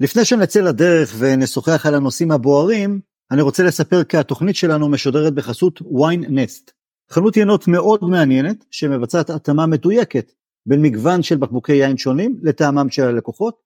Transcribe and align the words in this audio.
לפני 0.00 0.24
שנצא 0.24 0.60
לדרך 0.60 1.14
ונשוחח 1.18 1.86
על 1.86 1.94
הנושאים 1.94 2.30
הבוערים, 2.30 3.00
אני 3.30 3.42
רוצה 3.42 3.62
לספר 3.62 4.04
כי 4.04 4.16
התוכנית 4.16 4.56
שלנו 4.56 4.88
משודרת 4.88 5.34
בחסות 5.34 5.82
ויין 5.82 6.24
נסט. 6.28 6.70
חנות 7.10 7.36
ינות 7.36 7.68
מאוד 7.68 8.04
מעניינת 8.04 8.64
שמבצעת 8.70 9.30
התאמה 9.30 9.66
מדויקת 9.66 10.32
בין 10.66 10.82
מגוון 10.82 11.22
של 11.22 11.36
בקבוקי 11.36 11.72
יין 11.72 11.96
שונים 11.96 12.36
לטעמם 12.42 12.90
של 12.90 13.02
הלקוחות. 13.02 13.56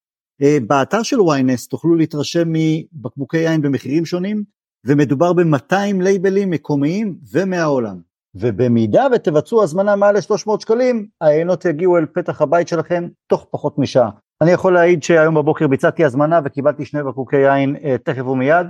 אה, 0.42 0.58
באתר 0.66 1.02
של 1.02 1.20
ויינס 1.20 1.68
תוכלו 1.68 1.94
להתרשם 1.94 2.48
מבקבוקי 2.52 3.38
יין 3.38 3.62
במחירים 3.62 4.06
שונים 4.06 4.44
ומדובר 4.84 5.32
ב-200 5.32 6.02
לייבלים 6.02 6.50
מקומיים 6.50 7.18
ומהעולם. 7.32 8.00
ובמידה 8.34 9.06
ותבצעו 9.14 9.62
הזמנה 9.62 9.96
מעל 9.96 10.16
ל-300 10.16 10.60
שקלים, 10.60 11.06
העיינות 11.20 11.64
יגיעו 11.64 11.98
אל 11.98 12.06
פתח 12.06 12.42
הבית 12.42 12.68
שלכם 12.68 13.08
תוך 13.26 13.46
פחות 13.50 13.78
משעה. 13.78 14.10
אני 14.42 14.50
יכול 14.50 14.74
להעיד 14.74 15.02
שהיום 15.02 15.34
בבוקר 15.34 15.66
ביצעתי 15.66 16.04
הזמנה 16.04 16.40
וקיבלתי 16.44 16.84
שני 16.84 17.02
בקבוקי 17.02 17.36
יין 17.36 17.76
אה, 17.84 17.98
תכף 17.98 18.26
ומיד. 18.26 18.66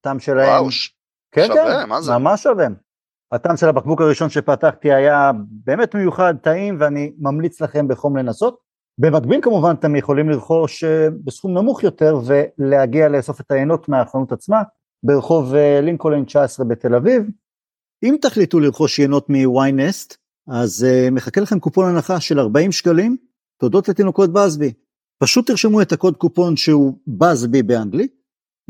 טעם 0.00 0.20
שלהם... 0.20 0.48
וואו, 0.48 0.68
כן, 1.32 1.46
שווה, 1.46 1.82
כן, 1.82 1.88
מה 1.88 2.02
זה? 2.02 2.18
ממש 2.18 2.42
שווה. 2.42 2.66
הטעם 3.32 3.56
של 3.56 3.68
הבקבוק 3.68 4.00
הראשון 4.00 4.30
שפתחתי 4.30 4.92
היה 4.92 5.30
באמת 5.50 5.94
מיוחד, 5.94 6.34
טעים, 6.42 6.76
ואני 6.80 7.12
ממליץ 7.18 7.60
לכם 7.60 7.88
בחום 7.88 8.16
לנסות. 8.16 8.58
במקביל 8.98 9.40
כמובן 9.42 9.74
אתם 9.78 9.96
יכולים 9.96 10.30
לרכוש 10.30 10.84
אה, 10.84 11.08
בסכום 11.24 11.58
נמוך 11.58 11.84
יותר 11.84 12.20
ולהגיע 12.26 13.08
לאסוף 13.08 13.40
את 13.40 13.50
העיינות 13.50 13.88
מהחנות 13.88 14.32
עצמה, 14.32 14.62
ברחוב 15.02 15.54
אה, 15.54 15.80
לינקולן 15.80 16.24
19 16.24 16.66
בתל 16.66 16.94
אביב. 16.94 17.22
אם 18.02 18.16
תחליטו 18.20 18.60
לרכוש 18.60 18.98
יינות 18.98 19.30
מ-yNest, 19.30 20.16
אז 20.48 20.86
מחכה 21.12 21.40
לכם 21.40 21.60
קופון 21.60 21.94
הנחה 21.94 22.20
של 22.20 22.40
40 22.40 22.72
שקלים, 22.72 23.16
תודות 23.60 23.88
לתינוקות 23.88 24.32
באזבי. 24.32 24.72
פשוט 25.22 25.46
תרשמו 25.46 25.82
את 25.82 25.92
הקוד 25.92 26.16
קופון 26.16 26.56
שהוא 26.56 26.98
באזבי 27.06 27.62
באנגלית, 27.62 28.12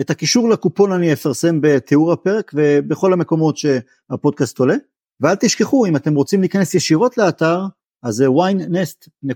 את 0.00 0.10
הקישור 0.10 0.48
לקופון 0.48 0.92
אני 0.92 1.12
אפרסם 1.12 1.60
בתיאור 1.60 2.12
הפרק 2.12 2.52
ובכל 2.54 3.12
המקומות 3.12 3.57
שהפודקאסט 3.57 4.59
עולה, 4.59 4.74
ואל 5.20 5.34
תשכחו 5.34 5.87
אם 5.87 5.96
אתם 5.96 6.15
רוצים 6.15 6.40
להיכנס 6.40 6.74
ישירות 6.74 7.18
לאתר, 7.18 7.60
אז 8.02 8.15
זה 8.15 8.26
winenest.store. 8.26 9.30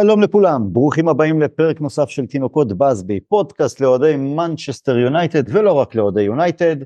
שלום 0.00 0.22
לכולם, 0.22 0.72
ברוכים 0.72 1.08
הבאים 1.08 1.42
לפרק 1.42 1.80
נוסף 1.80 2.08
של 2.08 2.26
תינוקות 2.26 2.72
באזבי, 2.72 3.20
פודקאסט 3.20 3.80
לאוהדי 3.80 4.16
מנצ'סטר 4.16 4.98
יונייטד 4.98 5.42
ולא 5.48 5.72
רק 5.72 5.94
לאוהדי 5.94 6.22
יונייטד. 6.22 6.76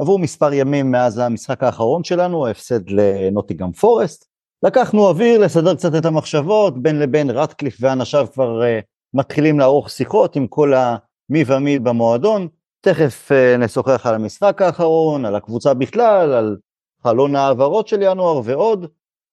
עברו 0.00 0.18
מספר 0.18 0.52
ימים 0.52 0.90
מאז 0.90 1.18
המשחק 1.18 1.62
האחרון 1.62 2.04
שלנו, 2.04 2.46
ההפסד 2.46 2.90
לנוטינגהאם 2.90 3.72
פורסט. 3.72 4.26
לקחנו 4.62 5.08
אוויר 5.08 5.40
לסדר 5.40 5.74
קצת 5.74 5.94
את 5.98 6.04
המחשבות, 6.04 6.82
בין 6.82 6.98
לבין 6.98 7.30
רטקליף 7.30 7.76
ואנשיו 7.80 8.26
כבר 8.32 8.60
uh, 8.62 8.82
מתחילים 9.14 9.58
לערוך 9.58 9.90
שיחות 9.90 10.36
עם 10.36 10.46
כל 10.46 10.74
המי 10.74 11.44
ומי 11.46 11.78
במועדון. 11.78 12.48
תכף 12.80 13.30
uh, 13.32 13.58
נשוחח 13.58 14.06
על 14.06 14.14
המשחק 14.14 14.62
האחרון, 14.62 15.24
על 15.24 15.34
הקבוצה 15.34 15.74
בכלל, 15.74 16.32
על 16.32 16.56
חלון 17.02 17.36
ההעברות 17.36 17.88
של 17.88 18.02
ינואר 18.02 18.40
ועוד. 18.44 18.86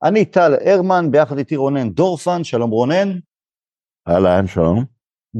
אני 0.03 0.25
טל 0.25 0.53
הרמן, 0.65 1.11
ביחד 1.11 1.37
איתי 1.37 1.55
רונן 1.55 1.89
דורפן, 1.89 2.43
שלום 2.43 2.69
רונן. 2.69 3.09
אהלן, 4.07 4.47
שלום. 4.47 4.85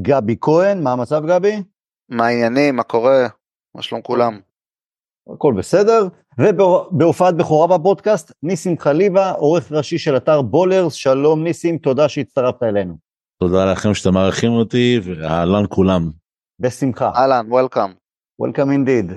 גבי 0.01 0.35
כהן, 0.41 0.83
מה 0.83 0.91
המצב 0.91 1.25
גבי? 1.27 1.63
מה 2.09 2.27
העניינים, 2.27 2.75
מה 2.75 2.83
קורה? 2.83 3.27
מה 3.75 3.81
שלום 3.81 4.01
כולם? 4.01 4.39
הכל 5.33 5.53
בסדר. 5.57 6.07
ובהופעת 6.37 7.37
בכורה 7.37 7.77
בפודקאסט, 7.77 8.31
ניסים 8.43 8.79
חליבה, 8.79 9.31
עורך 9.31 9.71
ראשי 9.71 9.97
של 9.97 10.17
אתר 10.17 10.41
בולרס, 10.41 10.93
שלום 10.93 11.43
ניסים, 11.43 11.77
תודה 11.77 12.09
שהצטרפת 12.09 12.63
אלינו. 12.63 12.97
תודה 13.39 13.71
לכם 13.71 13.93
שאתם 13.93 14.13
מארחים 14.13 14.51
אותי, 14.51 14.99
ואהלן 15.03 15.63
כולם. 15.69 16.11
בשמחה. 16.59 17.11
אהלן, 17.15 17.45
וולקאם. 17.49 17.91
Welcome 18.41 18.69
indeed. 18.69 19.11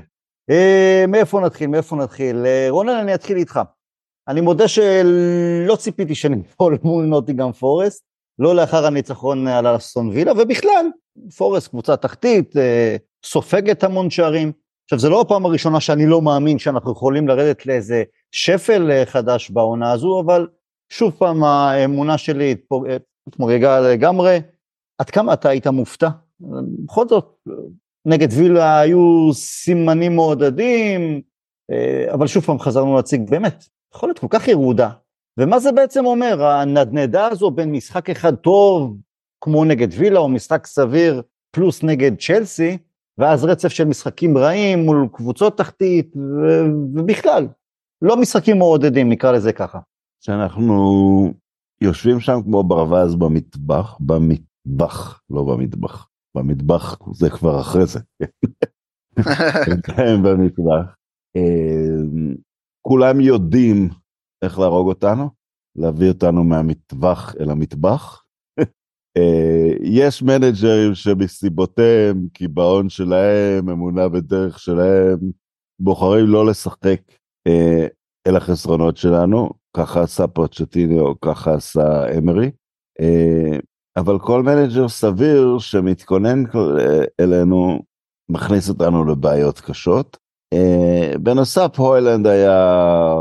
Uh, 0.51 1.07
מאיפה 1.09 1.41
נתחיל? 1.41 1.67
מאיפה 1.67 1.97
נתחיל? 1.97 2.37
Uh, 2.37 2.71
רונן, 2.71 2.93
אני 2.93 3.15
אתחיל 3.15 3.37
איתך. 3.37 3.61
אני 4.29 4.41
מודה 4.41 4.69
שלא 4.69 5.77
ציפיתי 5.77 6.15
שניפול 6.15 6.79
מול 6.85 7.05
נוטיגם 7.05 7.53
פורסט, 7.53 8.05
לא 8.39 8.57
לאחר 8.57 8.87
הניצחון 8.87 9.49
על 9.49 9.77
אסטון 9.77 10.09
וילה, 10.09 10.33
ובכלל, 10.33 10.87
פורסט 11.37 11.69
קבוצה 11.69 11.97
תחתית, 11.97 12.57
אה, 12.57 12.97
סופגת 13.25 13.85
המון 13.85 14.11
שערים. 14.11 14.53
עכשיו, 14.85 14.99
זו 14.99 15.11
לא 15.11 15.21
הפעם 15.21 15.47
הראשונה 15.47 15.81
שאני 15.81 16.07
לא 16.07 16.23
מאמין 16.23 16.59
שאנחנו 16.59 16.93
יכולים 16.93 17.29
לרדת 17.29 17.67
לאיזה 17.67 18.03
שפל 18.33 18.91
אה, 18.91 19.07
חדש 19.07 19.51
בעונה 19.51 19.93
הזו, 19.93 20.21
אבל 20.21 20.47
שוב 20.89 21.13
פעם 21.19 21.45
האמונה 21.45 22.19
שלי 22.19 22.55
התמוגגה 23.27 23.81
לגמרי. 23.81 24.41
עד 24.99 25.11
כמה 25.11 25.33
אתה 25.33 25.49
היית 25.49 25.67
מופתע? 25.67 26.09
בכל 26.85 27.09
זאת, 27.09 27.37
נגד 28.07 28.29
וילה 28.33 28.81
היו 28.81 29.31
סימנים 29.33 30.17
מעודדים, 30.17 31.21
אה, 31.71 32.15
אבל 32.15 32.27
שוב 32.27 32.45
פעם 32.45 32.59
חזרנו 32.59 32.97
להציג 32.97 33.31
באמת 33.31 33.65
יכולת 33.95 34.19
כל 34.19 34.27
כך 34.31 34.49
ירודה. 34.49 34.91
ומה 35.39 35.59
זה 35.59 35.73
בעצם 35.73 36.07
אומר, 36.07 36.45
הנדנדה 36.45 37.27
הזו 37.27 37.51
בין 37.51 37.73
משחק 37.73 38.11
אחד 38.11 38.35
טוב, 38.35 38.97
כמו 39.41 39.65
נגד 39.65 39.89
וילה, 39.99 40.19
או 40.19 40.29
משחק 40.29 40.67
סביר, 40.67 41.23
פלוס 41.51 41.83
נגד 41.83 42.13
צ'לסי, 42.19 42.79
ואז 43.19 43.45
רצף 43.45 43.69
של 43.69 43.85
משחקים 43.85 44.39
רעים 44.39 44.79
מול 44.79 45.09
קבוצות 45.13 45.59
תחתית, 45.59 46.17
ו- 46.17 46.95
ובכלל, 46.95 47.49
לא 48.03 48.17
משחקים 48.17 48.59
מעודדים, 48.59 49.09
נקרא 49.09 49.33
לזה 49.33 49.53
ככה. 49.53 49.79
שאנחנו 50.21 51.33
יושבים 51.81 52.21
שם 52.21 52.41
כמו 52.45 52.63
ברווז 52.63 53.15
במטבח, 53.15 53.97
במטבח, 54.01 55.21
לא 55.31 55.43
במטבח. 55.43 56.09
במטבח 56.37 56.99
זה 57.13 57.31
כבר 57.31 57.61
אחרי 57.61 57.87
זה. 57.87 58.01
כן, 59.87 60.23
במטבח. 60.23 60.95
כולם 62.89 63.21
יודעים 63.21 63.89
איך 64.45 64.59
להרוג 64.59 64.89
אותנו, 64.89 65.31
להביא 65.77 66.09
אותנו 66.09 66.45
מהמטווח 66.45 67.35
אל 67.41 67.51
המטבח. 67.51 68.25
אה, 69.17 69.71
יש 69.83 70.23
מנג'רים 70.23 70.95
שמסיבותיהם, 70.95 72.29
קיבעון 72.33 72.89
שלהם, 72.89 73.69
אמונה 73.69 74.09
בדרך 74.09 74.59
שלהם, 74.59 75.19
בוחרים 75.81 76.27
לא 76.27 76.47
לשחק 76.47 77.01
אה, 77.47 77.87
אל 78.27 78.37
החסרונות 78.37 78.97
שלנו, 78.97 79.51
ככה 79.77 80.03
עשה 80.03 80.27
פרצ'טיניו, 80.27 81.21
ככה 81.21 81.55
עשה 81.55 82.19
אמרי. 82.19 82.51
אה, 83.01 83.59
אבל 83.97 84.19
כל 84.19 84.43
מנג'ר 84.43 84.89
סביר 84.89 85.59
שמתכונן 85.59 86.43
אלינו, 87.21 87.79
מכניס 88.29 88.69
אותנו 88.69 89.05
לבעיות 89.05 89.61
קשות. 89.61 90.24
Uh, 90.55 91.19
בנוסף 91.19 91.79
הוילונד 91.79 92.27
היה 92.27 93.15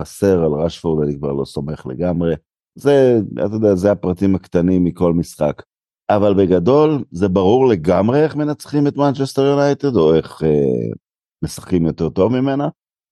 חסר 0.00 0.44
על 0.44 0.52
רשפורד, 0.52 1.04
אני 1.04 1.16
כבר 1.18 1.32
לא 1.32 1.44
סומך 1.44 1.86
לגמרי. 1.86 2.34
זה, 2.74 3.20
אתה 3.46 3.54
יודע, 3.54 3.74
זה 3.74 3.92
הפרטים 3.92 4.34
הקטנים 4.34 4.84
מכל 4.84 5.12
משחק. 5.12 5.62
אבל 6.10 6.34
בגדול, 6.34 7.04
זה 7.10 7.28
ברור 7.28 7.68
לגמרי 7.68 8.22
איך 8.22 8.36
מנצחים 8.36 8.86
את 8.86 8.96
מנצ'סטר 8.96 9.42
יונייטד, 9.42 9.96
או 9.96 10.14
איך 10.14 10.42
uh, 10.42 10.94
משחקים 11.44 11.86
יותר 11.86 12.08
טוב 12.08 12.32
ממנה. 12.32 12.68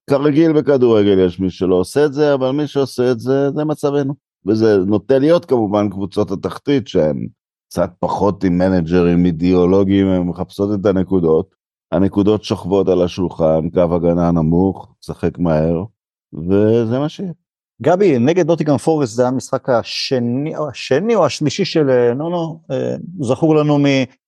כרגיל 0.09 0.53
בכדורגל 0.53 1.19
יש 1.19 1.39
מי 1.39 1.49
שלא 1.49 1.75
עושה 1.75 2.05
את 2.05 2.13
זה, 2.13 2.33
אבל 2.33 2.51
מי 2.51 2.67
שעושה 2.67 3.11
את 3.11 3.19
זה, 3.19 3.51
זה 3.51 3.63
מצבנו. 3.65 4.13
וזה 4.45 4.77
נוטה 4.77 5.19
להיות 5.19 5.45
כמובן 5.45 5.89
קבוצות 5.89 6.31
התחתית 6.31 6.87
שהן 6.87 7.27
קצת 7.69 7.89
פחות 7.99 8.43
עם 8.43 8.57
מנג'רים 8.57 9.25
אידיאולוגיים, 9.25 10.07
הן 10.07 10.21
מחפשות 10.21 10.79
את 10.79 10.85
הנקודות. 10.85 11.55
הנקודות 11.93 12.43
שוכבות 12.43 12.89
על 12.89 13.01
השולחן, 13.01 13.69
קו 13.73 13.95
הגנה 13.95 14.31
נמוך, 14.31 14.93
שחק 15.01 15.37
מהר, 15.37 15.83
וזה 16.33 16.99
מה 16.99 17.09
שיהיה. 17.09 17.31
גבי, 17.81 18.19
נגד 18.19 18.47
נוטיגן 18.47 18.77
פורסט 18.77 19.15
זה 19.15 19.27
המשחק 19.27 19.69
השני, 19.69 20.53
השני 20.69 21.15
או 21.15 21.25
השלישי 21.25 21.65
של 21.65 21.89
אה, 21.89 22.13
נונו, 22.13 22.59
אה, 22.71 22.95
זכור 23.19 23.55
לנו 23.55 23.79
מ... 23.79 23.85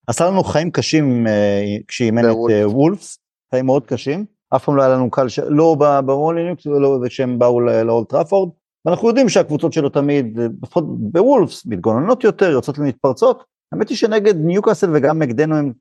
עשה 0.07 0.27
לנו 0.27 0.43
חיים 0.43 0.71
קשים 0.71 1.27
אה, 1.27 1.77
כשאימן 1.87 2.29
את 2.29 2.35
וולפס, 2.65 3.17
חיים 3.51 3.65
מאוד 3.65 3.85
קשים, 3.85 4.25
אף 4.55 4.65
פעם 4.65 4.75
לא 4.75 4.81
היה 4.81 4.93
לנו 4.93 5.09
קל, 5.09 5.27
ש... 5.27 5.39
לא 5.39 5.75
ברולינקס, 6.05 6.65
לא 6.65 6.99
כשהם 7.07 7.39
באו 7.39 7.59
לאולד 7.59 8.09
טראפורד, 8.09 8.49
ואנחנו 8.85 9.07
יודעים 9.07 9.29
שהקבוצות 9.29 9.73
שלו 9.73 9.89
תמיד, 9.89 10.39
לפחות 10.63 10.83
בוולפס, 10.99 11.65
מתגוננות 11.65 12.23
יותר, 12.23 12.51
יוצאות 12.51 12.77
למתפרצות, 12.77 13.43
האמת 13.71 13.89
היא 13.89 13.97
שנגד 13.97 14.35
ניוקאסל 14.35 14.89
וגם 14.93 15.21
נגדנו 15.21 15.55
הם 15.55 15.73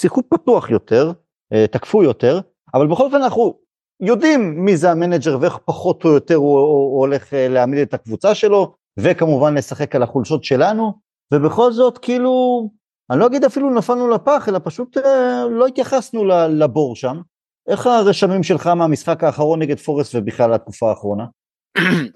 שיחקו 0.00 0.22
פתוח 0.28 0.70
יותר, 0.70 1.12
תקפו 1.70 2.02
יותר, 2.02 2.40
אבל 2.74 2.86
בכל 2.86 3.04
אופן 3.04 3.16
אנחנו 3.16 3.54
יודעים 4.00 4.64
מי 4.64 4.76
זה 4.76 4.90
המנג'ר 4.90 5.38
ואיך 5.40 5.58
פחות 5.64 6.04
או 6.04 6.10
יותר 6.10 6.34
הוא, 6.34 6.58
הוא, 6.58 6.68
הוא 6.68 7.00
הולך 7.00 7.34
אה, 7.34 7.48
להעמיד 7.48 7.78
את 7.78 7.94
הקבוצה 7.94 8.34
שלו, 8.34 8.74
וכמובן 8.98 9.54
לשחק 9.54 9.96
על 9.96 10.02
החולשות 10.02 10.44
שלנו, 10.44 10.92
ובכל 11.34 11.72
זאת 11.72 11.98
כאילו, 11.98 12.62
אני 13.10 13.20
לא 13.20 13.26
אגיד 13.26 13.44
אפילו 13.44 13.70
נפלנו 13.70 14.08
לפח, 14.08 14.48
אלא 14.48 14.60
פשוט 14.64 14.96
אה, 14.96 15.44
לא 15.50 15.66
התייחסנו 15.66 16.24
לבור 16.48 16.96
שם. 16.96 17.20
איך 17.68 17.86
הרשמים 17.86 18.42
שלך 18.42 18.66
מהמשחק 18.66 19.24
האחרון 19.24 19.62
נגד 19.62 19.78
פורסט 19.78 20.14
ובכלל 20.14 20.52
התקופה 20.54 20.90
האחרונה? 20.90 21.24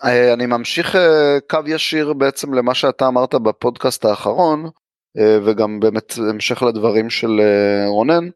אה, 0.05 0.33
אני 0.33 0.47
ממשיך 0.47 0.97
אה, 0.97 1.39
קו 1.51 1.59
ישיר 1.67 2.13
בעצם 2.13 2.55
למה 2.55 2.75
שאתה 2.75 3.09
אמרת 3.09 3.35
בפודקאסט 3.35 4.05
האחרון, 4.05 4.65
אה, 4.65 4.71
וגם 5.17 5.81
באמת 5.81 6.13
המשך 6.31 6.63
לדברים 6.63 7.11
של 7.11 7.41
רונן. 7.87 8.29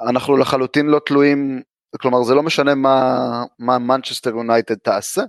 אנחנו 0.00 0.36
לחלוטין 0.36 0.86
לא 0.86 1.00
תלויים, 1.06 1.62
כלומר 2.00 2.22
זה 2.22 2.34
לא 2.34 2.42
משנה 2.42 2.74
מה 2.74 3.78
מנצ'סטר 3.78 4.30
יונייטד 4.30 4.74
תעשה, 4.74 5.22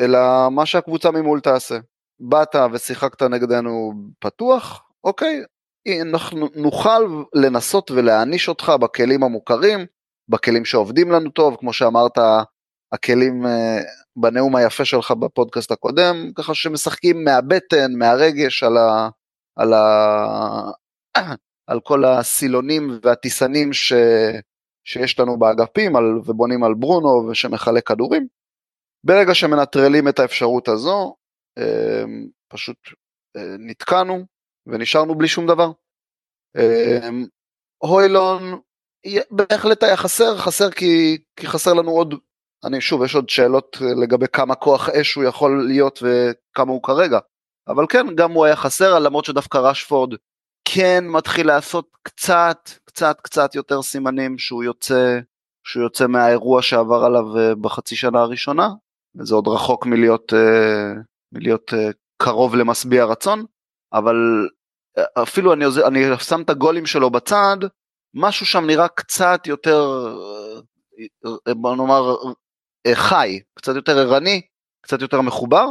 אלא 0.00 0.18
מה 0.50 0.66
שהקבוצה 0.66 1.10
ממול 1.10 1.40
תעשה. 1.40 1.78
באת 2.20 2.56
ושיחקת 2.72 3.22
נגדנו 3.22 3.92
פתוח, 4.20 4.82
אוקיי, 5.04 5.42
אנחנו 6.02 6.48
נוכל 6.54 7.22
לנסות 7.34 7.90
ולהעניש 7.90 8.48
אותך 8.48 8.72
בכלים 8.80 9.22
המוכרים, 9.22 9.86
בכלים 10.28 10.64
שעובדים 10.64 11.10
לנו 11.10 11.30
טוב, 11.30 11.56
כמו 11.60 11.72
שאמרת, 11.72 12.18
הכלים 12.92 13.46
אה, 13.46 13.80
בנאום 14.16 14.56
היפה 14.56 14.84
שלך 14.84 15.10
בפודקאסט 15.10 15.70
הקודם, 15.70 16.30
ככה 16.34 16.54
שמשחקים 16.54 17.24
מהבטן, 17.24 17.92
מהרגש 17.98 18.62
על, 18.62 18.76
ה, 18.76 19.08
על, 19.56 19.72
ה, 19.72 19.82
על 21.70 21.80
כל 21.80 22.04
הסילונים 22.04 22.98
והטיסנים 23.02 23.72
ש, 23.72 23.92
שיש 24.84 25.20
לנו 25.20 25.38
באגפים 25.38 25.96
על, 25.96 26.04
ובונים 26.24 26.64
על 26.64 26.74
ברונו 26.74 27.28
ושמחלק 27.30 27.86
כדורים. 27.88 28.26
ברגע 29.04 29.34
שמנטרלים 29.34 30.08
את 30.08 30.18
האפשרות 30.18 30.68
הזו, 30.68 31.16
אה, 31.58 32.04
פשוט 32.48 32.76
אה, 33.36 33.56
נתקענו 33.58 34.24
ונשארנו 34.66 35.14
בלי 35.14 35.28
שום 35.28 35.46
דבר. 35.46 35.72
הוילון 37.78 38.60
בהחלט 39.30 39.82
היה 39.82 39.96
חסר, 39.96 40.36
חסר 40.36 40.70
כי, 40.70 41.18
כי 41.36 41.46
חסר 41.46 41.72
לנו 41.72 41.90
עוד, 41.90 42.14
אני 42.64 42.80
שוב, 42.80 43.04
יש 43.04 43.14
עוד 43.14 43.28
שאלות 43.28 43.76
לגבי 44.02 44.26
כמה 44.32 44.54
כוח 44.54 44.88
אש 44.88 45.14
הוא 45.14 45.24
יכול 45.24 45.66
להיות 45.66 46.02
וכמה 46.02 46.72
הוא 46.72 46.82
כרגע, 46.82 47.18
אבל 47.68 47.86
כן, 47.88 48.06
גם 48.14 48.32
הוא 48.32 48.44
היה 48.44 48.56
חסר, 48.56 48.98
למרות 48.98 49.24
שדווקא 49.24 49.58
רשפורד 49.58 50.14
כן 50.64 51.04
מתחיל 51.08 51.46
לעשות 51.46 51.96
קצת, 52.02 52.70
קצת, 52.84 53.20
קצת 53.20 53.54
יותר 53.54 53.82
סימנים 53.82 54.38
שהוא 54.38 54.64
יוצא, 54.64 55.18
שהוא 55.66 55.82
יוצא 55.82 56.06
מהאירוע 56.06 56.62
שעבר 56.62 57.04
עליו 57.04 57.38
אה, 57.38 57.54
בחצי 57.54 57.96
שנה 57.96 58.20
הראשונה, 58.20 58.68
וזה 59.16 59.34
עוד 59.34 59.48
רחוק 59.48 59.86
מלהיות, 59.86 60.32
אה, 60.34 60.92
מלהיות 61.32 61.74
אה, 61.74 61.90
קרוב 62.22 62.56
למשביע 62.56 63.04
רצון, 63.04 63.44
אבל 63.92 64.16
אפילו 65.22 65.52
אני, 65.52 65.64
אני 65.86 66.00
שם 66.20 66.42
את 66.42 66.50
הגולים 66.50 66.86
שלו 66.86 67.10
בצד, 67.10 67.56
משהו 68.14 68.46
שם 68.46 68.66
נראה 68.66 68.88
קצת 68.88 69.46
יותר, 69.46 70.16
בוא 71.48 71.76
נאמר, 71.76 72.16
חי, 72.94 73.40
קצת 73.54 73.74
יותר 73.76 73.98
ערני, 73.98 74.42
קצת 74.80 75.00
יותר 75.02 75.20
מחובר. 75.20 75.66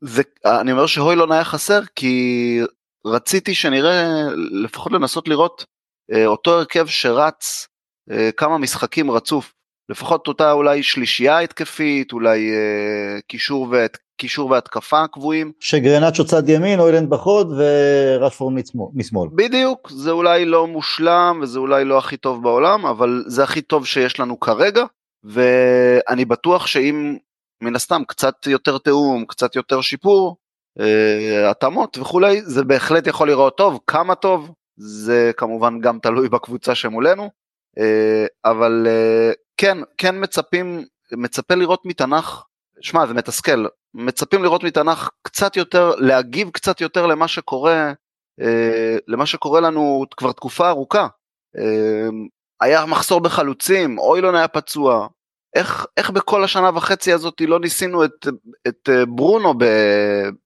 זה, 0.00 0.22
אני 0.44 0.72
אומר 0.72 0.86
שהוילון 0.86 1.32
היה 1.32 1.44
חסר 1.44 1.80
כי 1.96 2.60
רציתי 3.06 3.54
שנראה, 3.54 4.28
לפחות 4.64 4.92
לנסות 4.92 5.28
לראות 5.28 5.64
אה, 6.12 6.26
אותו 6.26 6.50
הרכב 6.58 6.86
שרץ 6.86 7.68
כמה 8.36 8.58
משחקים 8.58 9.10
רצוף, 9.10 9.52
לפחות 9.88 10.28
אותה 10.28 10.52
אולי 10.52 10.82
שלישייה 10.82 11.38
התקפית, 11.38 12.12
אולי 12.12 12.50
קישור 13.28 13.68
ואת, 13.70 13.96
קישור 14.16 14.50
והתקפה 14.50 15.06
קבועים. 15.12 15.52
שגרנצ'ו 15.60 16.24
צד 16.24 16.48
ימין, 16.48 16.80
אוילנד 16.80 17.10
בחוד 17.10 17.52
ורשפורד 17.58 18.54
משמאל. 18.94 19.28
בדיוק, 19.34 19.90
זה 19.90 20.10
אולי 20.10 20.44
לא 20.44 20.66
מושלם 20.66 21.40
וזה 21.42 21.58
אולי 21.58 21.84
לא 21.84 21.98
הכי 21.98 22.16
טוב 22.16 22.42
בעולם, 22.42 22.86
אבל 22.86 23.24
זה 23.26 23.42
הכי 23.42 23.62
טוב 23.62 23.86
שיש 23.86 24.20
לנו 24.20 24.40
כרגע, 24.40 24.84
ואני 25.24 26.24
בטוח 26.24 26.66
שאם 26.66 27.16
מן 27.64 27.76
הסתם 27.76 28.02
קצת 28.08 28.46
יותר 28.46 28.78
תיאום, 28.78 29.24
קצת 29.24 29.56
יותר 29.56 29.80
שיפור, 29.80 30.36
אה, 30.80 31.50
התאמות 31.50 31.98
וכולי, 31.98 32.42
זה 32.42 32.64
בהחלט 32.64 33.06
יכול 33.06 33.28
לראות 33.28 33.56
טוב, 33.56 33.80
כמה 33.86 34.14
טוב, 34.14 34.50
זה 34.76 35.30
כמובן 35.36 35.80
גם 35.80 35.98
תלוי 35.98 36.28
בקבוצה 36.28 36.74
שמולנו, 36.74 37.30
אה, 37.78 38.26
אבל 38.44 38.86
אה, 38.86 39.32
כן, 39.56 39.78
כן 39.98 40.14
מצפים, 40.20 40.84
מצפה 41.12 41.54
לראות 41.54 41.82
מתנ"ך 41.84 42.44
שמע 42.80 43.06
זה 43.06 43.14
מתסכל, 43.14 43.66
מצפים 43.94 44.42
לראות 44.42 44.64
מתנ"ך 44.64 45.10
קצת 45.22 45.56
יותר, 45.56 45.92
להגיב 45.98 46.50
קצת 46.50 46.80
יותר 46.80 47.06
למה 47.06 47.28
שקורה, 47.28 47.92
למה 49.08 49.26
שקורה 49.26 49.60
לנו 49.60 50.04
כבר 50.16 50.32
תקופה 50.32 50.68
ארוכה. 50.68 51.06
היה 52.60 52.86
מחסור 52.86 53.20
בחלוצים, 53.20 53.98
אוילון 53.98 54.34
היה 54.34 54.48
פצוע, 54.48 55.08
איך, 55.54 55.86
איך 55.96 56.10
בכל 56.10 56.44
השנה 56.44 56.70
וחצי 56.74 57.12
הזאת 57.12 57.40
לא 57.40 57.60
ניסינו 57.60 58.04
את, 58.04 58.26
את 58.68 58.88
אה, 58.88 59.06
ברונו 59.06 59.54
ב, 59.58 59.64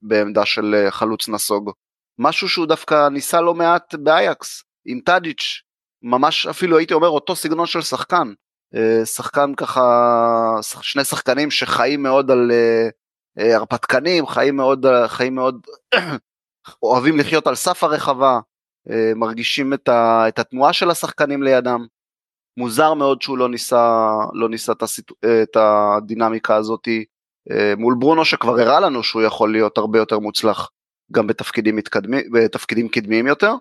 בעמדה 0.02 0.46
של 0.46 0.74
אה, 0.74 0.90
חלוץ 0.90 1.28
נסוג? 1.28 1.70
משהו 2.18 2.48
שהוא 2.48 2.66
דווקא 2.66 3.08
ניסה 3.08 3.40
לא 3.40 3.54
מעט 3.54 3.94
באייקס, 3.94 4.64
עם 4.86 5.00
טאדיץ', 5.04 5.62
ממש 6.02 6.46
אפילו 6.46 6.78
הייתי 6.78 6.94
אומר 6.94 7.08
אותו 7.08 7.36
סגנון 7.36 7.66
של 7.66 7.82
שחקן. 7.82 8.32
אה, 8.74 9.06
שחקן 9.06 9.54
ככה, 9.54 9.82
שני 10.62 11.04
שחקנים 11.04 11.50
שחיים 11.50 12.02
מאוד 12.02 12.30
על 12.30 12.50
הרפתקנים, 13.36 14.26
חיים 14.26 14.56
מאוד, 14.56 14.86
חיים 15.06 15.34
מאוד, 15.34 15.66
אוהבים 16.82 17.18
לחיות 17.18 17.46
על 17.46 17.54
סף 17.54 17.84
הרחבה, 17.84 18.38
מרגישים 19.16 19.72
את, 19.72 19.88
ה, 19.88 20.28
את 20.28 20.38
התנועה 20.38 20.72
של 20.72 20.90
השחקנים 20.90 21.42
לידם. 21.42 21.86
מוזר 22.58 22.94
מאוד 22.94 23.22
שהוא 23.22 23.38
לא 23.38 23.48
ניסה, 23.48 24.10
לא 24.32 24.48
ניסה 24.48 24.72
את, 24.72 24.82
הסיטו, 24.82 25.14
את 25.42 25.56
הדינמיקה 25.56 26.56
הזאתי 26.56 27.04
מול 27.76 27.94
ברונו 27.98 28.24
שכבר 28.24 28.60
הראה 28.60 28.80
לנו 28.80 29.02
שהוא 29.02 29.22
יכול 29.22 29.52
להיות 29.52 29.78
הרבה 29.78 29.98
יותר 29.98 30.18
מוצלח 30.18 30.70
גם 31.12 31.26
בתפקידים 31.26 31.76
מתקדמים, 31.76 32.22
בתפקידים 32.32 32.88
קדמיים 32.88 33.26
יותר. 33.26 33.54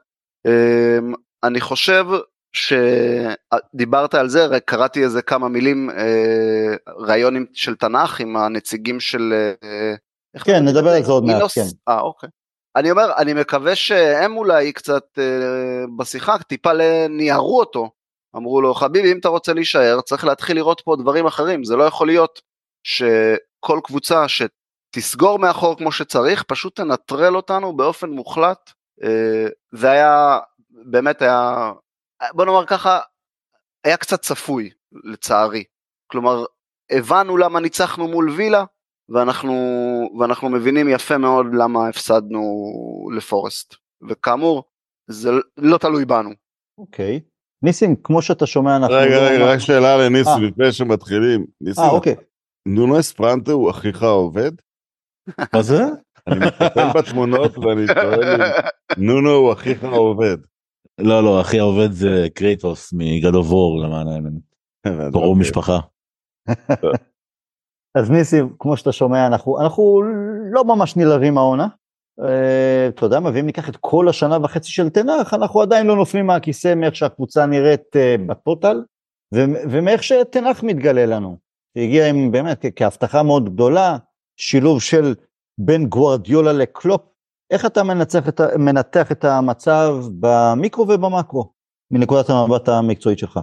אני 1.44 1.62
חושב 1.62 2.06
שדיברת 2.54 4.14
על 4.16 4.30
זה, 4.30 4.48
קראתי 4.66 5.04
איזה 5.04 5.22
כמה 5.22 5.48
מילים, 5.48 5.90
אה, 5.90 6.76
ראיונים 6.98 7.46
של 7.54 7.76
תנ"ך 7.76 8.20
עם 8.20 8.38
הנציגים 8.38 9.00
של... 9.00 9.34
אה, 9.64 10.40
כן, 10.44 10.66
נדבר 10.66 10.90
על 10.90 11.04
זה 11.04 11.12
עוד 11.12 11.24
מעט, 11.24 11.52
כן. 11.56 11.62
אה, 11.88 12.02
אוקיי. 12.02 12.30
אני 12.76 12.92
אומר, 12.92 13.12
אני 13.18 13.34
מקווה 13.34 13.76
שהם 13.76 14.38
אולי 14.38 14.74
קצת 14.74 15.04
אה, 15.18 15.86
בשיחה, 15.98 16.38
טיפה 16.38 16.72
ניערו 17.10 17.60
אותו. 17.60 17.90
אמרו 18.36 18.62
לו, 18.62 18.74
חביבי, 18.74 19.12
אם 19.12 19.20
אתה 19.20 19.30
רוצה 19.30 19.54
להישאר, 19.54 20.02
צריך 20.02 20.26
להתחיל 20.26 20.56
לראות 20.56 20.82
פה 20.86 20.96
דברים 21.00 21.26
אחרים. 21.26 21.64
זה 21.64 21.76
לא 21.76 21.84
יכול 21.84 22.08
להיות 22.08 22.42
שכל 22.84 23.80
קבוצה 23.84 24.26
שתסגור 24.28 25.40
מאחור 25.40 25.78
כמו 25.78 25.92
שצריך, 25.92 26.44
פשוט 26.44 26.76
תנטרל 26.76 27.36
אותנו 27.36 27.78
באופן 27.78 28.10
מוחלט. 28.10 28.72
אה, 29.04 29.48
זה 29.72 29.92
היה, 29.92 30.40
באמת 30.70 31.22
היה 31.22 31.72
בוא 32.34 32.46
נאמר 32.46 32.66
ככה, 32.66 33.00
היה 33.84 33.98
קצת 33.98 34.22
צפוי, 34.22 34.70
לצערי. 34.92 35.64
כלומר, 36.12 36.46
הבנו 36.92 37.38
למה 37.38 37.60
ניצחנו 37.60 38.08
מול 38.08 38.30
וילה, 38.30 38.64
ואנחנו, 39.10 39.54
ואנחנו 40.20 40.50
מבינים 40.50 40.90
יפה 40.90 41.18
מאוד 41.18 41.46
למה 41.54 41.88
הפסדנו 41.88 42.42
לפורסט. 43.18 43.76
וכאמור, 44.10 44.64
זה 45.08 45.30
לא 45.58 45.78
תלוי 45.78 46.06
בנו. 46.06 46.30
אוקיי. 46.78 47.20
Okay. 47.24 47.37
ניסים, 47.68 47.96
כמו 48.04 48.22
שאתה 48.22 48.46
שומע, 48.46 48.76
אנחנו... 48.76 48.96
רגע, 48.96 49.16
לא 49.16 49.22
רגע, 49.22 49.46
רק 49.46 49.60
שאלה 49.60 49.98
לניסים 49.98 50.34
אה. 50.34 50.48
לפני 50.48 50.72
שמתחילים. 50.72 51.46
ניסים, 51.62 51.84
אה, 51.84 51.90
אוקיי. 51.90 52.16
נונו 52.68 53.00
אספרנטה 53.00 53.52
הוא 53.52 53.70
אחיך 53.70 54.04
העובד? 54.04 54.52
מה 55.54 55.62
זה? 55.62 55.84
אני 56.28 56.40
מסתכל 56.40 57.00
בתמונות 57.00 57.58
ואני 57.58 57.88
שואל 57.88 58.42
אם 58.42 58.42
נונו 58.98 59.30
הוא 59.30 59.54
אחיך 59.54 59.84
העובד. 59.84 60.38
לא 60.98 61.24
לא 61.24 61.42
אחי 61.42 61.60
העובד 61.60 61.92
זה 61.92 62.28
קרייטוס 62.34 62.94
מגדובור 62.94 63.84
למען 63.84 64.08
האמת. 64.08 64.32
קרוב. 65.12 65.38
משפחה. 65.38 65.80
אז 67.98 68.12
ניסים 68.12 68.56
כמו 68.60 68.78
שאתה 68.78 68.92
שומע 68.92 69.28
אנחנו 69.28 69.62
אנחנו 69.62 70.02
לא 70.52 70.64
ממש 70.64 70.96
נלהבים 70.96 71.38
העונה. 71.38 71.68
אה, 72.26 72.88
אתה 72.88 73.06
יודע 73.06 73.20
מה 73.20 73.30
ואם 73.34 73.46
ניקח 73.46 73.70
את 73.70 73.78
כל 73.80 74.10
השנה 74.10 74.38
וחצי 74.44 74.72
של 74.72 74.90
תנח 74.90 75.34
אנחנו 75.34 75.62
עדיין 75.62 75.88
לא 75.88 75.96
נופלים 75.96 76.26
מהכיסא 76.26 76.76
מאיך 76.76 76.96
שהקבוצה 76.96 77.46
נראית 77.46 77.96
אה, 77.96 78.16
בטוטל 78.28 78.84
ומאיך 79.70 80.04
שתנח 80.04 80.64
מתגלה 80.64 81.06
לנו. 81.06 81.38
הגיע 81.78 82.10
עם 82.10 82.32
באמת 82.32 82.66
כהבטחה 82.76 83.24
מאוד 83.24 83.54
גדולה 83.54 83.98
שילוב 84.40 84.82
של 84.82 85.16
בין 85.60 85.86
גוורדיולה 85.88 86.54
לקלופ 86.54 87.02
איך 87.52 87.66
אתה 87.66 87.82
את, 88.28 88.42
מנתח 88.60 89.12
את 89.12 89.26
המצב 89.26 89.96
במיקרו 90.20 90.88
ובמקרו, 90.90 91.52
מנקודת 91.92 92.30
המבט 92.30 92.70
המקצועית 92.70 93.20
שלך? 93.20 93.40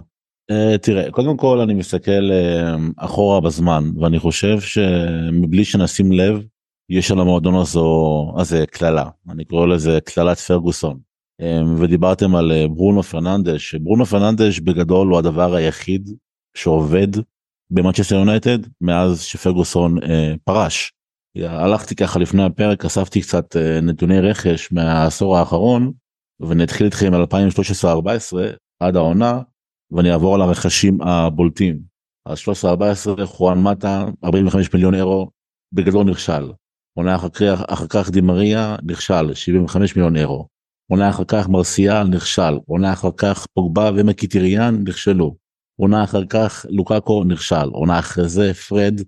Uh, 0.51 0.77
תראה, 0.77 1.11
קודם 1.11 1.37
כל 1.37 1.59
אני 1.59 1.73
מסתכל 1.73 2.11
uh, 2.31 2.79
אחורה 2.97 3.41
בזמן, 3.41 3.83
ואני 4.01 4.19
חושב 4.19 4.59
שמבלי 4.59 5.65
שנשים 5.65 6.11
לב, 6.11 6.43
יש 6.89 7.11
על 7.11 7.19
המועדון 7.19 7.55
הזו, 7.55 8.33
הזה 8.37 8.65
קללה, 8.71 9.09
אני 9.29 9.45
קורא 9.45 9.67
לזה 9.67 9.99
קללת 10.05 10.37
פרגוסון. 10.37 10.99
Um, 11.41 11.81
ודיברתם 11.81 12.35
על 12.35 12.51
uh, 12.51 12.67
ברונו 12.67 13.03
פרננדש, 13.03 13.69
שברונו 13.71 14.05
פרננדש 14.05 14.59
בגדול 14.59 15.07
הוא 15.07 15.17
הדבר 15.17 15.55
היחיד 15.55 16.09
שעובד 16.57 17.07
במנצ'סטר 17.71 18.15
יונייטד 18.15 18.59
מאז 18.81 19.21
שפרגוסון 19.21 19.97
uh, 19.97 20.07
פרש. 20.43 20.93
הלכתי 21.37 21.95
ככה 21.95 22.19
לפני 22.19 22.43
הפרק, 22.43 22.85
אספתי 22.85 23.21
קצת 23.21 23.55
uh, 23.55 23.81
נתוני 23.81 24.19
רכש 24.19 24.71
מהעשור 24.71 25.37
האחרון, 25.37 25.91
ונתחיל 26.39 26.85
איתכם 26.85 27.13
על 27.13 27.23
2013-2014 27.23 28.37
עד 28.79 28.95
העונה, 28.95 29.41
ואני 29.91 30.11
אעבור 30.11 30.35
על 30.35 30.41
הרכשים 30.41 31.01
הבולטים. 31.01 31.79
אז 32.25 32.37
13-14 33.21 33.25
חואן 33.25 33.63
מטה 33.63 34.05
45 34.23 34.73
מיליון 34.73 34.95
אירו 34.95 35.29
בגדול 35.73 36.05
נכשל. 36.05 36.51
עונה 36.97 37.15
אחר 37.15 37.29
כך, 37.29 37.61
אחר 37.67 37.87
כך 37.89 38.09
דימריה 38.09 38.75
נכשל 38.83 39.33
75 39.33 39.95
מיליון 39.95 40.17
אירו. 40.17 40.47
עונה 40.91 41.09
אחר 41.09 41.23
כך 41.27 41.49
מרסיאל 41.49 42.03
נכשל. 42.03 42.59
עונה 42.67 42.93
אחר 42.93 43.09
כך 43.17 43.45
פוגבה 43.53 43.91
ומקיטיריאן 43.95 44.83
נכשלו. 44.87 45.35
עונה 45.79 46.03
אחר 46.03 46.25
כך 46.29 46.65
לוקאקו 46.69 47.23
נכשל. 47.23 47.69
עונה 47.71 47.99
אחרי 47.99 48.29
זה 48.29 48.53
פרד 48.53 49.01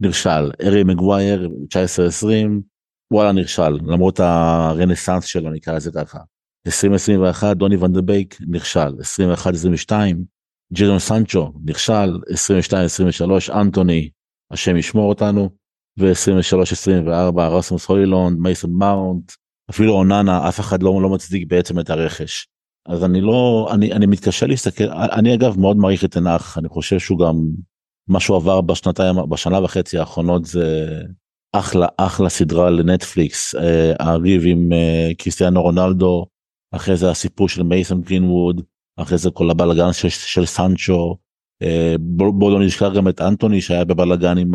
נכשל. 0.00 0.50
ארי 0.62 0.84
מגווייר 0.84 1.50
19-20 2.22 2.26
וואלה 3.12 3.32
נכשל 3.32 3.70
למרות 3.70 4.20
הרנסאנס 4.20 5.24
שלו 5.24 5.50
נקרא 5.50 5.74
לזה 5.74 5.90
ככה. 5.92 6.18
2021 6.66 7.56
דוני 7.56 7.76
ונדבייק 7.76 8.38
נכשל 8.48 8.88
21-22 9.88 9.92
ג'רון 10.72 10.98
סנצ'ו 10.98 11.52
נכשל 11.64 12.18
22-23 13.50 13.54
אנטוני 13.54 14.10
השם 14.50 14.76
ישמור 14.76 15.08
אותנו 15.08 15.50
ו-23-24 15.98 17.40
רסמוס 17.40 17.86
הוילונד 17.86 18.38
מייסון 18.38 18.72
מאונט 18.72 19.32
אפילו 19.70 19.92
אוננה 19.92 20.48
אף 20.48 20.60
אחד 20.60 20.82
לא, 20.82 21.02
לא 21.02 21.08
מצדיק 21.08 21.48
בעצם 21.48 21.80
את 21.80 21.90
הרכש. 21.90 22.46
אז 22.88 23.04
אני 23.04 23.20
לא 23.20 23.68
אני 23.74 23.92
אני 23.92 24.06
מתקשה 24.06 24.46
להסתכל 24.46 24.84
אני 24.92 25.34
אגב 25.34 25.58
מאוד 25.58 25.76
מעריך 25.76 26.04
את 26.04 26.10
תנח 26.10 26.58
אני 26.58 26.68
חושב 26.68 26.98
שהוא 26.98 27.18
גם 27.18 27.34
מה 28.08 28.20
שהוא 28.20 28.36
עבר 28.36 28.60
בשנתיים 28.60 29.16
בשנה 29.28 29.64
וחצי 29.64 29.98
האחרונות 29.98 30.44
זה 30.44 31.00
אחלה 31.52 31.86
אחלה 31.96 32.28
סדרה 32.28 32.70
לנטפליקס 32.70 33.54
אה, 33.54 33.92
הריב 34.00 34.42
עם 34.46 34.72
אה, 34.72 35.10
קריסטיאנו 35.18 35.62
רונלדו 35.62 36.26
אחרי 36.74 36.96
זה 36.96 37.10
הסיפור 37.10 37.48
של 37.48 37.62
מייסון 37.62 38.00
גרינווד 38.00 38.62
אחרי 38.96 39.18
זה 39.18 39.30
כל 39.30 39.50
הבלאגן 39.50 39.92
של, 39.92 40.08
של 40.08 40.46
סנצ'ו 40.46 41.16
אה, 41.62 41.94
בוא 42.00 42.50
לא 42.50 42.66
נשכח 42.66 42.88
גם 42.96 43.08
את 43.08 43.20
אנטוני 43.20 43.60
שהיה 43.60 43.84
בבלאגן 43.84 44.38
עם 44.38 44.54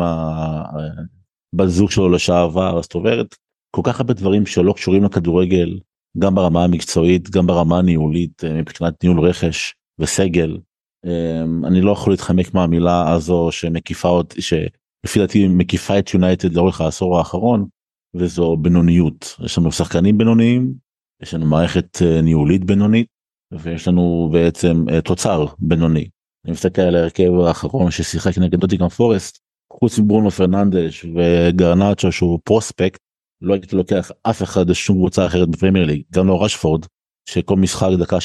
הבת 1.54 1.68
זוג 1.68 1.90
שלו 1.90 2.08
לשעבר 2.08 2.82
זאת 2.82 2.94
אומרת 2.94 3.34
כל 3.76 3.82
כך 3.84 4.00
הרבה 4.00 4.14
דברים 4.14 4.46
שלא 4.46 4.72
קשורים 4.72 5.04
לכדורגל 5.04 5.78
גם 6.18 6.34
ברמה 6.34 6.64
המקצועית 6.64 7.30
גם 7.30 7.46
ברמה 7.46 7.78
הניהולית 7.78 8.44
אה, 8.44 8.52
מבחינת 8.52 9.04
ניהול 9.04 9.20
רכש 9.20 9.74
וסגל. 9.98 10.58
אה, 11.06 11.42
אני 11.64 11.80
לא 11.80 11.92
יכול 11.92 12.12
להתחמק 12.12 12.54
מהמילה 12.54 13.12
הזו 13.12 13.48
שמקיפה 13.52 14.08
אותי 14.08 14.42
שלפי 14.42 15.18
דעתי 15.18 15.48
מקיפה 15.48 15.98
את 15.98 16.14
יונייטד 16.14 16.52
לאורך 16.52 16.80
העשור 16.80 17.18
האחרון 17.18 17.66
וזו 18.14 18.56
בינוניות 18.56 19.36
יש 19.44 19.58
לנו 19.58 19.72
שחקנים 19.72 20.18
בינוניים 20.18 20.74
יש 21.22 21.34
לנו 21.34 21.46
מערכת 21.46 22.02
אה, 22.02 22.20
ניהולית 22.22 22.64
בינונית 22.64 23.06
ויש 23.52 23.88
לנו 23.88 24.28
בעצם 24.32 24.84
אה, 24.88 25.00
תוצר 25.00 25.46
בינוני. 25.58 26.08
אני 26.44 26.52
מסתכל 26.52 26.82
על 26.82 26.96
ההרכב 26.96 27.32
האחרון 27.46 27.90
ששיחק 27.90 28.38
נגד 28.38 28.60
נוטינגרם 28.60 28.88
פורסט 28.88 29.38
חוץ 29.72 29.98
מברונו 29.98 30.30
פרננדש 30.30 31.04
וגרנצ'ו 31.04 32.12
שהוא 32.12 32.38
פרוספקט 32.44 33.00
לא 33.42 33.54
הייתי 33.54 33.76
לוקח 33.76 34.10
אף 34.22 34.42
אחד 34.42 34.70
לשום 34.70 34.96
קבוצה 34.96 35.26
אחרת 35.26 35.48
בפרמייר 35.48 35.86
ליג 35.86 36.02
גם 36.12 36.26
לא 36.26 36.44
רשפורד 36.44 36.86
שכל 37.28 37.56
משחק 37.56 37.88
דקה 37.98 38.16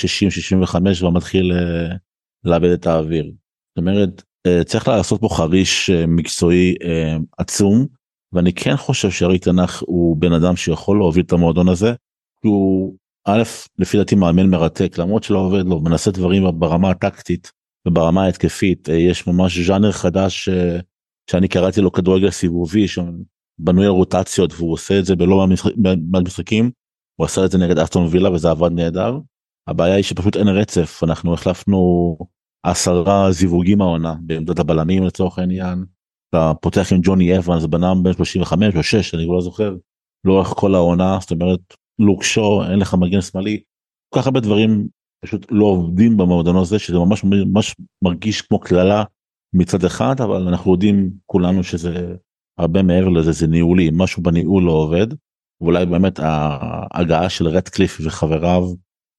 60-65 1.02 1.06
ומתחיל 1.06 1.52
uh, 1.52 1.96
לאבד 2.44 2.70
את 2.70 2.88
האוויר. 2.88 3.26
זאת 3.26 3.78
אומרת 3.78 4.24
uh, 4.48 4.64
צריך 4.64 4.88
לעשות 4.88 5.22
פה 5.22 5.30
חריש 5.32 5.90
uh, 5.90 6.08
מקצועי 6.08 6.76
עצום 7.38 7.86
ואני 8.34 8.54
כן 8.54 8.78
חושב 8.78 9.12
שארי 9.12 9.40
תנח 9.40 9.84
הוא 9.86 10.18
בן 10.18 10.34
אדם 10.34 10.56
שיכול 10.56 10.98
להוביל 10.98 11.24
את 11.26 11.34
המועדון 11.34 11.70
הזה 11.70 11.94
הוא 12.44 12.96
א' 13.28 13.44
לפי 13.78 13.98
דעתי 13.98 14.16
מאמן 14.16 14.50
מרתק 14.50 14.98
למרות 14.98 15.24
שלא 15.24 15.40
עובד 15.40 15.66
לו 15.66 15.82
מנסה 15.82 16.12
דברים 16.12 16.44
ברמה 16.60 16.90
הטקטית 16.90 17.52
וברמה 17.88 18.24
ההתקפית 18.24 18.90
אה, 18.90 18.96
יש 18.96 19.28
ממש 19.28 19.60
ז'אנר 19.60 19.92
חדש 19.92 20.50
אה, 20.50 20.80
שאני 21.32 21.48
קראתי 21.48 21.82
לו 21.82 21.92
כדורגל 21.92 22.30
סיבובי 22.30 22.88
שבנוי 22.88 23.86
על 23.86 23.92
רוטציות 23.92 24.54
והוא 24.54 24.74
עושה 24.74 25.00
את 25.00 25.06
זה 25.06 25.16
בלא 25.16 25.48
מעט 26.12 26.24
משחקים 26.24 26.72
הוא 27.16 27.26
עשה 27.26 27.46
את 27.46 27.52
זה 27.52 27.58
נגד 27.58 27.80
אסטון 27.80 28.08
וילה 28.12 28.32
וזה 28.32 28.52
עבד 28.52 28.72
נהדר. 28.72 29.20
הבעיה 29.68 29.96
היא 29.96 30.04
שפשוט 30.04 30.38
אין 30.38 30.48
רצף 30.48 31.02
אנחנו 31.04 31.34
החלפנו 31.34 32.18
עשרה 32.64 33.32
זיווגים 33.32 33.82
העונה 33.82 34.16
בעמדת 34.22 34.60
הבלמים 34.60 35.04
לצורך 35.04 35.40
העניין. 35.40 35.86
אתה 36.30 36.52
פותח 36.62 36.94
עם 36.94 37.00
ג'וני 37.04 37.38
אבנס 37.38 37.66
בנם 37.66 38.04
בין 38.04 38.14
35 38.14 38.76
או 38.76 38.84
6 38.84 39.16
אני 39.16 39.26
לא 39.26 39.42
זוכר 39.42 39.76
לאורך 40.26 40.48
כל 40.48 40.76
העונה 40.76 41.18
זאת 41.22 41.32
אומרת 41.32 41.60
לוקשו 42.00 42.64
אין 42.64 42.80
לך 42.80 42.94
מגן 42.94 43.22
שמאלי 43.22 43.62
כל 44.10 44.20
כך 44.20 44.28
הרבה 44.28 44.40
דברים 44.40 44.88
פשוט 45.26 45.46
לא 45.52 45.66
עובדים 45.66 46.18
במועדון 46.18 46.56
הזה 46.56 46.80
שזה 46.80 46.98
ממש 46.98 47.24
ממש 47.24 47.76
מרגיש 48.04 48.42
כמו 48.42 48.60
קללה 48.60 49.04
מצד 49.58 49.84
אחד 49.84 50.22
אבל 50.22 50.48
אנחנו 50.48 50.72
יודעים 50.72 51.12
כולנו 51.26 51.64
שזה 51.64 52.16
הרבה 52.58 52.84
מעבר 52.84 53.10
לזה 53.10 53.32
זה 53.32 53.48
ניהולי 53.48 53.90
משהו 53.94 54.24
בניהול 54.24 54.64
לא 54.64 54.72
עובד. 54.72 55.08
ואולי 55.62 55.86
באמת 55.86 56.20
ההגעה 56.20 57.30
של 57.30 57.48
רדקליף 57.48 57.98
וחבריו 58.04 58.64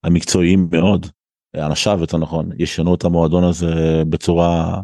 המקצועיים 0.05 0.69
מאוד 0.73 1.07
אנשיו 1.57 1.99
יותר 2.01 2.19
נכון 2.19 2.51
ישנו 2.59 2.95
את 2.95 3.05
המועדון 3.05 3.45
הזה 3.45 4.03
בצורה 4.09 4.81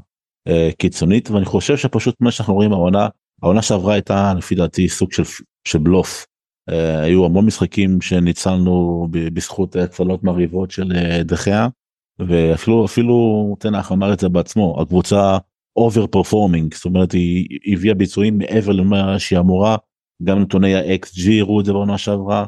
אה, 0.48 0.70
קיצונית. 0.78 1.30
ואני 1.30 1.44
חושב 1.44 1.76
שפשוט 1.76 2.14
מה 2.20 2.30
שאנחנו 2.30 2.54
רואים 2.54 2.72
העונה 2.72 3.08
העונה 3.42 3.62
שעברה 3.62 3.94
הייתה 3.94 4.34
לפי 4.34 4.54
דעתי 4.54 4.88
סוג 4.88 5.12
של, 5.12 5.22
של 5.68 5.78
בלוף. 5.78 6.26
Uh, 6.70 6.74
היו 7.02 7.24
המון 7.24 7.46
משחקים 7.46 8.00
שניצלנו 8.00 9.06
בזכות 9.10 9.76
הצלות 9.76 10.24
מרהיבות 10.24 10.70
של 10.70 10.92
uh, 10.92 11.22
דה 11.24 11.42
חאה 11.42 11.68
ואפילו 12.28 12.84
אפילו 12.84 13.56
תנח 13.58 13.92
אמר 13.92 14.12
את 14.12 14.20
זה 14.20 14.28
בעצמו 14.28 14.80
הקבוצה 14.82 15.38
over 15.76 16.06
performing 16.06 16.74
זאת 16.74 16.84
אומרת 16.84 17.12
היא 17.12 17.46
הביאה 17.72 17.94
ביצועים 17.94 18.38
מעבר 18.38 18.72
למה 18.72 19.18
שהיא 19.18 19.38
אמורה 19.38 19.76
גם 20.24 20.38
נתוני 20.38 20.74
ה-XG 20.74 21.30
הראו 21.40 21.60
את 21.60 21.64
זה 21.64 21.72
בעונה 21.72 21.98
שעברה 21.98 22.44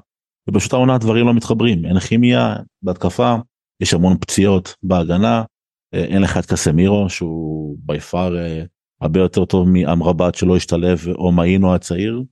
ופשוט 0.49 0.73
העונה 0.73 0.95
הדברים 0.95 1.27
לא 1.27 1.35
מתחברים 1.35 1.87
אין 1.87 2.01
כימיה 2.01 2.57
בהתקפה 2.83 3.37
יש 3.81 3.95
המון 3.95 4.17
פציעות 4.21 4.75
בהגנה 4.83 5.43
uh, 5.43 5.99
אין 5.99 6.23
לך 6.23 6.39
את 6.39 6.47
קסמירו 6.47 7.11
שהוא 7.11 7.77
ביפר 7.79 8.35
uh, 8.35 8.67
הרבה 9.01 9.21
יותר 9.21 9.45
טוב 9.45 9.69
מאמרבת 9.69 10.35
שלא 10.35 10.57
השתלב 10.57 11.09
או 11.09 11.33
מאינו 11.33 11.75
הצעיר. 11.75 12.23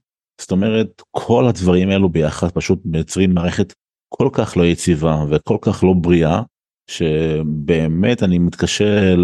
זאת 0.41 0.51
אומרת 0.51 1.01
כל 1.11 1.47
הדברים 1.47 1.89
האלו 1.89 2.09
ביחד 2.09 2.51
פשוט 2.51 2.79
מייצרים 2.85 3.33
מערכת 3.33 3.73
כל 4.09 4.29
כך 4.33 4.57
לא 4.57 4.63
יציבה 4.63 5.25
וכל 5.29 5.57
כך 5.61 5.83
לא 5.83 5.93
בריאה 5.93 6.41
שבאמת 6.89 8.23
אני 8.23 8.39
מתקשה 8.39 9.15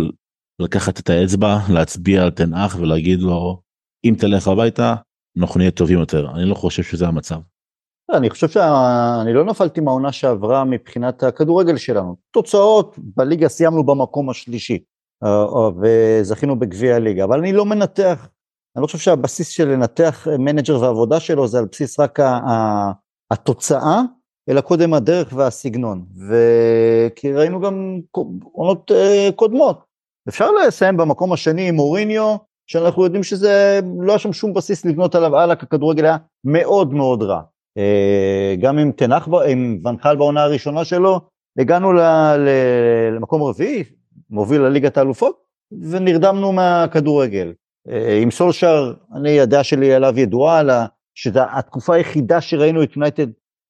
לקחת 0.61 0.99
את 0.99 1.09
האצבע 1.09 1.57
להצביע 1.73 2.23
על 2.23 2.29
תנאך 2.29 2.77
ולהגיד 2.79 3.19
לו 3.19 3.61
אם 4.05 4.15
תלך 4.19 4.47
הביתה 4.47 4.95
אנחנו 5.39 5.57
נהיה 5.57 5.71
טובים 5.71 5.99
יותר. 5.99 6.31
אני 6.35 6.45
לא 6.45 6.55
חושב 6.55 6.83
שזה 6.83 7.07
המצב. 7.07 7.39
אני 8.13 8.29
חושב 8.29 8.47
שאני 8.47 9.33
לא 9.33 9.45
נפלתי 9.45 9.81
מהעונה 9.81 10.11
שעברה 10.11 10.63
מבחינת 10.63 11.23
הכדורגל 11.23 11.77
שלנו. 11.77 12.15
תוצאות 12.31 12.95
בליגה 12.97 13.49
סיימנו 13.49 13.83
במקום 13.83 14.29
השלישי 14.29 14.79
אה, 15.23 15.45
וזכינו 15.81 16.59
בגביע 16.59 16.95
הליגה 16.95 17.23
אבל 17.23 17.39
אני 17.39 17.53
לא 17.53 17.65
מנתח 17.65 18.29
אני 18.75 18.81
לא 18.81 18.87
חושב 18.87 18.97
שהבסיס 18.97 19.47
של 19.47 19.67
לנתח 19.67 20.27
מנג'ר 20.39 20.81
והעבודה 20.81 21.19
שלו 21.19 21.47
זה 21.47 21.59
על 21.59 21.65
בסיס 21.71 21.99
רק 21.99 22.19
התוצאה, 23.31 24.01
אלא 24.49 24.61
קודם 24.61 24.93
הדרך 24.93 25.33
והסגנון. 25.35 26.05
וכי 26.29 27.33
ראינו 27.33 27.61
גם 27.61 27.99
עונות 28.51 28.91
אה, 28.91 29.29
קודמות. 29.35 29.83
אפשר 30.29 30.51
לסיים 30.51 30.97
במקום 30.97 31.33
השני 31.33 31.69
עם 31.69 31.75
מוריניו, 31.75 32.35
שאנחנו 32.67 33.03
יודעים 33.03 33.23
שזה, 33.23 33.79
לא 33.99 34.11
היה 34.11 34.19
שם 34.19 34.33
שום 34.33 34.53
בסיס 34.53 34.85
לבנות 34.85 35.15
עליו 35.15 35.37
הלאה, 35.37 35.55
כי 35.55 35.65
הכדורגל 35.65 36.05
היה 36.05 36.17
מאוד 36.43 36.93
מאוד 36.93 37.23
רע. 37.23 37.41
אה, 37.77 38.55
גם 38.59 38.77
עם 38.77 38.91
תנח, 38.91 39.27
עם 39.47 39.79
ונחל 39.85 40.15
בעונה 40.15 40.43
הראשונה 40.43 40.85
שלו, 40.85 41.19
הגענו 41.59 41.93
למקום 43.15 43.43
רביעי, 43.43 43.83
מוביל 44.29 44.61
לליגת 44.61 44.97
האלופות, 44.97 45.37
ונרדמנו 45.91 46.51
מהכדורגל. 46.51 47.53
אה, 47.89 48.19
עם 48.21 48.31
סולשר, 48.31 48.93
אני, 49.15 49.39
הדעה 49.39 49.63
שלי 49.63 49.93
עליו 49.93 50.19
ידועה, 50.19 50.85
שזו 51.15 51.39
התקופה 51.51 51.95
היחידה 51.95 52.41
שראינו 52.41 52.83
את 52.83 52.95
יונייטד 52.95 53.27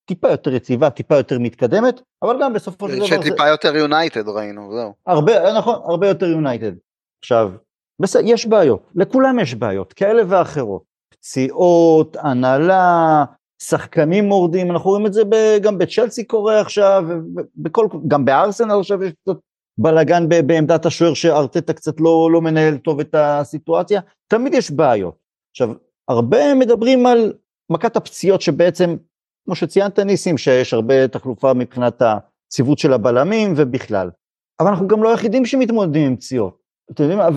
טיפה 0.09 0.29
יותר 0.31 0.53
יציבה, 0.53 0.89
טיפה 0.89 1.17
יותר 1.17 1.39
מתקדמת, 1.39 2.01
אבל 2.23 2.37
גם 2.41 2.53
בסופו 2.53 2.87
של 2.89 2.95
דבר 2.95 3.05
זה 3.05 3.07
שטיפה 3.07 3.47
יותר 3.47 3.75
יונייטד 3.75 4.27
ראינו, 4.27 4.71
זהו. 4.73 4.93
הרבה, 5.05 5.53
נכון, 5.57 5.75
הרבה 5.85 6.07
יותר 6.07 6.25
יונייטד. 6.25 6.71
עכשיו, 7.23 7.51
בסדר, 8.01 8.23
יש 8.25 8.45
בעיות, 8.45 8.83
לכולם 8.95 9.39
יש 9.39 9.55
בעיות, 9.55 9.93
כאלה 9.93 10.21
ואחרות. 10.27 10.83
פציעות, 11.09 12.17
הנהלה, 12.19 13.23
שחקנים 13.61 14.25
מורדים, 14.25 14.71
אנחנו 14.71 14.89
רואים 14.89 15.05
את 15.05 15.13
זה 15.13 15.25
ב, 15.25 15.35
גם 15.61 15.77
בצ'לסי 15.77 16.23
קורה 16.23 16.61
עכשיו, 16.61 17.03
ובכל, 17.07 17.87
גם 18.07 18.25
בארסנל 18.25 18.79
עכשיו 18.79 19.03
יש 19.03 19.11
קצת 19.23 19.37
בלאגן 19.77 20.29
ב- 20.29 20.47
בעמדת 20.47 20.85
השוער 20.85 21.13
שארטטה 21.13 21.73
קצת 21.73 21.99
לא, 21.99 22.29
לא 22.31 22.41
מנהל 22.41 22.77
טוב 22.77 22.99
את 22.99 23.15
הסיטואציה, 23.17 24.01
תמיד 24.27 24.53
יש 24.53 24.71
בעיות. 24.71 25.15
עכשיו, 25.51 25.69
הרבה 26.09 26.53
מדברים 26.53 27.05
על 27.05 27.33
מכת 27.71 27.95
הפציעות 27.95 28.41
שבעצם, 28.41 28.95
כמו 29.49 29.55
שציינת 29.55 29.99
ניסים, 29.99 30.37
שיש 30.37 30.73
הרבה 30.73 31.07
תחלופה 31.07 31.53
מבחינת 31.53 32.01
הציוות 32.01 32.79
של 32.79 32.93
הבלמים 32.93 33.53
ובכלל. 33.55 34.09
אבל 34.59 34.69
אנחנו 34.69 34.87
גם 34.87 35.03
לא 35.03 35.09
היחידים 35.09 35.45
שמתמודדים 35.45 36.07
עם 36.07 36.15
פציעות. 36.15 36.57
אתם 36.91 37.03
יודעים 37.03 37.19
מה, 37.19 37.29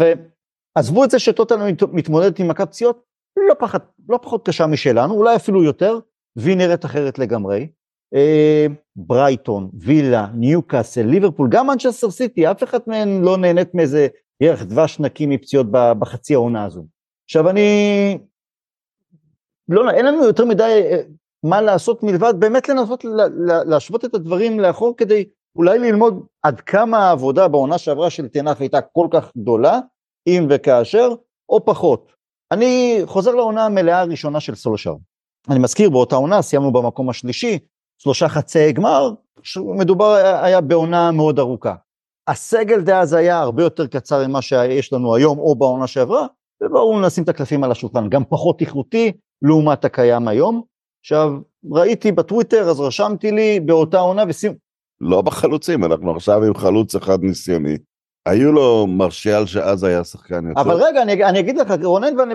ועזבו 0.76 1.04
את 1.04 1.10
זה 1.10 1.18
שטוטל 1.18 1.56
מתמודדת 1.92 2.38
עם 2.38 2.48
מכת 2.48 2.68
פציעות, 2.68 3.02
לא, 3.48 3.54
פחת, 3.58 3.92
לא 4.08 4.18
פחות 4.22 4.46
קשה 4.46 4.66
משלנו, 4.66 5.14
אולי 5.14 5.36
אפילו 5.36 5.64
יותר, 5.64 5.98
והיא 6.36 6.56
נראית 6.56 6.84
אחרת 6.84 7.18
לגמרי. 7.18 7.68
אה, 8.14 8.66
ברייטון, 8.96 9.70
וילה, 9.74 10.26
ניוקאסל, 10.34 11.02
ליברפול, 11.02 11.48
גם 11.50 11.66
מנצ'סטר 11.66 12.10
סיטי, 12.10 12.50
אף 12.50 12.62
אחד 12.62 12.78
מהן 12.86 13.22
לא 13.22 13.36
נהנית 13.36 13.74
מאיזה 13.74 14.08
ירח 14.40 14.62
דבש 14.62 15.00
נקי 15.00 15.26
מפציעות 15.26 15.66
בחצי 15.70 16.34
העונה 16.34 16.64
הזו. 16.64 16.84
עכשיו 17.24 17.50
אני, 17.50 18.18
לא, 19.68 19.90
אין 19.90 20.06
לנו 20.06 20.24
יותר 20.24 20.44
מדי 20.44 20.82
אה, 20.92 21.02
מה 21.44 21.60
לעשות 21.60 22.02
מלבד 22.02 22.34
באמת 22.38 22.68
לנסות 22.68 23.04
להשוות 23.66 24.04
את 24.04 24.14
הדברים 24.14 24.60
לאחור 24.60 24.94
כדי 24.96 25.24
אולי 25.56 25.78
ללמוד 25.78 26.26
עד 26.42 26.60
כמה 26.60 26.98
העבודה 26.98 27.48
בעונה 27.48 27.78
שעברה 27.78 28.10
של 28.10 28.28
תנח 28.28 28.60
הייתה 28.60 28.80
כל 28.80 29.06
כך 29.10 29.32
גדולה, 29.36 29.80
אם 30.26 30.46
וכאשר, 30.50 31.08
או 31.48 31.64
פחות. 31.64 32.12
אני 32.52 33.02
חוזר 33.04 33.34
לעונה 33.34 33.66
המלאה 33.66 34.00
הראשונה 34.00 34.40
של 34.40 34.54
סולשר. 34.54 34.94
אני 35.50 35.58
מזכיר, 35.58 35.90
באותה 35.90 36.16
עונה 36.16 36.42
סיימנו 36.42 36.72
במקום 36.72 37.10
השלישי, 37.10 37.58
שלושה 38.02 38.28
חצי 38.28 38.72
גמר, 38.72 39.10
מדובר 39.78 40.14
היה 40.42 40.60
בעונה 40.60 41.12
מאוד 41.12 41.38
ארוכה. 41.38 41.74
הסגל 42.28 42.80
דאז 42.80 43.12
היה 43.12 43.38
הרבה 43.38 43.62
יותר 43.62 43.86
קצר 43.86 44.28
ממה 44.28 44.42
שיש 44.42 44.92
לנו 44.92 45.14
היום 45.14 45.38
או 45.38 45.54
בעונה 45.54 45.86
שעברה, 45.86 46.26
ובואו 46.62 47.00
נשים 47.00 47.24
את 47.24 47.28
הקלפים 47.28 47.64
על 47.64 47.70
השולחן, 47.70 48.08
גם 48.08 48.24
פחות 48.24 48.60
איכותי 48.60 49.12
לעומת 49.42 49.84
הקיים 49.84 50.28
היום. 50.28 50.62
עכשיו, 51.02 51.32
ראיתי 51.72 52.12
בטוויטר, 52.12 52.70
אז 52.70 52.80
רשמתי 52.80 53.30
לי 53.30 53.60
באותה 53.60 53.98
עונה 53.98 54.24
ושים... 54.28 54.54
לא 55.00 55.22
בחלוצים, 55.22 55.84
אנחנו 55.84 56.16
עכשיו 56.16 56.44
עם 56.44 56.54
חלוץ 56.54 56.94
אחד 56.94 57.22
ניסיוני. 57.22 57.76
היו 58.26 58.52
לו 58.52 58.86
מרשיאל 58.86 59.46
שאז 59.46 59.84
היה 59.84 60.04
שחקן 60.04 60.48
יותר. 60.48 60.60
אבל 60.60 60.74
רגע, 60.82 61.02
אני, 61.02 61.24
אני 61.24 61.40
אגיד 61.40 61.56
לך, 61.58 61.74
רונן, 61.82 62.18
ואני, 62.18 62.34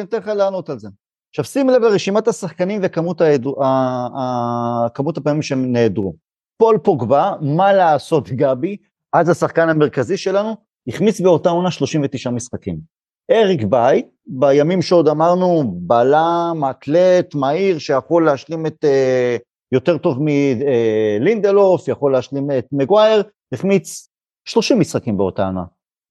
אתן 0.00 0.18
לך 0.18 0.26
לענות 0.26 0.70
על 0.70 0.78
זה. 0.78 0.88
עכשיו 1.30 1.44
שים 1.44 1.68
לב 1.68 1.82
לרשימת 1.82 2.28
השחקנים 2.28 2.80
וכמות 2.84 3.20
ההדרו, 3.20 3.62
ה, 3.62 3.66
ה, 3.66 4.88
כמות 4.94 5.16
הפעמים 5.16 5.42
שהם 5.42 5.72
נעדרו. 5.72 6.14
פול 6.58 6.78
פוגבה, 6.78 7.32
מה 7.40 7.72
לעשות 7.72 8.28
גבי, 8.28 8.76
אז 9.12 9.28
השחקן 9.28 9.68
המרכזי 9.68 10.16
שלנו, 10.16 10.56
החמיץ 10.88 11.20
באותה 11.20 11.50
עונה 11.50 11.70
39 11.70 12.30
משחקים. 12.30 12.95
אריק 13.30 13.64
באיי, 13.64 14.02
בימים 14.26 14.82
שעוד 14.82 15.08
אמרנו 15.08 15.64
בלם, 15.76 16.62
אתלט, 16.70 17.34
מהיר, 17.34 17.78
שיכול 17.78 18.24
להשלים 18.24 18.66
את, 18.66 18.84
uh, 18.84 19.42
יותר 19.72 19.98
טוב 19.98 20.18
מלינדלוף, 20.20 21.88
יכול 21.88 22.12
להשלים 22.12 22.50
את 22.50 22.66
מגווייר, 22.72 23.22
החמיץ 23.52 24.08
30 24.44 24.78
משחקים 24.78 25.16
באותה 25.16 25.46
עונה. 25.46 25.64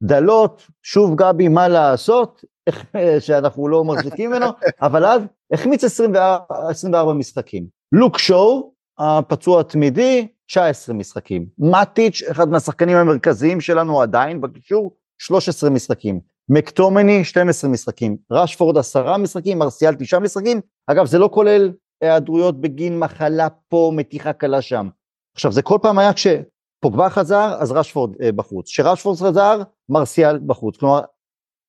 דלות, 0.03 0.67
שוב 0.83 1.15
גבי, 1.15 1.47
מה 1.47 1.67
לעשות, 1.67 2.43
שאנחנו 3.25 3.67
לא 3.67 3.83
מחזיקים 3.83 4.29
ממנו, 4.29 4.45
אבל 4.81 5.05
אז 5.05 5.21
החמיץ 5.51 5.83
24, 5.83 6.69
24 6.69 7.13
משחקים. 7.13 7.65
לוק 7.91 8.17
שואו, 8.17 8.71
הפצוע 8.99 9.59
התמידי, 9.61 10.27
19 10.45 10.95
משחקים. 10.95 11.45
מטיץ', 11.59 12.23
אחד 12.31 12.49
מהשחקנים 12.49 12.97
המרכזיים 12.97 13.61
שלנו 13.61 14.01
עדיין 14.01 14.41
בקישור, 14.41 14.91
13 15.17 15.69
משחקים. 15.69 16.34
מקטומני, 16.49 17.23
12 17.23 17.69
משחקים. 17.69 18.17
רשפורד, 18.31 18.77
10 18.77 19.17
משחקים, 19.17 19.59
מרסיאל, 19.59 19.95
9 19.95 20.19
משחקים. 20.19 20.61
אגב, 20.87 21.05
זה 21.05 21.19
לא 21.19 21.29
כולל 21.33 21.71
היעדרויות 22.01 22.61
בגין 22.61 22.99
מחלה 22.99 23.47
פה, 23.49 23.91
מתיחה 23.95 24.33
קלה 24.33 24.61
שם. 24.61 24.89
עכשיו, 25.35 25.51
זה 25.51 25.61
כל 25.61 25.77
פעם 25.81 25.99
היה 25.99 26.11
כשפוגבה 26.13 27.09
חזר, 27.09 27.55
אז 27.59 27.71
רשפורד 27.71 28.21
אה, 28.21 28.31
בחוץ. 28.31 28.69
כשרשפורד 28.69 29.17
חזר, 29.17 29.61
מרסיאל 29.89 30.39
בחוץ. 30.47 30.77
כלומר, 30.77 31.01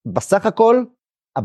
בסך 0.07 0.47
הכל, 0.47 0.85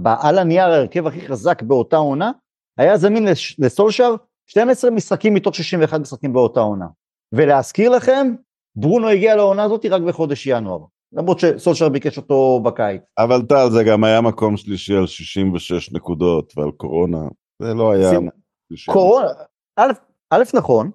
על 0.05 0.37
הנייר 0.37 0.65
ההרכב 0.65 1.07
הכי 1.07 1.27
חזק 1.27 1.61
באותה 1.61 1.97
עונה, 1.97 2.31
היה 2.77 2.97
זמין 2.97 3.27
לסולשר 3.59 4.15
12 4.47 4.91
משחקים 4.91 5.33
מתוך 5.33 5.55
61 5.55 5.99
משחקים 5.99 6.33
באותה 6.33 6.59
עונה. 6.59 6.87
ולהזכיר 7.33 7.89
לכם, 7.89 8.35
ברונו 8.75 9.09
הגיע 9.09 9.35
לעונה 9.35 9.63
הזאת 9.63 9.85
רק 9.85 10.01
בחודש 10.01 10.47
ינואר. 10.47 10.79
למרות 11.13 11.39
שסולשר 11.39 11.89
ביקש 11.89 12.17
אותו 12.17 12.59
בקיץ. 12.63 13.01
אבל 13.17 13.41
טל, 13.41 13.69
זה 13.71 13.83
גם 13.83 14.03
היה 14.03 14.21
מקום 14.21 14.57
שלישי 14.57 14.95
על 14.95 15.07
66 15.07 15.91
נקודות 15.91 16.53
ועל 16.57 16.71
קורונה. 16.71 17.21
זה 17.61 17.73
לא 17.73 17.91
היה... 17.91 18.11
קורונה, 18.85 19.27
א', 20.31 20.43
נכון. 20.53 20.91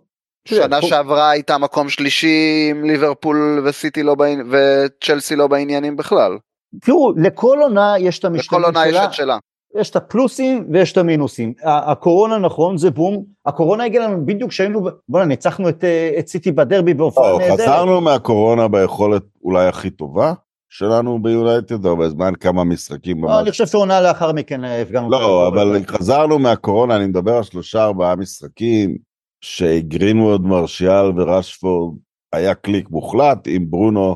שנה 0.49 0.83
שעברה 0.83 1.31
הייתה 1.31 1.59
מקום 1.59 1.89
שלישי 1.89 2.69
עם 2.71 2.85
ליברפול 2.85 3.63
וסיטי 3.65 4.03
לא 4.03 4.15
בעניין, 4.15 4.51
וצ'לסי 4.51 5.37
לא 5.37 5.47
בעניינים 5.47 5.97
בכלל. 5.97 6.39
תראו, 6.81 7.13
לכל 7.17 7.59
עונה 7.63 7.95
יש 7.99 8.19
את 8.19 8.25
המשתנים 8.25 8.61
שלה. 8.61 8.69
לכל 8.69 8.79
עונה 8.79 8.89
יש 8.89 8.97
את 8.97 9.13
שלה. 9.13 9.39
יש 9.81 9.91
את 9.91 9.97
הפלוסים 9.97 10.67
ויש 10.73 10.93
את 10.93 10.99
המינוסים. 10.99 11.53
הקורונה 11.65 12.39
נכון, 12.39 12.77
זה 12.77 12.91
בום. 12.91 13.25
הקורונה 13.47 13.85
הגיעה 13.85 14.09
לנו 14.09 14.27
בדיוק 14.27 14.51
כשהיינו, 14.51 14.89
בוא'נה, 15.09 15.27
ניצחנו 15.27 15.69
את, 15.69 15.85
אה, 15.85 16.11
את 16.19 16.29
סיטי 16.29 16.53
בדרבי 16.53 16.95
בהופעה 16.95 17.39
נהדרת. 17.39 17.61
חזרנו 17.61 18.01
מהקורונה 18.01 18.69
ביכולת 18.69 19.23
אולי 19.45 19.67
הכי 19.67 19.91
טובה 19.91 20.33
שלנו 20.69 21.23
ביונייטד, 21.23 21.87
הרבה 21.87 22.09
זמן, 22.09 22.33
כמה 22.41 22.65
משחקים. 22.65 23.25
לא, 23.25 23.41
אני 23.41 23.51
חושב 23.51 23.67
שעונה 23.67 24.01
לאחר 24.01 24.33
מכן 24.33 24.65
אה, 24.65 24.83
הפגנו. 24.83 25.11
לא, 25.11 25.49
אבל 25.49 25.81
חזרנו 25.87 26.39
מהקורונה, 26.39 26.97
אני 26.97 27.07
מדבר 27.07 27.37
על 27.37 27.43
שלושה 27.43 27.85
ארבעה 27.85 28.17
משחקים, 28.17 28.97
שגרינווד, 29.41 30.47
מרשיאל 30.47 31.21
ורשפורד 31.21 31.97
היה 32.33 32.55
קליק 32.55 32.91
מוחלט, 32.91 33.39
עם 33.47 33.71
ברונו 33.71 34.11
אה, 34.11 34.15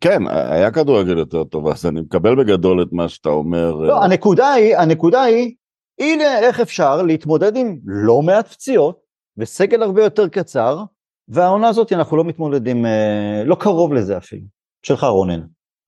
כן, 0.00 0.22
היה 0.28 0.70
כדורגל 0.70 1.18
יותר 1.18 1.44
טוב, 1.44 1.68
אז 1.68 1.86
אני 1.86 2.00
מקבל 2.00 2.34
בגדול 2.34 2.82
את 2.82 2.88
מה 2.92 3.08
שאתה 3.08 3.28
אומר. 3.28 3.72
לא, 3.72 3.98
אה. 3.98 4.04
הנקודה 4.04 4.52
היא, 4.52 4.76
הנקודה 4.76 5.22
היא, 5.22 5.54
הנה 6.00 6.38
איך 6.38 6.60
אפשר 6.60 7.02
להתמודד 7.02 7.56
עם 7.56 7.78
לא 7.84 8.22
מעט 8.22 8.48
פציעות, 8.48 9.00
וסגל 9.36 9.82
הרבה 9.82 10.04
יותר 10.04 10.28
קצר, 10.28 10.84
והעונה 11.28 11.68
הזאת 11.68 11.92
אנחנו 11.92 12.16
לא 12.16 12.24
מתמודדים, 12.24 12.86
אה, 12.86 13.42
לא 13.44 13.54
קרוב 13.54 13.92
לזה 13.92 14.16
אפילו. 14.16 14.46
שלך 14.86 15.04
רונן. 15.04 15.40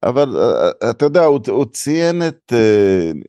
אבל 0.03 0.29
אתה 0.91 1.05
יודע, 1.05 1.25
הוא, 1.25 1.41
הוא 1.49 1.67
ציין 1.73 2.23
את, 2.29 2.53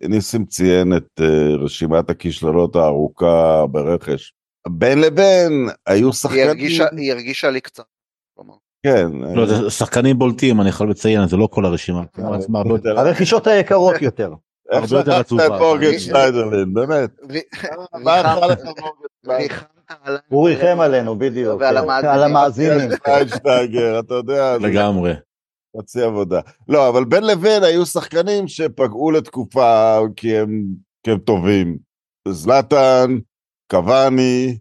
ניסים 0.10 0.46
ציין 0.46 0.98
את 0.98 1.22
רשימת 1.60 2.10
הכישלונות 2.10 2.76
הארוכה 2.76 3.66
ברכש. 3.72 4.34
בין 4.68 5.02
לבין 5.02 5.70
היו 5.86 6.13
שחקנים... 6.13 6.40
היא 6.40 6.50
הרגישה, 6.50 6.86
היא 6.98 7.12
הרגישה 7.12 7.50
לי 7.50 7.62
קצת. 7.62 7.84
כן. 8.84 9.08
לא, 9.36 9.46
זה 9.46 9.70
שחקנים 9.70 10.20
בולטים, 10.20 10.62
אני 10.62 10.70
יכול 10.70 10.90
לציין, 10.90 11.28
זה 11.28 11.38
לא 11.38 11.48
כל 11.52 11.66
הרשימה. 11.66 12.04
הרכישות 12.98 13.48
היקרות 13.48 14.02
יותר. 14.02 14.34
הרבה 14.72 14.98
יותר 14.98 15.16
עצובה. 15.16 15.44
איך 15.44 15.52
מורגן 15.52 16.00
שניידרלין, 16.00 16.74
באמת. 16.74 17.10
הוא 20.28 20.50
ריחם 20.50 20.80
עלינו, 20.80 21.20
בדיוק. 21.20 21.62
על 21.62 22.24
המאזינים. 22.24 22.90
שנייגר, 23.38 24.00
אתה 24.00 24.13
יודע. 24.13 24.58
לגמרי. 24.58 25.13
חצי 25.78 26.02
עבודה. 26.02 26.40
לא, 26.68 26.90
אבל 26.90 27.06
בין 27.06 27.24
לבין 27.24 27.63
היו 27.63 27.86
שחקנים 27.86 28.48
שפגעו 28.48 29.12
לתקופה 29.12 30.00
כי 30.16 30.38
הם 30.38 30.63
טובים. 31.26 31.78
זלאטן, 32.28 33.18
קוואני, 33.72 34.58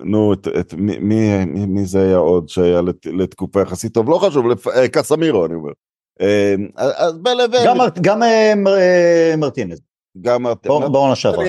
נו, 0.00 0.32
את, 0.32 0.74
מי, 0.74 1.84
זה 1.84 2.02
היה 2.02 2.16
עוד 2.16 2.48
שהיה 2.48 2.80
לת, 2.80 3.06
לתקופה 3.06 3.62
יחסית 3.62 3.94
טוב? 3.94 4.10
לא 4.10 4.18
חשוב, 4.18 4.46
אה, 4.76 4.88
קסמירו 4.88 5.46
אני 5.46 5.54
אומר. 5.54 5.72
אה, 6.20 6.54
אז 6.76 7.18
בין 7.18 7.36
לבין... 7.36 7.60
גם, 8.00 8.22
אה, 8.22 8.52
אה, 8.66 9.34
מרטינז. 9.36 9.80
גם 10.20 10.42
מרטינז. 10.42 10.88
בעונה 10.92 11.14
שעברה. 11.14 11.44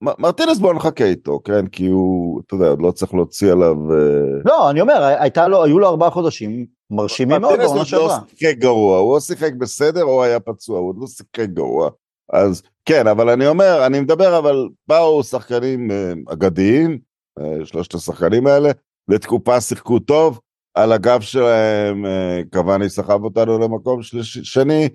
מרטינס 0.00 0.58
בוא 0.58 0.74
נחכה 0.74 1.04
איתו, 1.04 1.40
כן? 1.44 1.66
כי 1.66 1.86
הוא, 1.86 2.40
אתה 2.46 2.54
יודע, 2.54 2.74
לא 2.78 2.90
צריך 2.90 3.14
להוציא 3.14 3.52
עליו... 3.52 3.76
אה, 3.92 3.98
לא, 4.44 4.70
אני 4.70 4.80
אומר, 4.80 5.02
הייתה 5.02 5.48
לו, 5.48 5.64
היו 5.64 5.78
לו 5.78 5.88
ארבעה 5.88 6.10
חודשים 6.10 6.66
מרשימים 6.90 7.40
מאוד 7.40 7.58
בעונה 7.58 7.84
שעברה. 7.84 8.06
מרטינס 8.06 8.30
לא 8.30 8.38
שיחק 8.38 8.58
גרוע, 8.58 8.98
הוא 8.98 9.14
או 9.14 9.20
שיחק 9.20 9.52
בסדר 9.52 10.04
או 10.04 10.22
היה 10.24 10.40
פצוע, 10.40 10.78
הוא 10.78 10.88
עוד 10.88 10.96
לא 11.00 11.06
שיחק 11.06 11.48
גרוע. 11.48 11.90
אז 12.32 12.62
כן, 12.84 13.06
אבל 13.06 13.30
אני 13.30 13.46
אומר, 13.46 13.86
אני 13.86 14.00
מדבר, 14.00 14.38
אבל 14.38 14.68
באו 14.88 15.22
שחקנים 15.24 15.90
אה, 15.90 16.12
אגדיים, 16.32 16.98
אה, 17.40 17.64
שלושת 17.64 17.94
השחקנים 17.94 18.46
האלה, 18.46 18.70
לתקופה 19.08 19.60
שיחקו 19.60 19.98
טוב, 19.98 20.40
על 20.74 20.92
הגב 20.92 21.20
שלהם 21.20 22.06
אה, 22.06 22.40
קוואני 22.52 22.88
סחב 22.88 23.24
אותנו 23.24 23.58
למקום 23.58 24.02
שליש- 24.02 24.38
שני, 24.38 24.88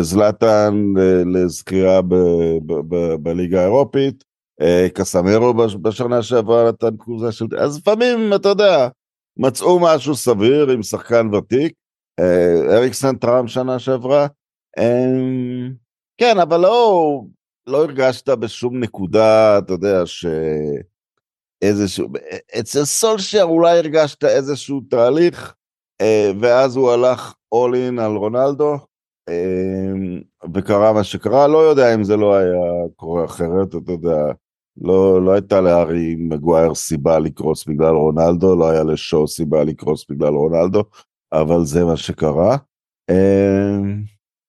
זלאטן 0.00 0.74
לזכייה 1.26 2.02
ב- 2.02 2.14
ב- 2.66 2.80
ב- 2.88 3.14
בליגה 3.14 3.60
האירופית, 3.60 4.24
קסמרו 4.94 5.54
בש- 5.54 5.74
בשנה 5.82 6.22
שעברה 6.22 6.68
נתן 6.68 6.96
קבוצה 6.96 7.32
של... 7.32 7.46
אז 7.58 7.78
לפעמים, 7.78 8.34
אתה 8.34 8.48
יודע, 8.48 8.88
מצאו 9.36 9.80
משהו 9.80 10.14
סביר 10.16 10.70
עם 10.70 10.82
שחקן 10.82 11.34
ותיק, 11.34 11.72
אריקסן 12.70 13.16
תרם 13.16 13.48
שנה 13.48 13.78
שעברה, 13.78 14.26
אה, 14.78 15.68
כן, 16.18 16.38
אבל 16.38 16.60
לא, 16.60 17.22
לא 17.66 17.84
הרגשת 17.84 18.28
בשום 18.28 18.80
נקודה, 18.80 19.58
אתה 19.58 19.72
יודע, 19.72 20.06
ש... 20.06 20.26
איזשהו, 21.62 22.08
אצל 22.60 22.84
סולשר 22.84 23.42
אולי 23.42 23.78
הרגשת 23.78 24.24
איזשהו 24.24 24.80
תהליך, 24.90 25.54
אה, 26.00 26.30
ואז 26.40 26.76
הוא 26.76 26.90
הלך 26.90 27.34
all 27.54 27.74
in 27.74 28.00
על 28.02 28.16
רונלדו, 28.16 28.78
אה, 29.28 29.92
וקרה 30.54 30.92
מה 30.92 31.04
שקרה, 31.04 31.46
לא 31.48 31.58
יודע 31.58 31.94
אם 31.94 32.04
זה 32.04 32.16
לא 32.16 32.34
היה 32.34 32.88
קורה 32.96 33.24
אחרת, 33.24 33.68
אתה 33.68 33.92
יודע, 33.92 34.32
לא, 34.76 35.24
לא 35.24 35.32
הייתה 35.32 35.60
לארי 35.60 36.14
מגווייר 36.18 36.74
סיבה 36.74 37.18
לקרוס 37.18 37.64
בגלל 37.64 37.94
רונלדו, 37.94 38.56
לא 38.56 38.70
היה 38.70 38.84
לשואו 38.84 39.28
סיבה 39.28 39.64
לקרוס 39.64 40.06
בגלל 40.10 40.34
רונלדו, 40.34 40.84
אבל 41.32 41.64
זה 41.64 41.84
מה 41.84 41.96
שקרה. 41.96 42.56
אה, 43.10 43.76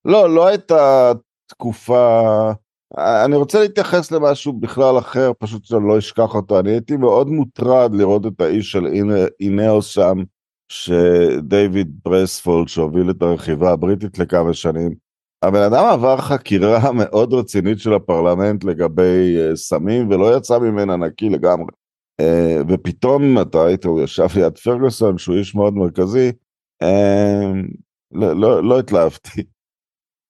לא, 0.06 0.36
לא 0.36 0.48
הייתה 0.48 1.12
תקופה, 1.48 2.52
אני 2.98 3.36
רוצה 3.36 3.60
להתייחס 3.60 4.12
למשהו 4.12 4.54
בכלל 4.54 4.98
אחר, 4.98 5.32
פשוט 5.40 5.66
שאני 5.66 5.88
לא 5.88 5.98
אשכח 5.98 6.36
אותו. 6.36 6.60
אני 6.60 6.72
הייתי 6.72 6.98
מאוד 6.98 7.28
מוטרד 7.28 7.96
לראות 7.96 8.26
את 8.26 8.42
האיש 8.42 8.72
של 8.72 8.88
אינאוס 9.40 9.86
שם, 9.86 10.24
שדייוויד 10.70 12.00
ברספולד, 12.06 12.68
שהוביל 12.68 13.10
את 13.10 13.22
הרכיבה 13.22 13.72
הבריטית 13.72 14.20
לכמה 14.20 14.54
שנים. 14.54 14.96
הבן 15.44 15.62
אדם 15.62 15.86
עבר 15.86 16.18
חקירה 16.18 16.92
מאוד 17.02 17.34
רצינית 17.34 17.80
של 17.80 17.94
הפרלמנט 17.94 18.64
לגבי 18.64 19.38
אה, 19.40 19.56
סמים, 19.56 20.10
ולא 20.10 20.38
יצא 20.38 20.60
ממנה 20.60 20.96
נקי 20.96 21.30
לגמרי. 21.30 21.72
אה, 22.20 22.62
ופתאום 22.68 23.42
אתה 23.42 23.58
ראית, 23.58 23.86
הוא 23.86 24.02
ישב 24.02 24.28
ליד 24.36 24.58
פרגוסון, 24.58 25.18
שהוא 25.18 25.36
איש 25.36 25.56
מאוד 25.56 25.74
מרכזי, 25.74 26.32
אה, 26.82 27.52
לא, 28.12 28.34
לא, 28.36 28.64
לא 28.64 28.80
התלהבתי. 28.80 29.44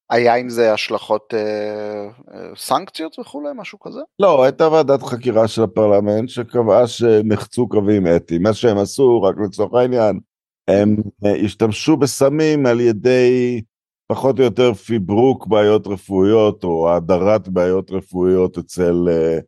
היה 0.09 0.35
עם 0.35 0.49
זה 0.49 0.73
השלכות 0.73 1.33
אה, 1.33 2.09
אה, 2.33 2.55
סנקציות 2.55 3.19
וכולי, 3.19 3.49
משהו 3.55 3.79
כזה? 3.79 3.99
לא, 4.19 4.43
הייתה 4.43 4.67
ועדת 4.67 5.03
חקירה 5.03 5.47
של 5.47 5.63
הפרלמנט 5.63 6.29
שקבעה 6.29 6.87
שנחצו 6.87 7.69
קווים 7.69 8.07
אתיים. 8.07 8.43
מה 8.43 8.53
שהם 8.53 8.77
עשו, 8.77 9.21
רק 9.21 9.35
לצורך 9.45 9.73
העניין, 9.73 10.19
הם 10.67 10.95
אה, 11.25 11.35
השתמשו 11.45 11.97
בסמים 11.97 12.65
על 12.65 12.81
ידי 12.81 13.61
פחות 14.07 14.39
או 14.39 14.43
יותר 14.43 14.73
פיברוק 14.73 15.47
בעיות 15.47 15.87
רפואיות, 15.87 16.63
או 16.63 16.89
האדרת 16.89 17.47
בעיות 17.47 17.91
רפואיות 17.91 18.57
אצל... 18.57 19.07
אה, 19.09 19.39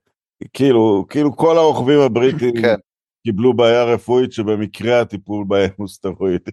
כאילו, 0.54 1.06
כאילו 1.10 1.36
כל 1.36 1.58
הרוכבים 1.58 2.00
הבריטים 2.00 2.62
כן. 2.62 2.76
קיבלו 3.28 3.54
בעיה 3.54 3.84
רפואית 3.84 4.32
שבמקרה 4.32 5.02
הטיפול 5.02 5.46
בהם 5.48 5.70
הוא 5.76 5.88
סטרואידי. 5.88 6.52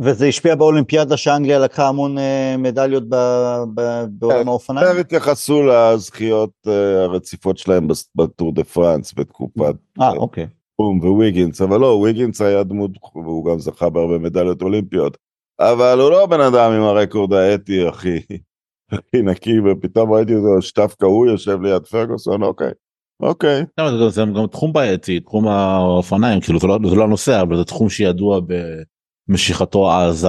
וזה 0.00 0.26
השפיע 0.26 0.54
באולימפיאדה 0.54 1.16
שאנגליה 1.16 1.58
לקחה 1.58 1.88
המון 1.88 2.18
אה, 2.18 2.54
מדליות 2.58 3.04
ב- 3.08 3.62
ב- 3.74 4.04
בעולם 4.08 4.48
האופניים. 4.48 4.86
יותר 4.86 5.00
התייחסו 5.00 5.62
לזכיות 5.62 6.50
אה, 6.66 7.02
הרציפות 7.02 7.58
שלהם 7.58 7.88
בטור 8.14 8.54
דה 8.54 8.64
פרנס 8.64 9.14
בתקופת 9.16 9.74
אה, 10.00 10.10
אוקיי. 10.10 10.46
בום 10.78 11.00
וויגינס, 11.02 11.60
אבל 11.60 11.80
לא, 11.80 11.86
וויגינס 11.86 12.40
היה 12.40 12.62
דמות, 12.62 12.90
והוא 13.14 13.44
גם 13.44 13.58
זכה 13.58 13.90
בהרבה 13.90 14.18
מדליות 14.18 14.62
אולימפיות, 14.62 15.16
אבל 15.60 16.00
הוא 16.00 16.10
לא 16.10 16.24
הבן 16.24 16.40
אדם 16.40 16.72
עם 16.72 16.82
הרקורד 16.82 17.32
האתי 17.32 17.88
הכי, 17.88 18.18
הכי 18.92 19.22
נקי, 19.22 19.60
ופתאום 19.60 20.12
ראיתי 20.12 20.34
אותו, 20.34 20.62
שדווקא 20.62 21.06
הוא 21.06 21.26
יושב 21.26 21.62
ליד 21.62 21.86
פרגוסון, 21.86 22.42
אוקיי, 22.42 22.70
אוקיי, 23.22 23.64
לא, 23.78 24.08
זה, 24.08 24.22
גם 24.36 24.46
תחום 24.46 24.72
בעייתי, 24.72 25.20
תחום 25.20 25.48
האופניים, 25.48 26.40
כאילו 26.40 26.60
זה 26.60 26.66
לא, 26.66 26.78
זה 26.90 26.96
לא 26.96 27.04
הנושא, 27.04 27.42
אבל 27.42 27.56
זה 27.56 27.64
תחום 27.64 27.88
שידוע 27.88 28.40
במשיכתו 29.28 29.90
העזה 29.90 30.28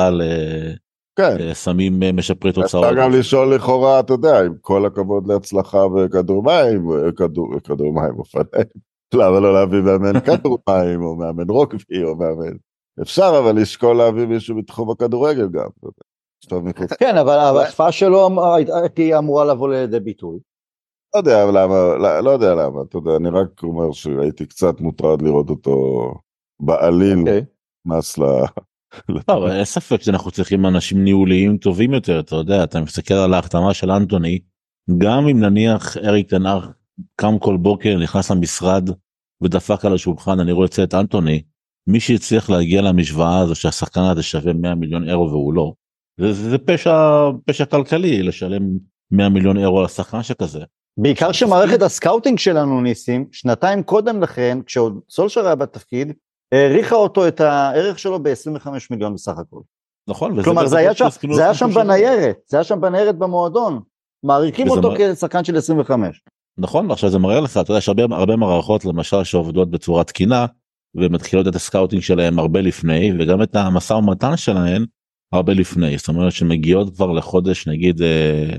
כן. 1.18 1.36
לסמים 1.40 2.00
משפרי 2.14 2.54
תוצאות. 2.54 2.84
אפשר 2.84 2.96
גם 3.02 3.12
לשאול 3.12 3.56
לכאורה, 3.56 4.00
אתה 4.00 4.14
יודע, 4.14 4.46
עם 4.46 4.54
כל 4.62 4.86
הכבוד 4.86 5.28
להצלחה 5.28 5.88
בכדור 5.88 6.44
מים, 6.44 6.88
כדור, 7.18 7.60
כדור 7.64 7.94
מים 7.94 8.20
אופניים, 8.20 8.66
למה 9.14 9.40
לא 9.40 9.54
להביא 9.54 9.80
מאמן 9.82 10.20
כדור 10.20 10.58
מים, 10.70 11.04
או 11.04 11.16
מאמן 11.16 11.50
רוקבי, 11.50 12.04
או 12.04 12.16
מאמן, 12.16 12.56
אפשר 13.02 13.40
אבל 13.44 13.62
לשקול 13.62 13.98
להביא 13.98 14.26
מישהו 14.26 14.58
בתחום 14.58 14.92
הכדורגל 14.92 15.48
גם, 15.50 15.70
כן, 17.00 17.18
אבל 17.18 17.40
אבל 17.40 17.60
ההשפעה 17.60 17.92
שלו 17.92 18.28
אמ- 18.28 18.40
הייתה 18.40 19.18
אמורה 19.18 19.46
לבוא 19.46 19.70
לידי 19.70 20.00
ביטוי. 20.00 20.40
לא 21.16 21.20
יודע 21.20 21.46
למה, 21.46 21.96
לא, 21.98 22.20
לא 22.20 22.30
יודע 22.30 22.56
למה, 22.56 22.82
אתה 22.82 22.98
יודע, 22.98 23.16
אני 23.16 23.30
רק 23.30 23.64
אומר 23.64 23.92
שהייתי 23.92 24.46
קצת 24.46 24.82
מוטרד 24.82 25.22
לראות 25.22 25.50
אותו 25.50 26.14
בעליל, 26.60 27.20
אוקיי. 27.20 27.46
נכנס. 27.86 28.18
לא, 28.18 28.46
אבל 29.28 29.52
אין 29.52 29.66
ספק 29.66 30.02
שאנחנו 30.02 30.32
צריכים 30.32 30.66
אנשים 30.66 31.04
ניהוליים 31.04 31.58
טובים 31.58 31.94
יותר, 31.94 32.20
אתה 32.20 32.36
יודע, 32.36 32.64
אתה 32.64 32.82
מסתכל 32.82 33.14
על 33.14 33.34
ההחתמה 33.34 33.74
של 33.74 33.92
אנטוני, 33.92 34.40
גם 34.98 35.28
אם 35.28 35.40
נניח 35.40 35.98
אריק 35.98 36.30
תנר 36.30 36.60
קם 37.16 37.40
כל 37.40 37.58
בוקר, 37.58 37.98
נכנס 37.98 38.32
למשרד 38.32 38.90
ודפק 39.44 39.86
על 39.86 39.94
השולחן, 39.94 40.40
אני 40.40 40.52
רוצה 40.52 40.84
את 40.84 40.94
אנטוני, 40.94 41.42
מי 41.88 42.00
שהצליח 42.00 42.50
להגיע 42.50 42.82
למשוואה 42.82 43.40
הזו 43.40 43.56
שהשחקן 43.56 44.02
הזה 44.02 44.24
שווה 44.24 44.54
100 44.54 44.76
מיליון 44.76 45.10
אירו 45.10 45.30
והוא 45.30 45.54
לא, 45.54 45.74
זה, 46.20 46.34
זה, 46.34 46.50
זה 46.50 46.58
פשע, 46.58 47.30
פשע 47.46 47.66
כלכלי 47.66 48.24
לשלם 48.24 48.64
100 49.12 49.30
מיליון 49.30 49.58
אירו 49.58 49.80
על 49.82 49.88
שחקן 49.88 50.24
שכזה. 50.24 50.64
בעיקר 50.98 51.32
שמערכת 51.32 51.82
הסקאוטינג 51.82 52.40
שלנו 52.40 52.82
ניסים, 52.82 53.26
שנתיים 53.32 53.84
קודם 53.84 54.22
לכן, 54.22 54.58
כשעוד 54.66 55.00
סולשר 55.10 55.46
היה 55.46 55.56
בתפקיד, 55.56 56.14
העריכה 56.52 56.96
אותו 56.96 57.28
את 57.28 57.42
הערך 57.42 58.00
שלו 58.00 58.24
ב-25 58.24 58.68
מיליון 58.92 59.14
בסך 59.14 59.38
הכל. 59.38 59.60
נכון, 60.10 60.32
וזה 60.32 60.44
כלומר 60.44 60.68
זה 60.68 60.78
היה 60.78 60.94
שם, 60.96 61.08
זה 61.34 61.44
היה 61.44 61.54
שם. 61.54 61.70
בניירת, 61.74 62.36
זה 62.48 62.58
היה 62.58 62.64
שם 62.64 62.82
בניירת 62.82 63.18
במועדון. 63.18 63.80
מעריכים 64.24 64.70
אותו 64.70 64.92
מ- 64.92 64.96
כשחקן 65.16 65.44
של 65.44 65.58
25. 65.58 66.22
נכון 66.58 66.90
ועכשיו 66.90 67.10
זה 67.10 67.18
מראה 67.20 67.40
לך 67.40 67.58
אתה 67.58 67.72
יודע 67.72 67.78
יש 67.78 67.88
הרבה 67.90 68.04
הרבה 68.12 68.36
מערכות 68.36 68.86
למשל 68.86 69.24
שעובדות 69.24 69.72
בצורה 69.72 70.04
תקינה 70.04 70.46
ומתחילות 70.96 71.48
את 71.48 71.56
הסקאוטינג 71.56 72.02
שלהם 72.02 72.40
הרבה 72.40 72.62
לפני 72.62 73.12
וגם 73.20 73.42
את 73.44 73.56
המשא 73.56 73.94
ומתן 73.94 74.38
שלהם 74.38 74.86
הרבה 75.34 75.54
לפני 75.54 75.98
זאת 75.98 76.08
אומרת 76.08 76.32
שמגיעות 76.32 76.96
כבר 76.96 77.12
לחודש 77.12 77.68
נגיד 77.68 78.02
אה, 78.02 78.50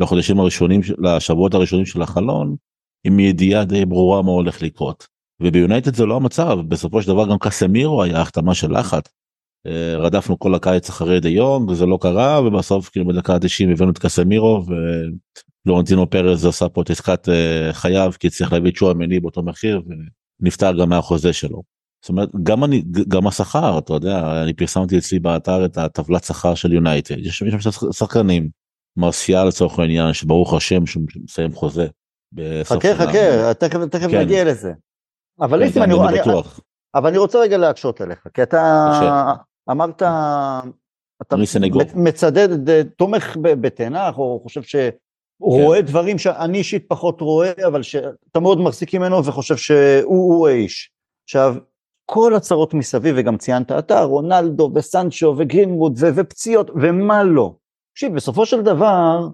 לחודשים 0.00 0.40
הראשונים 0.40 0.82
של- 0.82 0.94
לשבועות 0.98 1.54
הראשונים 1.54 1.86
של 1.86 2.02
החלון 2.02 2.56
עם 3.04 3.18
ידיעה 3.20 3.64
די 3.64 3.84
ברורה 3.84 4.22
מה 4.22 4.30
הולך 4.30 4.62
לקרות. 4.62 5.06
וביונייטד 5.40 5.94
זה 5.94 6.06
לא 6.06 6.16
המצב 6.16 6.58
בסופו 6.68 7.02
של 7.02 7.08
דבר 7.08 7.28
גם 7.28 7.38
קסמירו 7.38 8.02
היה 8.02 8.20
החתמה 8.20 8.54
של 8.54 8.78
לחץ. 8.78 9.04
אה, 9.66 9.96
רדפנו 9.98 10.38
כל 10.38 10.54
הקיץ 10.54 10.88
אחרי 10.88 11.20
דה 11.20 11.28
יונג 11.28 11.70
וזה 11.70 11.86
לא 11.86 11.98
קרה 12.00 12.40
ובסוף 12.40 12.88
כאילו 12.88 13.06
בדקה 13.06 13.34
ה-90 13.34 13.72
הבאנו 13.72 13.90
את 13.90 13.98
קסמירו 13.98 14.64
ולורנטינו 15.66 16.10
פרז 16.10 16.46
עשה 16.46 16.68
פה 16.68 16.82
את 16.82 16.90
עסקת 16.90 17.28
אה, 17.28 17.72
חייו 17.72 18.12
כי 18.20 18.30
צריך 18.30 18.52
להביא 18.52 18.70
את 18.70 18.76
שועמני 18.76 19.20
באותו 19.20 19.42
מחיר 19.42 19.82
ונפטר 20.40 20.72
גם 20.80 20.88
מהחוזה 20.88 21.32
שלו. 21.32 21.62
זאת 22.02 22.08
אומרת 22.08 22.28
גם 22.42 22.64
אני 22.64 22.82
גם 23.08 23.26
השכר 23.26 23.78
אתה 23.78 23.92
יודע 23.92 24.42
אני 24.42 24.52
פרסמתי 24.52 24.98
אצלי 24.98 25.18
באתר 25.18 25.64
את 25.64 25.78
הטבלת 25.78 26.24
שכר 26.24 26.54
של 26.54 26.72
יונייטד 26.72 27.18
יש 27.18 27.38
שם 27.38 27.70
שחקנים 27.92 28.48
מרסיאל 28.96 29.44
לצורך 29.48 29.78
העניין 29.78 30.12
שברוך 30.12 30.54
השם 30.54 30.86
שהוא 30.86 31.02
מסיים 31.24 31.52
חוזה. 31.52 31.86
חכה. 32.64 32.94
חכה, 32.94 33.54
תכף 33.54 33.78
תכף 33.90 34.10
כן. 34.10 34.20
נגיע 34.20 34.44
לזה. 34.44 34.72
אבל 35.40 35.58
כן, 35.58 35.64
ניסים, 35.64 35.82
כן, 35.82 35.90
אני 35.90 36.00
אני 36.00 36.08
אני- 36.08 36.20
בטוח. 36.20 36.60
אבל 36.94 37.08
אני 37.08 37.18
רוצה 37.18 37.38
רגע 37.38 37.56
להקשות 37.56 38.00
עליך, 38.00 38.26
כי 38.34 38.42
אתה. 38.42 39.32
אמרת, 39.70 40.02
אתה. 41.22 41.36
מצדד, 41.94 42.82
תומך 42.82 43.36
ב- 43.42 43.60
בתנח, 43.66 44.18
או 44.18 44.40
חושב 44.42 44.62
כן. 44.62 44.88
רואה 45.40 45.82
דברים 45.82 46.18
שאני 46.18 46.58
אישית 46.58 46.84
פחות 46.88 47.20
רואה, 47.20 47.52
אבל 47.66 47.82
שאתה 47.82 48.40
מאוד 48.40 48.60
מחזיק 48.60 48.94
ממנו 48.94 49.24
וחושב 49.24 49.56
שהוא 49.56 50.04
הוא 50.04 50.48
האיש. 50.48 50.90
עכשיו, 51.28 51.54
כל 52.10 52.34
הצרות 52.34 52.74
מסביב, 52.74 53.14
וגם 53.18 53.36
ציינת 53.38 53.72
אתה, 53.72 54.02
רונלדו 54.02 54.70
וסנצ'ו 54.74 55.34
וגרינווד 55.38 55.94
ו- 56.00 56.08
ופציעות 56.14 56.70
ומה 56.70 57.24
לא. 57.24 57.54
תקשיב, 57.92 58.14
בסופו 58.14 58.46
של 58.46 58.62
דבר, 58.62 59.28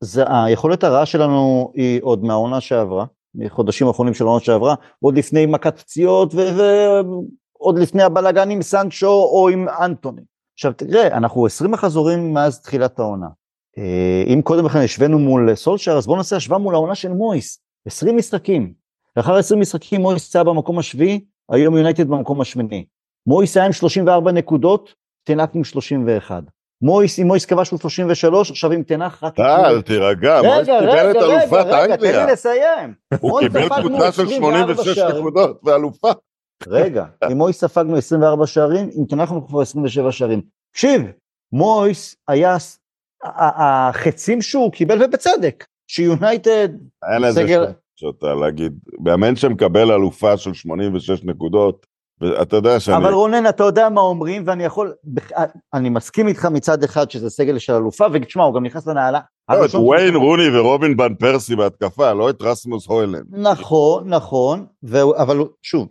זה, 0.00 0.24
היכולת 0.28 0.84
הרעה 0.84 1.06
שלנו 1.06 1.72
היא 1.74 2.00
עוד 2.02 2.24
מהעונה 2.24 2.60
שעברה, 2.60 3.04
מחודשים 3.36 3.86
האחרונים 3.86 4.14
של 4.14 4.24
העונה 4.24 4.40
שעברה, 4.40 4.74
עוד 5.00 5.18
לפני 5.18 5.46
מכת 5.46 5.78
פציעות 5.78 6.34
ועוד 6.34 7.78
לפני 7.78 8.02
הבלאגן 8.02 8.50
עם 8.50 8.62
סנצ'ו 8.62 9.06
או 9.06 9.48
עם 9.48 9.68
אנטוני. 9.68 10.22
עכשיו 10.54 10.72
תראה, 10.72 11.06
אנחנו 11.06 11.46
20 11.46 11.70
מחזורים 11.70 12.34
מאז 12.34 12.60
תחילת 12.60 12.98
העונה. 12.98 13.26
אה, 13.78 14.24
אם 14.26 14.42
קודם 14.42 14.66
לכן 14.66 14.78
השווינו 14.78 15.18
מול 15.18 15.54
סולשר, 15.54 15.92
אז 15.92 16.06
בואו 16.06 16.16
נעשה 16.16 16.36
השוואה 16.36 16.58
מול 16.58 16.74
העונה 16.74 16.94
של 16.94 17.12
מויס, 17.12 17.60
20 17.86 18.16
משחקים. 18.16 18.72
לאחר 19.16 19.36
20 19.36 19.60
משחקים 19.60 20.00
מויס 20.00 20.36
היה 20.36 20.44
במקום 20.44 20.78
השביעי, 20.78 21.24
היום 21.50 21.76
יונייטד 21.76 22.08
במקום 22.08 22.40
השמיני. 22.40 22.84
מויס 23.26 23.56
היה 23.56 23.66
עם 23.66 23.72
34 23.72 24.32
נקודות, 24.32 24.94
תנח 25.24 25.48
עם 25.54 25.64
31. 25.64 26.42
מויס, 26.82 27.18
אם 27.18 27.26
מויס 27.26 27.44
כבש 27.46 27.70
הוא 27.70 27.78
33, 27.80 28.50
עכשיו 28.50 28.72
עם 28.72 28.82
תנח 28.82 29.24
רק... 29.24 29.36
טל, 29.36 29.82
תירגע, 29.82 30.40
מויס 30.42 30.68
רגע, 30.68 30.78
קיבל 30.80 31.10
את 31.10 31.16
רגע, 31.16 31.26
רגע, 31.26 31.40
אלופת 31.42 31.66
רגע, 31.66 31.86
תן 31.86 31.92
אנגליה. 31.92 32.26
לי 32.26 32.32
לסיים. 32.32 32.94
הוא 33.20 33.40
קיבל 33.40 33.68
קבוצה 33.68 34.12
של 34.12 34.22
24 34.22 34.74
86 34.74 34.94
שערים. 34.94 35.16
נקודות 35.18 35.60
ואלופה. 35.64 36.10
רגע, 36.68 37.04
עם 37.30 37.36
מויס 37.38 37.60
ספגנו 37.60 37.96
24 37.96 38.46
שערים, 38.46 38.88
עם 38.96 39.04
תנח 39.04 39.20
אנחנו 39.20 39.46
כבר 39.48 39.60
27 39.60 40.12
שערים. 40.12 40.42
תקשיב, 40.72 41.02
מויס 41.52 42.16
היה, 42.28 42.56
החצים 43.24 44.42
שהוא 44.42 44.72
קיבל, 44.72 45.02
ובצדק, 45.04 45.64
שיונייטד, 45.90 46.68
אין 47.12 47.32
סגל- 47.32 47.64
שאתה 47.96 48.34
להגיד, 48.34 48.72
מאמן 49.00 49.36
שמקבל 49.36 49.92
אלופה 49.92 50.36
של 50.36 50.54
86 50.54 51.24
נקודות, 51.24 51.86
ואתה 52.20 52.56
יודע 52.56 52.80
שאני... 52.80 52.96
אבל 52.96 53.12
רונן, 53.12 53.46
אתה 53.48 53.64
יודע 53.64 53.88
מה 53.88 54.00
אומרים, 54.00 54.42
ואני 54.46 54.64
יכול, 54.64 54.94
אני 55.74 55.88
מסכים 55.88 56.28
איתך 56.28 56.44
מצד 56.44 56.82
אחד 56.84 57.10
שזה 57.10 57.30
סגל 57.30 57.58
של 57.58 57.72
אלופה, 57.72 58.04
ותשמע, 58.12 58.44
הוא 58.44 58.54
גם 58.54 58.64
נכנס 58.66 58.86
לנעלה. 58.86 59.20
לא, 59.50 59.64
את 59.64 59.70
וויין 59.74 60.12
שהוא- 60.12 60.22
רוני 60.24 60.58
ורובין 60.58 60.96
בן 60.96 61.14
פרסי 61.14 61.56
בהתקפה, 61.56 62.12
לא 62.12 62.30
את 62.30 62.42
רסמוס 62.42 62.86
הוילנד. 62.86 63.24
נכון, 63.30 64.08
נכון, 64.08 64.66
והוא- 64.82 65.16
אבל 65.16 65.38
שוב, 65.62 65.88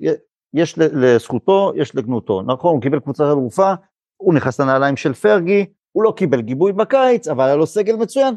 יש 0.54 0.76
לזכותו, 0.78 1.72
יש 1.76 1.96
לגנותו. 1.96 2.42
נכון, 2.42 2.74
הוא 2.74 2.82
קיבל 2.82 3.00
קבוצת 3.00 3.24
אלופה, 3.24 3.74
הוא 4.22 4.34
נכנס 4.34 4.60
לנעליים 4.60 4.98
של 4.98 5.14
פרגי, 5.14 5.66
הוא 5.92 6.04
לא 6.04 6.14
קיבל 6.18 6.42
גיבוי 6.42 6.72
בקיץ, 6.74 7.28
אבל 7.28 7.44
היה 7.46 7.56
לו 7.56 7.66
סגל 7.66 7.96
מצוין. 7.96 8.36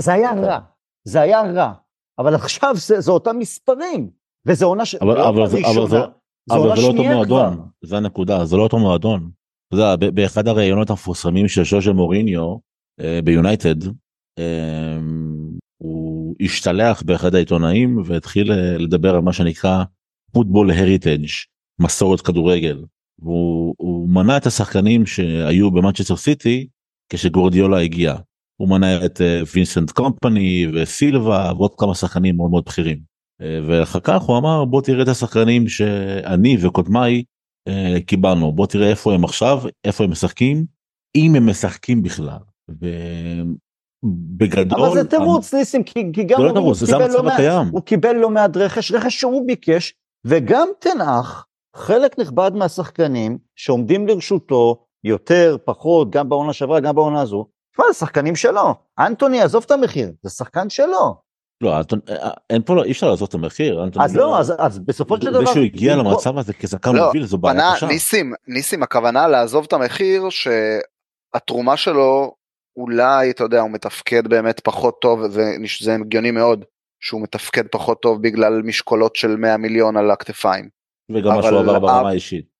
זה 0.00 0.12
היה 0.12 0.30
רע, 0.32 0.58
זה 1.04 1.20
היה 1.20 1.42
רע. 1.52 1.72
אבל 2.18 2.34
עכשיו 2.34 2.74
זה, 2.76 3.00
זה 3.00 3.12
אותם 3.12 3.38
מספרים, 3.38 4.10
וזה 4.46 4.64
עונה 4.64 4.84
ש... 4.84 4.94
אבל- 4.94 5.16
לא 5.18 5.28
אבל 5.28 5.46
זה- 5.46 5.58
אבל 5.74 5.88
זו 5.88 5.96
אבל 6.50 6.76
זה 6.76 6.82
לא 6.82 6.86
אותו. 6.86 7.04
מועדון, 7.04 7.68
זה 7.84 7.96
הנקודה, 7.96 8.44
זה 8.44 8.56
לא 8.56 8.62
אותו 8.62 8.78
מועדון. 8.78 9.30
אתה 9.68 9.76
יודע, 9.76 10.10
באחד 10.10 10.48
הראיונות 10.48 10.90
המפורסמים 10.90 11.48
של 11.48 11.64
שושו 11.64 11.94
מוריניו 11.94 12.56
אה, 13.00 13.20
ביונייטד, 13.24 13.86
אה, 14.38 14.98
הוא 15.78 16.34
השתלח 16.40 17.02
באחד 17.02 17.34
העיתונאים 17.34 18.02
והתחיל 18.04 18.52
אה, 18.52 18.78
לדבר 18.78 19.14
על 19.14 19.20
מה 19.20 19.32
שנקרא 19.32 19.84
פוטבול 20.32 20.70
הריטג', 20.70 21.26
מסורת 21.78 22.20
כדורגל. 22.20 22.84
והוא 23.18 23.74
הוא 23.78 24.08
מנה 24.08 24.36
את 24.36 24.46
השחקנים 24.46 25.06
שהיו 25.06 25.70
במנצ'סטר 25.70 26.16
סיטי 26.16 26.68
כשגורדיולה 27.12 27.78
הגיע. 27.80 28.16
הוא 28.56 28.68
מנה 28.68 29.06
את 29.06 29.20
וינסנט 29.54 29.90
קומפני 29.90 30.66
וסילבה 30.74 31.52
ועוד 31.56 31.70
כמה 31.78 31.94
שחקנים 31.94 32.36
מאוד 32.36 32.50
מאוד 32.50 32.64
בכירים. 32.66 33.07
ואחר 33.40 34.00
כך 34.00 34.22
הוא 34.22 34.38
אמר 34.38 34.64
בוא 34.64 34.82
תראה 34.82 35.02
את 35.02 35.08
השחקנים 35.08 35.68
שאני 35.68 36.56
וקודמיי 36.60 37.22
אה, 37.68 37.96
קיבלנו 38.06 38.52
בוא 38.52 38.66
תראה 38.66 38.90
איפה 38.90 39.14
הם 39.14 39.24
עכשיו 39.24 39.62
איפה 39.84 40.04
הם 40.04 40.10
משחקים 40.10 40.64
אם 41.14 41.34
הם 41.34 41.50
משחקים 41.50 42.02
בכלל. 42.02 42.38
ובגדול 44.04 44.80
אבל 44.84 44.94
זה 44.94 45.08
תירוץ, 45.08 45.54
ניסים, 45.54 45.82
כי, 45.82 46.12
כי 46.12 46.24
גם 46.24 46.38
זה 46.38 46.44
לא 46.44 46.60
הוא, 46.60 46.74
קיבל 46.86 47.10
לא 47.10 47.32
הקיים. 47.32 47.68
הוא 47.72 47.82
קיבל 47.82 48.12
לא 48.12 48.30
מעט 48.30 48.56
רכש, 48.56 48.92
רכש 48.92 49.20
שהוא 49.20 49.46
ביקש, 49.46 49.94
וגם 50.26 50.68
תנח, 50.78 51.46
חלק 51.76 52.18
נכבד 52.18 52.50
מהשחקנים 52.54 53.38
שעומדים 53.56 54.08
לרשותו, 54.08 54.84
יותר, 55.04 55.56
פחות, 55.64 56.10
גם 56.10 56.28
בעונה 56.28 56.52
שעברה, 56.52 56.80
גם 56.80 56.94
בעונה 56.94 57.20
הזו, 57.20 57.46
תשמע, 57.72 57.84
זה 57.92 57.98
שחקנים 57.98 58.36
שלו. 58.36 58.74
אנטוני, 58.98 59.40
עזוב 59.40 59.64
את 59.66 59.70
המחיר, 59.70 60.12
זה 60.22 60.30
שחקן 60.30 60.70
שלו. 60.70 61.27
לא 61.62 61.78
אנטון- 61.78 62.00
אה, 62.08 62.30
אין 62.50 62.62
פה 62.62 62.74
לא 62.74 62.84
אי 62.84 62.92
אפשר 62.92 63.08
לעזוב 63.10 63.28
את 63.28 63.34
המחיר. 63.34 63.84
אנטוני 63.84 64.04
אז 64.04 64.16
לא, 64.16 64.38
אז, 64.38 64.52
אז 64.58 64.78
בסופו 64.78 65.16
של 65.16 65.30
דבר... 65.32 65.38
זה 65.38 65.46
שהוא 65.46 65.64
הגיע 65.64 65.96
למצב 65.96 66.38
הזה 66.38 66.52
כשחקן 66.52 66.96
לא, 66.96 67.06
מוביל 67.06 67.24
זו 67.24 67.38
בעיה 67.38 67.74
קשה. 67.76 67.86
ניסים, 67.86 68.32
ניסים, 68.48 68.82
הכוונה 68.82 69.28
לעזוב 69.28 69.64
את 69.68 69.72
המחיר 69.72 70.22
שהתרומה 70.30 71.76
שלו 71.76 72.34
אולי, 72.76 73.30
אתה 73.30 73.44
יודע, 73.44 73.60
הוא 73.60 73.70
מתפקד 73.70 74.28
באמת 74.28 74.60
פחות 74.60 75.00
טוב, 75.00 75.28
זה, 75.28 75.52
זה 75.80 75.94
הגיוני 75.94 76.30
מאוד 76.30 76.64
שהוא 77.00 77.22
מתפקד 77.22 77.66
פחות 77.66 78.02
טוב 78.02 78.22
בגלל 78.22 78.62
משקולות 78.62 79.16
של 79.16 79.36
100 79.36 79.56
מיליון 79.56 79.96
על 79.96 80.10
הכתפיים. 80.10 80.68
וגם 81.12 81.36
מה 81.36 81.42
שהוא 81.42 81.58
עבר 81.58 81.78
ברמה 81.78 82.08
האישית. 82.08 82.58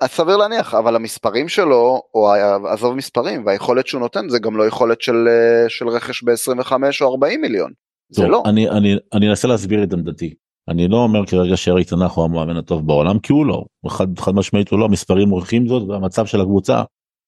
אז 0.00 0.10
סביר 0.10 0.36
להניח, 0.36 0.74
אבל 0.74 0.96
המספרים 0.96 1.48
שלו, 1.48 2.02
או 2.14 2.32
עזוב 2.68 2.94
מספרים, 2.94 3.46
והיכולת 3.46 3.86
שהוא 3.86 4.00
נותן 4.00 4.28
זה 4.28 4.38
גם 4.38 4.56
לא 4.56 4.66
יכולת 4.66 5.00
של, 5.00 5.28
אה, 5.28 5.68
של 5.68 5.88
רכש 5.88 6.22
ב-25 6.22 6.72
או 7.00 7.10
40 7.10 7.40
מיליון. 7.40 7.72
זה 8.08 8.28
לא. 8.28 8.42
אני, 8.46 8.70
אני, 8.70 8.94
אני 9.12 9.28
אנסה 9.30 9.48
להסביר 9.48 9.82
את 9.82 9.92
עמדתי. 9.92 10.34
אני 10.68 10.88
לא 10.88 10.96
אומר 10.96 11.26
כרגע 11.26 11.56
שאריק 11.56 11.88
תנח 11.88 12.14
הוא 12.14 12.24
המאמן 12.24 12.56
הטוב 12.56 12.86
בעולם 12.86 13.18
כי 13.18 13.32
הוא 13.32 13.46
לא. 13.46 13.64
חד, 13.88 14.18
חד 14.18 14.34
משמעית 14.34 14.70
הוא 14.70 14.78
לא, 14.78 14.84
המספרים 14.84 15.28
מוכיחים 15.28 15.68
זאת 15.68 15.88
והמצב 15.88 16.26
של 16.26 16.40
הקבוצה 16.40 16.82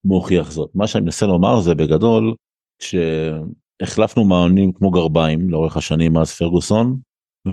מוכיח 0.05 0.51
זאת. 0.51 0.71
מה 0.75 0.87
שאני 0.87 1.05
מנסה 1.05 1.27
לומר 1.27 1.61
זה 1.61 1.75
בגדול 1.75 2.35
שהחלפנו 2.83 4.25
מאמנים 4.25 4.73
כמו 4.73 4.91
גרביים 4.91 5.51
לאורך 5.51 5.77
השנים 5.77 6.13
מאז 6.13 6.33
פרגוסון 6.33 6.99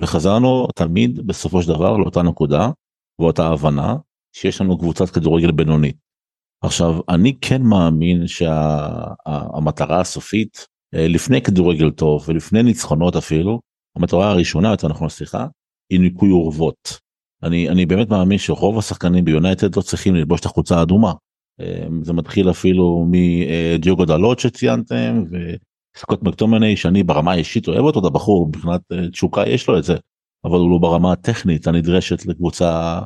וחזרנו 0.01 0.67
תמיד 0.75 1.27
בסופו 1.27 1.61
של 1.61 1.69
דבר 1.73 1.97
לאותה 1.97 2.21
נקודה 2.21 2.69
ואותה 3.19 3.47
הבנה 3.47 3.95
שיש 4.35 4.61
לנו 4.61 4.77
קבוצת 4.77 5.09
כדורגל 5.09 5.51
בינונית. 5.51 5.95
עכשיו 6.63 6.95
אני 7.09 7.33
כן 7.41 7.61
מאמין 7.61 8.27
שהמטרה 8.27 9.99
הסופית 9.99 10.57
אה, 10.57 10.74
לפני 10.95 11.41
כדורגל 11.41 11.91
טוב 11.91 12.25
ולפני 12.27 12.63
ניצחונות 12.63 13.15
אפילו 13.15 13.60
המטרה 13.95 14.31
הראשונה 14.31 14.69
יותר 14.71 14.88
נכון 14.88 15.10
סליחה 15.10 15.47
היא 15.89 15.99
ניקוי 15.99 16.31
אורוות. 16.31 16.99
אני 17.43 17.69
אני 17.69 17.86
באמת 17.86 18.10
מאמין 18.10 18.38
שרוב 18.38 18.77
השחקנים 18.77 19.25
ביונייטד 19.25 19.75
לא 19.75 19.81
צריכים 19.81 20.15
ללבוש 20.15 20.39
את 20.39 20.45
החולצה 20.45 20.77
האדומה. 20.79 21.13
אה, 21.62 21.88
זה 22.01 22.13
מתחיל 22.13 22.49
אפילו 22.49 23.08
מדיוגו 23.10 24.05
דלות 24.05 24.39
שציינתם 24.39 25.23
וסקוט 25.31 26.23
מקטומני 26.23 26.77
שאני 26.77 27.03
ברמה 27.03 27.31
האישית 27.31 27.67
אוהב 27.67 27.84
אותו 27.84 27.99
את 27.99 28.05
הבחור 28.05 28.47
מבחינת 28.47 28.81
אה, 28.91 29.10
תשוקה 29.10 29.43
יש 29.47 29.67
לו 29.67 29.77
את 29.77 29.84
זה 29.84 29.95
אבל 30.45 30.60
הוא 30.60 30.71
לא 30.71 30.77
ברמה 30.77 31.12
הטכנית 31.12 31.67
הנדרשת 31.67 32.25
לקבוצה 32.25 32.99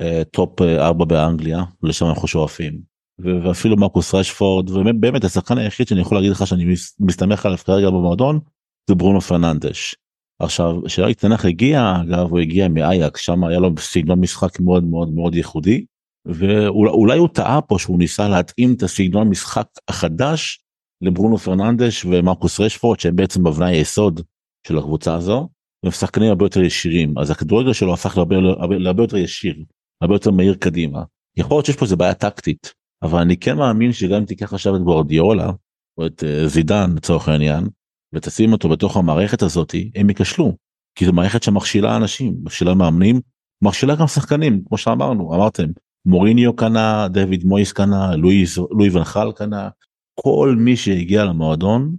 אה, 0.00 0.22
טופ 0.30 0.60
4 0.60 1.04
באנגליה 1.04 1.64
לשם 1.82 2.06
אנחנו 2.06 2.28
שואפים. 2.28 2.91
ואפילו 3.22 3.76
מרקוס 3.76 4.14
רשפורד 4.14 4.70
ובאמת 4.70 5.24
השחקן 5.24 5.58
היחיד 5.58 5.88
שאני 5.88 6.00
יכול 6.00 6.18
להגיד 6.18 6.30
לך 6.30 6.46
שאני 6.46 6.64
מס- 6.64 6.96
מסתמך 7.00 7.46
עליו 7.46 7.58
כרגע 7.58 7.90
במועדון 7.90 8.40
זה 8.88 8.94
ברונו 8.94 9.20
פרננדש. 9.20 9.96
עכשיו 10.42 10.76
כשאריק 10.86 11.18
טן 11.18 11.28
האח 11.28 11.44
הגיע 11.44 11.94
אגב 12.02 12.30
הוא 12.30 12.38
הגיע 12.38 12.68
מאייקס 12.68 13.20
שם 13.20 13.44
היה 13.44 13.58
לו 13.58 13.70
סגנון 13.78 14.20
משחק 14.20 14.60
מאוד 14.60 14.84
מאוד 14.84 15.08
מאוד 15.08 15.34
ייחודי 15.34 15.84
ואולי 16.26 17.18
הוא 17.18 17.28
טעה 17.28 17.60
פה 17.60 17.78
שהוא 17.78 17.98
ניסה 17.98 18.28
להתאים 18.28 18.74
את 18.74 18.82
הסגנון 18.82 19.28
משחק 19.28 19.66
החדש 19.88 20.64
לברונו 21.00 21.38
פרננדש 21.38 22.04
ומרקוס 22.04 22.60
רשפורד 22.60 23.00
שהם 23.00 23.16
בעצם 23.16 23.46
אבני 23.46 23.70
היסוד 23.70 24.20
של 24.66 24.78
הקבוצה 24.78 25.14
הזו. 25.14 25.48
הם 25.84 25.90
שחקנים 25.90 26.28
הרבה 26.28 26.44
יותר 26.44 26.60
ישירים 26.60 27.18
אז 27.18 27.30
הכדורגל 27.30 27.72
שלו 27.72 27.94
הפך 27.94 28.16
להרבה, 28.16 28.36
להרבה 28.78 29.02
יותר 29.02 29.16
ישיר 29.16 29.64
הרבה 30.02 30.14
יותר 30.14 30.30
מהיר 30.30 30.54
קדימה. 30.54 31.02
יכול 31.36 31.56
להיות 31.56 31.66
שיש 31.66 31.76
פה 31.76 31.84
איזה 31.84 31.96
בעיה 31.96 32.14
טקטית 32.14 32.74
אבל 33.02 33.20
אני 33.20 33.36
כן 33.36 33.56
מאמין 33.56 33.92
שגם 33.92 34.14
אם 34.14 34.24
תיקח 34.24 34.54
עכשיו 34.54 34.76
את 34.76 34.80
גוורדיולה 34.80 35.50
או 35.98 36.06
את 36.06 36.24
אה, 36.24 36.48
זידן 36.48 36.90
לצורך 36.96 37.28
העניין 37.28 37.68
ותשים 38.14 38.52
אותו 38.52 38.68
בתוך 38.68 38.96
המערכת 38.96 39.42
הזאתי 39.42 39.90
הם 39.94 40.08
ייכשלו 40.08 40.56
כי 40.94 41.06
זו 41.06 41.12
מערכת 41.12 41.42
שמכשילה 41.42 41.96
אנשים 41.96 42.34
מכשילה 42.42 42.74
מאמנים 42.74 43.20
מכשילה 43.62 43.94
גם 43.96 44.06
שחקנים 44.06 44.62
כמו 44.68 44.78
שאמרנו 44.78 45.34
אמרתם 45.34 45.66
מוריניו 46.06 46.56
קנה 46.56 47.08
דויד 47.08 47.44
מויס 47.44 47.72
קנה 47.72 48.16
לואיז 48.16 48.58
לואי 48.58 48.90
ונחל 48.90 49.32
קנה 49.32 49.68
כל 50.14 50.56
מי 50.58 50.76
שהגיע 50.76 51.24
למועדון 51.24 51.96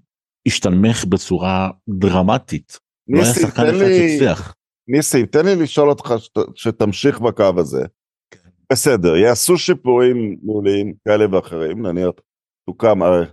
השתנמך 0.48 1.06
בצורה 1.06 1.70
דרמטית 1.90 2.80
לא 3.08 3.20
היה 3.20 3.28
ניסי, 3.28 3.42
שחקן 3.42 3.62
אחד 3.62 3.74
לי, 3.74 4.10
שהצליח. 4.10 4.56
ניסי, 4.88 5.26
תן 5.26 5.46
לי 5.46 5.56
לשאול 5.56 5.90
אותך 5.90 6.14
שת, 6.18 6.38
שתמשיך 6.56 7.20
בקו 7.20 7.52
הזה. 7.58 7.86
בסדר, 8.72 9.16
יעשו 9.16 9.58
שיפורים 9.58 10.38
מוליים 10.44 10.94
כאלה 11.08 11.26
ואחרים, 11.32 11.86
נניח 11.86 12.10
תוקם, 12.70 13.02
הרי 13.02 13.26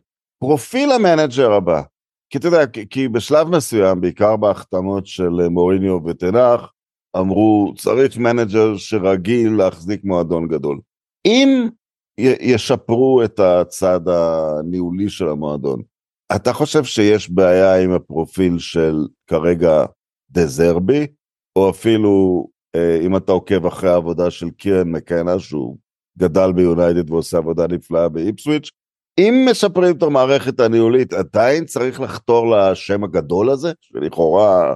פרופיל 0.43 0.93
המנג'ר 0.93 1.53
הבא, 1.53 1.83
כי 2.31 2.39
אתה 2.39 2.49
יודע, 2.49 2.67
כי, 2.91 3.09
בשלב 3.09 3.49
מסוים, 3.49 4.01
בעיקר 4.01 4.37
בהחתמות 4.37 5.07
של 5.07 5.49
מוריניו 5.51 6.05
ותנח, 6.07 6.73
אמרו 7.17 7.73
צריך 7.77 8.19
מנג'ר 8.19 8.77
שרגיל 8.77 9.53
להחזיק 9.53 10.05
מועדון 10.05 10.49
גדול. 10.49 10.81
אם 11.27 11.69
ישפרו 12.21 13.23
את 13.25 13.41
הצד 13.41 14.01
הניהולי 14.09 15.09
של 15.09 15.29
המועדון, 15.29 15.83
אתה 16.37 16.53
חושב 16.53 16.85
שיש 16.85 17.31
בעיה 17.31 17.83
עם 17.83 17.93
הפרופיל 17.93 18.59
של 18.59 18.95
כרגע 19.27 19.85
דה 20.31 20.53
זרבי, 20.53 21.07
או 21.57 21.71
אפילו 21.71 22.47
אה, 22.47 22.60
אם 22.77 23.17
אתה 23.17 23.33
עוקב 23.33 23.67
אחרי 23.67 23.91
העבודה 23.91 24.31
של 24.31 24.51
קירן 24.51 24.89
מקנה 24.91 25.39
שהוא 25.39 25.77
גדל 26.19 26.53
ביונייטד 26.53 27.11
ועושה 27.11 27.39
עבודה 27.39 27.67
נפלאה 27.67 28.09
באיפסוויץ', 28.09 28.71
אם 29.19 29.47
משפרים 29.51 29.97
את 29.97 30.03
המערכת 30.03 30.61
הניהולית, 30.61 31.13
עדיין 31.13 31.65
צריך 31.65 32.01
לחתור 32.01 32.57
לשם 32.57 33.05
הגדול 33.05 33.51
הזה, 33.51 33.73
שלכאורה 33.81 34.75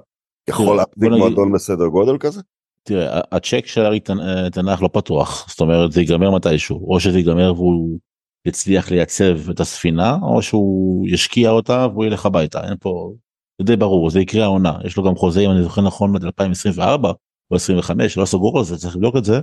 יכול 0.48 0.76
להחזיק 0.76 1.10
מועדון 1.18 1.52
בסדר 1.52 1.86
גודל 1.86 2.18
כזה? 2.18 2.40
תראה, 2.82 3.20
הצ'ק 3.32 3.66
של 3.66 3.80
ארי 3.80 4.00
תנ- 4.00 4.20
אה, 4.20 4.50
תנח 4.50 4.82
לא 4.82 4.88
פתוח, 4.92 5.46
זאת 5.48 5.60
אומרת 5.60 5.92
זה 5.92 6.00
ייגמר 6.00 6.30
מתישהו, 6.30 6.92
או 6.92 7.00
שזה 7.00 7.18
ייגמר 7.18 7.52
והוא 7.56 7.98
יצליח 8.46 8.90
לייצב 8.90 9.50
את 9.50 9.60
הספינה, 9.60 10.16
או 10.22 10.42
שהוא 10.42 11.06
ישקיע 11.08 11.50
אותה 11.50 11.86
והוא 11.92 12.04
ילך 12.04 12.26
הביתה, 12.26 12.64
אין 12.64 12.74
פה, 12.80 13.12
זה 13.58 13.64
די 13.66 13.76
ברור, 13.76 14.10
זה 14.10 14.20
יקרה 14.20 14.44
העונה, 14.44 14.78
יש 14.84 14.96
לו 14.96 15.02
גם 15.02 15.16
חוזה 15.16 15.40
אם 15.40 15.50
אני 15.50 15.62
זוכר 15.62 15.82
נכון 15.82 16.16
עד 16.16 16.24
2024 16.24 17.12
או 17.50 17.56
25, 17.56 18.18
לא 18.18 18.24
סגור 18.24 18.58
על 18.58 18.64
זה, 18.64 18.76
צריך 18.76 18.96
לבדוק 18.96 19.16
את 19.16 19.24
זה, 19.24 19.40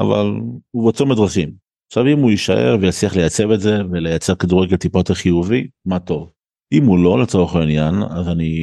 אבל 0.00 0.26
הוא 0.70 0.88
בצומת 0.92 1.16
דרכים. 1.16 1.52
עכשיו 1.86 2.06
אם 2.06 2.18
הוא 2.18 2.30
יישאר 2.30 2.76
ויצליח 2.80 3.16
לייצב 3.16 3.50
את 3.50 3.60
זה 3.60 3.78
ולייצר 3.90 4.34
כדורגל 4.34 4.76
טיפה 4.76 4.98
יותר 4.98 5.14
חיובי, 5.14 5.68
מה 5.86 5.98
טוב. 5.98 6.30
אם 6.72 6.84
הוא 6.84 6.98
לא 6.98 7.22
לצורך 7.22 7.54
העניין, 7.54 7.94
אז 8.10 8.28
אני, 8.28 8.54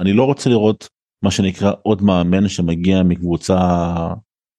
אני 0.00 0.12
לא 0.12 0.24
רוצה 0.24 0.50
לראות 0.50 0.88
מה 1.24 1.30
שנקרא 1.30 1.72
עוד 1.82 2.02
מאמן 2.02 2.48
שמגיע 2.48 3.02
מקבוצה 3.02 3.58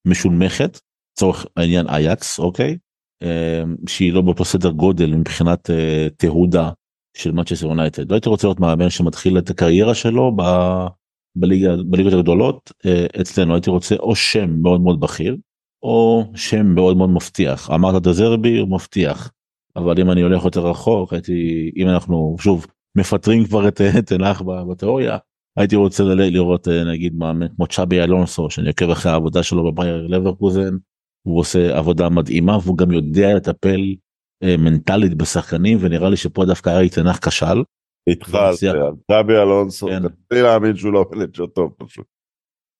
משונמכת, 0.06 0.80
לצורך 1.12 1.46
העניין 1.56 1.88
אייקס, 1.88 2.38
אוקיי? 2.38 2.78
אה, 3.22 3.62
שהיא 3.88 4.12
לא 4.12 4.20
באותו 4.20 4.44
סדר 4.44 4.70
גודל 4.70 5.14
מבחינת 5.14 5.70
אה, 5.70 6.08
תהודה 6.16 6.70
של 7.16 7.32
מצ'סטר 7.32 7.66
יונייטד. 7.66 8.10
לא 8.10 8.14
הייתי 8.14 8.28
רוצה 8.28 8.46
לראות 8.46 8.60
מאמן 8.60 8.90
שמתחיל 8.90 9.38
את 9.38 9.50
הקריירה 9.50 9.94
שלו 9.94 10.36
בליגה, 11.36 11.76
בליגות 11.86 12.12
הגדולות 12.12 12.72
אה, 12.86 13.06
אצלנו, 13.20 13.54
הייתי 13.54 13.70
רוצה 13.70 13.96
או 13.96 14.16
שם 14.16 14.62
מאוד 14.62 14.80
מאוד 14.80 15.00
בכיר, 15.00 15.36
או 15.82 16.24
שם 16.34 16.66
מאוד 16.66 16.96
מאוד 16.96 17.10
מבטיח. 17.10 17.70
אמרת 17.70 18.02
דזרבי 18.02 18.58
הוא 18.58 18.68
מבטיח, 18.68 19.32
אבל 19.76 20.00
אם 20.00 20.10
אני 20.10 20.22
הולך 20.22 20.44
יותר 20.44 20.66
רחוק, 20.66 21.12
הייתי, 21.12 21.70
אם 21.76 21.88
אנחנו 21.88 22.36
שוב 22.40 22.66
מפטרים 22.96 23.44
כבר 23.44 23.68
את 23.68 23.80
את 23.80 24.06
טן 24.06 24.20
האח 24.20 24.42
בתיאוריה, 24.70 25.18
הייתי 25.58 25.76
רוצה 25.76 26.04
לראות 26.04 26.68
אה, 26.68 26.84
נגיד 26.84 27.14
מאמן 27.14 27.48
כמו 27.56 27.66
צ'אבי 27.66 28.00
אלונסו 28.00 28.50
שאני 28.50 28.68
עוקב 28.68 28.90
אחרי 28.90 29.12
העבודה 29.12 29.42
שלו 29.42 29.72
בבאייר 29.72 30.06
לברקוזן 30.06 30.76
הוא 31.26 31.40
עושה 31.40 31.78
עבודה 31.78 32.08
מדהימה 32.08 32.58
והוא 32.62 32.78
גם 32.78 32.92
יודע 32.92 33.34
לטפל 33.34 33.94
אה, 34.42 34.56
מנטלית 34.56 35.14
בשחקנים 35.14 35.78
ונראה 35.80 36.10
לי 36.10 36.16
שפה 36.16 36.44
דווקא 36.44 36.70
היה 36.70 36.88
טן 36.88 37.00
האח 37.00 37.18
כשל. 37.18 37.62
איתך 38.08 38.34
על. 38.34 38.54
זה, 38.54 38.72
צ'אבי 39.06 39.36
אלונסו, 39.36 39.86
כן. 39.86 40.02
לי 40.32 40.42
להאמין 40.42 40.76
שהוא 40.76 40.92
לא 40.92 41.04
מנג'ר 41.12 41.46
טוב 41.46 41.72
פשוט. 41.78 42.06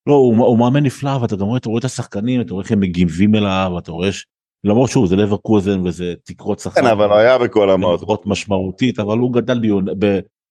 לא 0.09 0.15
הוא, 0.15 0.59
מאמן 0.59 0.83
נפלא 0.83 1.11
ואתה 1.11 1.37
גם 1.37 1.47
רואה, 1.47 1.59
אתה 1.59 1.69
רואה 1.69 1.79
את 1.79 1.85
השחקנים 1.85 2.41
אתה 2.41 2.53
רואה 2.53 2.63
איך 2.63 2.73
הם 2.73 2.81
מגיבים 2.81 3.35
אליו 3.35 3.73
אתה 3.79 3.93
רואה 3.93 4.13
ש... 4.13 4.27
למרות 4.65 4.91
שהוא 4.91 5.09
זה 5.09 5.17
לברקוזן 5.17 5.87
וזה 5.87 6.15
תקרות 6.25 6.59
שכר. 6.59 6.81
כן, 6.81 6.87
אבל 6.87 7.13
היה 7.13 7.39
בכל. 7.39 7.77
לפחות 7.95 8.27
משמעותית 8.27 8.99
אבל 8.99 9.19
הוא 9.19 9.33
גדל 9.33 9.61
ביון. 9.61 9.85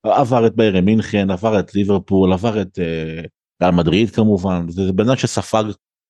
עבר 0.03 0.47
את 0.47 0.55
ביירן 0.55 0.85
מינכן 0.85 1.31
עבר 1.31 1.59
את 1.59 1.75
ליברפול 1.75 2.33
עבר 2.33 2.61
את 2.61 2.79
אה, 2.79 3.21
ריאל 3.61 3.71
מדריד 3.71 4.09
כמובן 4.09 4.69
זה 4.69 4.93
בן 4.93 5.07
אדם 5.07 5.15
שספג 5.15 5.63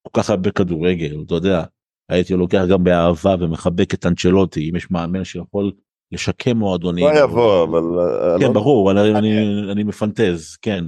כל 0.08 0.22
כך 0.22 0.30
הרבה 0.30 0.52
כדורגל 0.52 1.24
אתה 1.26 1.36
יודע 1.36 1.64
הייתי 2.12 2.34
לוקח 2.34 2.64
גם 2.70 2.84
באהבה 2.84 3.36
ומחבק 3.40 3.94
את 3.94 4.06
אנצ'לוטי 4.06 4.70
אם 4.70 4.76
יש 4.76 4.92
מאמן 4.92 5.24
שיכול 5.24 5.72
לשקם 6.12 6.58
מועדונים. 6.58 7.06
לא 7.06 7.20
יבוא, 7.20 7.64
אבל... 7.64 8.00
אה, 8.00 8.40
כן 8.40 8.46
לא- 8.46 8.52
ברור 8.54 8.92
אני, 8.92 9.72
אני, 9.72 9.84
מפנטז 9.84 10.56
כן. 10.62 10.86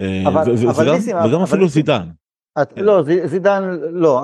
אה, 0.00 0.24
אבל- 0.28 0.50
ו- 0.52 0.66
ו- 0.66 0.70
אבל 0.70 0.84
וגם, 0.84 0.94
ניסים, 0.94 1.16
וגם 1.16 1.34
אבל 1.34 1.44
אפילו 1.44 1.68
זידן. 1.68 2.08
את, 2.62 2.72
כן. 2.72 2.84
לא, 2.84 3.02
זידן, 3.24 3.78
לא, 3.90 4.22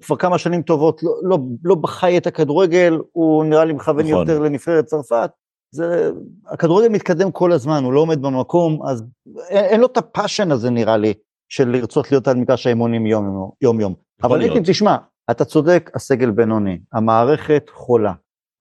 כבר 0.00 0.16
כמה 0.16 0.38
שנים 0.38 0.62
טובות 0.62 1.02
לא, 1.02 1.12
לא, 1.22 1.38
לא 1.64 1.74
בחי 1.74 2.18
את 2.18 2.26
הכדורגל, 2.26 2.98
הוא 3.12 3.44
נראה 3.44 3.64
לי 3.64 3.72
מכוון 3.72 4.06
נכון. 4.06 4.28
יותר 4.28 4.38
לנבחרת 4.38 4.84
צרפת. 4.84 5.30
זה, 5.74 6.10
הכדורגל 6.46 6.88
מתקדם 6.88 7.30
כל 7.32 7.52
הזמן, 7.52 7.84
הוא 7.84 7.92
לא 7.92 8.00
עומד 8.00 8.22
במקום, 8.22 8.86
אז 8.86 9.04
אין, 9.48 9.64
אין 9.64 9.80
לו 9.80 9.86
את 9.86 9.96
הפאשן 9.96 10.50
הזה 10.50 10.70
נראה 10.70 10.96
לי, 10.96 11.14
של 11.48 11.68
לרצות 11.68 12.10
להיות 12.10 12.28
על 12.28 12.36
מגרש 12.36 12.66
האימונים 12.66 13.06
יום 13.06 13.24
יום. 13.24 13.50
יום, 13.62 13.80
יום. 13.80 13.94
יכול 14.18 14.36
אבל. 14.36 14.46
ניסים, 14.46 14.62
תשמע, 14.66 14.96
אתה 15.30 15.44
צודק, 15.44 15.90
הסגל 15.94 16.30
בינוני, 16.30 16.78
המערכת 16.92 17.70
חולה, 17.74 18.12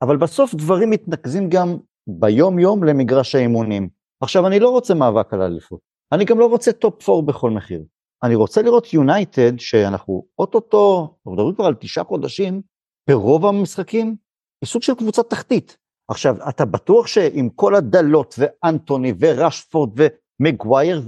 אבל 0.04 0.18
בסוף 0.18 0.56
דברים 0.56 0.90
מתנקזים 0.90 1.50
גם 1.50 1.78
ביום 2.08 2.60
יום 2.60 2.84
למגרש 2.84 3.36
האימונים. 3.36 3.90
עכשיו, 4.24 4.48
אני 4.48 4.60
לא 4.60 4.70
רוצה 4.70 4.94
מאבק 4.94 5.34
על 5.34 5.42
האליפות, 5.42 5.80
אני 6.12 6.26
גם 6.26 6.40
לא 6.40 6.46
רוצה 6.46 6.72
טופ 6.72 7.10
4 7.10 7.22
בכל 7.22 7.52
מחיר. 7.52 7.84
אני 8.24 8.36
רוצה 8.36 8.62
לראות 8.62 8.94
יונייטד, 8.94 9.60
שאנחנו 9.60 10.26
אוטוטו, 10.40 11.16
אנחנו 11.18 11.32
מדברים 11.32 11.56
כבר 11.56 11.66
על 11.66 11.76
תשעה 11.80 12.04
חודשים, 12.04 12.62
ברוב 13.10 13.46
המשחקים, 13.46 14.16
היא 14.62 14.68
סוג 14.68 14.82
של 14.82 14.96
קבוצת 14.96 15.30
תחתית. 15.30 15.78
עכשיו, 16.12 16.36
אתה 16.50 16.66
בטוח 16.66 17.08
שעם 17.08 17.50
כל 17.50 17.76
הדלות, 17.76 18.36
ואנטוני, 18.38 19.14
ורשפורד, 19.20 20.00
ומגווייר, 20.40 21.02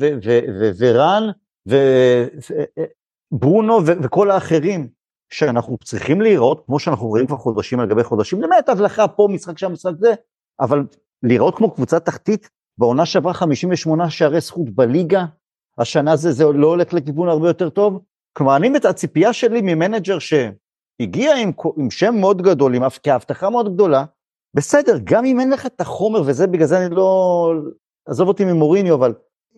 ווראן, 0.79 1.23
וברונו, 3.31 3.73
ו- 3.85 4.03
וכל 4.03 4.31
האחרים, 4.31 4.87
שאנחנו 5.37 5.77
צריכים 5.83 6.21
להיראות, 6.21 6.63
כמו 6.65 6.79
שאנחנו 6.79 7.07
רואים 7.07 7.27
כבר 7.27 7.37
חודשים 7.37 7.79
על 7.79 7.89
גבי 7.89 8.03
חודשים, 8.03 8.41
למעט 8.41 8.69
הבלחה 8.69 9.07
פה, 9.07 9.27
משחק 9.31 9.57
שם, 9.57 9.71
משחק 9.71 9.93
זה, 9.99 10.13
אבל 10.59 10.83
להיראות 11.23 11.55
כמו 11.55 11.71
קבוצת 11.71 12.05
תחתית, 12.05 12.49
בעונה 12.77 13.05
שעברה 13.05 13.33
58 13.33 14.09
שערי 14.09 14.41
זכות 14.41 14.69
בליגה, 14.69 15.25
השנה 15.77 16.15
זה, 16.15 16.31
זה 16.31 16.45
לא 16.45 16.67
הולך 16.67 16.93
לכיוון 16.93 17.29
הרבה 17.29 17.47
יותר 17.47 17.69
טוב. 17.69 17.99
כלומר, 18.37 18.55
אני, 18.55 18.69
הציפייה 18.89 19.33
שלי 19.33 19.61
ממנג'ר 19.61 20.17
שהגיע 20.19 21.35
עם, 21.35 21.51
עם 21.77 21.91
שם 21.91 22.15
מאוד 22.19 22.41
גדול, 22.41 22.75
עם 22.75 22.83
הבט- 22.83 22.99
כהבטחה 23.03 23.49
מאוד 23.49 23.73
גדולה, 23.73 24.05
בסדר, 24.55 24.97
גם 25.03 25.25
אם 25.25 25.39
אין 25.39 25.49
לך 25.49 25.65
את 25.65 25.81
החומר, 25.81 26.21
וזה 26.25 26.47
בגלל 26.47 26.67
זה 26.67 26.85
אני 26.85 26.95
לא... 26.95 27.51
עזוב 28.07 28.27
אותי 28.27 28.45
ממוריניו, 28.45 28.95
אבל 28.95 29.13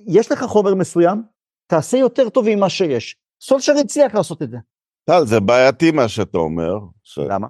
יש 0.08 0.32
לך 0.32 0.44
חומר 0.44 0.76
מסוים, 0.76 1.24
תעשה 1.68 1.98
יותר 1.98 2.30
טוב 2.30 2.48
עם 2.48 2.60
מה 2.60 2.70
שיש. 2.70 3.16
סולשר 3.42 3.74
הצליח 3.82 4.16
לעשות 4.16 4.42
את 4.42 4.50
זה. 4.50 4.58
טל, 5.10 5.26
זה 5.26 5.40
בעייתי 5.40 5.92
מה 5.92 6.08
שאתה 6.08 6.38
אומר. 6.38 6.80
ש- 7.04 7.20
למה? 7.20 7.48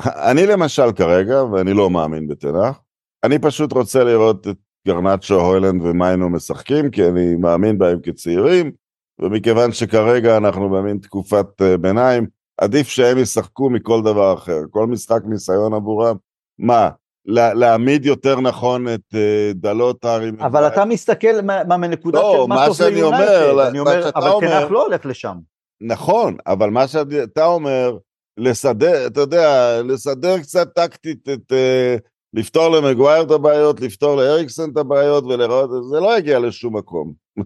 אני 0.00 0.46
למשל 0.46 0.92
כרגע, 0.92 1.44
ואני 1.44 1.74
לא 1.74 1.90
מאמין 1.90 2.28
בתנח, 2.28 2.80
אני 3.24 3.38
פשוט 3.38 3.72
רוצה 3.72 4.04
לראות 4.04 4.48
את 4.48 4.56
גרנצ'ו, 4.88 5.34
הוילנד 5.34 5.82
ומיינו 5.82 6.30
משחקים, 6.30 6.90
כי 6.90 7.08
אני 7.08 7.36
מאמין 7.36 7.78
בהם 7.78 7.98
כצעירים, 8.02 8.70
ומכיוון 9.18 9.72
שכרגע 9.72 10.36
אנחנו 10.36 10.70
במין 10.70 10.98
תקופת 10.98 11.46
אה, 11.62 11.76
ביניים, 11.76 12.26
עדיף 12.60 12.88
שהם 12.88 13.18
ישחקו 13.18 13.70
מכל 13.70 14.02
דבר 14.02 14.34
אחר. 14.34 14.58
כל 14.70 14.86
משחק 14.86 15.20
ניסיון 15.24 15.74
עבורם. 15.74 16.16
מה, 16.58 16.90
לה, 17.26 17.54
להעמיד 17.54 18.06
יותר 18.06 18.40
נכון 18.40 18.88
את 18.88 19.14
אה, 19.14 19.50
דלות 19.54 20.04
הארי? 20.04 20.30
אבל 20.40 20.66
אתה 20.66 20.84
מסתכל 20.84 21.40
מה, 21.42 21.64
מה 21.64 21.76
מנקודה 21.76 22.18
לא, 22.18 22.32
של 22.42 22.48
מה 22.48 22.54
מה 22.54 22.66
טוב 22.66 22.82
ליונייטד. 22.82 23.50
אומר, 23.50 23.68
אני 23.68 23.78
מה 23.80 23.90
אומר, 23.90 24.10
אבל 24.14 24.28
אומר- 24.28 24.60
תנח 24.60 24.70
לא 24.70 24.84
הולך 24.86 25.06
לשם. 25.06 25.36
נכון, 25.80 26.36
אבל 26.46 26.70
מה 26.70 26.88
שאתה 26.88 27.44
אומר, 27.44 27.96
לסדר, 28.36 29.06
אתה 29.06 29.20
יודע, 29.20 29.80
לסדר 29.82 30.38
קצת 30.38 30.68
טקטית 30.74 31.28
את... 31.28 31.52
אה, 31.52 31.96
לפתור 32.34 32.68
למגווייר 32.68 33.22
את 33.22 33.30
הבעיות, 33.30 33.80
לפתור 33.80 34.16
לאריקסון 34.16 34.70
את 34.70 34.76
הבעיות 34.76 35.24
ולראות, 35.24 35.70
זה 35.90 36.00
לא 36.00 36.18
יגיע 36.18 36.38
לשום 36.38 36.76
מקום. 36.76 37.12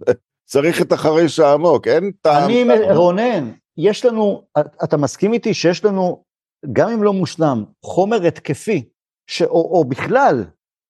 צריך 0.51 0.83
את 0.83 0.93
החריש 0.93 1.41
העמוק, 1.41 1.89
אין 1.89 2.13
טעם. 2.21 2.45
אני, 2.45 2.65
רונן, 2.95 3.51
יש 3.77 4.05
לנו, 4.05 4.43
אתה 4.85 4.97
מסכים 4.97 5.33
איתי 5.33 5.55
שיש 5.55 5.85
לנו, 5.85 6.25
גם 6.73 6.89
אם 6.89 7.03
לא 7.03 7.13
מושלם, 7.13 7.65
חומר 7.85 8.27
התקפי, 8.27 8.85
ש, 9.31 9.43
או, 9.43 9.79
או 9.79 9.85
בכלל, 9.85 10.45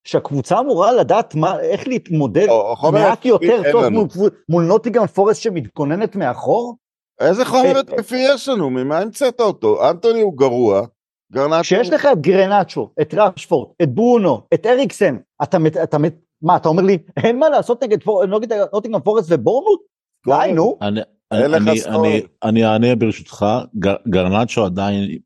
שהקבוצה 0.06 0.60
אמורה 0.60 0.92
לדעת 0.92 1.34
מה, 1.34 1.60
איך 1.60 1.88
להתמודד 1.88 2.46
מעט 2.92 3.24
יותר 3.24 3.62
טוב. 3.72 3.88
מול, 3.88 4.06
מול 4.48 4.64
נוטיגן 4.64 5.06
פורסט 5.06 5.42
שמתכוננת 5.42 6.16
מאחור? 6.16 6.76
איזה 7.20 7.44
חומר 7.50 7.78
התקפי 7.78 8.16
יש 8.16 8.48
לנו? 8.48 8.70
ממה 8.70 8.98
המצאת 8.98 9.40
אותו? 9.40 9.90
אנטוני 9.90 10.20
הוא 10.20 10.38
גרוע, 10.38 10.86
גרנצ'ו... 11.32 11.62
כשיש 11.62 11.90
לך 11.90 12.08
את 12.12 12.20
גרנצ'ו, 12.20 12.90
את 13.00 13.14
רשפורד, 13.14 13.68
את 13.82 13.94
ברונו, 13.94 14.40
את 14.54 14.66
אריקסן, 14.66 15.16
אתה, 15.42 15.58
מת- 15.58 15.76
אתה, 15.76 15.98
מת- 15.98 16.20
מה, 16.42 16.56
אתה 16.56 16.68
אומר 16.68 16.82
לי, 16.82 16.98
אין 17.16 17.38
מה 17.38 17.48
לעשות 17.48 17.82
נגד, 17.84 17.98
נוטיגן 18.72 19.00
פורסט 19.00 19.28
ובורנות? 19.32 19.80
די, 20.26 20.52
נו. 20.54 20.78
אני, 22.42 22.64
אענה 22.66 22.96
ברשותך, 22.96 23.46
גר, 23.78 23.96
גרנצ'ו 24.08 24.64
עדיין, 24.64 25.18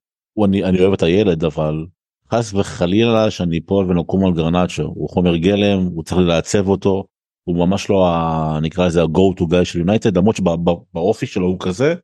אני 0.45 0.81
אוהב 0.81 0.93
את 0.93 1.03
הילד 1.03 1.45
אבל 1.45 1.87
חס 2.33 2.55
וחלילה 2.55 3.31
שאני 3.31 3.61
אפול 3.67 3.91
ונקום 3.91 4.27
על 4.27 4.33
גרנצ'ו, 4.33 4.83
הוא 4.83 5.09
חומר 5.09 5.37
גלם, 5.37 5.79
הוא 5.95 6.05
צריך 6.05 6.21
לעצב 6.21 6.69
אותו, 6.69 7.05
הוא 7.49 7.57
ממש 7.57 7.91
לא 7.91 8.09
ה, 8.09 8.59
נקרא 8.63 8.87
לזה 8.87 9.03
ה-go 9.03 9.41
to 9.41 9.43
guy 9.43 9.65
של 9.65 9.79
יונייטד, 9.79 10.19
למרות 10.19 10.37
שבאופי 10.37 11.27
שלו 11.27 11.47
הוא 11.47 11.57
כזה, 11.61 11.95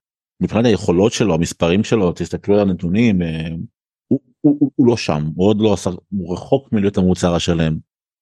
מבחינת 0.42 0.64
היכולות 0.66 1.12
שלו, 1.12 1.34
המספרים 1.34 1.84
שלו, 1.84 2.12
תסתכלו 2.12 2.54
על 2.54 2.60
הנתונים, 2.60 3.22
אה, 3.22 3.48
הוא, 4.08 4.20
הוא, 4.40 4.56
הוא, 4.60 4.70
הוא 4.76 4.86
לא 4.86 4.96
שם, 4.96 5.24
הוא 5.36 5.48
עוד 5.48 5.60
לא 5.60 5.72
עשה, 5.72 5.90
הוא 6.10 6.32
רחוק 6.32 6.72
מלהיות 6.72 6.98
המוצר 6.98 7.34
השלם. 7.34 7.76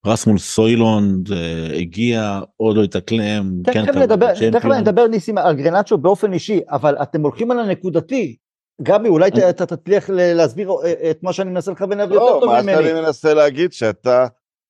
רסמול 0.07 0.39
סוילונד 0.39 1.33
אה, 1.33 1.77
הגיע, 1.77 2.41
עוד 2.57 2.77
לא 2.77 2.83
התאקלם, 2.83 3.53
תכף 3.65 3.73
כן, 3.75 3.99
נדבר. 3.99 4.33
תכף 4.53 4.65
נדבר 4.65 5.07
ניסים 5.07 5.39
על 5.39 5.57
גרנצ'ו 5.57 5.99
באופן 5.99 6.33
אישי, 6.33 6.61
אבל 6.71 6.97
אתם 7.03 7.23
הולכים 7.23 7.51
על 7.51 7.59
הנקודתי. 7.59 8.37
גבי, 8.83 9.09
אולי 9.09 9.31
אני- 9.35 9.51
אתה 9.51 9.67
תצליח 9.67 10.11
להסביר 10.11 10.71
אה, 10.85 11.11
את 11.11 11.23
מה 11.23 11.33
שאני 11.33 11.51
מנסה 11.51 11.73
לכוון 11.73 11.93
אליו 12.01 12.15
יותר 12.15 12.25
לא, 12.27 12.39
טוב 12.41 12.53
מה 12.53 12.63
ממני. 12.63 12.85
שאני 12.89 13.01
מנסה 13.01 13.35
להגיד 13.35 13.73
שאתה, 13.73 14.27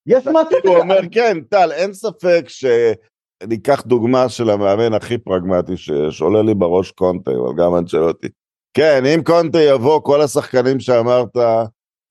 יש 0.07 0.27
מצב, 0.27 0.57
הוא 0.65 0.77
אומר 0.77 1.01
כן, 1.11 1.39
טל, 1.41 1.73
אין 1.73 1.93
ספק 1.93 2.45
שניקח 2.49 3.83
דוגמה 3.87 4.29
של 4.29 4.51
המאמן 4.51 4.95
הכי 4.95 5.19
פרגמטי 5.19 5.77
שיש, 5.77 6.21
עולה 6.21 6.43
לי 6.43 6.55
בראש 6.55 6.91
קונטה, 6.91 7.31
אבל 7.31 7.63
גם 7.65 7.75
אנצ'לוטי. 7.75 8.29
כן, 8.75 9.07
אם 9.07 9.23
קונטה 9.23 9.63
יבוא, 9.63 10.01
כל 10.03 10.21
השחקנים 10.21 10.81
שאמרת 10.81 11.37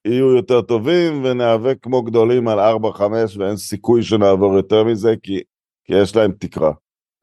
יהיו 0.07 0.35
יותר 0.35 0.61
טובים, 0.61 1.25
וניאבק 1.25 1.77
כמו 1.81 2.01
גדולים 2.03 2.47
על 2.47 2.59
4-5, 2.59 3.01
ואין 3.37 3.57
סיכוי 3.57 4.03
שנעבור 4.03 4.53
יותר 4.53 4.83
מזה, 4.83 5.13
כי, 5.23 5.41
כי 5.85 5.93
יש 5.93 6.15
להם 6.15 6.31
תקרה. 6.39 6.71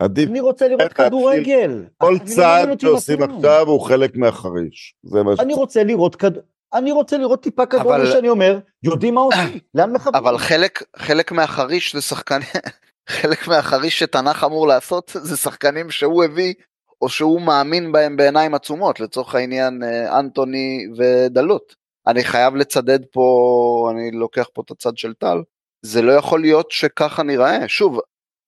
עדיף, 0.03 0.31
אני 0.31 0.41
רוצה 0.41 0.69
לראות? 0.69 0.93
כדורגל. 0.93 1.85
כל 1.97 2.15
לא 2.21 2.25
צעד 2.25 2.81
שעושים. 2.81 3.23
עכשיו 3.23 3.67
הוא 3.67 3.81
חלק 3.81 4.17
מהחריש. 4.17 4.95
זה 5.03 5.23
מה 5.23 5.37
ש... 5.37 5.41
אני 5.41 5.55
רוצה 5.55 5.85
לראות 5.85 6.17
כד... 6.17 6.33
אני 6.75 6.93
רוצה 6.93 7.19
לראות 7.19 7.43
טיפה 7.43 7.67
כדורגל 7.67 8.01
אבל- 8.03 8.13
שאני 8.13 8.29
אומר, 8.29 8.59
יודעים 8.83 9.15
מה 9.15 9.21
עושים, 9.21 9.59
לאן 9.75 9.93
מכוונים. 9.93 10.25
אבל 10.25 10.39
חלק, 10.39 10.83
חלק 10.97 11.33
מהחריש 11.33 11.95
זה 11.95 12.03
שחקנים, 12.03 12.49
חלק 13.21 13.49
מהחריש 13.49 13.99
שתנח 13.99 14.45
אמור 14.45 14.69
לעשות 14.69 15.11
זה 15.15 15.37
שחקנים 15.37 15.91
שהוא 15.91 16.25
הביא 16.25 16.55
או 17.03 17.09
שהוא 17.09 17.41
מאמין 17.41 17.93
בהם 17.93 18.17
בעיניים 18.17 18.55
עצומות, 18.55 19.01
לצורך 19.01 19.35
העניין 19.35 19.83
אה, 19.83 20.19
אנטוני 20.19 20.87
ודלות. 20.97 21.75
אני 22.07 22.25
חייב 22.25 22.57
לצדד 22.57 23.05
פה, 23.13 23.91
אני 23.93 24.11
לוקח 24.11 24.49
פה 24.53 24.63
את 24.67 24.71
הצד 24.71 24.97
של 24.97 25.15
טל, 25.15 25.39
זה 25.83 26.03
לא 26.03 26.13
יכול 26.13 26.41
להיות 26.41 26.71
שככה 26.71 27.23
נראה. 27.23 27.69
שוב, 27.69 28.01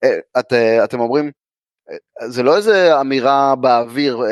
אה, 0.04 0.18
את, 0.38 0.52
אה, 0.52 0.84
אתם 0.84 1.00
אומרים, 1.00 1.30
זה 2.26 2.42
לא 2.42 2.56
איזה 2.56 3.00
אמירה 3.00 3.54
באוויר, 3.56 4.22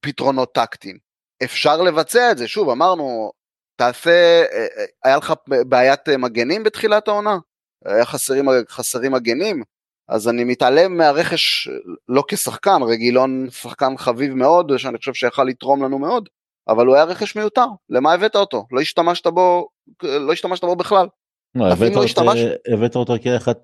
פתרונות 0.00 0.52
טקטיים. 0.54 1.07
אפשר 1.44 1.82
לבצע 1.82 2.30
את 2.30 2.38
זה, 2.38 2.48
שוב, 2.48 2.70
אמרנו, 2.70 3.30
תעשה, 3.76 4.10
אה, 4.52 4.66
אה, 4.78 4.84
היה 5.04 5.16
לך 5.16 5.32
בעיית 5.48 6.08
אה, 6.08 6.16
מגנים 6.16 6.64
בתחילת 6.64 7.08
העונה? 7.08 7.38
היה 7.84 8.04
חסרים, 8.04 8.46
חסרים 8.68 9.12
מגנים? 9.12 9.62
אז 10.08 10.28
אני 10.28 10.44
מתעלם 10.44 10.96
מהרכש, 10.96 11.68
לא 12.08 12.24
כשחקן, 12.28 12.82
רגילון 12.82 13.46
שחקן 13.50 13.96
חביב 13.98 14.34
מאוד, 14.34 14.76
שאני 14.76 14.98
חושב 14.98 15.14
שיכל 15.14 15.44
לתרום 15.44 15.84
לנו 15.84 15.98
מאוד, 15.98 16.28
אבל 16.68 16.86
הוא 16.86 16.94
היה 16.94 17.04
רכש 17.04 17.36
מיותר, 17.36 17.66
למה 17.90 18.12
הבאת 18.12 18.36
אותו? 18.36 18.66
לא 18.72 18.80
השתמשת 18.80 19.26
בו, 19.26 19.68
לא 20.02 20.32
השתמשת 20.32 20.64
בו 20.64 20.76
בכלל. 20.76 21.06
לא, 21.54 21.64
הבאת 21.66 21.80
לא 21.80 21.86
אותו- 21.86 22.04
השתמש- 22.04 22.72
הבאת 22.74 22.96
אותו 22.96 23.12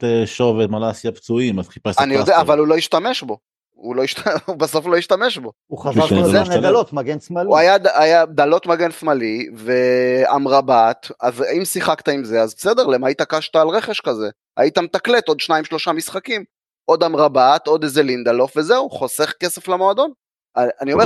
אה, 0.05 0.27
שוב 0.27 0.57
ומלאסיה 0.59 1.13
פצועים, 1.13 1.59
אז 1.59 1.69
חיפשת 1.69 2.01
אני 2.01 2.15
יודע. 2.15 2.41
אבל 2.41 2.59
הוא 2.59 2.67
לא 2.67 2.75
השתמש 2.77 3.23
בו. 3.23 3.39
הוא, 3.75 3.97
לא 3.97 4.05
השת... 4.05 4.19
הוא 4.47 4.57
בסוף 4.57 4.87
לא 4.87 4.97
השתמש 4.97 5.39
בו. 5.39 5.53
הוא 5.67 5.79
יודע 6.27 6.37
לא 6.37 6.43
משתלם. 6.43 6.59
נדלות, 6.59 6.93
מגן 6.93 7.21
שמאלי. 7.21 7.47
הוא 7.47 7.59
היה, 7.59 7.77
היה 7.95 8.27
דלות 8.27 8.67
מגן 8.67 8.91
שמאלי 8.91 9.49
ואמרבת, 9.57 11.11
אז 11.21 11.43
אם 11.59 11.65
שיחקת 11.65 12.09
עם 12.09 12.25
זה, 12.25 12.43
אז 12.43 12.55
בסדר, 12.55 12.87
למה 12.87 13.09
התעקשת 13.09 13.57
על 13.57 13.69
רכש 13.69 14.01
כזה? 14.01 14.31
היית 14.57 14.79
מתקלט 14.79 15.29
עוד 15.29 15.41
שניים 15.41 15.65
שלושה 15.65 15.93
משחקים, 15.93 16.45
עוד 16.85 17.03
אמרבת, 17.03 17.67
עוד 17.67 17.83
איזה 17.83 18.03
לינדלוף, 18.03 18.57
וזהו, 18.57 18.91
חוסך 18.91 19.33
כסף 19.41 19.69
למועדון. 19.69 20.11
אני 20.57 20.93
אומר. 20.93 21.05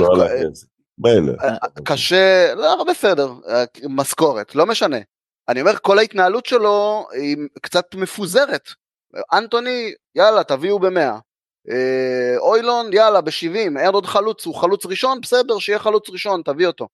אה, 1.43 1.55
קשה, 1.85 2.55
לא, 2.55 2.85
בסדר, 2.89 3.33
אה, 3.49 3.63
משכורת, 3.89 4.55
לא 4.55 4.65
משנה. 4.65 4.97
אני 5.49 5.61
אומר, 5.61 5.77
כל 5.81 5.99
ההתנהלות 5.99 6.45
שלו 6.45 7.07
היא 7.11 7.37
קצת 7.61 7.95
מפוזרת. 7.95 8.69
אנטוני, 9.33 9.93
יאללה, 10.15 10.43
תביאו 10.43 10.79
במאה. 10.79 11.17
אה, 11.69 12.37
אוילון, 12.37 12.93
יאללה, 12.93 13.21
בשבעים, 13.21 13.77
אין 13.77 13.93
עוד 13.93 14.05
חלוץ, 14.05 14.45
הוא 14.45 14.55
חלוץ 14.55 14.85
ראשון, 14.85 15.21
בסדר, 15.21 15.59
שיהיה 15.59 15.79
חלוץ 15.79 16.09
ראשון, 16.09 16.41
תביא 16.45 16.67
אותו. 16.67 16.87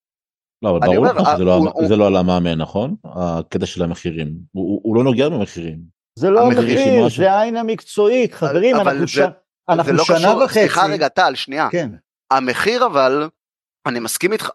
לא, 0.61 0.69
אבל 0.69 0.79
ברור 0.79 1.05
לך 1.05 1.29
שזה 1.35 1.43
לא 1.45 1.97
לא 1.97 2.07
על 2.07 2.15
המאמן, 2.15 2.61
נכון? 2.61 2.95
הקטע 3.05 3.65
של 3.65 3.83
המחירים. 3.83 4.33
הוא- 4.51 4.95
לא 4.95 5.03
נוגע 5.03 5.29
במחירים. 5.29 5.79
זה 6.19 6.29
לא 6.29 6.41
המחיר 6.41 6.59
המחיר, 6.59 6.77
שימוע 6.77 7.09
זה 7.09 7.31
העין 7.31 7.57
המקצועית, 7.57 8.33
חברים, 8.33 8.75
אנחנו 9.69 9.93
לא 9.93 10.03
שנה 10.05 10.37
וחצי. 10.43 10.59
סליחה 10.59 10.85
רגע, 10.85 11.07
טל, 11.07 11.35
שנייה. 11.35 11.67
כן. 11.71 11.89
המחיר 12.31 12.85
אבל, 12.85 13.29
אני 13.85 13.99
מסכים 13.99 14.33
איתך, 14.33 14.49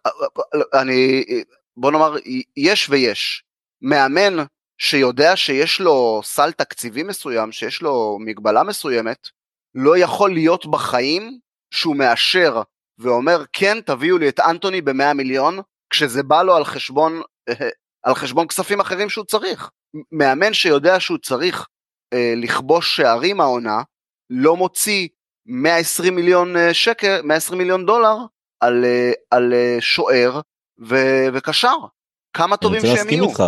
אני, 0.81 1.25
בוא 1.77 1.93
נאמר, 1.93 2.17
יש 2.57 2.87
ויש. 2.91 3.45
מאמן 3.83 4.37
שיודע 4.79 5.37
שיש 5.37 5.81
לו 5.81 6.21
סל 6.25 6.53
תקציבי 6.53 7.03
מסוים, 7.03 7.53
שיש 7.53 7.83
לו 7.83 8.19
מגבלה 8.21 8.63
מסוימת, 8.63 9.29
לא 9.75 9.99
יכול 9.99 10.33
להיות 10.35 10.67
בחיים 10.67 11.39
שהוא 11.75 11.97
מאשר 11.97 12.63
ואומר 12.99 13.45
כן 13.53 13.81
תביאו 13.81 14.19
לי 14.19 14.29
את 14.29 14.41
אנטוני 14.41 14.81
במאה 14.81 15.15
מיליון, 15.15 15.59
כשזה 15.91 16.23
בא 16.23 16.43
לו 16.43 16.57
על 16.57 16.65
חשבון, 16.65 17.23
על 18.03 18.15
חשבון 18.15 18.49
כספים 18.49 18.81
אחרים 18.81 19.11
שהוא 19.11 19.25
צריך. 19.25 19.71
מאמן 20.13 20.53
שיודע 20.55 21.01
שהוא 21.01 21.19
צריך 21.19 21.67
אה, 22.13 22.35
לכבוש 22.37 22.97
שערים 22.97 23.41
העונה, 23.41 23.83
לא 24.31 24.57
מוציא 24.57 25.09
120 25.47 26.15
מיליון 26.15 26.57
אה, 26.57 26.75
שקל, 26.75 27.21
120 27.25 27.59
מיליון 27.59 27.87
דולר 27.87 28.17
על, 28.61 28.85
אה, 28.85 29.13
על 29.31 29.53
אה, 29.53 29.77
שוער 29.81 30.41
ו- 30.89 31.27
וקשר. 31.33 31.77
כמה 32.37 32.55
אני 32.55 32.61
טובים 32.61 32.81
רוצה 32.81 32.87
שהם 32.87 32.97
להסכים 32.97 33.19
יהיו. 33.19 33.29
איתך. 33.29 33.45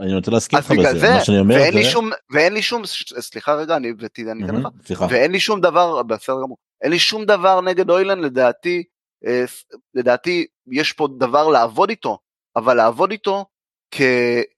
אני 0.00 0.14
רוצה 0.14 0.30
להסכים 0.30 0.58
בגלל 0.70 0.94
בזה. 0.94 0.98
זה, 0.98 1.10
מה 1.10 1.24
שאני 1.24 1.38
אומר 1.38 1.54
ואין 1.54 1.74
לי 1.74 1.84
זה... 1.84 1.90
שום, 1.90 2.10
ואין 2.30 2.54
לי 2.54 2.62
שום, 2.62 2.82
סליחה 3.20 3.54
רגע, 3.54 3.76
אני 3.76 3.92
אני 4.32 4.44
אתן 4.44 4.54
לך, 4.54 4.62
מהמם, 4.62 4.70
סליחה. 4.84 5.06
ואין 5.10 5.32
לי 5.32 5.40
שום 5.40 5.60
דבר, 5.60 6.02
בסדר 6.02 6.36
גמור, 6.42 6.56
אין 6.82 6.90
לי 6.90 6.98
שום 6.98 7.24
דבר 7.24 7.60
נגד 7.60 7.90
אוילן, 7.90 8.18
לדעתי, 8.18 8.84
אה, 9.26 9.44
לדעתי 9.94 10.46
יש 10.72 10.92
פה 10.92 11.08
דבר 11.18 11.48
לעבוד 11.48 11.90
איתו, 11.90 12.18
אבל 12.56 12.74
לעבוד 12.74 13.10
איתו 13.10 13.46
כ, 13.90 14.00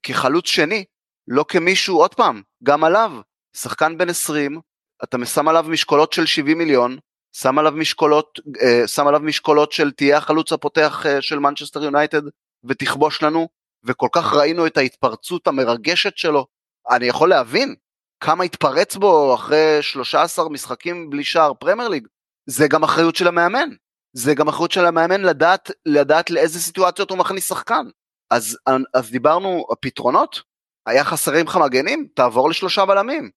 כחלוץ 0.02 0.46
שני, 0.46 0.84
לא 1.28 1.44
כמישהו, 1.48 1.96
עוד 1.96 2.14
פעם, 2.14 2.42
גם 2.62 2.84
עליו, 2.84 3.12
שחקן 3.56 3.98
בן 3.98 4.08
20, 4.08 4.60
אתה 5.04 5.16
שם 5.24 5.48
עליו 5.48 5.64
משקולות 5.68 6.12
של 6.12 6.26
70 6.26 6.58
מיליון, 6.58 6.98
שם 7.32 7.58
עליו 7.58 7.72
משקולות, 7.72 8.40
אה, 8.62 8.88
שם 8.88 9.06
עליו 9.06 9.20
משקולות 9.20 9.72
של 9.72 9.90
תהיה 9.90 10.16
החלוץ 10.16 10.52
הפותח 10.52 11.06
אה, 11.06 11.22
של 11.22 11.38
מנצ'סטר 11.38 11.84
יונייטד 11.84 12.22
ותכבוש 12.64 13.22
לנו, 13.22 13.48
וכל 13.84 14.08
כך 14.12 14.32
ראינו 14.32 14.66
את 14.66 14.76
ההתפרצות 14.76 15.46
המרגשת 15.46 16.16
שלו, 16.16 16.46
אני 16.90 17.06
יכול 17.06 17.28
להבין 17.28 17.74
כמה 18.20 18.44
התפרץ 18.44 18.96
בו 18.96 19.34
אחרי 19.34 19.78
13 19.80 20.48
משחקים 20.48 21.10
בלי 21.10 21.24
שער 21.24 21.54
פרמייר 21.54 21.88
ליג, 21.88 22.06
זה 22.46 22.68
גם 22.68 22.82
אחריות 22.82 23.16
של 23.16 23.28
המאמן, 23.28 23.68
זה 24.12 24.34
גם 24.34 24.48
אחריות 24.48 24.70
של 24.70 24.86
המאמן 24.86 25.20
לדעת, 25.20 25.70
לדעת 25.86 26.30
לאיזה 26.30 26.60
סיטואציות 26.60 27.10
הוא 27.10 27.18
מכניס 27.18 27.48
שחקן. 27.48 27.86
אז, 28.30 28.58
אז 28.94 29.10
דיברנו, 29.10 29.66
הפתרונות, 29.72 30.42
היה 30.86 31.04
חסרים 31.04 31.46
לך 31.46 31.56
מגנים, 31.56 32.08
תעבור 32.14 32.50
לשלושה 32.50 32.86
בלמים. 32.86 33.30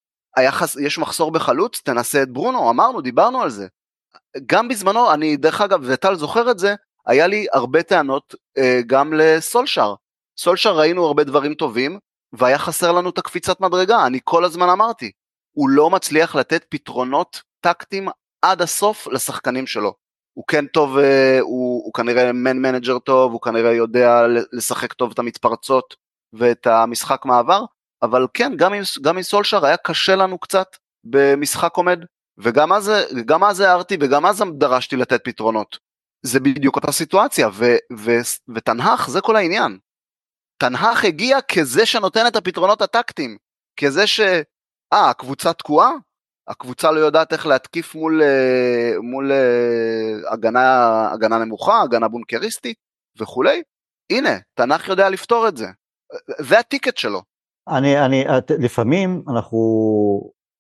חס... 0.50 0.76
יש 0.76 0.98
מחסור 0.98 1.32
בחלוץ, 1.32 1.82
תנסה 1.84 2.24
את 2.24 2.30
ברונו, 2.30 2.70
אמרנו, 2.70 3.02
דיברנו 3.02 3.42
על 3.42 3.50
זה. 3.50 3.68
גם 4.46 4.68
בזמנו, 4.68 5.14
אני 5.14 5.38
דרך 5.38 5.62
אגב, 5.62 5.80
וטל 5.84 6.16
זוכר 6.16 6.52
את 6.52 6.60
זה, 6.60 6.76
היה 7.06 7.28
לי 7.28 7.46
הרבה 7.54 7.84
טענות 7.84 8.36
אה, 8.58 8.80
גם 8.88 9.14
לסולשר. 9.14 9.94
סולשר 10.38 10.78
ראינו 10.78 11.06
הרבה 11.06 11.24
דברים 11.24 11.54
טובים, 11.54 12.00
והיה 12.34 12.58
חסר 12.58 12.92
לנו 12.92 13.10
את 13.10 13.18
הקפיצת 13.18 13.62
מדרגה, 13.62 14.06
אני 14.06 14.20
כל 14.24 14.46
הזמן 14.46 14.70
אמרתי, 14.70 15.12
הוא 15.52 15.70
לא 15.70 15.90
מצליח 15.90 16.36
לתת 16.36 16.66
פתרונות 16.70 17.42
טקטיים 17.62 18.08
עד 18.42 18.62
הסוף 18.62 19.08
לשחקנים 19.08 19.68
שלו. 19.68 19.94
הוא 20.34 20.46
כן 20.48 20.68
טוב, 20.68 20.98
אה, 20.98 21.40
הוא, 21.40 21.86
הוא 21.86 21.94
כנראה 21.94 22.32
מן 22.32 22.58
מנג'ר 22.58 23.00
טוב, 23.00 23.32
הוא 23.32 23.42
כנראה 23.42 23.74
יודע 23.74 24.22
לשחק 24.54 24.94
טוב 24.94 25.12
את 25.12 25.20
המתפרצות 25.20 25.96
ואת 26.34 26.68
המשחק 26.68 27.26
מעבר, 27.26 27.66
אבל 28.02 28.28
כן, 28.34 28.54
גם 28.56 28.74
עם, 28.74 28.84
גם 29.02 29.18
עם 29.18 29.24
סולשר 29.24 29.66
היה 29.66 29.78
קשה 29.78 30.16
לנו 30.16 30.40
קצת 30.40 30.68
במשחק 31.04 31.76
עומד, 31.76 32.00
וגם 32.38 32.74
אז, 32.74 33.60
הערתי 33.60 33.98
וגם 34.02 34.26
אז 34.26 34.44
דרשתי 34.58 34.96
לתת 34.96 35.22
פתרונות. 35.24 35.78
זה 36.22 36.40
בדיוק 36.40 36.76
אותה 36.76 36.92
סיטואציה, 36.92 37.50
ו, 37.54 37.66
ו, 37.98 38.12
וטן 38.56 38.83
האח 38.83 39.10
זה 39.10 39.22
כל 39.22 39.36
העניין. 39.36 39.78
טן 40.58 40.77
האח 40.77 41.06
הגיע 41.06 41.38
כזה 41.42 41.86
שנותן 41.86 42.28
את 42.28 42.36
הפתרונות 42.36 42.82
הטקטיים, 42.82 43.38
כזה 43.80 44.08
ש... 44.08 44.20
אה, 44.94 45.10
הקבוצה 45.10 45.54
תקועה? 45.54 45.92
הקבוצה 46.48 46.92
לא 46.92 47.00
יודעת 47.00 47.34
איך 47.34 47.46
להתקיף 47.46 47.96
מול, 47.96 48.22
מול 49.04 49.32
הגנה, 50.32 51.10
הגנה 51.12 51.38
נמוכה, 51.38 51.82
הגנה 51.82 52.08
בונקריסטית 52.08 52.78
וכולי. 53.20 53.62
הנה, 54.12 54.30
תנ"ך 54.54 54.88
יודע 54.88 55.10
לפתור 55.10 55.48
את 55.48 55.58
זה. 55.58 55.66
זה 56.40 56.60
הטיקט 56.60 56.98
שלו. 56.98 57.22
אני, 57.68 58.06
אני, 58.06 58.26
לפעמים 58.60 59.24
אנחנו 59.30 59.60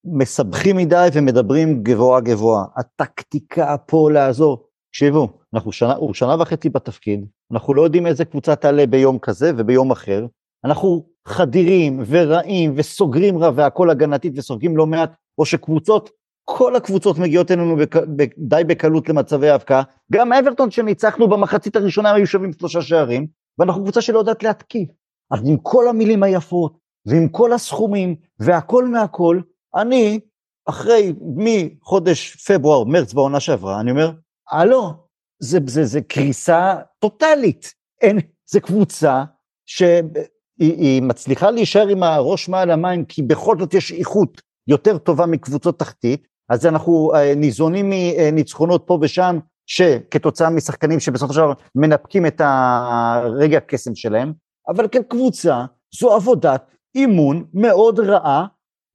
מסבכים 0.05 0.77
מדי 0.77 1.07
ומדברים 1.13 1.83
גבוהה 1.83 2.21
גבוהה. 2.21 2.65
הטקטיקה 2.77 3.75
פה 3.77 4.09
לעזור. 4.13 4.69
תקשיבו, 4.89 5.39
אנחנו 5.53 5.71
שנה, 5.71 5.93
הוא 5.93 6.13
שנה 6.13 6.41
וחצי 6.41 6.69
בתפקיד, 6.69 7.25
אנחנו 7.53 7.73
לא 7.73 7.81
יודעים 7.81 8.07
איזה 8.07 8.25
קבוצה 8.25 8.55
תעלה 8.55 8.85
ביום 8.85 9.19
כזה 9.19 9.51
וביום 9.57 9.91
אחר. 9.91 10.25
אנחנו 10.65 11.05
חדירים 11.27 12.03
ורעים 12.07 12.73
וסוגרים 12.75 13.37
רע 13.37 13.51
והכל 13.55 13.89
הגנתית 13.89 14.33
וסופגים 14.35 14.77
לא 14.77 14.85
מעט, 14.85 15.11
או 15.37 15.45
שקבוצות 15.45 16.09
כל 16.45 16.75
הקבוצות 16.75 17.17
מגיעות 17.17 17.51
אלינו 17.51 17.75
בק... 17.75 17.95
די 18.37 18.61
בקלות 18.67 19.09
למצבי 19.09 19.49
ההבקעה, 19.49 19.83
גם 20.11 20.33
אברטון 20.33 20.71
שניצחנו 20.71 21.27
במחצית 21.27 21.75
הראשונה 21.75 22.13
היו 22.13 22.27
שווים 22.27 22.53
שלושה 22.53 22.81
שערים, 22.81 23.27
ואנחנו 23.59 23.83
קבוצה 23.83 24.01
שלא 24.01 24.19
יודעת 24.19 24.43
להתקיף. 24.43 24.89
אז 25.31 25.39
עם 25.45 25.57
כל 25.57 25.87
המילים 25.87 26.23
היפות, 26.23 26.77
ועם 27.05 27.27
כל 27.27 27.53
הסכומים, 27.53 28.15
והכל 28.39 28.87
מהכל, 28.87 29.39
אני, 29.75 30.19
אחרי, 30.69 31.13
מחודש 31.35 32.35
פברואר, 32.47 32.83
מרץ 32.83 33.13
בעונה 33.13 33.39
שעברה, 33.39 33.79
אני 33.79 33.91
אומר, 33.91 34.11
הלו, 34.51 35.02
זה, 35.43 35.59
זה, 35.67 35.85
זה 35.85 36.01
קריסה 36.01 36.75
טוטאלית. 36.99 37.73
אין, 38.01 38.19
זה 38.49 38.59
קבוצה 38.59 39.23
שהיא 39.65 41.01
מצליחה 41.01 41.51
להישאר 41.51 41.87
עם 41.87 42.03
הראש 42.03 42.49
מעל 42.49 42.71
המים, 42.71 43.05
כי 43.05 43.21
בכל 43.21 43.59
זאת 43.59 43.73
יש 43.73 43.91
איכות 43.91 44.41
יותר 44.67 44.97
טובה 44.97 45.25
מקבוצות 45.25 45.79
תחתית, 45.79 46.27
אז 46.49 46.65
אנחנו 46.65 47.11
אה, 47.15 47.35
ניזונים 47.35 47.89
מניצחונות 47.89 48.83
פה 48.87 48.97
ושם, 49.01 49.39
שכתוצאה 49.65 50.49
משחקנים 50.49 50.99
שבסופו 50.99 51.33
של 51.33 51.39
דבר 51.39 51.53
מנפקים 51.75 52.25
את 52.25 52.41
הרגע 52.45 53.57
הקסם 53.57 53.95
שלהם, 53.95 54.33
אבל 54.67 54.87
כקבוצה 54.87 55.65
זו 55.99 56.15
עבודת 56.15 56.71
אימון 56.95 57.45
מאוד 57.53 57.99
רעה, 57.99 58.45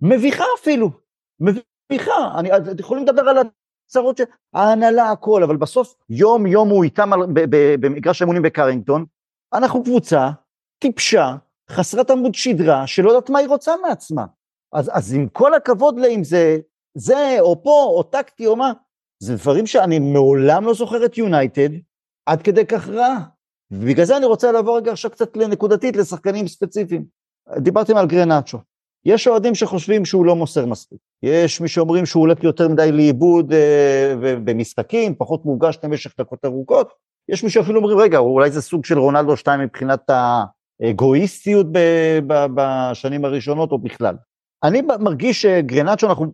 מביכה 0.00 0.44
אפילו, 0.60 0.90
מביכה. 1.40 2.38
אני, 2.38 2.56
אתם 2.56 2.80
יכולים 2.80 3.04
לדבר 3.04 3.28
על 3.28 3.38
הצרות 3.88 4.16
של 4.16 4.24
ההנהלה, 4.54 5.10
הכל, 5.10 5.42
אבל 5.42 5.56
בסוף 5.56 5.94
יום 6.10 6.46
יום 6.46 6.68
הוא 6.68 6.84
איתם 6.84 7.10
במגרש 7.80 8.22
האמונים 8.22 8.42
בקרינגטון, 8.42 9.04
אנחנו 9.52 9.84
קבוצה 9.84 10.30
טיפשה, 10.78 11.36
חסרת 11.70 12.10
עמוד 12.10 12.34
שדרה, 12.34 12.86
שלא 12.86 13.08
יודעת 13.08 13.30
מה 13.30 13.38
היא 13.38 13.48
רוצה 13.48 13.72
מעצמה. 13.82 14.26
אז, 14.72 14.90
אז 14.92 15.14
עם 15.14 15.28
כל 15.28 15.54
הכבוד 15.54 15.98
לאם 15.98 16.24
זה 16.24 16.58
זה 16.94 17.36
או 17.40 17.62
פה 17.62 17.84
או 17.88 18.02
טקטי 18.02 18.46
או 18.46 18.56
מה, 18.56 18.72
זה 19.22 19.34
דברים 19.34 19.66
שאני 19.66 19.98
מעולם 19.98 20.64
לא 20.64 20.74
זוכר 20.74 21.04
את 21.04 21.18
יונייטד 21.18 21.68
עד 22.26 22.42
כדי 22.42 22.66
כך 22.66 22.88
רע. 22.88 23.16
ובגלל 23.70 24.04
זה 24.04 24.16
אני 24.16 24.26
רוצה 24.26 24.52
לעבור 24.52 24.76
רגע 24.76 24.92
עכשיו 24.92 25.10
קצת 25.10 25.36
נקודתית 25.36 25.96
לשחקנים 25.96 26.48
ספציפיים. 26.48 27.04
דיברתם 27.58 27.96
על 27.96 28.06
גרנצ'ו. 28.06 28.58
יש 29.04 29.28
אוהדים 29.28 29.54
שחושבים 29.54 30.04
שהוא 30.04 30.26
לא 30.26 30.36
מוסר 30.36 30.66
מספיק. 30.66 30.98
יש 31.22 31.60
מי 31.60 31.68
שאומרים 31.68 32.06
שהוא 32.06 32.20
הולך 32.20 32.44
יותר 32.44 32.68
מדי 32.68 32.92
לאיבוד 32.92 33.52
אה, 33.52 34.14
במשחקים, 34.44 35.14
פחות 35.14 35.44
מורגש 35.44 35.78
למשך 35.84 36.14
דקות 36.18 36.44
ארוכות. 36.44 36.92
יש 37.28 37.44
מי 37.44 37.50
שאפילו 37.50 37.76
אומרים, 37.76 37.98
רגע, 37.98 38.18
אולי 38.18 38.50
זה 38.50 38.62
סוג 38.62 38.84
של 38.84 38.98
רונלדו 38.98 39.36
2 39.36 39.60
מבחינת 39.60 40.10
האגואיסטיות 40.80 41.66
בשנים 42.54 43.24
הראשונות 43.24 43.72
או 43.72 43.78
בכלל. 43.78 44.16
אני 44.64 44.82
מרגיש 45.00 45.42
שגרנצ'ו, 45.42 46.06
אנחנו, 46.06 46.26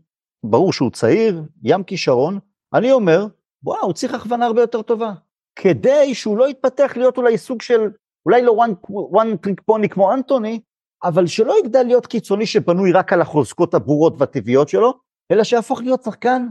ברור 0.44 0.72
שהוא 0.72 0.90
צעיר, 0.90 1.42
ים 1.62 1.82
כישרון, 1.82 2.38
אני 2.74 2.92
אומר, 2.92 3.26
וואו, 3.62 3.84
הוא 3.84 3.92
צריך 3.92 4.14
הכוונה 4.14 4.46
הרבה 4.46 4.60
יותר 4.60 4.82
טובה. 4.82 5.12
כדי 5.56 6.14
שהוא 6.14 6.38
לא 6.38 6.48
יתפתח 6.48 6.92
להיות 6.96 7.18
אולי 7.18 7.38
סוג 7.38 7.62
של, 7.62 7.90
אולי 8.26 8.42
לא 8.42 8.64
one, 8.64 8.90
one 8.92 9.46
trick 9.46 9.74
pony 9.74 9.88
כמו 9.88 10.12
אנטוני, 10.12 10.60
אבל 11.04 11.26
שלא 11.26 11.54
יגדל 11.58 11.82
להיות 11.82 12.06
קיצוני 12.06 12.46
שבנוי 12.46 12.92
רק 12.92 13.12
על 13.12 13.20
החוזקות 13.20 13.74
הברורות 13.74 14.14
והטבעיות 14.18 14.68
שלו, 14.68 14.92
אלא 15.32 15.44
שיהפוך 15.44 15.80
להיות 15.80 16.02
שחקן 16.02 16.46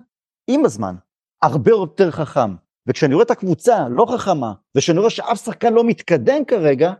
עם 0.47 0.65
הזמן, 0.65 0.95
הרבה 1.41 1.71
יותר 1.71 2.11
חכם. 2.11 2.55
וכשאני 2.87 3.13
רואה 3.13 3.25
את 3.25 3.31
הקבוצה 3.31 3.89
לא 3.89 4.05
חכמה, 4.05 4.53
וכשאני 4.77 4.99
רואה 4.99 5.09
שאף 5.09 5.45
שחקן 5.45 5.73
לא 5.73 5.83
מתקדם 5.83 6.45
כרגע, 6.45 6.93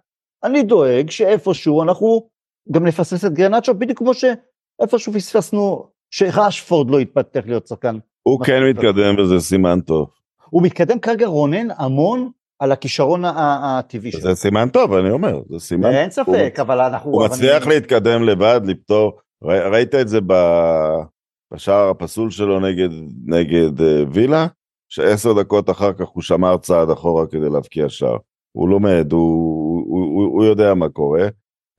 אני 0.44 0.64
דואג 0.64 1.10
שאיפשהו 1.10 1.84
אנחנו 1.84 2.30
גם 2.72 2.88
נפספס 2.88 3.26
את 3.26 3.34
גרנצ'ו, 3.34 3.74
בדיוק 3.74 3.98
כמו 3.98 4.12
שאיפשהו 4.14 5.14
פספסנו 5.14 5.88
שרשפורד 6.12 6.90
לא 6.90 7.02
יתפתח 7.02 7.42
להיות 7.46 7.68
שחקן. 7.68 7.98
הוא 8.24 8.46
כן 8.46 8.64
מתקדם 8.70 9.20
וזה 9.20 9.40
סימן 9.40 9.82
טוב. 9.82 10.10
הוא 10.50 10.64
מתקדם 10.64 11.00
כרגע 11.00 11.28
רונן 11.28 11.68
המון 11.78 12.32
על 12.64 12.72
הכישרון 12.72 13.22
הטבעי 13.26 14.12
שלו. 14.12 14.22
זה 14.22 14.36
סימן 14.36 14.70
טוב, 14.70 14.94
אני 14.94 15.12
אומר, 15.12 15.42
זה 15.50 15.60
סימן. 15.60 15.92
אין 15.92 16.10
ספק, 16.10 16.58
אבל 16.62 16.82
אנחנו... 16.82 17.12
הוא 17.12 17.26
מצליח 17.26 17.68
להתקדם 17.68 18.24
לבד, 18.24 18.62
לפתור, 18.66 19.20
ראית 19.44 19.96
את 19.96 20.08
זה 20.08 20.20
בשער 21.54 21.90
הפסול 21.90 22.32
שלו 22.32 22.60
נגד, 23.26 23.82
אה, 23.82 24.04
וילה, 24.12 24.48
שעשר 24.90 25.34
דקות 25.34 25.70
אחר 25.70 25.94
כך 25.94 26.08
הוא 26.08 26.24
שמר 26.24 26.58
צעד 26.58 26.90
אחורה 26.90 27.28
כדי 27.28 27.50
להבקיע 27.50 27.90
שער. 27.90 28.18
הוא 28.52 28.70
לומד, 28.70 29.12
הוא, 29.12 30.46
יודע 30.46 30.74
מה 30.74 30.90
קורה. 30.90 31.28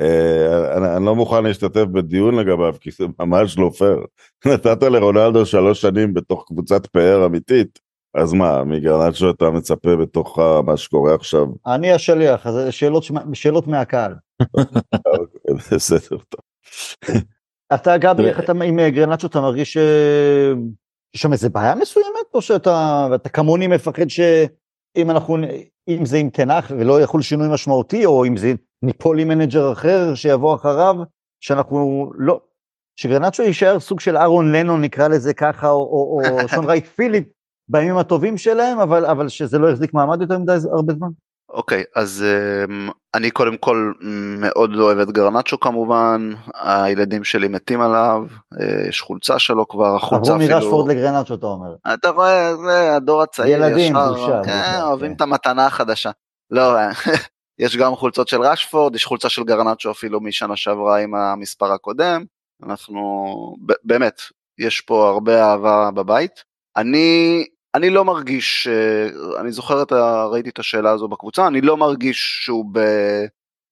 Uh, 0.03 0.77
אני, 0.77 0.97
אני 0.97 1.05
לא 1.05 1.15
מוכן 1.15 1.45
להשתתף 1.45 1.85
בדיון 1.93 2.35
לגביו, 2.35 2.75
כי 2.81 2.91
זה 2.91 3.05
ממש 3.21 3.59
לא 3.59 3.71
פייר. 3.79 4.05
נתת 4.55 4.83
לרונלדו 4.83 5.47
שלוש 5.47 5.81
שנים 5.81 6.15
בתוך 6.15 6.45
קבוצת 6.47 6.87
פאר 6.87 7.27
אמיתית, 7.27 7.79
אז 8.15 8.33
מה, 8.33 8.65
מגרנצ'ו 8.65 9.31
אתה 9.31 9.51
מצפה 9.51 9.97
בתוך 9.97 10.39
מה 10.67 10.77
שקורה 10.77 11.15
עכשיו? 11.15 11.47
אני 11.67 11.93
השליח, 11.93 12.47
אז 12.47 12.55
שאלות, 12.71 13.05
שאלות 13.33 13.67
מהקהל. 13.67 14.15
בסדר, 15.75 16.19
טוב. 16.29 16.41
אתה 17.75 17.99
גבי, 17.99 18.29
איך 18.29 18.41
אתה 18.41 18.53
עם 18.53 18.89
גרנצ'ו, 18.89 19.27
אתה 19.27 19.41
מרגיש 19.41 19.73
שיש 19.73 21.23
שם 21.23 21.33
איזה 21.33 21.49
בעיה 21.49 21.75
מסוימת, 21.75 22.35
או 22.35 22.43
שאתה 22.43 23.09
אתה 23.15 23.29
כמוני 23.29 23.67
מפחד 23.67 24.09
שאם 24.09 25.11
אנחנו, 25.11 25.37
אם 25.89 26.07
זה 26.07 26.17
עם 26.17 26.31
טן 26.31 26.47
האח 26.47 26.73
ולא 26.79 27.01
יחול 27.01 27.23
שינוי 27.23 27.49
משמעותי, 27.53 28.05
או 28.05 28.25
אם 28.25 28.37
זה 28.37 28.53
ניפול 28.83 29.21
עם 29.21 29.29
מנג'ר 29.29 29.73
אחר 29.73 30.15
שיבוא 30.15 30.55
אחריו, 30.55 30.97
שאנחנו 31.41 32.11
לא, 32.19 32.41
שגרנצ'ו 32.97 33.43
יישאר 33.43 33.81
סוג 33.81 34.01
של 34.01 34.17
אהרון 34.17 34.53
לנון, 34.53 34.81
נקרא 34.83 35.09
לזה 35.09 35.35
ככה, 35.35 35.71
או, 35.71 35.81
או, 35.81 36.21
או 36.31 36.49
שון 36.49 36.65
רייט 36.65 36.87
פיליפ, 36.87 37.25
בימים 37.69 37.97
הטובים 37.97 38.39
שלהם, 38.39 38.79
אבל, 38.79 39.07
אבל 39.07 39.29
שזה 39.29 39.59
לא 39.59 39.69
יחזיק 39.69 39.95
מעמד 39.95 40.21
יותר 40.21 40.39
מדי 40.39 40.53
הרבה 40.73 40.93
זמן. 40.93 41.09
אוקיי, 41.49 41.83
okay, 41.83 42.01
אז 42.01 42.25
um, 42.69 42.93
אני 43.15 43.31
קודם 43.31 43.57
כל 43.57 43.93
מאוד 44.39 44.75
אוהב 44.75 44.99
את 44.99 45.11
גרנצ'ו 45.11 45.61
כמובן, 45.61 46.31
הילדים 46.55 47.25
שלי 47.25 47.49
מתים 47.49 47.81
עליו, 47.81 48.23
אה, 48.61 48.89
יש 48.89 49.01
חולצה 49.01 49.39
שלו 49.39 49.69
כבר, 49.69 49.97
החולצה 49.97 50.37
אפילו... 50.37 50.45
עברו 50.45 50.61
מרשפורד 50.61 50.91
לגרנצ'ו 50.91 51.35
אתה 51.35 51.47
אומר. 51.47 51.75
אתה 51.95 52.11
רואה, 52.11 52.57
זה 52.57 52.97
הדור 52.97 53.23
הצעיר 53.23 53.57
ילדים, 53.57 53.93
ישר, 53.93 54.13
בושה. 54.13 54.41
כן, 54.45 54.63
בושה, 54.73 54.83
אוהבים. 54.83 55.13
את 55.13 55.21
המתנה 55.21 55.67
החדשה. 55.67 56.11
לא, 56.51 56.75
יש 57.59 57.77
גם 57.77 57.95
חולצות 57.95 58.29
של 58.29 58.43
רשפורד, 58.43 58.95
יש 58.95 59.05
חולצה 59.05 59.29
של 59.29 59.45
גרנצ'ו 59.45 59.91
אפילו 59.91 60.21
משנה 60.21 60.57
שעברה 60.57 60.99
עם 60.99 61.15
המספר 61.15 61.73
הקודם, 61.73 62.25
אנחנו, 62.63 63.33
באמת, 63.85 64.21
יש 64.59 64.81
פה 64.81 65.09
הרבה 65.09 65.45
אהבה 65.45 65.91
בבית. 65.95 66.45
אני 66.77 67.45
אני 67.75 67.91
לא 67.91 68.05
מרגיש, 68.05 68.69
אה, 68.69 69.41
אני 69.41 69.53
זוכר 69.53 69.83
את 69.83 69.93
ה... 69.93 70.25
ראיתי 70.25 70.49
את 70.49 70.59
השאלה 70.59 70.91
הזו 70.91 71.09
בקבוצה, 71.09 71.47
אני 71.47 71.61
לא 71.61 71.77
מרגיש 71.77 72.41
שהוא, 72.45 72.65
ב, 72.73 72.81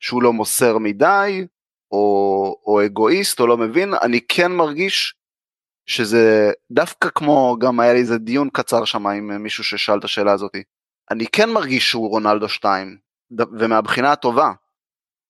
שהוא 0.01 0.23
לא 0.23 0.33
מוסר 0.33 0.79
מדי, 0.79 1.47
או, 1.93 2.57
או 2.67 2.85
אגואיסט, 2.87 3.41
או 3.41 3.47
לא 3.47 3.57
מבין, 3.57 3.95
אני 4.03 4.21
כן 4.29 4.53
מרגיש 4.53 5.15
שזה 5.87 6.53
דווקא 6.71 7.09
כמו, 7.15 7.57
גם 7.61 7.81
היה 7.81 7.93
לי 7.93 7.99
איזה 7.99 8.19
דיון 8.19 8.51
קצר 8.53 8.85
שם 8.85 9.07
עם 9.07 9.43
מישהו 9.43 9.65
ששאל 9.65 9.99
את 9.99 10.05
השאלה 10.05 10.33
הזאתי, 10.33 10.63
אני 11.11 11.27
כן 11.27 11.51
מרגיש 11.51 11.91
שהוא 11.91 12.09
רונלדו 12.09 12.49
2, 12.49 12.97
ומהבחינה 13.59 14.13
הטובה. 14.13 14.53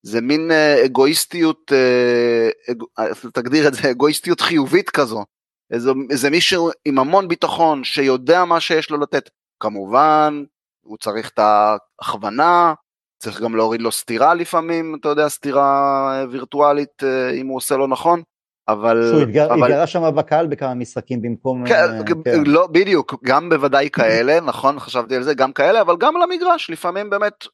זה 0.02 0.20
מין 0.20 0.50
אה, 0.50 0.84
אגואיסטיות, 0.84 1.72
אה, 1.72 2.48
אג... 2.70 3.12
תגדיר 3.34 3.68
את 3.68 3.74
זה, 3.74 3.90
אגואיסטיות 3.90 4.40
חיובית 4.40 4.90
כזו, 4.90 5.24
איזה, 5.72 5.90
איזה 6.10 6.30
מישהו 6.30 6.70
עם 6.84 6.98
המון 6.98 7.28
ביטחון 7.28 7.84
שיודע 7.84 8.44
מה 8.44 8.60
שיש 8.60 8.90
לו 8.90 8.98
לתת. 8.98 9.30
כמובן, 9.60 10.44
הוא 10.84 10.98
צריך 10.98 11.28
את 11.28 11.38
ההכוונה, 11.38 12.74
צריך 13.22 13.40
גם 13.40 13.56
להוריד 13.56 13.82
לו 13.82 13.92
סטירה 13.92 14.34
לפעמים, 14.34 14.96
אתה 15.00 15.08
יודע, 15.08 15.28
סטירה 15.28 16.24
וירטואלית 16.30 17.02
אה, 17.02 17.30
אם 17.30 17.46
הוא 17.46 17.56
עושה 17.56 17.76
לא 17.76 17.88
נכון, 17.88 18.22
אבל... 18.68 19.08
שהוא 19.10 19.22
התגר, 19.22 19.46
אבל... 19.46 19.62
התגרה 19.62 19.86
שם 19.86 20.14
בקהל 20.16 20.46
בכמה 20.46 20.74
משחקים 20.74 21.22
במקום... 21.22 21.66
כן, 21.66 21.74
אה, 21.74 22.04
כן. 22.24 22.42
לא, 22.46 22.66
בדיוק, 22.66 23.14
גם 23.24 23.48
בוודאי 23.48 23.90
כאלה, 23.90 24.40
נכון, 24.40 24.78
חשבתי 24.78 25.16
על 25.16 25.22
זה, 25.22 25.34
גם 25.34 25.52
כאלה, 25.52 25.80
אבל 25.80 25.96
גם 25.96 26.16
על 26.16 26.22
המגרש, 26.22 26.70
לפעמים 26.70 27.10
באמת 27.10 27.46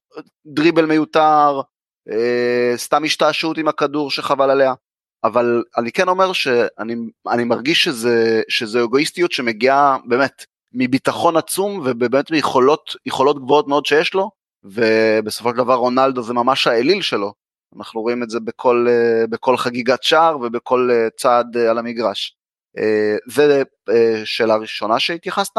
דריבל 0.46 0.86
מיותר, 0.86 1.60
אה, 2.10 2.72
סתם 2.76 3.04
השתעשעות 3.04 3.58
עם 3.58 3.68
הכדור 3.68 4.10
שחבל 4.10 4.50
עליה. 4.50 4.74
אבל 5.24 5.62
אני 5.76 5.92
כן 5.92 6.08
אומר 6.08 6.32
שאני 6.32 7.44
מרגיש 7.44 7.84
שזה, 7.84 8.42
שזה 8.48 8.82
אגואיסטיות 8.84 9.32
שמגיעה 9.32 9.96
באמת 10.04 10.44
מביטחון 10.72 11.36
עצום 11.36 11.82
ובאמת 11.84 12.30
מיכולות 12.30 12.96
יכולות 13.06 13.38
גבוהות 13.38 13.68
מאוד 13.68 13.86
שיש 13.86 14.14
לו 14.14 14.30
ובסופו 14.64 15.50
של 15.50 15.56
דבר 15.56 15.74
רונלדו 15.74 16.22
זה 16.22 16.34
ממש 16.34 16.66
האליל 16.66 17.02
שלו 17.02 17.32
אנחנו 17.76 18.00
רואים 18.00 18.22
את 18.22 18.30
זה 18.30 18.40
בכל, 18.40 18.86
בכל 19.30 19.56
חגיגת 19.56 20.02
שער 20.02 20.38
ובכל 20.42 20.90
צעד 21.16 21.56
על 21.56 21.78
המגרש. 21.78 22.36
זה 23.28 23.62
שאלה 24.24 24.56
ראשונה 24.56 24.98
שהתייחסת. 24.98 25.56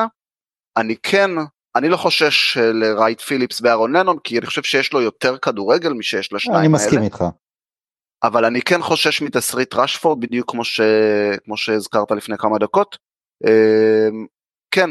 אני 0.78 0.96
כן, 1.04 1.32
אני 1.76 1.90
לא 1.90 1.98
חושש 1.98 2.58
לרייט 2.58 3.22
פיליפס 3.22 3.62
ואהרון 3.62 3.96
לנון 3.96 4.18
כי 4.24 4.38
אני 4.38 4.46
חושב 4.46 4.64
שיש 4.64 4.94
לו 4.94 5.02
יותר 5.02 5.38
כדורגל 5.38 5.94
משש 5.94 6.34
לשניים 6.34 6.56
האלה. 6.56 6.66
אני 6.66 6.74
מסכים 6.74 7.04
איתך. 7.04 7.24
אבל 8.24 8.46
אני 8.46 8.62
כן 8.62 8.82
חושש 8.82 9.22
מתסריט 9.22 9.76
רשפורד 9.76 10.20
בדיוק 10.20 10.52
כמו, 10.52 10.64
ש... 10.64 10.82
כמו 11.44 11.58
שהזכרת 11.58 12.12
לפני 12.12 12.38
כמה 12.38 12.58
דקות, 12.58 12.98
אה, 13.46 14.10
כן, 14.72 14.90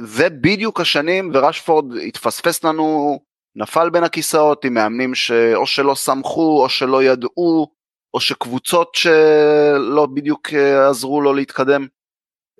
זה 0.00 0.28
בדיוק 0.30 0.80
השנים 0.80 1.30
ורשפורד 1.34 1.84
התפספס 1.96 2.64
לנו, 2.64 3.18
נפל 3.56 3.90
בין 3.90 4.04
הכיסאות 4.04 4.64
עם 4.64 4.74
מאמנים 4.74 5.14
שאו 5.14 5.66
שלא 5.66 5.94
שמחו 5.94 6.62
או 6.62 6.68
שלא 6.68 7.02
ידעו 7.02 7.74
או 8.14 8.20
שקבוצות 8.20 8.94
שלא 8.94 10.06
בדיוק 10.14 10.48
אה, 10.54 10.88
עזרו 10.88 11.20
לו 11.20 11.34
להתקדם. 11.34 11.86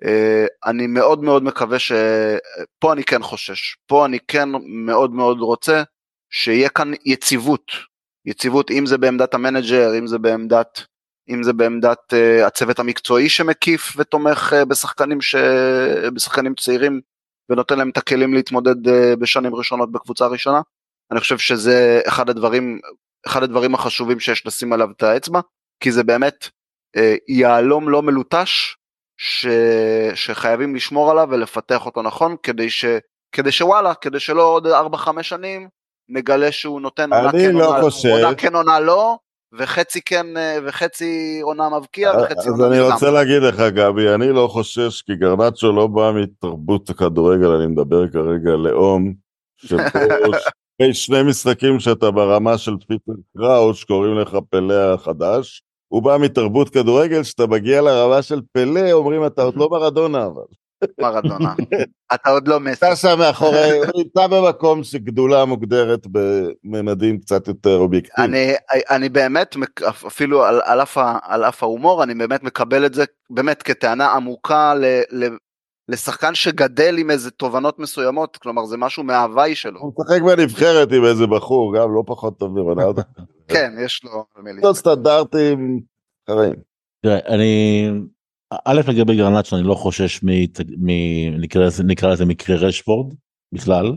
אה, 0.05 0.45
אני 0.65 0.87
מאוד 0.87 1.23
מאוד 1.23 1.43
מקווה 1.43 1.79
ש... 1.79 1.91
פה 2.79 2.93
אני 2.93 3.03
כן 3.03 3.23
חושש, 3.23 3.77
פה 3.87 4.05
אני 4.05 4.19
כן 4.27 4.49
מאוד 4.65 5.11
מאוד 5.11 5.39
רוצה 5.39 5.83
שיהיה 6.29 6.69
כאן 6.69 6.91
יציבות, 7.05 7.71
יציבות 8.25 8.71
אם 8.71 8.85
זה 8.85 8.97
בעמדת 8.97 9.33
המנג'ר, 9.33 9.97
אם 9.99 10.07
זה 10.07 10.17
בעמדת, 10.17 10.81
אם 11.29 11.43
זה 11.43 11.53
בעמדת 11.53 12.13
uh, 12.13 12.45
הצוות 12.45 12.79
המקצועי 12.79 13.29
שמקיף 13.29 13.93
ותומך 13.97 14.53
uh, 14.53 14.65
בשחקנים, 14.65 15.21
ש... 15.21 15.35
בשחקנים 16.15 16.55
צעירים 16.55 17.01
ונותן 17.49 17.77
להם 17.77 17.89
את 17.89 17.97
הכלים 17.97 18.33
להתמודד 18.33 18.87
uh, 18.87 19.15
בשנים 19.19 19.55
ראשונות 19.55 19.91
בקבוצה 19.91 20.25
הראשונה. 20.25 20.61
אני 21.11 21.19
חושב 21.19 21.37
שזה 21.37 22.01
אחד 22.07 22.29
הדברים, 22.29 22.79
אחד 23.27 23.43
הדברים 23.43 23.75
החשובים 23.75 24.19
שיש 24.19 24.45
לשים 24.45 24.73
עליו 24.73 24.91
את 24.91 25.03
האצבע, 25.03 25.39
כי 25.79 25.91
זה 25.91 26.03
באמת 26.03 26.49
uh, 26.97 26.99
יהלום 27.27 27.89
לא 27.89 28.01
מלוטש 28.01 28.75
ש... 29.17 29.47
שחייבים 30.15 30.75
לשמור 30.75 31.11
עליו 31.11 31.27
ולפתח 31.31 31.85
אותו 31.85 32.01
נכון 32.01 32.35
כדי, 32.43 32.69
ש... 32.69 32.85
כדי 33.31 33.51
שוואלה, 33.51 33.93
כדי 33.95 34.19
שלא 34.19 34.43
עוד 34.43 34.67
4-5 34.67 35.21
שנים 35.21 35.69
נגלה 36.09 36.51
שהוא 36.51 36.81
נותן 36.81 37.13
עונה 37.13 37.31
כן, 37.31 37.55
לא 37.55 37.79
עונה, 38.11 38.35
כן 38.35 38.55
עונה 38.55 38.79
לא, 38.79 39.17
וחצי 39.53 40.01
כן 40.01 40.37
אה, 40.37 40.57
וחצי 40.65 41.39
עונה 41.43 41.69
מבקיע 41.69 42.11
וחצי 42.11 42.49
אז 42.49 42.59
עונה 42.59 42.67
אני 42.67 42.77
נלחם. 42.77 42.93
רוצה 42.93 43.11
להגיד 43.11 43.41
לך 43.41 43.59
גבי, 43.59 44.13
אני 44.13 44.29
לא 44.29 44.47
חושש 44.51 45.01
כי 45.01 45.15
גרנצ'ו 45.15 45.71
לא 45.71 45.87
בא 45.87 46.11
מתרבות 46.15 46.89
הכדורגל, 46.89 47.47
אני 47.47 47.67
מדבר 47.67 48.07
כרגע 48.07 48.51
לאום, 48.51 49.13
אחרי 49.65 50.93
שני 50.93 51.23
משחקים 51.23 51.79
שאתה 51.79 52.11
ברמה 52.11 52.57
של 52.57 52.77
פיטר 52.87 53.11
קראוש, 53.37 53.83
קוראים 53.83 54.17
לך 54.19 54.37
פלא 54.49 54.93
החדש, 54.93 55.61
הוא 55.87 56.03
בא 56.03 56.17
מתרבות 56.21 56.69
כדורגל, 56.69 57.23
שאתה 57.23 57.47
מגיע 57.47 57.81
לרמה 57.81 58.21
של 58.21 58.41
פלא, 58.51 58.91
אומרים 58.91 59.25
אתה 59.25 59.41
עוד 59.41 59.55
לא 59.55 59.69
מרדונה 59.71 60.25
אבל. 60.25 60.43
מרדונה. 61.01 61.53
אתה 62.13 62.29
עוד 62.29 62.47
לא 62.47 62.59
מסי. 62.59 62.85
אתה 62.85 62.95
שם 62.95 63.19
מאחורי, 63.19 63.71
הוא 63.71 64.03
נמצא 64.03 64.27
במקום 64.27 64.83
שגדולה 64.83 65.45
מוגדרת 65.45 66.07
בממדים 66.11 67.19
קצת 67.19 67.47
יותר 67.47 67.75
אובייקטיביים. 67.75 68.33
אני, 68.33 68.53
אני 68.89 69.09
באמת, 69.09 69.55
אפילו 69.87 70.43
על, 70.43 70.61
על, 70.65 70.81
אף 70.81 70.97
על 71.23 71.43
אף 71.43 71.63
ההומור, 71.63 72.03
אני 72.03 72.15
באמת 72.15 72.43
מקבל 72.43 72.85
את 72.85 72.93
זה 72.93 73.03
באמת 73.29 73.63
כטענה 73.63 74.11
עמוקה 74.11 74.73
ל, 74.73 74.85
ל, 75.11 75.27
לשחקן 75.89 76.35
שגדל 76.35 76.97
עם 76.97 77.11
איזה 77.11 77.31
תובנות 77.31 77.79
מסוימות, 77.79 78.37
כלומר 78.37 78.65
זה 78.65 78.77
משהו 78.77 79.03
מההוואי 79.03 79.55
שלו. 79.55 79.79
הוא 79.79 79.93
משחק 79.99 80.21
בנבחרת 80.21 80.91
עם 80.91 81.05
איזה 81.05 81.27
בחור, 81.27 81.77
גם 81.77 81.95
לא 81.95 82.03
פחות 82.05 82.39
טוב 82.39 82.53
מרונלדו. 82.53 83.01
כן, 83.47 83.71
יש 83.85 84.01
לו... 84.03 84.25
מילים. 84.43 84.63
לא 84.63 84.73
סטנדרטים 84.73 85.81
חיים. 86.29 86.55
תראה, 87.03 87.19
אני, 87.27 87.89
א' 88.65 88.81
לגבי 88.87 89.15
גרנצ'ו 89.17 89.55
אני 89.57 89.67
לא 89.67 89.73
חושש 89.75 90.23
מ... 90.23 90.27
מ- 90.77 91.41
נקרא 91.41 91.65
לזה- 92.09 92.25
מקרה 92.25 92.55
רשפורד 92.55 93.13
בכלל. 93.51 93.95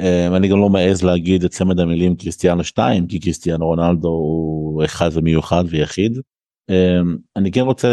אה, 0.00 0.36
אני 0.36 0.48
גם 0.48 0.58
לא 0.58 0.68
מעז 0.68 1.02
להגיד 1.02 1.44
את 1.44 1.50
צמד 1.50 1.80
המילים 1.80 2.16
קריסטיאנו 2.16 2.64
2 2.64 3.06
כי 3.06 3.20
קריסטיאנו 3.20 3.66
רונלדו 3.66 4.08
הוא 4.08 4.84
אחד 4.84 5.10
ומיוחד 5.12 5.64
ויחיד. 5.68 6.18
אה, 6.70 7.00
אני 7.36 7.50
כן 7.52 7.60
רוצה 7.60 7.88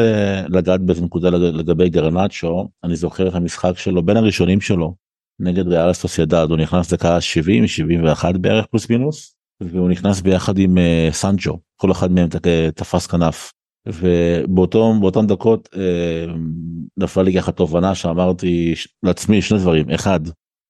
לגעת 0.49 0.81
באיזה 0.81 1.05
נקודה 1.05 1.29
לג- 1.29 1.55
לגבי 1.55 1.89
גרנצ'ו 1.89 2.67
אני 2.83 2.95
זוכר 2.95 3.27
את 3.27 3.35
המשחק 3.35 3.77
שלו 3.77 4.03
בין 4.05 4.17
הראשונים 4.17 4.61
שלו 4.61 4.95
נגד 5.39 5.67
ריאל 5.67 5.93
סוסיידד 5.93 6.47
הוא 6.49 6.57
נכנס 6.57 6.93
דקה 6.93 7.21
70 7.21 7.67
71 7.67 8.35
בערך 8.35 8.65
פלוס 8.65 8.89
מינוס 8.89 9.35
והוא 9.61 9.89
נכנס 9.89 10.21
ביחד 10.21 10.57
עם 10.57 10.77
אה, 10.77 11.09
סנצ'ו 11.11 11.59
כל 11.75 11.91
אחד 11.91 12.11
מהם 12.11 12.27
תפס 12.75 13.07
כנף. 13.07 13.51
ובאותו 13.93 14.93
באותן 14.99 15.27
דקות 15.27 15.69
אה, 15.75 16.25
נפלה 16.97 17.23
לי 17.23 17.33
ככה 17.33 17.51
תובנה 17.51 17.95
שאמרתי 17.95 18.75
ש- 18.75 18.87
לעצמי 19.03 19.41
שני 19.41 19.57
דברים. 19.59 19.89
אחד 19.89 20.19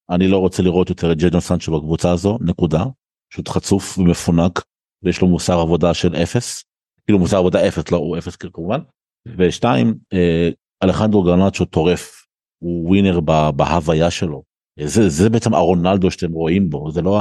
אני 0.09 0.27
לא 0.27 0.37
רוצה 0.37 0.63
לראות 0.63 0.89
יותר 0.89 1.11
את 1.11 1.17
ג'דון 1.17 1.41
סנצ'ו 1.41 1.77
בקבוצה 1.77 2.11
הזו 2.11 2.37
נקודה. 2.41 2.85
פשוט 3.31 3.49
חצוף 3.49 3.97
ומפונק 3.97 4.61
ויש 5.03 5.21
לו 5.21 5.27
מוסר 5.27 5.59
עבודה 5.59 5.93
של 5.93 6.15
אפס. 6.15 6.63
כאילו 7.05 7.19
מוסר 7.19 7.37
עבודה 7.37 7.67
אפס 7.67 7.91
לא 7.91 7.97
הוא 7.97 8.17
אפס 8.17 8.35
כמובן. 8.35 8.79
ושתיים 9.37 9.95
אה, 10.13 10.49
אלחנדרו 10.83 11.23
גרנצ'ו 11.23 11.65
טורף. 11.65 12.27
הוא 12.63 12.87
ווינר 12.87 13.19
ב- 13.25 13.49
בהוויה 13.55 14.11
שלו. 14.11 14.43
זה 14.79 15.09
זה 15.09 15.29
בעצם 15.29 15.53
הרונלדו 15.53 16.11
שאתם 16.11 16.31
רואים 16.31 16.69
בו. 16.69 16.91
זה 16.91 17.01
לא 17.01 17.19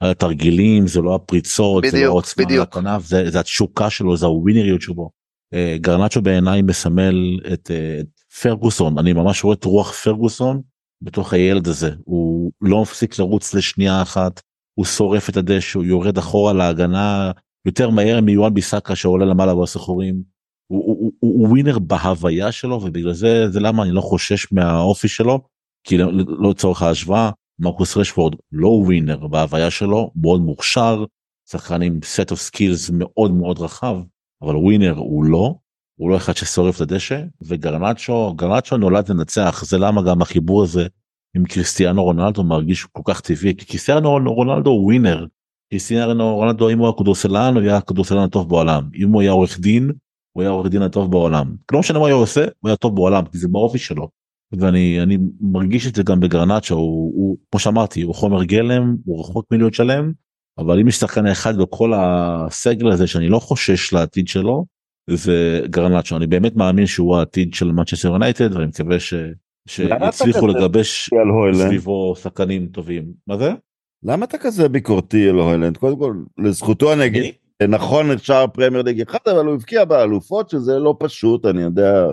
ה... 0.00 0.10
התרגילים 0.10 0.86
זה 0.86 1.00
לא 1.00 1.14
הפריצות 1.14 1.84
זה 1.84 1.90
בדיוק, 1.90 2.04
לא 2.04 2.10
העוצמה 2.10 2.44
על. 2.50 2.60
הכנף 2.60 3.06
זה, 3.06 3.30
זה 3.30 3.40
התשוקה 3.40 3.90
שלו 3.90 4.16
זה 4.16 4.26
הווינריות 4.26 4.80
שבו. 4.80 5.10
אה, 5.54 5.76
גרנצ'ו 5.80 6.22
בעיניי 6.22 6.62
מסמל 6.62 7.40
את, 7.52 7.70
אה, 7.70 8.00
את 8.00 8.06
פרגוסון 8.42 8.98
אני 8.98 9.12
ממש 9.12 9.44
רואה 9.44 9.54
את 9.54 9.64
רוח 9.64 9.92
פרגוסון 9.92 10.62
בתוך 11.02 11.32
הילד 11.32 11.68
הזה 11.68 11.90
הוא 12.04 12.52
לא 12.60 12.82
מפסיק 12.82 13.18
לרוץ 13.18 13.54
לשנייה 13.54 14.02
אחת 14.02 14.40
הוא 14.78 14.84
שורף 14.84 15.28
את 15.28 15.36
הדשא 15.36 15.78
הוא 15.78 15.84
יורד 15.84 16.18
אחורה 16.18 16.52
להגנה 16.52 17.30
יותר 17.66 17.90
מהר 17.90 18.20
מיואן 18.20 18.54
ביסאקה 18.54 18.96
שעולה 18.96 19.24
למעלה 19.26 19.54
בסחורים. 19.54 20.22
הוא, 20.66 20.84
הוא, 20.86 21.12
הוא, 21.20 21.32
הוא 21.40 21.48
ווינר 21.48 21.78
בהוויה 21.78 22.52
שלו 22.52 22.80
ובגלל 22.82 23.12
זה 23.12 23.50
זה 23.50 23.60
למה 23.60 23.82
אני 23.82 23.92
לא 23.92 24.00
חושש 24.00 24.52
מהאופי 24.52 25.08
שלו 25.08 25.40
כי 25.84 25.98
לא 25.98 26.12
לא 26.12 26.50
לצורך 26.50 26.82
ההשוואה 26.82 27.30
מרקוס 27.58 27.96
רשפורד 27.96 28.34
לא 28.52 28.68
ווינר 28.68 29.26
בהוויה 29.26 29.70
שלו 29.70 30.10
מאוד 30.16 30.40
מוכשר 30.40 31.04
שחקן 31.50 31.82
עם 31.82 31.98
set 32.16 32.32
of 32.32 32.50
skills 32.50 32.92
מאוד 32.92 33.30
מאוד 33.30 33.58
רחב 33.58 33.96
אבל 34.42 34.56
ווינר 34.56 34.94
הוא 34.96 35.24
לא 35.24 35.54
הוא 35.98 36.10
לא 36.10 36.16
אחד 36.16 36.36
ששורף 36.36 36.76
את 36.76 36.80
הדשא 36.80 37.22
וגרנצ'ו 37.42 38.34
גרנצ'ו 38.34 38.76
נולד 38.76 39.10
לנצח 39.10 39.64
זה 39.64 39.78
למה 39.78 40.02
גם 40.02 40.22
החיבור 40.22 40.62
הזה 40.62 40.86
עם 41.36 41.44
קריסטיאנו 41.44 42.04
רונלדו 42.04 42.44
מרגיש 42.44 42.84
כל 42.84 43.02
כך 43.04 43.20
טבעי 43.20 43.56
כי 43.56 43.66
קריסטיאנו 43.66 44.18
רונלדו 44.34 44.70
הוא 44.70 44.84
ווינר. 44.84 45.26
קריסטיאנו 45.70 46.36
רונלדו 46.36 46.70
אם 46.70 46.78
הוא 46.78 46.86
היה 46.86 46.94
כדורסלן 46.98 47.54
הוא 47.54 47.62
היה 47.62 47.76
הכדורסלן 47.76 48.18
הטוב 48.18 48.48
בעולם 48.48 48.90
אם 48.94 49.12
הוא 49.12 49.22
היה 49.22 49.30
עורך 49.30 49.60
דין 49.60 49.92
הוא 50.32 50.42
היה 50.42 50.50
עורך 50.50 50.70
דין 50.70 50.82
הטוב 50.82 51.10
בעולם 51.10 51.56
לא 51.72 51.80
משנה 51.80 51.98
מה 51.98 52.10
הוא 52.10 52.22
עושה 52.22 52.44
הוא 52.60 52.68
היה 52.68 52.76
טוב 52.76 52.96
בעולם 52.96 53.24
כי 53.26 53.38
זה 53.38 53.48
באופי 53.48 53.78
שלו. 53.78 54.08
ואני 54.52 55.02
אני 55.02 55.18
מרגיש 55.40 55.86
את 55.86 55.94
זה 55.94 56.02
גם 56.02 56.20
בגרנצ'ו 56.20 56.74
הוא, 56.74 57.12
הוא 57.14 57.36
כמו 57.50 57.60
שאמרתי 57.60 58.02
הוא 58.02 58.14
חומר 58.14 58.44
גלם 58.44 58.96
הוא 59.04 59.20
רחוק 59.20 59.46
מלהיות 59.50 59.74
שלם 59.74 60.12
אבל 60.58 60.80
אם 60.80 60.88
יש 60.88 60.96
שחקן 60.96 61.26
אחד 61.26 61.56
בכל 61.56 61.92
הסגל 61.96 62.88
הזה 62.88 63.06
שאני 63.06 63.28
לא 63.28 63.38
חושש 63.38 63.92
לעתיד 63.92 64.28
שלו 64.28 64.64
זה 65.10 65.60
גרנצ'ו 65.70 66.16
אני 66.16 66.26
באמת 66.26 66.56
מאמין 66.56 66.86
שהוא 66.86 67.16
העתיד 67.16 67.54
של 67.54 67.72
מנצ'סטר 67.72 68.08
יונייטד 68.08 68.54
ואני 68.54 68.66
מקווה 68.66 69.00
ש... 69.00 69.14
שיצליחו 69.68 70.46
לגבש. 70.46 71.10
סביבו 71.52 72.14
שחקנים 72.16 72.66
טובים 72.66 73.12
מה 73.26 73.36
זה? 73.36 73.52
למה 74.02 74.24
אתה 74.24 74.38
כזה 74.38 74.68
ביקורתי 74.68 75.28
על 75.28 75.34
הוילנד? 75.34 75.76
קודם 75.76 75.98
כל, 75.98 76.14
לזכותו 76.38 76.92
אני 76.92 77.06
אגיד, 77.06 77.34
נכון 77.68 78.10
אפשר 78.10 78.46
פרמייר 78.46 78.82
ליג 78.82 79.00
אחד, 79.00 79.18
אבל 79.26 79.46
הוא 79.46 79.54
הבקיע 79.54 79.84
באלופות 79.84 80.50
שזה 80.50 80.78
לא 80.78 80.96
פשוט, 81.00 81.46
אני 81.46 81.62
יודע, 81.62 82.06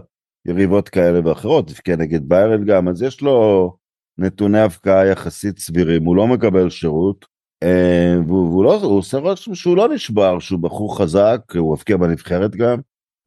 יריבות 0.46 0.90
כאלה 0.90 1.20
ואחרות, 1.24 1.72
הבקיע 1.72 1.96
נגד 1.96 2.30
ביירן 2.30 2.66
גם, 2.66 2.88
אז 2.88 3.02
יש 3.02 3.22
לו 3.22 3.72
נתוני 4.18 4.60
הבקעה 4.60 5.08
יחסית 5.08 5.60
סבירים, 5.60 6.04
הוא 6.04 6.16
לא 6.16 6.28
מקבל 6.28 6.70
שירות, 6.70 7.26
אה, 7.64 8.16
והוא, 8.28 8.50
והוא 8.50 8.64
לא, 8.64 8.76
הוא 8.84 8.98
עושה 8.98 9.18
רושם 9.18 9.56
שהוא 9.56 9.78
לא 9.78 9.90
נשבר, 9.94 10.40
שהוא 10.40 10.60
בחור 10.60 10.98
חזק, 10.98 11.42
הוא 11.56 11.74
הבקיע 11.74 11.98
בנבחרת 11.98 12.56
גם, 12.56 12.78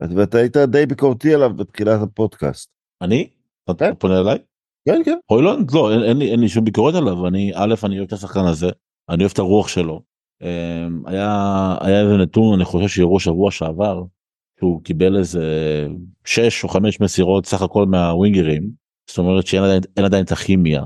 ואתה 0.00 0.38
היית 0.38 0.56
די 0.56 0.86
ביקורתי 0.86 1.34
עליו 1.34 1.54
בתחילת 1.56 2.02
הפודקאסט. 2.02 2.70
אני? 3.02 3.28
אתה 3.64 3.84
כן. 3.84 3.94
פונה 3.98 4.20
אליי? 4.20 4.38
כן, 4.88 5.02
כן. 5.04 5.18
הוילנד? 5.26 5.70
לא 5.74 5.92
אין, 5.92 6.02
אין 6.02 6.16
לי 6.16 6.30
אין 6.30 6.40
לי 6.40 6.48
שום 6.48 6.64
ביקורת 6.64 6.94
עליו 6.94 7.26
אני 7.26 7.52
א' 7.54 7.74
אני 7.84 7.98
אוהב 7.98 8.06
את 8.06 8.12
השחקן 8.12 8.44
הזה 8.44 8.68
אני 9.08 9.22
אוהב 9.22 9.32
את 9.32 9.38
הרוח 9.38 9.68
שלו. 9.68 10.02
אמ, 10.42 11.02
היה 11.06 11.76
היה 11.80 12.00
איזה 12.00 12.16
נתון 12.16 12.54
אני 12.54 12.64
חושב 12.64 12.88
שהראו 12.88 13.20
שבוע 13.20 13.50
שעבר 13.50 14.02
שהוא 14.58 14.82
קיבל 14.84 15.16
איזה 15.16 15.42
6 16.24 16.64
או 16.64 16.68
5 16.68 17.00
מסירות 17.00 17.46
סך 17.46 17.62
הכל 17.62 17.86
מהווינגרים 17.86 18.70
זאת 19.08 19.18
אומרת 19.18 19.46
שאין 19.46 19.62
עדיין, 19.62 19.82
אין 19.96 20.04
עדיין 20.04 20.24
את 20.24 20.32
הכימיה. 20.32 20.82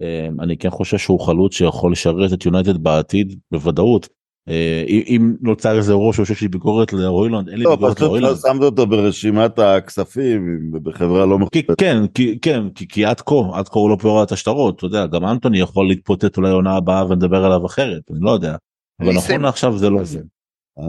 אמ, 0.00 0.40
אני 0.40 0.56
כן 0.56 0.70
חושב 0.70 0.98
שהוא 0.98 1.20
חלוץ 1.20 1.54
שיכול 1.54 1.92
לשרת 1.92 2.32
את 2.32 2.44
יונייטד 2.46 2.76
בעתיד 2.82 3.38
בוודאות. 3.52 4.08
אה, 4.48 4.84
אם- 4.88 5.36
נוצר 5.40 5.76
איזה 5.76 5.92
ראש 5.92 6.20
שיש 6.20 6.40
לי 6.42 6.48
ביקורת 6.48 6.92
להוילנד 6.92 7.48
אין 7.48 7.58
לי 7.58 7.64
לא, 7.64 7.70
ביקורת 7.74 7.96
פשוט 7.96 8.00
לא 8.00 8.18
להוילנד. 8.18 8.36
שמת 8.36 8.62
אותו 8.62 8.86
ברשימת 8.86 9.58
הכספים 9.58 10.70
בחברה 10.82 11.26
לא 11.26 11.38
מכובדת. 11.38 11.78
כן 11.80 12.02
כן 12.42 12.62
כי, 12.88 13.04
עד 13.04 13.20
כה 13.20 13.34
עד 13.54 13.68
כה 13.68 13.78
הוא 13.78 13.90
לא 13.90 13.96
פירה 14.00 14.22
את 14.22 14.32
השטרות 14.32 14.76
אתה 14.76 14.86
יודע 14.86 15.06
גם 15.06 15.24
אנטוני 15.24 15.60
יכול 15.60 15.88
להתפוצץ 15.88 16.36
אולי 16.36 16.50
עונה 16.50 16.76
הבאה 16.76 17.06
ונדבר 17.10 17.44
עליו 17.44 17.66
אחרת 17.66 18.02
אני 18.10 18.18
לא 18.20 18.30
יודע. 18.30 18.56
אבל. 19.00 19.12
נכון 19.12 19.40
לעכשיו 19.40 19.78
זה 19.78 19.90
לא 19.90 20.04
זה. 20.04 20.20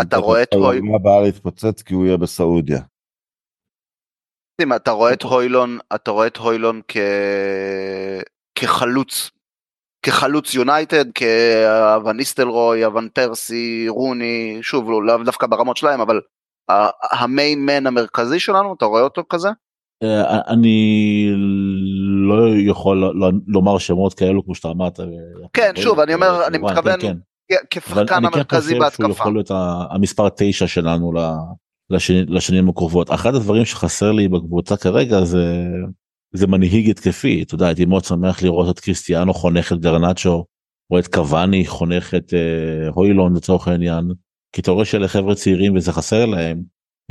אתה 0.02 0.18
רואה 0.18 0.44
את 0.44 0.54
הויל- 0.54 0.82
העונה 0.84 0.96
הבאה 0.96 1.22
להתפוצץ 1.22 1.82
כי 1.82 1.94
הוא 1.94 2.06
יהיה 2.06 2.18
בסעודיה. 2.18 2.80
אתה 4.76 4.92
רואה 4.92 5.14
את 5.14 5.24
הוילון, 5.24 5.78
אתה 5.96 6.12
רואה 6.12 6.28
את 6.28 6.38
הוילון 6.38 6.82
כ... 6.88 6.98
כחלוץ, 8.56 9.32
כחלוץ 10.06 10.54
יונייטד, 10.54 11.06
כאבן 11.12 12.20
איסטלרוי, 12.20 12.86
אבן 12.86 13.10
פרסי, 13.10 13.86
רוני, 13.90 14.58
שוב, 14.62 14.90
לא, 14.92 15.06
לאו 15.06 15.24
דווקא 15.26 15.48
ברמות 15.48 15.78
שלהם, 15.78 16.02
אבל 16.02 16.22
המיין 17.12 17.66
מן 17.66 17.88
המרכזי 17.88 18.40
שלנו, 18.40 18.74
אתה 18.74 18.86
רואה 18.86 19.02
אותו 19.02 19.24
כזה? 19.30 19.50
אה, 20.04 20.42
אני 20.54 21.30
לא 22.28 22.44
יכול 22.72 22.98
ל- 22.98 23.26
ל- 23.26 23.42
לומר 23.48 23.78
שמות 23.78 24.14
כאלו 24.14 24.46
כמו 24.46 24.56
שאתה 24.56 24.68
אמרת. 24.68 25.00
כן, 25.54 25.72
שוב, 25.76 26.00
אני 26.00 26.14
אומר, 26.14 26.48
אני 26.48 26.58
כמובן, 26.58 26.74
מתכוון 26.74 27.20
כן, 27.50 27.56
כן. 27.70 27.80
כ- 27.80 27.92
אבל 27.92 28.06
כשחקן 28.06 28.16
אני 28.16 28.28
כן 28.28 28.34
המרכזי 28.40 28.62
חושב 28.62 28.70
שהוא 28.70 28.80
בהתקפה. 28.80 29.22
יכול 29.22 29.34
להיות 29.34 29.52
המספר 29.92 30.28
תשע 30.38 30.68
שלנו 30.68 31.14
ל- 31.14 31.34
לשני- 31.90 32.26
לשנים 32.28 32.70
הקרובות. 32.70 33.12
אחד 33.12 33.36
הדברים 33.36 33.66
שחסר 33.66 34.12
לי 34.12 34.28
בקבוצה 34.28 34.78
כרגע 34.78 35.24
זה 35.24 35.64
זה 36.34 36.48
מנהיג 36.48 36.90
התקפי. 36.90 37.44
אתה 37.44 37.56
יודע, 37.56 37.66
הייתי 37.68 37.86
מאוד 37.86 38.04
שמח 38.04 38.44
לראות 38.44 38.70
את 38.76 38.80
קריסטיאנו 38.80 39.34
חונך 39.34 39.72
את 39.74 39.80
גרנצ'ו, 39.80 40.46
או 40.92 41.00
את 41.00 41.08
קוואני 41.08 41.66
חונך 41.68 42.14
את 42.14 42.34
אה, 42.34 42.90
הוילון 42.90 43.36
לצורך 43.36 43.68
העניין. 43.68 44.12
כי 44.56 44.62
אתה 44.62 44.72
רואה 44.72 44.86
שאלה 44.86 45.08
חבר'ה 45.08 45.36
צעירים 45.36 45.76
וזה 45.76 45.92
חסר 45.92 46.26
להם. 46.26 46.62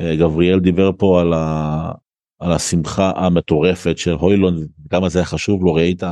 אה, 0.00 0.16
גבריאל 0.16 0.60
דיבר 0.60 0.90
פה 0.98 1.20
על, 1.20 1.32
ה... 1.32 1.92
על 2.40 2.52
השמחה 2.52 3.12
המטורפת 3.16 3.98
של 3.98 4.12
הוילון, 4.12 4.66
כמה 4.90 5.08
זה 5.08 5.18
היה 5.18 5.26
חשוב 5.26 5.64
לו, 5.64 5.74
ראית 5.74 6.02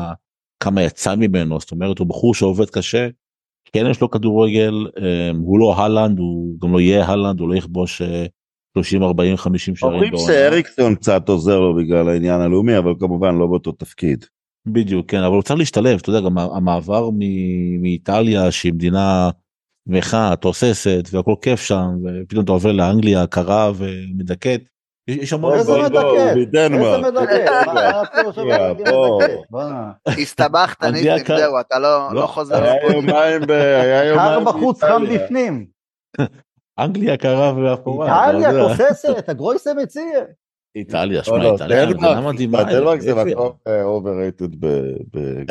כמה 0.62 0.82
יצא 0.82 1.14
ממנו, 1.14 1.60
זאת 1.60 1.70
אומרת 1.72 1.98
הוא 1.98 2.06
בחור 2.06 2.34
שעובד 2.34 2.70
קשה, 2.70 3.08
כן 3.72 3.86
יש 3.90 4.00
לו 4.00 4.10
כדורגל, 4.10 4.86
אה, 5.02 5.30
הוא 5.42 5.58
לא 5.58 5.74
הלנד, 5.76 6.18
הוא 6.18 6.60
גם 6.60 6.72
לא 6.72 6.80
יהיה 6.80 7.06
הלנד, 7.06 7.40
הוא 7.40 7.48
לא 7.48 7.54
יכבוש 7.54 8.02
אה, 8.02 8.26
30, 8.78 9.02
40, 9.02 9.36
50 9.36 9.76
שערים 9.76 9.94
אומרים 9.94 10.12
שאריקסון 10.26 10.94
קצת 10.94 11.28
עוזר 11.28 11.60
לו 11.60 11.74
בגלל 11.76 12.08
העניין 12.08 12.40
הלאומי, 12.40 12.78
אבל 12.78 12.92
כמובן 13.00 13.34
לא 13.34 13.46
באותו 13.46 13.72
תפקיד. 13.72 14.24
בדיוק, 14.66 15.10
כן, 15.10 15.22
אבל 15.22 15.34
הוא 15.34 15.42
צריך 15.42 15.58
להשתלב, 15.58 15.98
אתה 16.02 16.08
יודע, 16.10 16.20
גם 16.20 16.38
המעבר 16.38 17.10
מאיטליה 17.80 18.50
שהיא 18.50 18.72
מדינה 18.72 19.30
שמחה, 19.88 20.36
תוססת 20.36 21.08
והכל 21.12 21.34
כיף 21.42 21.60
שם, 21.60 21.86
ופתאום 22.04 22.44
אתה 22.44 22.52
עובר 22.52 22.72
לאנגליה 22.72 23.26
קרה 23.26 23.72
ומדכאת. 23.76 24.73
יש- 25.08 25.16
יש 25.16 25.32
המון 25.32 25.54
איזה 25.54 25.72
דברים. 25.72 25.84
מדכא? 25.84 26.34
מדנמרק. 26.36 27.04
איזה 28.26 28.42
להגיד 28.44 28.88
בוא. 28.88 29.22
מדכאת? 29.22 29.38
בוא'נה. 29.50 29.90
הסתבכת, 30.08 30.84
ניסים, 30.84 31.04
זהו, 31.26 31.60
אתה 31.60 31.78
לא 31.78 32.08
לא, 32.14 32.20
לא 32.22 32.26
חוזר 32.26 32.62
היה. 32.64 32.92
יומיים 32.92 33.42
ב... 33.48 33.50
היה 33.50 34.14
קר 34.14 34.40
בחוץ, 34.40 34.84
חם. 34.84 35.04
בפנים. 35.14 35.66
אנגליה 36.78 37.16
קרה 37.16 37.52
ואפורה. 37.56 38.26
איטליה. 38.30 38.52
תוססת, 38.68 39.28
הגרויסה 39.28 39.70
מציע. 39.82 40.20
איטליה, 40.76 41.18
לא, 41.18 41.22
שמע, 41.24 41.50
איטליה, 41.52 41.86
מדינה 41.86 42.14
דנמרק, 42.14 42.34
מדהימה. 42.34 42.64
דנמרק 42.64 43.00
זה. 43.00 43.14
מקום 43.14 43.52
ב... 44.60 44.66
ב- 45.16 45.42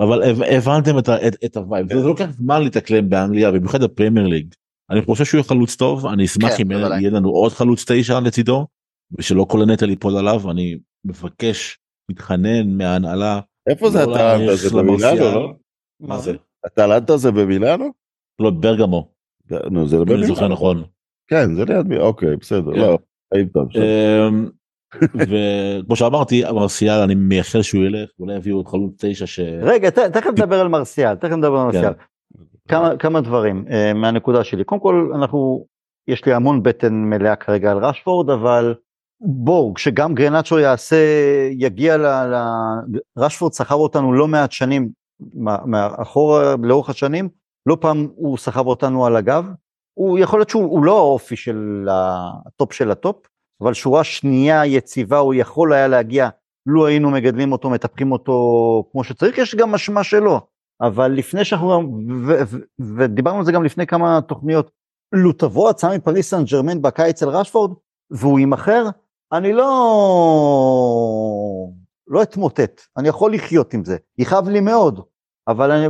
אבל 0.00 0.22
הב- 0.22 0.42
הבנתם 0.42 0.98
את 1.44 1.56
ה 1.56 1.61
vibe, 1.61 1.88
זה 1.88 2.08
לוקח 2.08 2.30
זמן 2.30 2.62
להתאקלם 2.62 3.08
באנגליה, 3.10 3.50
במיוחד 3.50 3.82
בפרמייר 3.84 4.26
ליג. 4.26 4.54
אני 4.90 5.02
חושב 5.02 5.24
שהוא 5.24 5.38
יהיה 5.38 5.48
חלוץ 5.48 5.76
טוב, 5.76 6.06
אני 6.06 6.24
אשמח 6.24 6.56
כן, 6.56 6.62
אם. 6.62 7.00
יהיה 7.00 7.10
לנו 7.10 7.28
עוד 7.30 7.52
חלוץ 7.52 7.84
תשע 7.88 8.20
לצידו, 8.20 8.66
ושלא 9.12 9.46
כל 9.48 9.62
הנטל 9.62 9.90
ייפול 9.90 10.16
עליו, 10.16 10.50
אני 10.50 10.78
מבקש, 11.04 11.78
מתחנן 12.10 12.78
מההנהלה. 12.78 13.40
איפה 13.68 13.90
זה 13.90 13.98
לא 13.98 14.02
אטלנטה? 14.04 14.22
להאריך 14.22 14.54
זה 14.54 14.76
במילאנו. 14.76 15.20
לא? 15.20 15.52
מה 16.00 16.18
זה? 16.18 16.32
אטלנטה 16.66 17.16
זה 17.16 17.30
במילאנו? 17.32 17.90
לא, 18.40 18.50
ברגמו, 18.50 19.08
נו, 19.70 19.88
זה 19.88 19.96
אם 19.96 20.02
אני 20.02 20.26
זוכר 20.26 20.34
במילאנו. 20.34 20.54
נכון. 20.54 20.84
כן, 21.30 21.54
זה 21.54 21.64
ליד 21.64 21.86
מי... 21.86 21.98
אוקיי, 21.98 22.36
בסדר. 22.36 22.72
כן. 22.72 22.78
לא. 22.80 22.98
בסדר. 23.34 24.28
אמ, 24.28 24.48
וכמו 25.14 25.96
שאמרתי, 25.96 26.42
מרסיאל, 26.54 27.00
אני 27.02 27.14
מייחל 27.14 27.62
שהוא 27.62 27.84
ילך, 27.84 28.10
אולי 28.20 28.36
יביאו 28.36 28.60
את 28.60 28.66
חלוץ 28.68 29.04
תשע 29.04 29.26
ש... 29.26 29.40
רגע, 29.62 29.90
ת- 29.90 29.98
תכף 29.98 30.30
נדבר 30.30 30.60
על 30.60 30.68
מרסיאל, 30.68 31.14
תכף 31.14 31.32
נדבר 31.32 31.56
על 31.58 31.72
כן. 31.72 31.78
מרסיאל. 31.78 31.92
כמה, 32.68 32.96
כמה 32.96 33.20
דברים 33.20 33.64
אה, 33.70 33.94
מהנקודה 33.94 34.44
שלי. 34.44 34.64
קודם 34.64 34.80
כל, 34.80 35.10
אנחנו, 35.14 35.66
יש 36.08 36.24
לי 36.26 36.34
המון 36.34 36.62
בטן 36.62 36.94
מלאה 36.94 37.36
כרגע 37.36 37.70
על 37.70 37.78
רשפורד, 37.84 38.30
אבל 38.30 38.74
בואו, 39.20 39.74
כשגם 39.74 40.14
גרנצ'ו 40.14 40.58
יעשה, 40.58 40.96
יגיע 41.50 41.96
ל... 41.96 42.06
ל... 42.06 42.36
רשפורד 43.18 43.52
סחב 43.52 43.74
אותנו 43.74 44.12
לא 44.12 44.28
מעט 44.28 44.52
שנים 44.52 44.90
מאחורה, 45.64 46.54
לאורך 46.62 46.90
השנים, 46.90 47.28
לא 47.66 47.76
פעם 47.80 48.08
הוא 48.16 48.38
סחב 48.38 48.66
אותנו 48.66 49.06
על 49.06 49.16
הגב. 49.16 49.46
הוא 49.98 50.18
יכול 50.18 50.38
להיות 50.38 50.50
שהוא 50.50 50.64
הוא 50.64 50.84
לא 50.84 50.98
האופי 50.98 51.36
של 51.36 51.88
ה 52.46 52.52
top 52.52 52.72
של 52.72 52.90
ה 52.90 52.97
top, 52.97 53.26
אבל 53.60 53.74
שורה 53.74 54.04
שנייה 54.04 54.66
יציבה 54.66 55.18
הוא 55.18 55.34
יכול 55.34 55.72
היה 55.72 55.88
להגיע, 55.88 56.28
לו 56.66 56.86
היינו 56.86 57.10
מגדלים 57.10 57.52
אותו, 57.52 57.70
מטפחים 57.70 58.12
אותו 58.12 58.34
כמו 58.92 59.04
שצריך, 59.04 59.38
יש 59.38 59.54
גם 59.54 59.72
משמעת 59.72 60.04
שלו. 60.04 60.40
אבל 60.80 61.12
לפני 61.12 61.44
שאנחנו, 61.44 61.68
ו- 62.26 62.40
ו- 62.46 62.86
ודיברנו 62.96 63.38
על 63.38 63.44
זה 63.44 63.52
גם 63.52 63.64
לפני 63.64 63.86
כמה 63.86 64.20
תוכניות, 64.28 64.70
לו 65.12 65.32
תבוא 65.32 65.70
הצעה 65.70 65.96
מפריס 65.96 66.30
סן 66.30 66.44
ג'רמן 66.44 66.82
בקיץ 66.82 67.22
אל 67.22 67.28
רשפורד, 67.28 67.72
והוא 68.10 68.38
יימכר, 68.38 68.84
אני 69.32 69.52
לא, 69.52 69.66
לא 72.06 72.22
אתמוטט, 72.22 72.80
אני 72.96 73.08
יכול 73.08 73.34
לחיות 73.34 73.74
עם 73.74 73.84
זה, 73.84 73.96
יכאב 74.18 74.48
לי 74.48 74.60
מאוד, 74.60 75.00
אבל 75.48 75.70
אני, 75.70 75.86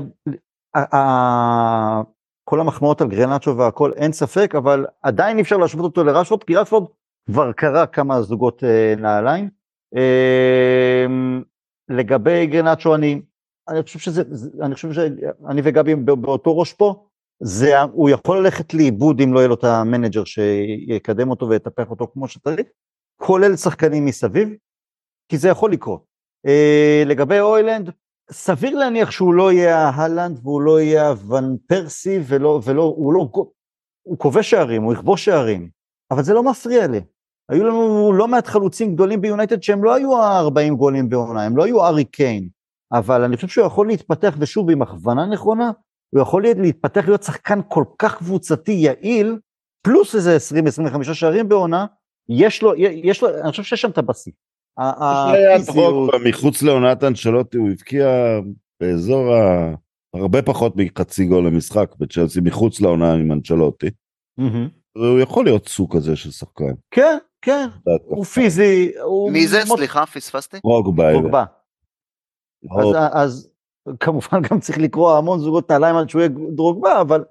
כל 2.44 2.60
המחמאות 2.60 3.00
על 3.00 3.08
גרנצ'ו 3.08 3.56
והכל, 3.56 3.92
אין 3.96 4.12
ספק, 4.12 4.54
אבל 4.58 4.86
עדיין 5.02 5.36
אי 5.36 5.42
אפשר 5.42 5.56
להשוות 5.56 5.84
אותו 5.84 6.04
לרשפורד, 6.04 6.44
כי 6.44 6.56
רשפורד 6.56 6.84
כבר 7.26 7.52
קרע 7.52 7.86
כמה 7.86 8.22
זוגות 8.22 8.64
אה, 8.64 8.94
נעליים. 8.98 9.50
אה, 9.96 11.06
לגבי 11.88 12.46
גרנצ'ו, 12.46 12.94
אני, 12.94 13.22
אני 13.68 13.82
חושב 13.82 13.98
שזה, 13.98 14.22
זה- 14.30 14.50
אני 14.62 14.74
חושב 14.74 14.92
שאני 14.92 15.60
וגבי 15.64 15.94
בא- 15.94 16.14
באותו 16.14 16.58
ראש 16.58 16.72
פה, 16.72 17.06
זה, 17.42 17.80
הוא 17.82 18.10
יכול 18.10 18.38
ללכת 18.38 18.74
לאיבוד 18.74 19.20
אם 19.20 19.32
לא 19.34 19.38
יהיה 19.38 19.48
לו 19.48 19.54
את 19.54 19.64
המנג'ר 19.64 20.24
שיקדם 20.24 21.30
אותו 21.30 21.48
ויטפח 21.48 21.90
אותו 21.90 22.06
כמו 22.12 22.28
שצריך, 22.28 22.66
כולל 23.16 23.56
שחקנים 23.56 24.04
מסביב, 24.04 24.48
כי 25.28 25.38
זה 25.38 25.48
יכול 25.48 25.72
לקרות. 25.72 26.04
אה, 26.46 27.02
לגבי 27.06 27.40
הוילונד, 27.40 27.90
סביר 28.30 28.78
להניח 28.78 29.10
שהוא 29.10 29.34
לא 29.34 29.52
יהיה 29.52 29.78
ההלנד 29.78 30.38
והוא 30.42 30.62
לא 30.62 30.80
יהיה 30.80 31.08
הוון 31.08 31.56
פרסי 31.66 32.18
ולא, 32.26 32.60
ולא, 32.64 32.82
הוא 32.82 33.12
לא, 33.12 33.28
הוא 34.02 34.18
כובש 34.18 34.50
שערים, 34.50 34.82
הוא 34.82 34.92
יכבוש 34.92 35.24
שערים, 35.24 35.68
אבל 36.10 36.22
זה 36.22 36.34
לא 36.34 36.42
מפריע 36.42 36.86
לי. 36.86 37.00
היו 37.48 37.66
לנו 37.66 38.12
לא 38.12 38.28
מעט 38.28 38.46
חלוצים 38.46 38.94
גדולים 38.94 39.20
ביונייטד 39.20 39.62
שהם 39.62 39.84
לא 39.84 39.94
היו 39.94 40.22
ה-40 40.22 40.74
גולים 40.74 41.08
בעונה, 41.08 41.42
הם 41.42 41.56
לא 41.56 41.64
היו 41.64 41.84
ארי 41.84 42.04
קיין, 42.04 42.48
אבל 42.92 43.22
אני 43.22 43.36
חושב 43.36 43.48
שהוא 43.48 43.66
יכול 43.66 43.86
להתפתח, 43.86 44.36
ושוב, 44.38 44.70
עם 44.70 44.82
הכוונה 44.82 45.26
נכונה, 45.26 45.70
הוא 46.10 46.22
יכול 46.22 46.42
להתפתח 46.42 47.04
להיות 47.06 47.22
שחקן 47.22 47.60
כל 47.68 47.84
כך 47.98 48.18
קבוצתי 48.18 48.72
יעיל, 48.72 49.38
פלוס 49.82 50.14
איזה 50.14 50.36
20-25 51.10 51.14
שערים 51.14 51.48
בעונה, 51.48 51.86
יש 52.28 52.62
לו, 52.62 52.74
יש 52.78 53.22
לו, 53.22 53.28
אני 53.42 53.50
חושב 53.50 53.62
שיש 53.62 53.80
שם 53.80 53.90
את 53.90 53.98
הבסיס. 53.98 54.34
מחוץ 56.28 56.62
לעונת 56.62 57.04
אנשלוטי 57.04 57.56
הוא 57.56 57.70
הבקיע 57.70 58.08
באזור 58.80 59.34
ה... 59.34 59.74
הרבה 60.14 60.42
פחות 60.42 60.72
מחצי 60.76 61.24
גול 61.24 61.46
למשחק 61.46 61.94
בצ'לסי 61.98 62.40
מחוץ 62.40 62.80
לעונה 62.80 63.12
עם 63.14 63.32
אנשלוטי. 63.32 63.90
והוא 64.96 65.20
יכול 65.20 65.44
להיות 65.44 65.68
סוג 65.68 65.96
כזה 65.96 66.16
של 66.16 66.30
שחקן. 66.30 66.72
כן, 66.90 67.18
כן, 67.42 67.66
הוא 68.04 68.24
פיזי, 68.24 68.92
הוא... 69.02 69.32
מי 69.32 69.46
זה? 69.46 69.60
סליחה, 69.66 70.06
פספסתי? 70.06 70.60
פוגבה. 71.12 71.44
אז, 72.78 72.96
אז 73.12 73.50
כמובן 74.00 74.42
גם 74.50 74.60
צריך 74.60 74.78
לקרוא 74.78 75.18
המון 75.18 75.40
זוגות 75.40 75.70
נעליים 75.70 75.96
עד 75.96 76.08
שהוא 76.08 76.20
יהיה 76.20 76.30
דרוגבה, 76.56 77.00
אבל, 77.00 77.24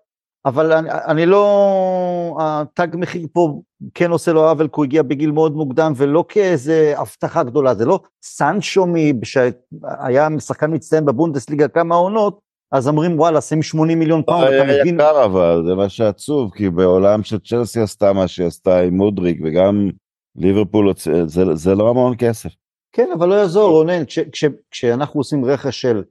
אבל 0.45 0.71
אני, 0.71 0.89
אני 0.91 1.25
לא, 1.25 2.37
התג 2.41 2.87
מחיר 2.93 3.27
פה 3.33 3.61
כן 3.93 4.11
עושה 4.11 4.33
לו 4.33 4.49
עוול, 4.49 4.67
כי 4.67 4.73
הוא 4.75 4.85
הגיע 4.85 5.03
בגיל 5.03 5.31
מאוד 5.31 5.55
מוקדם, 5.55 5.93
ולא 5.95 6.25
כאיזה 6.29 6.93
הבטחה 6.97 7.43
גדולה, 7.43 7.75
זה 7.75 7.85
לא 7.85 7.99
סנצ'ו 8.23 8.85
שהיה 9.23 10.27
שחקן 10.39 10.73
מצטיין 10.73 11.05
בבונדסליגה 11.05 11.67
כמה 11.67 11.95
עונות, 11.95 12.39
אז 12.71 12.87
אומרים 12.87 13.19
וואלה, 13.19 13.41
שים 13.41 13.61
80 13.61 13.99
מיליון 13.99 14.23
פאונד, 14.23 14.43
אתה 14.43 14.53
היה 14.53 14.81
מבין? 14.81 14.95
יקר 14.95 15.25
אבל, 15.25 15.63
זה 15.67 15.75
מה 15.75 15.89
שעצוב, 15.89 16.51
כי 16.55 16.69
בעולם 16.69 17.23
שצ'לסי 17.23 17.79
עשתה 17.79 18.13
מה 18.13 18.27
שהיא 18.27 18.47
עשתה 18.47 18.79
עם 18.79 18.97
מודריק 18.97 19.39
וגם 19.43 19.89
ליברפול, 20.35 20.93
זה, 21.25 21.55
זה 21.55 21.75
לא 21.75 21.89
המון 21.89 22.15
כסף. 22.17 22.49
כן, 22.91 23.09
אבל 23.17 23.29
לא 23.29 23.35
יעזור, 23.35 23.71
רונן, 23.71 24.05
כש, 24.05 24.19
כש, 24.19 24.45
כשאנחנו 24.71 25.19
עושים 25.19 25.45
רכש 25.45 25.81
של 25.81 26.03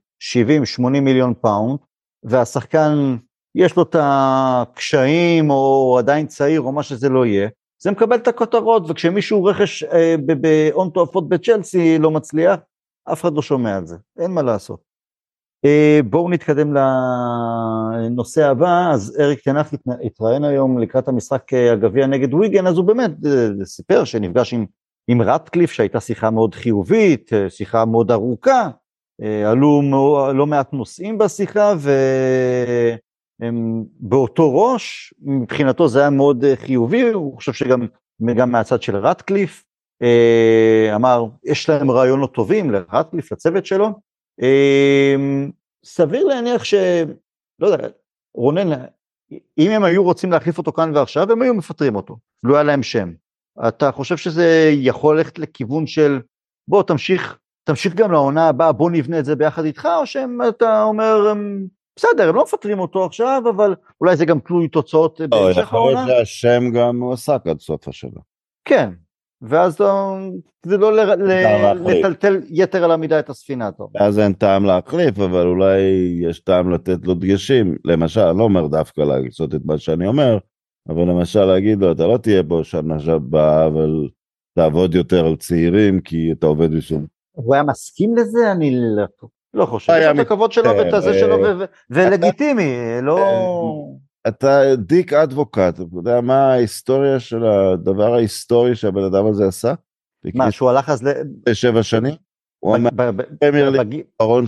70-80 0.79 0.81
מיליון 0.89 1.35
פאונד, 1.41 1.79
והשחקן, 2.23 3.17
יש 3.55 3.77
לו 3.77 3.83
את 3.83 3.97
הקשיים, 3.99 5.51
או 5.51 5.97
עדיין 5.99 6.27
צעיר, 6.27 6.61
או 6.61 6.73
מה 6.73 6.83
שזה 6.83 7.09
לא 7.09 7.27
יהיה, 7.27 7.49
זה 7.83 7.91
מקבל 7.91 8.17
את 8.17 8.29
הכותרות, 8.29 8.83
וכשמישהו 8.89 9.45
רכש 9.45 9.83
אה, 9.83 10.15
בהון 10.41 10.91
תועפות 10.91 11.29
בצ'לסי 11.29 11.99
לא 11.99 12.11
מצליח, 12.11 12.57
אף 13.13 13.21
אחד 13.21 13.35
לא 13.35 13.43
שומע 13.43 13.77
על 13.77 13.87
זה, 13.87 13.97
אין 14.19 14.31
מה 14.31 14.43
לעשות. 14.43 14.81
אה, 15.65 16.01
בואו 16.11 16.31
נתקדם 16.31 16.75
לנושא 16.75 18.47
הבא, 18.47 18.91
אז 18.93 19.17
אריק 19.21 19.41
תנח 19.41 19.71
התראיין 20.05 20.45
היום 20.45 20.79
לקראת 20.79 21.09
המשחק 21.09 21.55
אה, 21.55 21.73
הגביע 21.73 22.07
נגד 22.07 22.35
ויגן, 22.35 22.67
אז 22.67 22.77
הוא 22.77 22.85
באמת 22.85 23.11
אה, 23.27 23.65
סיפר 23.65 24.05
שנפגש 24.05 24.55
עם 24.55 24.67
עם 25.09 25.23
רטקליף 25.23 25.73
שהייתה 25.73 26.01
שיחה 26.01 26.31
מאוד 26.31 26.55
חיובית, 26.55 27.33
אה, 27.33 27.51
שיחה 27.51 27.85
מאוד 27.85 28.11
ארוכה, 28.11 28.69
אה, 29.23 29.51
עלו 29.51 29.83
לא 30.35 30.47
מעט 30.47 30.73
נושאים 30.73 31.19
בשיחה 31.19 31.75
והם 33.45 33.85
באותו 34.01 34.55
ראש, 34.55 35.15
מבחינתו 35.23 35.89
זה 35.89 36.01
היה 36.01 36.11
מאוד 36.11 36.45
אה, 36.45 36.57
חיובי, 36.57 37.03
הוא 37.03 37.37
חושב 37.37 37.53
שגם 37.53 37.87
גם 38.37 38.53
מהצד 38.53 38.83
של 38.83 38.97
רטקליף, 38.97 39.65
אמר 40.95 41.27
יש 41.45 41.69
להם 41.69 41.91
רעיונות 41.91 42.35
טובים 42.35 42.71
לרטקליף, 42.71 43.33
לצוות 43.33 43.67
שלו, 43.67 43.89
סביר 45.85 46.25
להניח 46.25 46.65
ש... 46.65 46.75
לא 47.59 47.67
יודע, 47.67 47.89
רונן, 48.35 48.85
אם 49.59 49.71
הם 49.71 49.85
היו 49.85 50.05
רוצים 50.05 50.33
להחליף 50.33 50.59
אותו 50.59 50.73
כאן 50.73 50.97
ועכשיו, 50.97 51.33
הם 51.33 51.43
היו 51.43 51.55
מפטרים 51.55 51.97
אותו, 51.97 52.17
לא 52.43 52.55
היה 52.55 52.63
להם 52.63 52.83
שם. 52.83 53.13
אתה 53.69 53.93
חושב 53.93 54.17
שזה 54.17 54.71
יכול 54.73 55.19
ללכת 55.19 55.39
לכיוון 55.39 55.87
של 55.87 56.21
בוא 56.69 56.83
תמשיך, 56.83 57.39
תמשיך 57.65 57.95
גם 57.95 58.13
לעונה 58.13 58.49
הבאה, 58.49 58.73
בוא 58.73 58.91
נבנה 58.91 59.19
את 59.19 59.25
זה 59.25 59.37
ביחד 59.37 59.65
איתך, 59.65 59.89
או 60.01 60.07
שאתה 60.07 60.83
אומר, 60.83 61.33
בסדר, 61.97 62.29
הם 62.29 62.35
לא 62.35 62.43
מפטרים 62.43 62.79
אותו 62.79 63.05
עכשיו, 63.05 63.43
אבל 63.51 63.75
אולי 64.01 64.17
זה 64.17 64.25
גם 64.25 64.39
תלוי 64.41 64.69
תוצאות 64.69 65.21
לא, 65.21 65.27
בהמשך 65.27 65.73
העונה? 65.73 66.01
יכול 66.01 66.07
להיות 66.07 66.27
שהשם 66.27 66.71
גם 66.75 66.97
מועסק 66.97 67.41
עד 67.47 67.61
סוף 67.61 67.89
השנה. 67.89 68.21
כן, 68.65 68.91
ואז 69.43 69.79
זה 70.67 70.77
לא 70.77 70.97
לטלטל 71.75 72.41
יתר 72.49 72.85
על 72.85 72.91
המידה 72.91 73.19
את 73.19 73.31
הספינה. 73.31 73.71
אז 73.95 74.19
אין 74.19 74.33
טעם 74.33 74.65
להחליף, 74.65 75.19
אבל 75.19 75.47
אולי 75.47 75.81
יש 76.21 76.41
טעם 76.41 76.71
לתת 76.71 76.99
לו 77.07 77.15
דגשים. 77.15 77.77
למשל, 77.85 78.21
אני 78.21 78.39
לא 78.39 78.45
אומר 78.45 78.67
דווקא 78.67 79.01
לעשות 79.01 79.55
את 79.55 79.61
מה 79.65 79.79
שאני 79.79 80.07
אומר, 80.07 80.39
אבל 80.89 81.03
למשל 81.03 81.45
להגיד 81.45 81.79
לו, 81.79 81.93
אתה 81.93 82.07
לא 82.07 82.17
תהיה 82.17 82.43
פה 82.49 82.61
שנה 82.63 82.97
הבאה, 83.07 83.67
אבל 83.67 84.09
תעבוד 84.55 84.95
יותר 84.95 85.27
על 85.27 85.37
צעירים, 85.37 86.01
כי 86.01 86.33
אתה 86.33 86.47
עובד 86.47 86.71
בשביל... 86.77 87.01
הוא 87.33 87.55
היה 87.55 87.63
מסכים 87.63 88.17
לזה? 88.17 88.53
אני 88.53 88.71
לא, 88.97 89.05
לא 89.55 89.67
חושב. 89.67 89.93
יש 89.99 90.07
את 90.15 90.19
הכבוד 90.19 90.53
שלו 90.53 90.71
ואת 90.71 90.95
הזה 90.95 91.19
שלו, 91.19 91.37
ולגיטימי, 91.91 92.77
לא... 93.03 93.19
אתה 94.29 94.77
דיק 94.77 95.13
אדבוקט, 95.13 95.75
אתה 95.75 95.83
יודע 95.93 96.21
מה 96.21 96.53
ההיסטוריה 96.53 97.21
של 97.21 97.45
הדבר 97.45 98.15
ההיסטורי 98.15 98.75
שהבן 98.75 99.05
אדם 99.05 99.27
הזה 99.27 99.47
עשה? 99.49 99.75
מה, 100.35 100.51
שהוא 100.51 100.71
הלך 100.71 100.89
אז 100.89 101.03
ל... 101.03 101.13
שבע 101.53 101.83
שנים? 101.83 102.15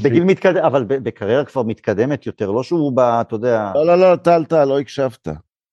בגיל 0.02 0.24
מתקדם, 0.24 0.64
אבל 0.64 0.84
בקריירה 0.84 1.44
כבר 1.44 1.62
מתקדמת 1.62 2.26
יותר, 2.26 2.50
לא 2.50 2.62
שהוא 2.62 2.92
בא, 2.92 3.20
אתה 3.20 3.34
יודע... 3.34 3.72
לא, 3.74 3.86
לא, 3.86 4.10
לא, 4.10 4.16
טל, 4.16 4.44
טל, 4.44 4.64
לא 4.64 4.80
הקשבת. 4.80 5.28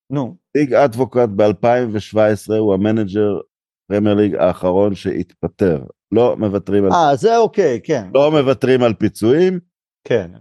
נו. 0.09 0.35
דיק 0.57 0.71
אדבוקט 0.71 1.29
ב-2017 1.35 2.53
הוא 2.57 2.73
המנג'ר 2.73 3.39
פרמייר 3.87 4.15
ליג 4.15 4.35
האחרון 4.35 4.95
שהתפטר. 4.95 5.83
לא 6.13 6.35
מוותרים 6.39 6.85
על... 6.85 6.91
אה, 6.91 7.15
זה 7.15 7.37
אוקיי, 7.37 7.79
כן. 7.83 8.07
לא 8.13 8.31
מוותרים 8.31 8.83
על 8.83 8.93
פיצויים. 8.93 9.59
כן. 10.03 10.31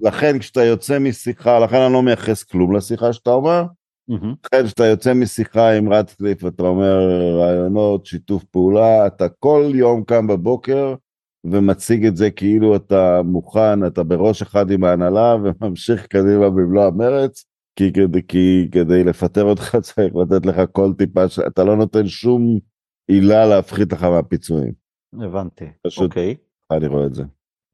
לכן 0.00 0.38
כשאתה 0.38 0.64
יוצא 0.64 0.98
משיחה, 0.98 1.58
לכן 1.58 1.76
אני 1.76 1.92
לא 1.92 2.02
מייחס 2.02 2.42
כלום 2.42 2.76
לשיחה 2.76 3.12
שאתה 3.12 3.30
אומר. 3.30 3.64
לכן 4.46 4.66
כשאתה 4.66 4.86
יוצא 4.86 5.14
משיחה 5.14 5.72
עם 5.72 5.92
רטקליף 5.92 6.46
אתה 6.46 6.62
אומר 6.62 7.08
רעיונות, 7.38 8.06
שיתוף 8.06 8.44
פעולה, 8.44 9.06
אתה 9.06 9.28
כל 9.28 9.70
יום 9.74 10.04
קם 10.04 10.26
בבוקר 10.26 10.94
ומציג 11.44 12.06
את 12.06 12.16
זה 12.16 12.30
כאילו 12.30 12.76
אתה 12.76 13.20
מוכן, 13.24 13.86
אתה 13.86 14.02
בראש 14.02 14.42
אחד 14.42 14.70
עם 14.70 14.84
ההנהלה 14.84 15.36
וממשיך 15.42 16.06
קדימה 16.06 16.50
במלוא 16.50 16.84
המרץ, 16.84 17.44
כי, 17.76 17.92
כי, 17.92 18.00
כי 18.28 18.68
כדי 18.72 19.04
לפטר 19.04 19.44
אותך 19.44 19.76
צריך 19.86 20.14
לתת 20.14 20.46
לך 20.46 20.60
כל 20.72 20.92
טיפה, 20.98 21.24
אתה 21.46 21.64
לא 21.64 21.76
נותן 21.76 22.06
שום 22.06 22.58
עילה 23.08 23.46
להפחית 23.46 23.92
לך 23.92 24.02
מהפיצויים. 24.02 24.85
הבנתי, 25.12 25.64
פשוט, 25.86 26.04
אוקיי. 26.04 26.36
אני 26.70 26.86
רואה 26.86 27.06
את 27.06 27.14
זה. 27.14 27.24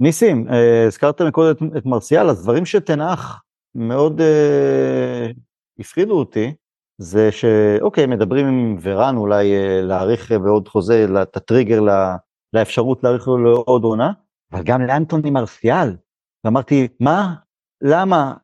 ניסים, 0.01 0.49
אה, 0.49 0.87
הזכרתם 0.87 1.31
קודם 1.31 1.69
את, 1.69 1.77
את 1.77 1.87
מרסיאל, 1.87 2.31
אז 2.31 2.43
דברים 2.43 2.67
שתנח 2.67 3.43
מאוד 3.75 4.21
אה, 4.21 5.31
הפחידו 5.79 6.19
אותי, 6.19 6.55
זה 6.99 7.33
שאוקיי, 7.33 8.07
מדברים 8.07 8.47
עם 8.47 8.77
ורן 8.83 9.17
אולי 9.17 9.53
אה, 9.55 9.83
להאריך 9.83 10.33
בעוד 10.33 10.69
חוזה 10.69 11.07
את 11.23 11.37
הטריגר 11.37 11.81
לה, 11.81 12.17
לאפשרות 12.53 13.05
להאריך 13.05 13.29
לו 13.29 13.39
לעוד 13.39 13.85
עונה, 13.85 14.13
אבל 14.53 14.63
גם 14.65 14.83
לאנטוני 14.83 15.31
מרסיאל. 15.31 15.97
ואמרתי, 16.45 16.89
מה? 17.01 17.35
למה? 17.83 18.35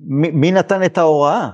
מי, 0.00 0.30
מי 0.30 0.52
נתן 0.52 0.84
את 0.86 0.98
ההוראה? 0.98 1.50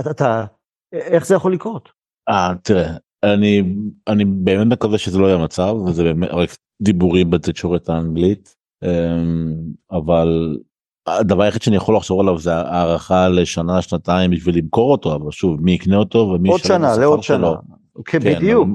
אתה, 0.00 0.10
אתה, 0.10 0.44
איך 0.92 1.26
זה 1.26 1.34
יכול 1.34 1.52
לקרות? 1.52 1.88
אה, 2.28 2.52
תראה, 2.62 2.96
אני, 3.34 3.62
אני 4.08 4.24
באמת 4.24 4.66
מקווה 4.66 4.98
שזה 4.98 5.18
לא 5.18 5.26
יהיה 5.26 5.38
מצב, 5.38 5.76
וזה 5.86 6.04
באמת 6.04 6.28
רק 6.30 6.56
דיבורים 6.82 7.30
בתקשורת 7.30 7.88
האנגלית. 7.88 8.56
אמ, 8.84 9.54
אבל 9.90 10.56
הדבר 11.06 11.42
היחיד 11.42 11.62
שאני 11.62 11.76
יכול 11.76 11.96
לחשוב 11.96 12.20
עליו 12.20 12.38
זה 12.38 12.54
הערכה 12.54 13.28
לשנה 13.28 13.82
שנתיים 13.82 14.30
בשביל 14.30 14.58
למכור 14.58 14.92
אותו 14.92 15.14
אבל 15.14 15.30
שוב 15.30 15.60
מי 15.60 15.72
יקנה 15.72 15.96
אותו 15.96 16.18
ומי 16.18 16.48
עוד 16.48 16.60
שנה 16.60 16.96
לעוד 16.96 17.22
שנה 17.22 17.52
כן, 18.04 18.20
כן 18.20 18.34
בדיוק 18.34 18.68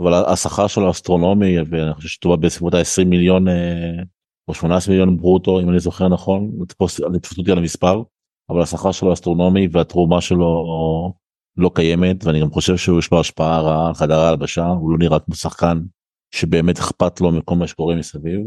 אבל 0.00 0.14
השכר 0.14 0.66
שלו 0.66 0.90
אסטרונומי 0.90 1.56
ואני 1.70 1.94
חושב 1.94 2.08
שטובה 2.08 2.36
בסביבות 2.36 2.74
ה-20 2.74 3.04
מיליון 3.04 3.48
אה, 3.48 4.02
או 4.48 4.54
18 4.54 4.92
מיליון 4.92 5.16
ברוטו 5.16 5.60
אם 5.60 5.70
אני 5.70 5.80
זוכר 5.80 6.08
נכון 6.08 6.50
תפסו 6.68 7.04
אותי 7.38 7.52
על 7.52 7.58
המספר 7.58 8.02
אבל 8.50 8.62
השכר 8.62 8.92
שלו 8.92 9.12
אסטרונומי 9.12 9.68
והתרומה 9.72 10.20
שלו 10.20 10.64
לא 11.56 11.70
קיימת 11.74 12.24
ואני 12.24 12.40
גם 12.40 12.50
חושב 12.50 12.76
שיש 12.76 13.12
לו 13.12 13.20
השפעה 13.20 13.60
רעה 13.60 13.88
על 13.88 13.94
חדר 13.94 14.18
ההלבשה 14.18 14.66
הוא 14.66 14.90
לא 14.90 14.98
נראה 14.98 15.18
כמו 15.18 15.34
שחקן 15.34 15.78
שבאמת 16.34 16.78
אכפת 16.78 17.20
לו 17.20 17.32
מכל 17.32 17.54
מה 17.54 17.66
שקורה 17.66 17.94
מסביב. 17.94 18.40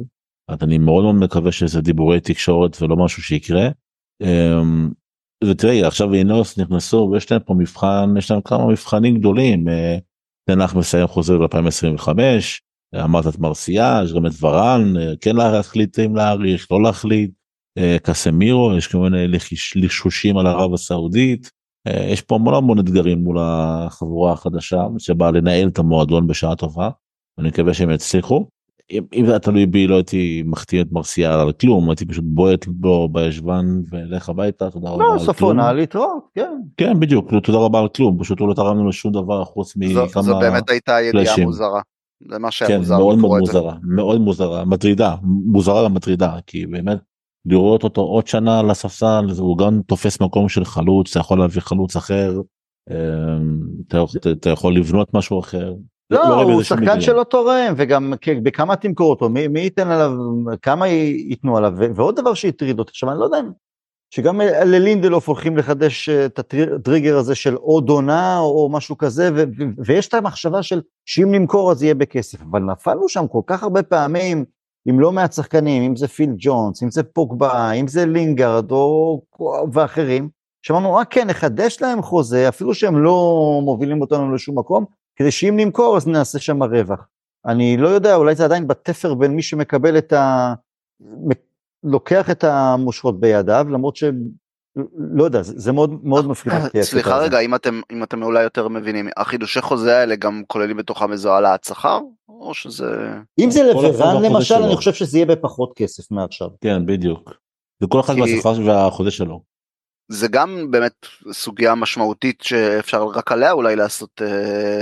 אז 0.47 0.57
אני 0.61 0.77
מאוד 0.77 1.03
מאוד 1.03 1.15
מקווה 1.15 1.51
שזה 1.51 1.81
דיבורי 1.81 2.19
תקשורת 2.19 2.81
ולא 2.81 2.95
משהו 2.95 3.23
שיקרה. 3.23 3.69
אמ, 4.21 4.89
ותראי 5.43 5.83
עכשיו 5.83 6.13
אינוס 6.13 6.59
נכנסו 6.59 7.09
ויש 7.11 7.31
להם 7.31 7.41
פה 7.45 7.53
מבחן 7.53 8.13
יש 8.17 8.31
להם 8.31 8.41
כמה 8.41 8.67
מבחנים 8.67 9.17
גדולים 9.17 9.67
אה, 9.67 9.97
תנח 10.49 10.75
מסיים 10.75 11.07
חוזר 11.07 11.37
ב-2025 11.37 12.07
אמרת 12.95 13.27
את 13.27 13.39
מרסייה 13.39 14.01
יש 14.05 14.13
גם 14.13 14.25
את 14.25 14.31
ורן 14.41 14.97
אה, 14.97 15.13
כן 15.21 15.35
להחליט 15.35 15.99
אם 15.99 16.15
להאריך 16.15 16.71
לא 16.71 16.83
להחליט 16.83 17.31
אה, 17.77 17.97
קסמירו 18.03 18.73
יש 18.77 18.87
כל 18.87 18.97
מיני 18.97 19.37
לחשושים 19.75 20.37
על 20.37 20.47
ערב 20.47 20.73
הסעודית 20.73 21.51
יש 21.87 22.21
פה 22.21 22.35
המון 22.35 22.53
המון 22.53 22.79
אתגרים 22.79 23.23
מול 23.23 23.37
החבורה 23.39 24.31
החדשה 24.31 24.83
שבאה 24.97 25.31
לנהל 25.31 25.67
את 25.67 25.79
המועדון 25.79 26.27
בשעה 26.27 26.55
טובה 26.55 26.89
אני 27.39 27.47
מקווה 27.47 27.73
שהם 27.73 27.91
יצליחו. 27.91 28.45
אם 28.91 29.25
זה 29.25 29.31
היה 29.31 29.39
תלוי 29.39 29.65
בי 29.65 29.87
לא 29.87 29.95
הייתי 29.95 30.43
מחטיא 30.45 30.81
את 30.81 30.87
מרסיאל 30.91 31.31
על 31.31 31.51
כלום 31.51 31.89
הייתי 31.89 32.05
פשוט 32.05 32.23
בועט 32.27 32.65
בו 32.67 33.09
בישבן 33.09 33.65
ולך 33.91 34.29
הביתה 34.29 34.69
תודה 34.69 34.89
רבה 34.89 35.03
על 35.27 35.33
כלום. 35.33 35.57
לא 35.57 35.71
להתראות 35.71 36.23
כן. 36.35 36.51
כן 36.77 36.99
בדיוק 36.99 37.33
תודה 37.43 37.57
רבה 37.57 37.79
על 37.79 37.87
כלום 37.87 38.19
פשוט 38.19 38.39
הוא 38.39 38.47
לא 38.47 38.53
תרם 38.53 38.79
לנו 38.79 38.93
שום 38.93 39.11
דבר 39.11 39.43
חוץ 39.43 39.73
מכמה 39.75 40.21
זו 40.21 40.39
באמת 40.39 40.69
הייתה 40.69 41.01
ידיעה 41.01 41.35
מוזרה. 41.43 41.81
זה 42.31 42.39
מה 42.39 42.51
שהיה 42.51 42.69
כן, 42.69 42.77
מוזר. 42.77 42.97
מאוד 42.97 43.17
מאוד 43.17 43.39
מוזרה 43.39 43.75
מאוד 43.83 44.21
מוזרה 44.21 44.65
מטרידה 44.65 45.15
מוזרה 45.23 45.85
ומטרידה 45.85 46.37
כי 46.47 46.65
באמת 46.65 46.97
לראות 47.45 47.83
אותו 47.83 48.01
עוד 48.01 48.27
שנה 48.27 48.59
על 48.59 48.69
הספסל 48.69 49.25
הוא 49.37 49.57
גם 49.57 49.81
תופס 49.87 50.21
מקום 50.21 50.49
של 50.49 50.65
חלוץ 50.65 51.11
אתה 51.11 51.19
יכול 51.19 51.39
להביא 51.39 51.61
חלוץ 51.61 51.95
אחר 51.95 52.41
אמ, 52.89 53.59
אתה 54.31 54.49
יכול 54.49 54.75
לבנות 54.75 55.13
משהו 55.13 55.39
אחר. 55.39 55.73
לא, 56.09 56.29
לא 56.29 56.41
הוא 56.41 56.63
שחקן 56.63 57.01
שלא 57.01 57.23
תורם, 57.23 57.73
וגם 57.77 58.13
בכמה 58.43 58.75
תמכור 58.75 59.09
אותו, 59.09 59.29
מי, 59.29 59.47
מי 59.47 59.59
ייתן 59.59 59.87
עליו, 59.87 60.11
כמה 60.61 60.87
ייתנו 60.87 61.57
עליו, 61.57 61.73
ועוד 61.95 62.15
דבר 62.15 62.33
שהטריד 62.33 62.79
אותי, 62.79 62.89
עכשיו 62.89 63.11
אני 63.11 63.19
לא 63.19 63.23
יודע 63.23 63.37
שגם 64.13 64.41
ללינדלוף 64.41 65.27
הולכים 65.27 65.57
לחדש 65.57 66.09
אה, 66.09 66.25
את 66.25 66.39
הטריגר 66.39 67.17
הזה 67.17 67.35
של 67.35 67.55
עוד 67.55 67.89
עונה 67.89 68.39
או 68.39 68.69
משהו 68.71 68.97
כזה, 68.97 69.29
ו, 69.35 69.43
ו, 69.57 69.63
ויש 69.85 70.07
את 70.07 70.13
המחשבה 70.13 70.63
של 70.63 70.81
שאם 71.05 71.31
נמכור 71.31 71.71
אז 71.71 71.83
יהיה 71.83 71.95
בכסף, 71.95 72.41
אבל 72.41 72.61
נפלנו 72.61 73.09
שם 73.09 73.27
כל 73.27 73.41
כך 73.47 73.63
הרבה 73.63 73.83
פעמים 73.83 74.45
עם 74.89 74.99
לא 74.99 75.11
מעט 75.11 75.33
שחקנים, 75.33 75.83
אם 75.83 75.95
זה 75.95 76.07
פיל 76.07 76.29
ג'ונס, 76.37 76.83
אם 76.83 76.91
זה 76.91 77.03
פוגבה, 77.03 77.71
אם 77.71 77.87
זה 77.87 78.05
לינגארד 78.05 78.71
או 78.71 79.21
ואחרים, 79.73 80.29
שאמרנו, 80.61 80.93
רק 80.93 81.07
כן, 81.11 81.27
נחדש 81.27 81.81
להם 81.81 82.01
חוזה, 82.01 82.49
אפילו 82.49 82.73
שהם 82.73 83.03
לא 83.03 83.59
מובילים 83.63 84.01
אותנו 84.01 84.35
לשום 84.35 84.59
מקום, 84.59 84.85
כדי 85.15 85.31
שאם 85.31 85.53
נמכור 85.57 85.97
אז 85.97 86.07
נעשה 86.07 86.39
שם 86.39 86.63
רווח. 86.63 87.07
אני 87.45 87.77
לא 87.77 87.87
יודע, 87.87 88.15
אולי 88.15 88.35
זה 88.35 88.45
עדיין 88.45 88.67
בתפר 88.67 89.13
בין 89.13 89.35
מי 89.35 89.41
שמקבל 89.41 89.97
את 89.97 90.13
ה... 90.13 90.53
לוקח 91.83 92.29
את 92.29 92.43
המושכות 92.43 93.19
בידיו, 93.19 93.65
למרות 93.69 93.95
ש... 93.95 94.03
לא 94.97 95.23
יודע, 95.23 95.41
זה 95.43 95.71
מאוד 95.71 96.05
מאוד 96.05 96.27
מפחיד 96.27 96.53
אותי. 96.53 96.83
סליחה 96.83 97.17
רגע, 97.17 97.39
אם 97.39 97.55
אתם, 97.55 97.81
אם 97.91 98.03
אתם 98.03 98.23
אולי 98.23 98.43
יותר 98.43 98.67
מבינים, 98.67 99.09
החידושי 99.17 99.61
חוזה 99.61 99.97
האלה 99.97 100.15
גם 100.15 100.43
כוללים 100.47 100.77
בתוכם 100.77 101.11
איזו 101.11 101.33
העלאת 101.33 101.63
שכר? 101.63 101.99
או 102.29 102.53
שזה... 102.53 102.85
אם 103.39 103.51
זה 103.51 103.63
לברן 103.63 104.23
למשל, 104.23 104.55
אני 104.55 104.75
חושב 104.75 104.93
שזה 104.93 105.17
יהיה 105.17 105.25
בפחות 105.25 105.73
כסף 105.75 106.11
מעכשיו. 106.11 106.47
כן, 106.61 106.85
בדיוק. 106.85 107.33
זה 107.79 107.87
כל 107.87 107.99
אחד 107.99 108.15
מהשכר 108.15 108.53
והחוזה 108.65 109.11
שלו. 109.11 109.41
זה 110.11 110.27
גם 110.27 110.71
באמת 110.71 111.05
סוגיה 111.31 111.75
משמעותית 111.75 112.41
שאפשר 112.41 113.03
רק 113.03 113.31
עליה 113.31 113.51
אולי 113.51 113.75
לעשות 113.75 114.21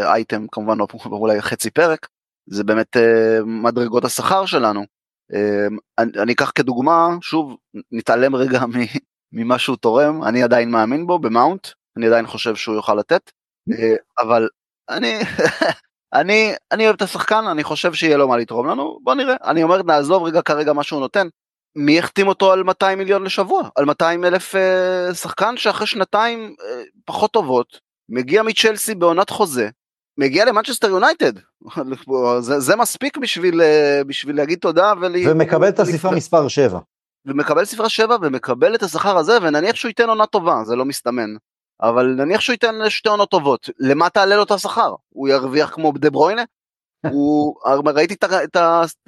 אייטם 0.03 0.45
כמובן 0.51 0.77
אולי 1.05 1.41
חצי 1.41 1.69
פרק 1.69 2.07
זה 2.49 2.63
באמת 2.63 2.97
אה, 2.97 3.39
מדרגות 3.45 4.05
השכר 4.05 4.45
שלנו. 4.45 4.85
אה, 5.33 5.67
אני, 5.97 6.11
אני 6.21 6.33
אקח 6.33 6.51
כדוגמה, 6.55 7.17
שוב, 7.21 7.55
נתעלם 7.91 8.35
רגע 8.35 8.59
ממה 9.31 9.59
שהוא 9.59 9.77
תורם, 9.77 10.23
אני 10.23 10.43
עדיין 10.43 10.71
מאמין 10.71 11.07
בו, 11.07 11.19
במאונט, 11.19 11.67
אני 11.97 12.07
עדיין 12.07 12.27
חושב 12.27 12.55
שהוא 12.55 12.75
יוכל 12.75 12.95
לתת, 12.95 13.31
אה, 13.71 13.95
אבל 14.19 14.49
אני, 14.89 15.19
אני, 16.19 16.53
אני 16.71 16.85
אוהב 16.85 16.95
את 16.95 17.01
השחקן, 17.01 17.47
אני 17.47 17.63
חושב 17.63 17.93
שיהיה 17.93 18.17
לו 18.17 18.27
מה 18.27 18.37
לתרום 18.37 18.67
לנו, 18.67 18.99
בוא 19.03 19.15
נראה, 19.15 19.35
אני 19.43 19.63
אומר 19.63 19.83
נעזוב 19.83 20.23
רגע 20.23 20.41
כרגע 20.41 20.73
מה 20.73 20.83
שהוא 20.83 20.99
נותן, 20.99 21.27
מי 21.75 21.99
החתים 21.99 22.27
אותו 22.27 22.51
על 22.51 22.63
200 22.63 22.97
מיליון 22.97 23.23
לשבוע? 23.23 23.69
על 23.75 23.85
200 23.85 24.25
אלף 24.25 24.55
אה, 24.55 25.13
שחקן 25.13 25.57
שאחרי 25.57 25.87
שנתיים 25.87 26.55
אה, 26.61 26.83
פחות 27.05 27.31
טובות, 27.31 27.79
מגיע 28.09 28.43
מצ'לסי 28.43 28.95
בעונת 28.95 29.29
חוזה, 29.29 29.69
מגיע 30.19 30.45
למנצ'סטר 30.45 30.87
יונייטד, 30.87 31.33
זה, 32.39 32.59
זה 32.59 32.75
מספיק 32.75 33.17
בשביל, 33.17 33.61
אה, 33.61 34.01
בשביל 34.07 34.35
להגיד 34.35 34.59
תודה 34.59 34.93
ול... 35.01 35.15
ומקבל 35.29 35.69
את 35.69 35.79
הספרה 35.79 36.11
מספר 36.11 36.47
7. 36.47 36.79
ומקבל 37.27 37.65
ספרה 37.65 37.89
7 37.89 38.15
ומקבל 38.21 38.75
את 38.75 38.83
השכר 38.83 39.17
הזה 39.17 39.37
ונניח 39.41 39.75
שהוא 39.75 39.89
ייתן 39.89 40.09
עונה 40.09 40.25
טובה, 40.25 40.63
זה 40.65 40.75
לא 40.75 40.85
מסתמן. 40.85 41.29
אבל 41.81 42.05
נניח 42.05 42.41
שהוא 42.41 42.53
ייתן 42.53 42.89
שתי 42.89 43.09
עונות 43.09 43.29
טובות, 43.29 43.69
למה 43.79 44.09
תעלה 44.09 44.35
לו 44.35 44.43
את 44.43 44.51
השכר? 44.51 44.95
הוא 45.09 45.27
ירוויח 45.27 45.69
כמו 45.69 45.91
דה 45.91 46.09
ברוינה? 46.09 46.43
הוא, 47.13 47.55
ראיתי 47.85 48.13
את, 48.13 48.23
את, 48.23 48.57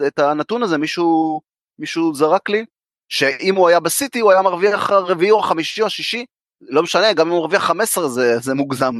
את 0.07 0.19
הנתון 0.19 0.63
הזה, 0.63 0.77
מישהו, 0.77 1.41
מישהו 1.79 2.13
זרק 2.13 2.49
לי, 2.49 2.65
שאם 3.09 3.55
הוא 3.55 3.67
היה 3.67 3.79
בסיטי 3.79 4.19
הוא 4.19 4.31
היה 4.31 4.41
מרוויח 4.41 4.89
רביעי 4.89 5.31
או 5.31 5.41
חמישי 5.41 5.81
או 5.81 5.89
שישי, 5.89 6.25
לא 6.61 6.83
משנה, 6.83 7.13
גם 7.13 7.27
אם 7.27 7.33
הוא 7.33 7.39
מרוויח 7.39 7.63
15 7.63 8.07
זה, 8.07 8.39
זה 8.39 8.53
מוגזם 8.53 8.93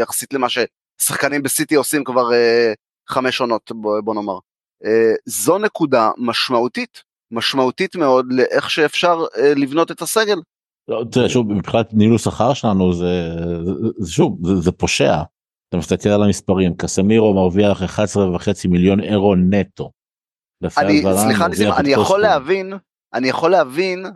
יחסית 0.00 0.32
למה 0.32 0.46
ששחקנים 0.48 1.42
בסיטי 1.42 1.74
עושים 1.74 2.04
כבר 2.04 2.32
אה, 2.32 2.72
חמש 3.08 3.40
עונות, 3.40 3.72
בוא, 3.72 4.00
בוא 4.00 4.14
נאמר. 4.14 4.38
אה, 4.84 5.12
זו 5.24 5.58
נקודה 5.58 6.10
משמעותית, 6.18 7.02
משמעותית 7.30 7.96
מאוד 7.96 8.26
לאיך 8.32 8.70
שאפשר 8.70 9.24
אה, 9.38 9.54
לבנות 9.54 9.90
את 9.90 10.02
הסגל. 10.02 10.40
לא, 10.88 11.04
תראה, 11.12 11.28
שוב, 11.28 11.52
מבחינת 11.52 11.94
ניהול 11.94 12.14
השכר 12.14 12.54
שלנו 12.54 12.92
זה, 12.92 13.30
זה, 13.98 14.12
שוב, 14.12 14.38
זה, 14.46 14.56
זה 14.56 14.72
פושע. 14.72 15.22
אתה 15.68 15.76
מסתכל 15.76 16.08
על 16.08 16.22
המספרים, 16.22 16.74
קסמירו 16.74 17.34
מרוויח 17.34 17.82
11 17.82 18.34
וחצי 18.34 18.68
מיליון 18.68 19.00
אירו 19.00 19.34
נטו. 19.34 19.90
אני, 20.78 21.02
סליחה 21.02 21.48
ניסים, 21.48 21.72
אני 21.72 21.88
יכול 21.88 22.20
להבין, 22.20 22.72
אני 23.14 23.28
יכול 23.28 23.50
להבין 23.50 24.06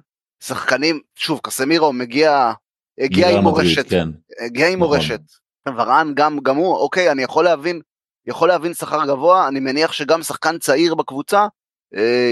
שחקנים, 0.43 1.01
שוב, 1.15 1.41
קסמירו 1.43 1.93
מגיע, 1.93 2.53
הגיע 3.01 3.39
עם 3.39 3.45
מורשת, 3.45 3.89
כן. 3.89 4.09
הגיע 4.45 4.69
עם 4.69 4.79
נכון. 4.79 4.89
מורשת. 4.89 5.21
ורן 5.69 6.12
גם, 6.15 6.39
גם 6.43 6.57
הוא, 6.57 6.77
אוקיי, 6.77 7.11
אני 7.11 7.23
יכול 7.23 7.45
להבין, 7.45 7.81
יכול 8.27 8.49
להבין 8.49 8.75
שכר 8.75 9.07
גבוה, 9.07 9.49
אני 9.49 9.61
מניח 9.61 9.93
שגם 9.93 10.23
שחקן 10.23 10.59
צעיר 10.59 10.95
בקבוצה 10.95 11.47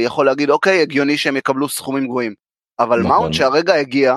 יכול 0.04 0.26
להגיד, 0.26 0.50
אוקיי, 0.50 0.82
הגיוני 0.82 1.16
שהם 1.16 1.36
יקבלו 1.36 1.68
סכומים 1.68 2.06
גבוהים. 2.06 2.34
אבל 2.78 3.00
נכון. 3.00 3.10
מאונט 3.10 3.34
שהרגע 3.34 3.74
הגיע, 3.74 4.16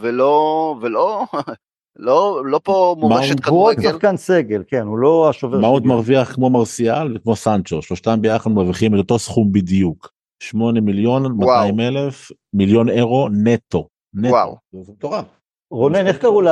ולא, 0.00 0.74
ולא, 0.82 1.24
לא, 1.96 2.42
לא 2.44 2.60
פה 2.64 2.96
מורשת 2.98 3.40
כדורגל. 3.40 3.50
הוא 3.50 3.88
עוד 3.88 3.94
שחקן 3.94 4.16
סגל, 4.16 4.62
כן, 4.66 4.86
הוא 4.86 4.98
לא 4.98 5.30
השובר. 5.30 5.58
מאונט 5.60 5.86
מרוויח 5.86 6.34
כמו 6.34 6.50
מרסיאל 6.50 7.16
וכמו 7.16 7.36
סנצ'ו, 7.36 7.82
שלושתם 7.82 8.20
ביחד 8.20 8.50
מרוויחים 8.50 8.94
את 8.94 8.98
אותו 8.98 9.18
סכום 9.18 9.52
בדיוק. 9.52 10.16
8 10.42 10.80
מיליון 10.80 11.32
200 11.32 11.80
אלף 11.80 12.30
מיליון 12.54 12.88
אירו 12.88 13.28
נטו. 13.28 13.88
נטו. 14.14 14.28
וואו. 14.28 14.56
זה 14.72 14.92
מטורף. 14.92 15.24
רונן, 15.70 16.06
איך 16.06 16.18
קראו 16.18 16.42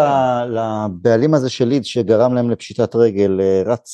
לבעלים 0.50 1.34
הזה 1.34 1.50
של 1.50 1.64
לידס 1.64 1.86
שגרם 1.86 2.34
להם 2.34 2.50
לפשיטת 2.50 2.94
רגל, 2.96 3.40
אה, 3.40 3.62
רץ, 3.66 3.92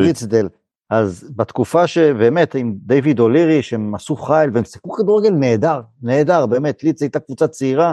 ליצדל. 0.00 0.48
אז 0.90 1.32
בתקופה 1.36 1.86
שבאמת 1.86 2.54
עם 2.54 2.74
דיוויד 2.76 3.20
אולירי 3.20 3.62
שהם 3.62 3.94
עשו 3.94 4.16
חייל 4.16 4.50
והם 4.52 4.64
שיחקו 4.64 4.92
כדורגל 4.92 5.30
נהדר, 5.30 5.80
נהדר, 6.02 6.46
באמת, 6.46 6.84
ליץ 6.84 7.02
הייתה 7.02 7.20
קבוצה 7.20 7.48
צעירה 7.48 7.92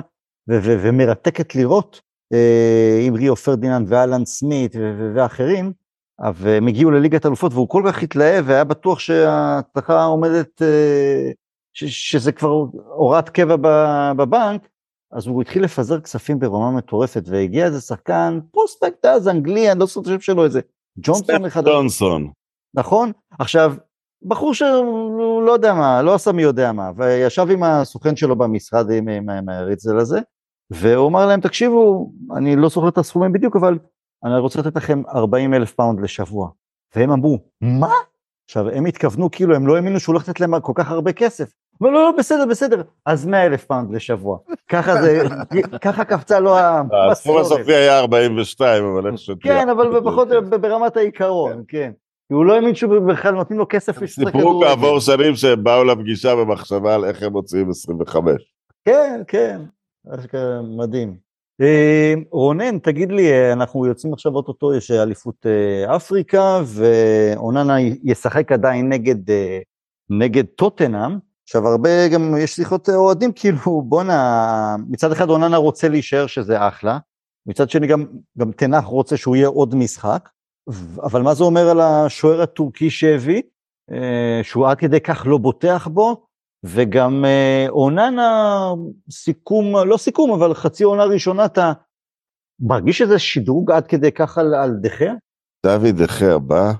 ו- 0.49 0.59
ו- 0.63 0.77
ומרתקת 0.81 1.55
לראות 1.55 2.01
אה, 2.33 2.99
עם 3.01 3.13
ריו 3.15 3.35
פרדיננד 3.35 3.87
ואלן 3.89 4.25
סמית 4.25 4.75
ו- 4.75 5.11
ואחרים, 5.15 5.73
והם 6.35 6.67
הגיעו 6.67 6.91
לליגת 6.91 7.25
אלופות 7.25 7.53
והוא 7.53 7.69
כל 7.69 7.83
כך 7.87 8.03
התלהב 8.03 8.45
והיה 8.47 8.63
בטוח 8.63 8.99
שההצלחה 8.99 10.03
עומדת, 10.03 10.61
אה, 10.61 11.31
ש- 11.73 12.11
שזה 12.11 12.31
כבר 12.31 12.65
הוראת 12.95 13.29
קבע 13.29 13.55
בבנק, 14.17 14.67
אז 15.11 15.27
הוא 15.27 15.41
התחיל 15.41 15.63
לפזר 15.63 15.99
כספים 15.99 16.39
ברמה 16.39 16.71
מטורפת 16.71 17.23
והגיע 17.25 17.65
איזה 17.65 17.81
שחקן 17.81 18.39
פרוספקט 18.51 19.05
אז 19.05 19.27
אנגלי, 19.27 19.71
אני 19.71 19.79
לא 19.79 19.85
זוכר 19.85 20.01
את 20.01 20.07
השם 20.07 20.19
שלו, 20.19 20.43
איזה 20.43 20.61
ג'ונסון 20.97 21.45
אחד. 21.45 21.65
ג'ונסון. 21.65 22.31
נכון? 22.75 23.11
עכשיו, 23.39 23.73
בחור 24.23 24.53
שהוא 24.53 25.43
לא 25.43 25.51
יודע 25.51 25.73
מה, 25.73 26.01
לא 26.01 26.13
עשה 26.13 26.31
מי 26.31 26.41
יודע 26.41 26.71
מה, 26.71 26.91
וישב 26.95 27.47
עם 27.51 27.63
הסוכן 27.63 28.15
שלו 28.15 28.35
במשרד, 28.35 28.91
עם, 28.91 29.07
עם, 29.07 29.29
עם 29.29 29.49
הריצל 29.49 29.97
הזה, 29.97 30.19
והוא 30.71 31.07
אמר 31.07 31.25
להם, 31.25 31.41
תקשיבו, 31.41 32.11
אני 32.37 32.55
לא 32.55 32.69
זוכר 32.69 32.87
את 32.87 32.97
הסכומים 32.97 33.31
בדיוק, 33.31 33.55
אבל 33.55 33.77
אני 34.25 34.39
רוצה 34.39 34.59
לתת 34.59 34.75
לכם 34.75 35.01
40 35.09 35.53
אלף 35.53 35.71
פאונד 35.73 35.99
לשבוע. 35.99 36.49
והם 36.95 37.11
אמרו, 37.11 37.39
מה? 37.61 37.93
עכשיו, 38.49 38.69
הם 38.69 38.85
התכוונו, 38.85 39.31
כאילו, 39.31 39.55
הם 39.55 39.67
לא 39.67 39.75
האמינו 39.75 39.99
שהוא 39.99 40.13
הולך 40.13 40.29
לתת 40.29 40.39
להם 40.39 40.59
כל 40.59 40.73
כך 40.75 40.91
הרבה 40.91 41.13
כסף. 41.13 41.49
אבל 41.81 41.89
לא, 41.89 42.03
לא, 42.03 42.11
בסדר, 42.17 42.45
בסדר, 42.49 42.81
אז 43.05 43.25
100 43.25 43.45
אלף 43.45 43.65
פאונד 43.65 43.91
לשבוע. 43.91 44.37
ככה 44.69 45.01
זה, 45.01 45.23
ככה 45.81 46.05
קפצה 46.05 46.39
לו 46.39 46.57
המסורת. 46.57 47.11
הסכום 47.11 47.37
הסופי 47.37 47.73
היה 47.73 47.99
42, 47.99 48.83
אבל 48.85 49.07
איך 49.07 49.17
שתהיה. 49.17 49.61
כן, 49.61 49.69
אבל 49.69 49.99
פחות 50.11 50.27
ברמת 50.61 50.97
העיקרון, 50.97 51.63
כן. 51.67 51.91
כי 52.27 52.33
הוא 52.33 52.45
לא 52.45 52.55
האמין 52.55 52.75
שהוא 52.75 52.99
בכלל 52.99 53.33
נותנים 53.33 53.59
לו 53.59 53.65
כסף 53.69 54.01
לשחק 54.01 54.27
כדורגל. 54.27 54.39
סיפרו 54.39 54.61
כעבור 54.61 54.99
שנים 54.99 55.35
שהם 55.35 55.63
באו 55.63 55.83
לפגישה 55.83 56.35
במחשבה 56.35 56.95
על 56.95 57.05
איך 57.05 57.23
הם 57.23 57.31
מוציאים 57.31 57.69
25. 57.69 58.33
כן, 58.85 59.21
כן, 59.27 59.61
מדהים. 60.77 61.15
אה, 61.61 62.13
רונן, 62.31 62.79
תגיד 62.79 63.11
לי, 63.11 63.53
אנחנו 63.53 63.85
יוצאים 63.85 64.13
עכשיו 64.13 64.35
אוטוטו, 64.35 64.73
יש 64.73 64.91
אליפות 64.91 65.45
אה, 65.45 65.95
אפריקה, 65.95 66.61
ואוננה 66.65 67.75
ישחק 68.03 68.51
עדיין 68.51 68.89
נגד, 68.89 69.29
אה, 69.29 69.59
נגד 70.09 70.45
טוטנאם. 70.45 71.17
עכשיו 71.43 71.67
הרבה 71.67 72.07
גם 72.07 72.35
יש 72.39 72.55
שיחות 72.55 72.89
אוהדים 72.89 73.31
כאילו 73.31 73.81
בואנה 73.81 74.75
מצד 74.89 75.11
אחד 75.11 75.29
אוננה 75.29 75.57
רוצה 75.57 75.89
להישאר 75.89 76.27
שזה 76.27 76.67
אחלה 76.67 76.97
מצד 77.45 77.69
שני 77.69 77.87
גם 77.87 78.05
גם 78.37 78.51
תנח 78.51 78.83
רוצה 78.83 79.17
שהוא 79.17 79.35
יהיה 79.35 79.47
עוד 79.47 79.75
משחק 79.75 80.29
אבל 81.03 81.21
מה 81.21 81.33
זה 81.33 81.43
אומר 81.43 81.69
על 81.69 81.79
השוער 81.79 82.41
הטורקי 82.41 82.89
שהביא, 82.89 83.41
אה, 83.91 84.39
שהוא 84.43 84.67
עד 84.67 84.77
כדי 84.77 84.99
כך 84.99 85.23
לא 85.27 85.37
בוטח 85.37 85.87
בו, 85.87 86.25
וגם 86.65 87.25
אה, 87.25 87.65
אוננה, 87.69 88.59
סיכום, 89.11 89.75
לא 89.87 89.97
סיכום, 89.97 90.31
אבל 90.31 90.53
חצי 90.53 90.83
עונה 90.83 91.03
ראשונה, 91.03 91.45
אתה 91.45 91.73
מרגיש 92.59 93.01
איזה 93.01 93.19
שדרוג 93.19 93.71
עד 93.71 93.87
כדי 93.87 94.11
כך 94.11 94.37
על, 94.37 94.53
על 94.53 94.71
דחיה? 94.81 95.13
דוד 95.65 96.03
דחיה 96.03 96.37
בא, 96.37 96.71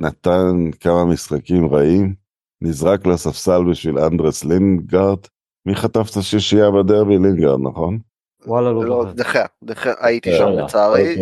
נתן 0.00 0.70
כמה 0.80 1.04
משחקים 1.04 1.74
רעים, 1.74 2.14
נזרק 2.62 3.06
לספסל 3.06 3.70
בשביל 3.70 3.98
אנדרס 3.98 4.44
לינגארד, 4.44 5.18
מי 5.66 5.74
חטף 5.74 6.10
את 6.10 6.16
השישייה 6.16 6.70
בדרבי 6.70 7.18
לינדגארד, 7.18 7.60
נכון? 7.60 7.98
וואלה 8.46 8.72
לא, 8.72 8.84
לא 8.84 9.04
דה 9.14 9.46
חאה, 9.64 9.76
דה 9.76 9.82
חאה, 9.82 9.94
הייתי 10.00 10.30
שם 10.32 10.48
לצערי. 10.48 11.16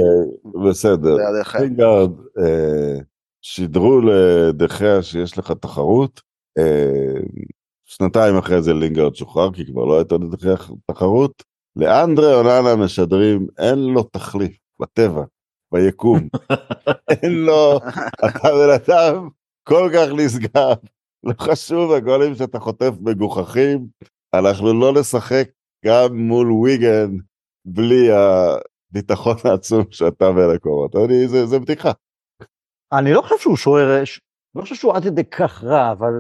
אוקיי, 0.45 0.71
בסדר. 0.71 1.17
לינדגארד, 1.61 2.11
אה, 2.39 2.99
שידרו 3.43 4.01
לדה 4.01 4.52
חאה 4.52 5.03
שיש 5.03 5.39
לך 5.39 5.53
תחרות. 5.53 6.21
אה, 6.59 7.21
שנתיים 7.85 8.37
אחרי 8.37 8.63
זה 8.63 8.75
לינדגארד 8.75 9.15
שוחרר 9.15 9.53
כי 9.53 9.67
כבר 9.67 9.85
לא 9.85 9.99
הייתה 9.99 10.15
לדה 10.15 10.35
חאה 10.35 10.55
תחרות. 10.91 11.43
לאנדרי 11.77 12.35
אוננה 12.35 12.77
משדרים 12.77 13.47
אין 13.59 13.79
לו 13.79 14.03
תחליף 14.03 14.59
בטבע, 14.81 15.23
ביקום. 15.75 16.29
אין 17.11 17.33
לו, 17.33 17.81
אתה 18.27 18.49
בן 18.49 18.71
אדם 18.85 19.29
כל 19.65 19.91
כך 19.95 20.09
נשגב. 20.17 20.75
לא 21.25 21.33
חשוב 21.41 21.93
הגולים 21.93 22.35
שאתה 22.35 22.59
חוטף 22.61 22.93
מגוחכים, 23.01 23.87
אנחנו 24.35 24.81
לא 24.81 24.93
נשחק 25.01 25.49
גם 25.85 26.17
מול 26.17 26.53
ויגן, 26.53 27.11
בלי 27.65 28.09
הביטחון 28.11 29.37
העצום 29.45 29.85
שאתה 29.91 30.33
מלקורות. 30.33 30.97
אני, 30.97 31.29
זה, 31.29 31.47
זה 31.47 31.59
בדיחה. 31.59 31.91
אני 32.93 33.13
לא 33.13 33.23
חושב 33.23 33.39
שהוא 33.39 33.57
שוער, 33.57 34.03
לא 34.55 34.63
חושב 34.63 34.75
שהוא 34.75 34.95
עד 34.95 35.05
כדי 35.05 35.25
כך 35.25 35.65
רע, 35.65 35.93
אבל 35.93 36.13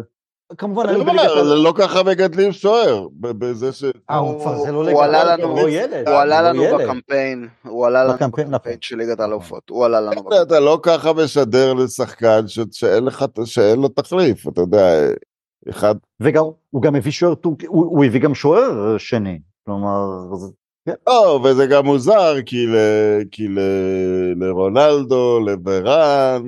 כמובן... 0.58 0.88
אני 0.88 1.00
אומר, 1.00 1.54
לא 1.54 1.72
ככה 1.76 2.02
מגדלים 2.02 2.52
שוער, 2.52 3.06
בזה 3.20 3.72
ש... 3.72 3.84
אה, 4.10 4.16
הוא 4.16 4.40
כבר 4.40 4.58
זה 4.58 4.72
לא 4.72 4.84
לגדל, 4.84 4.94
הוא 4.94 5.04
עלה 5.04 5.36
לנו, 5.36 5.48
הוא 6.06 6.16
עלה 6.16 6.42
לנו 6.42 6.62
בקמפיין, 6.78 7.48
הוא 7.64 7.86
עלה 7.86 8.04
לנו 8.04 8.14
בקמפיין 8.14 8.78
של 8.80 8.96
ליגת 8.96 9.20
האלופות, 9.20 9.70
הוא 9.70 9.84
עלה 9.84 10.00
לנו 10.00 10.10
בקמפיין. 10.10 10.42
אתה 10.42 10.60
לא 10.60 10.80
ככה 10.82 11.12
משדר 11.12 11.74
לשחקן 11.74 12.40
שאין 13.44 13.80
לו 13.80 13.88
תחליף, 13.88 14.48
אתה 14.48 14.60
יודע, 14.60 15.08
אחד... 15.68 15.94
וגם, 16.20 16.42
הוא 16.70 16.82
גם 16.82 16.96
הביא 16.96 17.12
שוער 17.12 17.34
טורקי, 17.34 17.66
הוא 17.66 18.04
הביא 18.04 18.20
גם 18.20 18.34
שוער 18.34 18.98
שני, 18.98 19.38
כלומר... 19.68 20.08
כן. 20.88 20.94
לא, 21.06 21.40
וזה 21.44 21.66
גם 21.66 21.84
מוזר, 21.84 22.42
כי, 22.46 22.66
ל, 22.66 22.76
כי 23.30 23.48
ל, 23.48 23.58
לרונלדו, 24.36 25.40
לברן, 25.46 26.42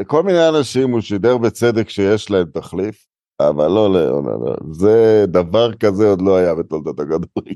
לכל 0.00 0.22
מיני 0.22 0.48
אנשים 0.48 0.90
הוא 0.90 1.00
שידר 1.00 1.38
בצדק 1.38 1.88
שיש 1.88 2.30
להם 2.30 2.46
תחליף, 2.54 3.06
אבל 3.40 3.66
לא 3.68 3.92
לאוננה. 3.92 4.54
זה 4.70 5.24
דבר 5.28 5.74
כזה 5.74 6.08
עוד 6.10 6.22
לא 6.22 6.36
היה 6.36 6.54
בתולדות 6.54 7.00
הכדורגל. 7.00 7.54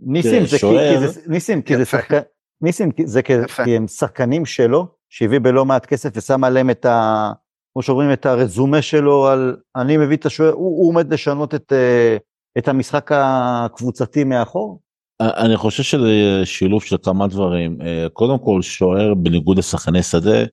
ניסים, 0.00 0.46
זה 0.46 0.58
כי- 0.58 1.06
זה- 1.08 1.20
ניסים, 1.26 1.62
כי 1.62 1.76
זה. 1.76 1.84
שחקן, 1.84 2.20
ניסים, 2.62 2.90
זה 3.04 3.20
כי 3.22 3.76
הם 3.76 3.88
שחקנים 3.88 4.46
שלו, 4.46 4.86
שהביא 5.08 5.38
בלא 5.38 5.64
מעט 5.64 5.86
כסף 5.86 6.10
ושם 6.16 6.44
עליהם 6.44 6.70
את 6.70 6.84
ה... 6.84 7.30
כמו 7.72 7.82
שאומרים, 7.82 8.12
את 8.12 8.26
הרזומה 8.26 8.82
שלו 8.82 9.26
על 9.26 9.56
אני 9.76 9.96
מביא 9.96 10.16
את 10.16 10.26
השוער, 10.26 10.52
הוא, 10.52 10.78
הוא 10.78 10.88
עומד 10.88 11.12
לשנות 11.12 11.54
את, 11.54 11.72
אה, 11.72 12.16
את 12.58 12.68
המשחק 12.68 13.10
הקבוצתי 13.14 14.24
מאחור. 14.24 14.80
אני 15.20 15.56
חושב 15.56 15.82
שזה 15.82 16.40
שילוב 16.44 16.82
של 16.82 16.96
כמה 17.02 17.26
דברים. 17.26 17.78
אה, 17.82 18.06
קודם 18.12 18.38
כל 18.38 18.62
שוער 18.62 19.14
בניגוד 19.14 19.58
לשחקני 19.58 20.02
שדה 20.02 20.44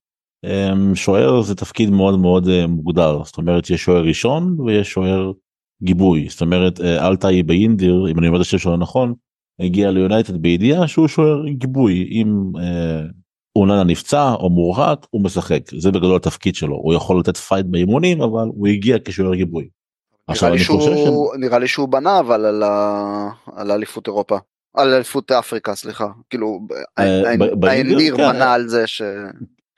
אה, 0.45 0.73
שוער 0.95 1.41
זה 1.41 1.55
תפקיד 1.55 1.89
מאוד 1.89 2.19
מאוד 2.19 2.47
אה, 2.47 2.67
מוגדר. 2.67 3.23
זאת 3.23 3.37
אומרת 3.37 3.69
יש 3.69 3.83
שוער 3.83 4.03
ראשון 4.03 4.57
ויש 4.59 4.91
שוער 4.91 5.31
גיבוי. 5.83 6.27
זאת 6.29 6.41
אומרת 6.41 6.81
אה, 6.81 7.07
אלטאי 7.07 7.43
באינדיר 7.43 8.07
אם 8.11 8.19
אני 8.19 8.27
אומר 8.27 8.37
את 8.37 8.41
השם 8.41 8.57
שלו 8.57 8.77
נכון 8.77 9.13
הגיע 9.59 9.91
ליונייטד 9.91 10.37
בידיעה 10.37 10.87
שהוא 10.87 11.07
שוער 11.07 11.47
גיבוי. 11.49 12.07
אם 12.11 12.51
אה, 12.59 13.01
אוננה 13.55 13.83
נפצע 13.83 14.33
או 14.33 14.49
מורחק 14.49 15.05
הוא 15.09 15.23
משחק. 15.23 15.61
זה 15.77 15.91
בגדול 15.91 16.15
התפקיד 16.15 16.55
שלו. 16.55 16.75
הוא 16.75 16.93
יכול 16.93 17.19
לתת 17.19 17.37
fight 17.37 17.65
באימונים 17.65 18.21
אבל 18.21 18.47
הוא 18.55 18.67
הגיע 18.67 18.97
כשוער 19.05 19.35
גיבוי. 19.35 19.67
נראה 20.29 20.49
לי, 20.49 20.59
שהוא, 20.59 21.35
נראה 21.35 21.59
לי 21.59 21.67
שהוא 21.67 21.89
בנה 21.89 22.19
אבל 22.19 22.45
על, 22.45 22.63
ה... 22.63 23.29
על 23.55 23.71
אליפות 23.71 24.07
אירופה. 24.07 24.37
על 24.75 24.93
אליפות 24.93 25.31
אפריקה 25.31 25.75
סליחה 25.75 26.07
כאילו 26.29 26.59
אה, 26.99 27.21
באינדיר, 27.37 27.69
האינדיר 27.69 28.17
כן. 28.17 28.23
בנה 28.23 28.53
על 28.53 28.67
זה 28.67 28.87
ש... 28.87 29.01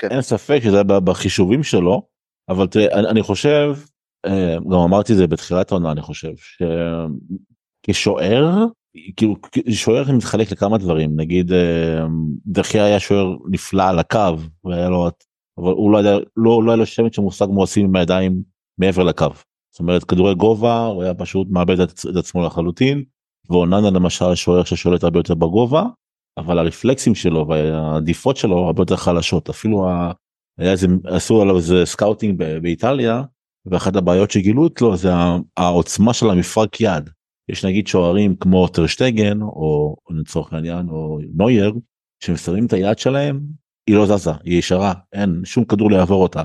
אין 0.04 0.22
ספק 0.22 0.60
שזה 0.64 0.76
היה 0.76 0.84
בחישובים 0.84 1.64
שלו 1.64 2.02
אבל 2.50 2.68
תראה 2.68 3.00
אני, 3.00 3.22
חושב 3.22 3.76
אה, 4.26 4.56
גם 4.72 4.78
אמרתי 4.78 5.14
את 5.14 5.18
זה 5.18 5.28
בתחילת 5.28 5.72
העונה 5.72 5.92
אני 5.92 6.02
חושב 6.02 6.32
שכשוער 7.86 8.66
כאילו 9.18 9.36
שוער 9.72 10.12
מתחלק 10.12 10.52
לכמה 10.52 10.78
דברים 10.78 11.12
נגיד 11.16 11.52
אה, 11.52 12.06
דחיה 12.46 12.86
היה 12.86 13.00
שוער 13.00 13.36
נפלא 13.50 13.84
על 13.84 14.00
הקו 14.00 14.36
והיה 14.64 14.90
לו 14.90 15.10
אבל 15.58 15.72
הוא 15.72 15.92
לא 15.92 15.98
יודע 15.98 16.18
לא, 16.38 16.64
לא 16.64 16.72
היה 16.72 16.76
לו 16.76 16.86
שמץ 16.86 17.16
של 17.16 17.22
מושג 17.22 17.46
מה 17.50 17.62
עושים 17.62 17.86
עם 17.86 17.96
הידיים 17.96 18.42
מעבר 18.78 19.04
לקו. 19.04 19.26
זאת 19.78 19.80
אומרת 19.80 20.04
כדורי 20.04 20.36
גובה 20.36 20.86
הוא 20.86 21.04
היה 21.04 21.14
פשוט 21.14 21.48
מאבד 21.50 21.80
את, 21.80 21.92
עצמו 22.18 22.46
לחלוטין 22.46 23.04
ואוננה 23.50 23.90
למשל 23.90 24.36
שוער 24.36 24.64
ששולט 24.64 25.04
הרבה 25.04 25.20
יותר 25.20 25.36
בגובה 25.36 25.84
אבל 26.38 26.60
הרפלקסים 26.60 27.16
שלו 27.16 27.48
והעדיפות 27.48 28.38
שלו 28.38 28.58
הרבה 28.58 28.82
יותר 28.82 28.96
חלשות 28.96 29.50
אפילו 29.50 29.90
ה... 29.90 30.12
היה 30.58 30.72
איזה 30.72 30.88
עשו 31.06 31.42
עליו 31.42 31.58
איזה 31.58 31.86
scouting 31.86 32.44
באיטליה 32.62 33.24
ואחת 33.66 33.96
הבעיות 33.96 34.32
שגילו 34.32 34.68
אצלו 34.68 34.98
זה 34.98 35.12
העוצמה 35.58 36.14
של 36.14 36.30
המפרק 36.30 36.82
יד. 36.82 37.10
יש 37.50 37.66
נגיד 37.66 37.88
שוערים 37.88 38.36
כמו 38.36 38.68
טר 38.68 38.89
שטגן 38.89 39.42
או 39.42 39.96
לצורך 40.10 40.54
העניין 40.54 40.90
או 40.90 41.20
נוייר 41.36 41.74
שמסתובבים 42.24 42.66
את 42.66 42.74
היד 42.74 43.00
שלהם 43.00 43.42
היא 43.88 43.96
לא 43.96 44.06
זזה 44.06 44.32
היא 44.44 44.60
ישרה 44.60 44.94
אין 45.14 45.42
שום 45.46 45.66
כדור 45.66 45.92
יעבור 45.92 46.24
אותה. 46.24 46.44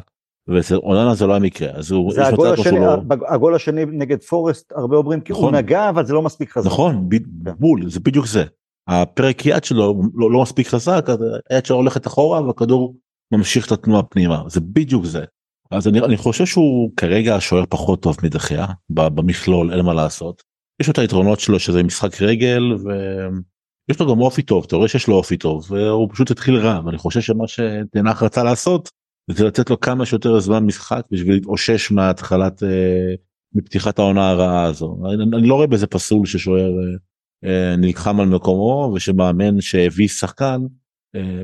ואצל 0.48 0.76
אוננה 0.76 1.14
זה 1.14 1.26
לא 1.26 1.36
המקרה 1.36 1.68
אז 1.70 1.90
הוא 1.90 2.12
זה 2.14 2.22
יש 2.22 2.28
הגול 2.28 2.48
השני, 2.52 2.80
לא- 2.80 2.96
הגול 3.28 3.54
השני 3.54 3.84
נגד 3.84 4.22
פורסט, 4.22 4.72
הרבה 4.76 4.96
אומרים 4.96 5.20
כי 5.20 5.32
הוא 5.32 5.40
נכון. 5.40 5.54
נגע, 5.54 5.88
אבל 5.88 6.06
זה 6.06 6.14
לא 6.14 6.22
מספיק 6.22 6.50
חזק. 6.52 6.66
נכון 6.66 7.08
ב- 7.08 7.50
בול 7.58 7.90
זה 7.90 8.00
בדיוק 8.00 8.26
זה. 8.26 8.44
הפרק 8.88 9.46
יד 9.46 9.64
שלו 9.64 10.02
לא, 10.14 10.30
לא 10.30 10.42
מספיק 10.42 10.68
חזק 10.68 11.04
אז 11.08 11.18
היד 11.50 11.66
שלו 11.66 11.76
הולכת 11.76 12.06
אחורה 12.06 12.42
והכדור 12.42 12.96
ממשיך 13.32 13.66
את 13.66 13.72
התנועה 13.72 14.02
פנימה 14.02 14.42
זה 14.46 14.60
בדיוק 14.60 15.04
זה. 15.04 15.24
אז 15.70 15.88
אני, 15.88 16.00
אני 16.00 16.16
חושב 16.16 16.46
שהוא 16.46 16.90
כרגע 16.96 17.36
השוער 17.36 17.64
פחות 17.68 18.02
טוב 18.02 18.16
מדחיה 18.22 18.66
ב- 18.90 19.08
במכלול 19.08 19.72
אין 19.72 19.84
מה 19.84 19.94
לעשות. 19.94 20.42
יש 20.80 20.86
לו 20.88 20.92
את 20.92 20.98
היתרונות 20.98 21.40
שלו 21.40 21.58
שזה 21.58 21.82
משחק 21.82 22.22
רגל 22.22 22.62
ויש 22.72 24.00
לו 24.00 24.14
גם 24.14 24.20
אופי 24.20 24.42
טוב 24.42 24.64
אתה 24.66 24.76
רואה 24.76 24.88
שיש 24.88 25.08
לו 25.08 25.14
אופי 25.14 25.36
טוב 25.36 25.66
והוא 25.70 26.08
פשוט 26.12 26.30
התחיל 26.30 26.56
רע 26.56 26.80
ואני 26.84 26.98
חושב 26.98 27.20
שמה 27.20 27.48
שתנח 27.48 28.22
רצה 28.22 28.42
לעשות 28.42 28.90
זה 29.30 29.44
לתת 29.44 29.70
לו 29.70 29.80
כמה 29.80 30.06
שיותר 30.06 30.40
זמן 30.40 30.66
משחק 30.66 31.02
בשביל 31.10 31.34
להתאושש 31.34 31.90
מהתחלת 31.90 32.62
אה, 32.62 33.14
מפתיחת 33.54 33.98
העונה 33.98 34.30
הרעה 34.30 34.64
הזו. 34.64 34.98
אני, 35.14 35.36
אני 35.36 35.48
לא 35.48 35.54
רואה 35.54 35.66
בזה 35.66 35.86
פסול 35.86 36.26
ששוער 36.26 36.70
אה, 36.70 37.50
אה, 37.50 37.76
נלחם 37.76 38.20
על 38.20 38.28
מקומו 38.28 38.92
ושמאמן 38.94 39.60
שהביא 39.60 40.08
שחקן 40.08 40.60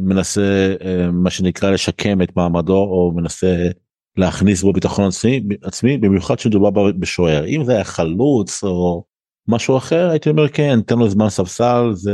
מנסה 0.00 0.74
מה 1.12 1.30
שנקרא 1.30 1.70
לשקם 1.70 2.22
את 2.22 2.36
מעמדו 2.36 2.76
או 2.76 3.12
מנסה 3.16 3.68
להכניס 4.16 4.62
בו 4.62 4.72
ביטחון 4.72 5.08
עצמי, 5.08 5.40
עצמי 5.62 5.98
במיוחד 5.98 6.38
שמדובר 6.38 6.92
בשוער. 6.92 7.46
אם 7.46 7.64
זה 7.64 7.72
היה 7.72 7.84
חלוץ 7.84 8.64
או 8.64 9.04
משהו 9.48 9.76
אחר 9.76 10.10
הייתי 10.10 10.30
אומר 10.30 10.48
כן 10.48 10.80
תן 10.86 10.98
לו 10.98 11.08
זמן 11.08 11.28
ספסל 11.28 11.90
זה 11.92 12.12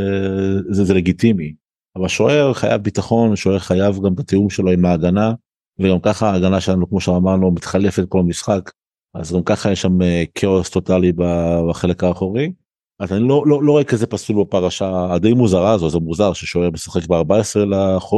זה, 0.70 0.84
זה 0.84 0.94
לגיטימי. 0.94 1.54
אבל 1.96 2.08
שוער 2.08 2.52
חייב 2.52 2.82
ביטחון 2.82 3.36
שוער 3.36 3.58
חייב 3.58 4.00
גם 4.04 4.14
בתיאום 4.14 4.50
שלו 4.50 4.70
עם 4.70 4.84
ההגנה 4.84 5.32
וגם 5.78 6.00
ככה 6.00 6.30
ההגנה 6.30 6.60
שלנו 6.60 6.88
כמו 6.88 7.00
שאמרנו 7.00 7.50
מתחלפת 7.50 8.04
כל 8.08 8.22
משחק 8.22 8.70
אז 9.14 9.32
גם 9.32 9.42
ככה 9.42 9.70
יש 9.72 9.82
שם 9.82 10.02
אה, 10.02 10.24
כאוס 10.34 10.70
טוטאלי 10.70 11.12
בחלק 11.68 12.04
האחורי. 12.04 12.52
אז 13.00 13.12
אני 13.12 13.28
לא, 13.28 13.44
לא, 13.46 13.62
לא 13.62 13.72
רואה 13.72 13.84
כזה 13.84 14.06
פסול 14.06 14.44
בפרשה 14.44 15.14
הדי 15.14 15.32
מוזרה 15.32 15.72
הזו 15.72 15.90
זה 15.90 15.98
מוזר 15.98 16.32
ששוער 16.32 16.70
משחק 16.70 17.06
ב-14 17.06 17.58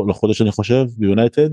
לחודש 0.09 0.43
אני 0.43 0.51
חושב 0.51 0.87
ביונייטד 0.97 1.51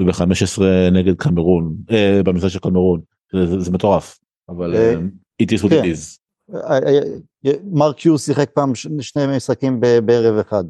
וב-15 0.00 0.62
נגד 0.92 1.16
קמרון 1.16 1.74
אה, 1.90 2.20
במשחק 2.24 2.48
של 2.48 2.58
קמרון 2.58 3.00
זה, 3.32 3.46
זה, 3.46 3.60
זה 3.60 3.70
מטורף 3.70 4.18
אבל 4.48 4.74
אה, 4.74 4.94
אה, 4.94 5.00
it 5.42 5.46
is 5.46 5.64
what 5.64 5.70
כן. 5.70 5.82
it 5.82 5.84
is. 5.84 6.18
אה, 6.54 6.78
אה, 7.46 7.52
מארק 7.64 7.96
יוז 7.96 8.18
שיחק 8.18 8.50
פעם 8.54 8.74
שני 9.00 9.36
משחקים 9.36 9.80
בערב 9.80 10.38
אחד. 10.38 10.64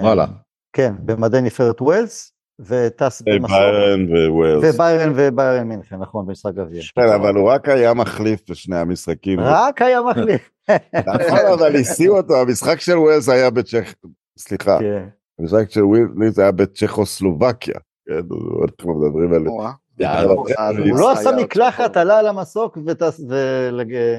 וואלה. 0.00 0.26
כן, 0.72 0.94
במדי 1.04 1.40
נבחרת 1.40 1.80
ווילס, 1.80 2.32
וטס 2.60 3.22
במסוק. 3.22 3.50
ביירן 3.50 4.06
ווילס. 4.30 4.74
וביירן 4.74 5.12
וביירן 5.16 5.68
מינכן, 5.68 5.96
נכון, 5.96 6.26
במשחק 6.26 6.54
גביע. 6.54 6.82
כן, 6.94 7.08
אבל 7.14 7.34
הוא 7.34 7.48
רק 7.48 7.68
היה 7.68 7.94
מחליף 7.94 8.50
בשני 8.50 8.76
המשחקים. 8.76 9.40
רק 9.40 9.82
היה 9.82 10.02
מחליף. 10.02 10.50
נכון, 10.94 11.38
אבל 11.52 11.76
הסיעו 11.76 12.16
אותו, 12.16 12.40
המשחק 12.40 12.80
של 12.80 12.98
ווילס 12.98 13.28
היה 13.28 13.50
בצ'כ... 13.50 13.94
סליחה, 14.38 14.78
כן. 14.80 15.04
המשחק 15.38 15.70
של 15.70 15.84
ווילס 15.84 16.38
היה 16.38 16.52
בצ'כוסלובקיה. 16.52 17.78
כן, 18.08 18.14
אנחנו 18.64 19.00
מדברים 19.00 19.32
על... 19.32 19.44
יאללה. 20.00 20.32
הוא 20.90 20.98
לא 20.98 21.12
עשה 21.12 21.30
מקלחת, 21.36 21.96
עלה 21.96 22.18
על 22.18 22.26
המסוק 22.26 22.78
וטס... 22.86 23.20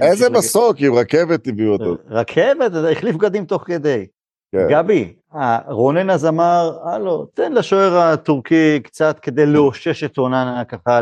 איזה 0.02 0.30
מסוק, 0.30 0.78
עם 0.80 0.94
רכבת 0.94 1.48
הביאו 1.48 1.72
אותו. 1.72 1.96
רכבת, 2.10 2.72
החליף 2.92 3.16
בגדים 3.16 3.46
תוך 3.46 3.64
כדי. 3.66 4.06
כן. 4.52 4.68
גבי, 4.70 5.14
אה, 5.36 5.60
רונן 5.68 6.10
אז 6.10 6.26
אמר, 6.26 6.78
הלו, 6.84 7.26
תן 7.26 7.54
לשוער 7.54 7.98
הטורקי 7.98 8.80
קצת 8.84 9.20
כדי 9.22 9.46
לאושש 9.46 10.04
את 10.04 10.18
אוננה 10.18 10.64
ככה, 10.66 11.00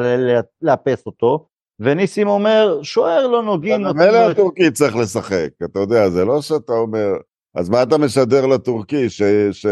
לאפס 0.62 1.06
אותו, 1.06 1.46
וניסים 1.80 2.28
אומר, 2.28 2.80
שוער 2.84 3.28
לא 3.28 3.44
נוגעים, 3.44 3.82
מילא 3.96 4.26
את- 4.28 4.32
הטורקי 4.32 4.72
צריך 4.72 4.96
לשחק, 4.96 5.50
אתה 5.66 5.80
יודע, 5.80 6.10
זה 6.10 6.26
לא 6.26 6.42
שאתה 6.42 6.74
אומר, 6.74 7.08
אז 7.56 7.70
מה 7.70 7.84
אתה 7.84 7.98
משדר 7.98 8.46
לטורקי, 8.46 9.10
ש- 9.10 9.22
ש- 9.52 9.66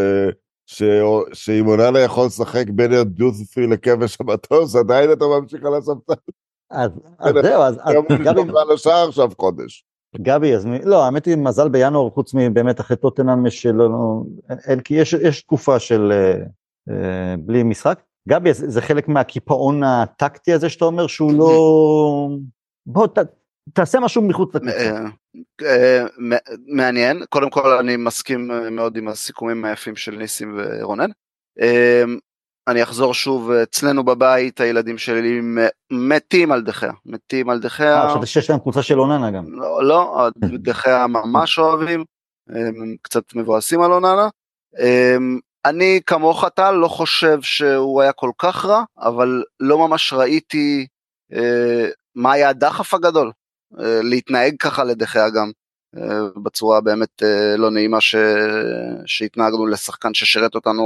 ש- 0.66 0.82
שאם 1.32 1.66
אוננה 1.68 2.00
יכול 2.00 2.26
לשחק 2.26 2.64
בין 2.70 2.92
הדוספי 2.92 3.66
לכבש 3.66 4.16
המטוס, 4.20 4.76
עדיין 4.76 5.12
אתה 5.12 5.24
ממשיך 5.40 5.64
על 5.64 5.74
הספסל. 5.74 6.20
אז 6.70 6.90
אז 7.18 7.34
זהו, 7.42 7.62
אז 7.62 7.78
הוא 7.94 8.04
גבי, 8.24 8.44
נשאר 8.44 8.60
על 8.60 8.70
השער 8.74 9.08
עכשיו 9.08 9.30
חודש. 9.40 9.84
גבי, 10.16 10.54
אז 10.54 10.64
מי- 10.64 10.84
לא, 10.84 11.04
האמת 11.04 11.24
היא, 11.26 11.36
מזל 11.36 11.68
בינואר, 11.68 12.10
חוץ 12.10 12.34
מבאמת 12.34 12.80
אחרי 12.80 12.96
טוטנאם, 12.96 13.46
יש 13.46 13.66
לא, 13.66 13.88
אין- 14.68 14.80
כי 14.80 14.94
יש 14.94 15.12
יש 15.12 15.42
תקופה 15.42 15.78
של 15.78 16.12
אה, 16.12 16.32
אה, 16.94 17.34
בלי 17.38 17.62
משחק. 17.62 18.00
גבי, 18.28 18.54
זה 18.54 18.70
זה 18.70 18.82
חלק 18.82 19.08
מהקיפאון 19.08 19.82
הטקטי 19.82 20.52
הזה 20.52 20.68
שאתה 20.68 20.84
אומר 20.84 21.06
שהוא 21.06 21.32
לא... 21.32 22.28
בוא, 22.86 23.06
ת- 23.06 23.18
תעשה 23.72 24.00
משהו 24.00 24.22
מחוץ 24.22 24.54
לקבוצה. 24.54 24.76
אה, 24.76 25.04
אה, 25.62 26.04
מעניין 26.66 27.22
קודם 27.30 27.50
כל 27.50 27.76
אני 27.78 27.96
מסכים 27.96 28.50
מאוד 28.70 28.96
עם 28.96 29.08
הסיכומים 29.08 29.64
היפים 29.64 29.96
של 29.96 30.16
ניסים 30.16 30.58
ורונן. 30.58 31.10
אה, 32.68 32.72
אני 32.72 32.82
אחזור 32.82 33.14
שוב 33.14 33.50
אצלנו 33.50 34.04
בבית 34.04 34.60
הילדים 34.60 34.98
שלי 34.98 35.40
מתים 35.90 36.52
על 36.52 36.62
דחיה 36.62 36.92
מתים 37.06 37.50
על 37.50 37.56
אה, 37.56 37.62
דחיה 37.62 38.08
חשבתי 38.10 38.26
שיש 38.26 38.50
להם 38.50 38.58
קבוצה 38.58 38.82
של 38.82 39.00
אוננה 39.00 39.30
גם. 39.30 39.44
לא, 39.48 39.84
לא 39.84 40.28
דחיה 40.38 41.06
ממש 41.06 41.58
אוהבים 41.58 42.04
הם 42.48 42.96
קצת 43.02 43.34
מבואסים 43.34 43.82
על 43.82 43.92
אוננה. 43.92 44.28
אני 45.66 46.00
כמוך 46.06 46.44
טל 46.54 46.70
לא 46.70 46.88
חושב 46.88 47.42
שהוא 47.42 48.02
היה 48.02 48.12
כל 48.12 48.30
כך 48.38 48.64
רע 48.64 48.84
אבל 48.98 49.42
לא 49.60 49.78
ממש 49.78 50.12
ראיתי 50.12 50.86
אה, 51.32 51.88
מה 52.14 52.32
היה 52.32 52.48
הדחף 52.48 52.94
הגדול 52.94 53.32
אה, 53.80 54.00
להתנהג 54.02 54.54
ככה 54.60 54.84
לדחיה 54.84 55.30
גם 55.30 55.46
אה, 55.46 55.52
בצורה 56.42 56.80
באמת 56.80 57.22
אה, 57.22 57.56
לא 57.56 57.70
נעימה 57.70 58.00
ש... 58.00 58.14
שהתנהגנו 59.06 59.66
לשחקן 59.66 60.14
ששירת 60.14 60.54
אותנו 60.54 60.82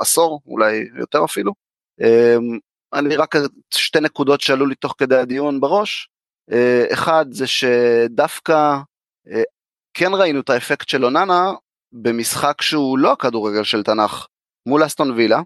עשור 0.00 0.40
אולי 0.46 0.88
יותר 0.98 1.24
אפילו. 1.24 1.52
אמ, 2.00 2.58
אני 2.92 3.16
רק 3.16 3.34
שתי 3.74 4.00
נקודות 4.00 4.40
שעלו 4.40 4.66
לי 4.66 4.74
תוך 4.74 4.94
כדי 4.98 5.16
הדיון 5.16 5.60
בראש. 5.60 6.08
אה, 6.52 6.84
אחד 6.92 7.26
זה 7.30 7.46
שדווקא 7.46 8.78
אה, 9.30 9.42
כן 9.94 10.10
ראינו 10.14 10.40
את 10.40 10.50
האפקט 10.50 10.88
של 10.88 11.04
אוננה 11.04 11.52
במשחק 11.92 12.62
שהוא 12.62 12.98
לא 12.98 13.12
הכדורגל 13.12 13.64
של 13.64 13.82
תנ"ך 13.82 14.26
מול 14.66 14.86
אסטון 14.86 15.10
וילה. 15.10 15.40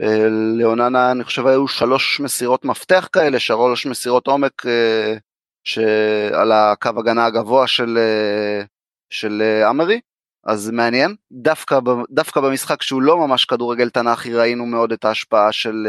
אה, 0.00 0.28
לאוננה 0.58 1.10
אני 1.10 1.24
חושב 1.24 1.46
היו 1.46 1.68
שלוש 1.68 2.20
מסירות 2.20 2.64
מפתח 2.64 3.08
כאלה, 3.12 3.38
שלוש 3.38 3.86
מסירות 3.86 4.26
עומק 4.26 4.62
שעל 5.64 6.52
הקו 6.52 6.90
הגנה 6.98 7.26
הגבוה 7.26 7.66
של, 7.66 7.98
של 9.10 9.62
אמרי. 9.70 10.00
אז 10.46 10.70
מעניין, 10.70 11.16
דווקא, 11.32 11.78
דווקא 12.10 12.40
במשחק 12.40 12.82
שהוא 12.82 13.02
לא 13.02 13.16
ממש 13.16 13.44
כדורגל 13.44 13.90
תנ"כי 13.90 14.34
ראינו 14.34 14.66
מאוד 14.66 14.92
את 14.92 15.04
ההשפעה 15.04 15.52
של 15.52 15.86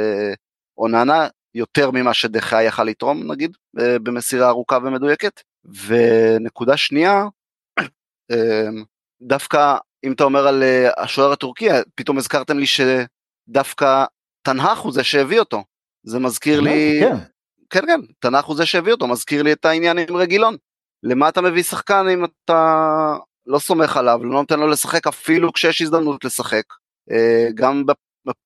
אוננה, 0.77 1.27
יותר 1.55 1.91
ממה 1.91 2.13
שדחה 2.13 2.63
יכל 2.63 2.83
לתרום 2.83 3.31
נגיד 3.31 3.57
במסירה 3.73 4.49
ארוכה 4.49 4.77
ומדויקת. 4.83 5.41
ונקודה 5.85 6.77
שנייה, 6.77 7.25
דווקא 9.21 9.77
אם 10.03 10.11
אתה 10.11 10.23
אומר 10.23 10.47
על 10.47 10.63
אה, 10.63 10.89
השוער 10.97 11.31
הטורקי, 11.31 11.67
פתאום 11.95 12.17
הזכרתם 12.17 12.57
לי 12.59 12.65
שדווקא 12.65 14.05
תנהך 14.41 14.79
הוא 14.79 14.93
זה 14.93 15.03
שהביא 15.03 15.39
אותו. 15.39 15.63
זה 16.03 16.19
מזכיר 16.19 16.59
לי... 16.59 16.99
כן. 17.01 17.15
כן, 17.69 17.85
כן, 17.85 18.01
תנ"ך 18.19 18.45
הוא 18.45 18.55
זה 18.55 18.65
שהביא 18.65 18.91
אותו, 18.91 19.07
מזכיר 19.07 19.43
לי 19.43 19.53
את 19.53 19.65
העניין 19.65 19.97
עם 19.97 20.15
רגילון. 20.15 20.55
למה 21.03 21.29
אתה 21.29 21.41
מביא 21.41 21.63
שחקן 21.63 22.07
אם 22.13 22.25
אתה 22.25 23.15
לא 23.45 23.59
סומך 23.59 23.97
עליו, 23.97 24.19
לא 24.23 24.39
נותן 24.39 24.59
לו 24.59 24.67
לשחק 24.67 25.07
אפילו 25.07 25.53
כשיש 25.53 25.81
הזדמנות 25.81 26.25
לשחק. 26.25 26.63
אה, 27.11 27.47
גם 27.55 27.83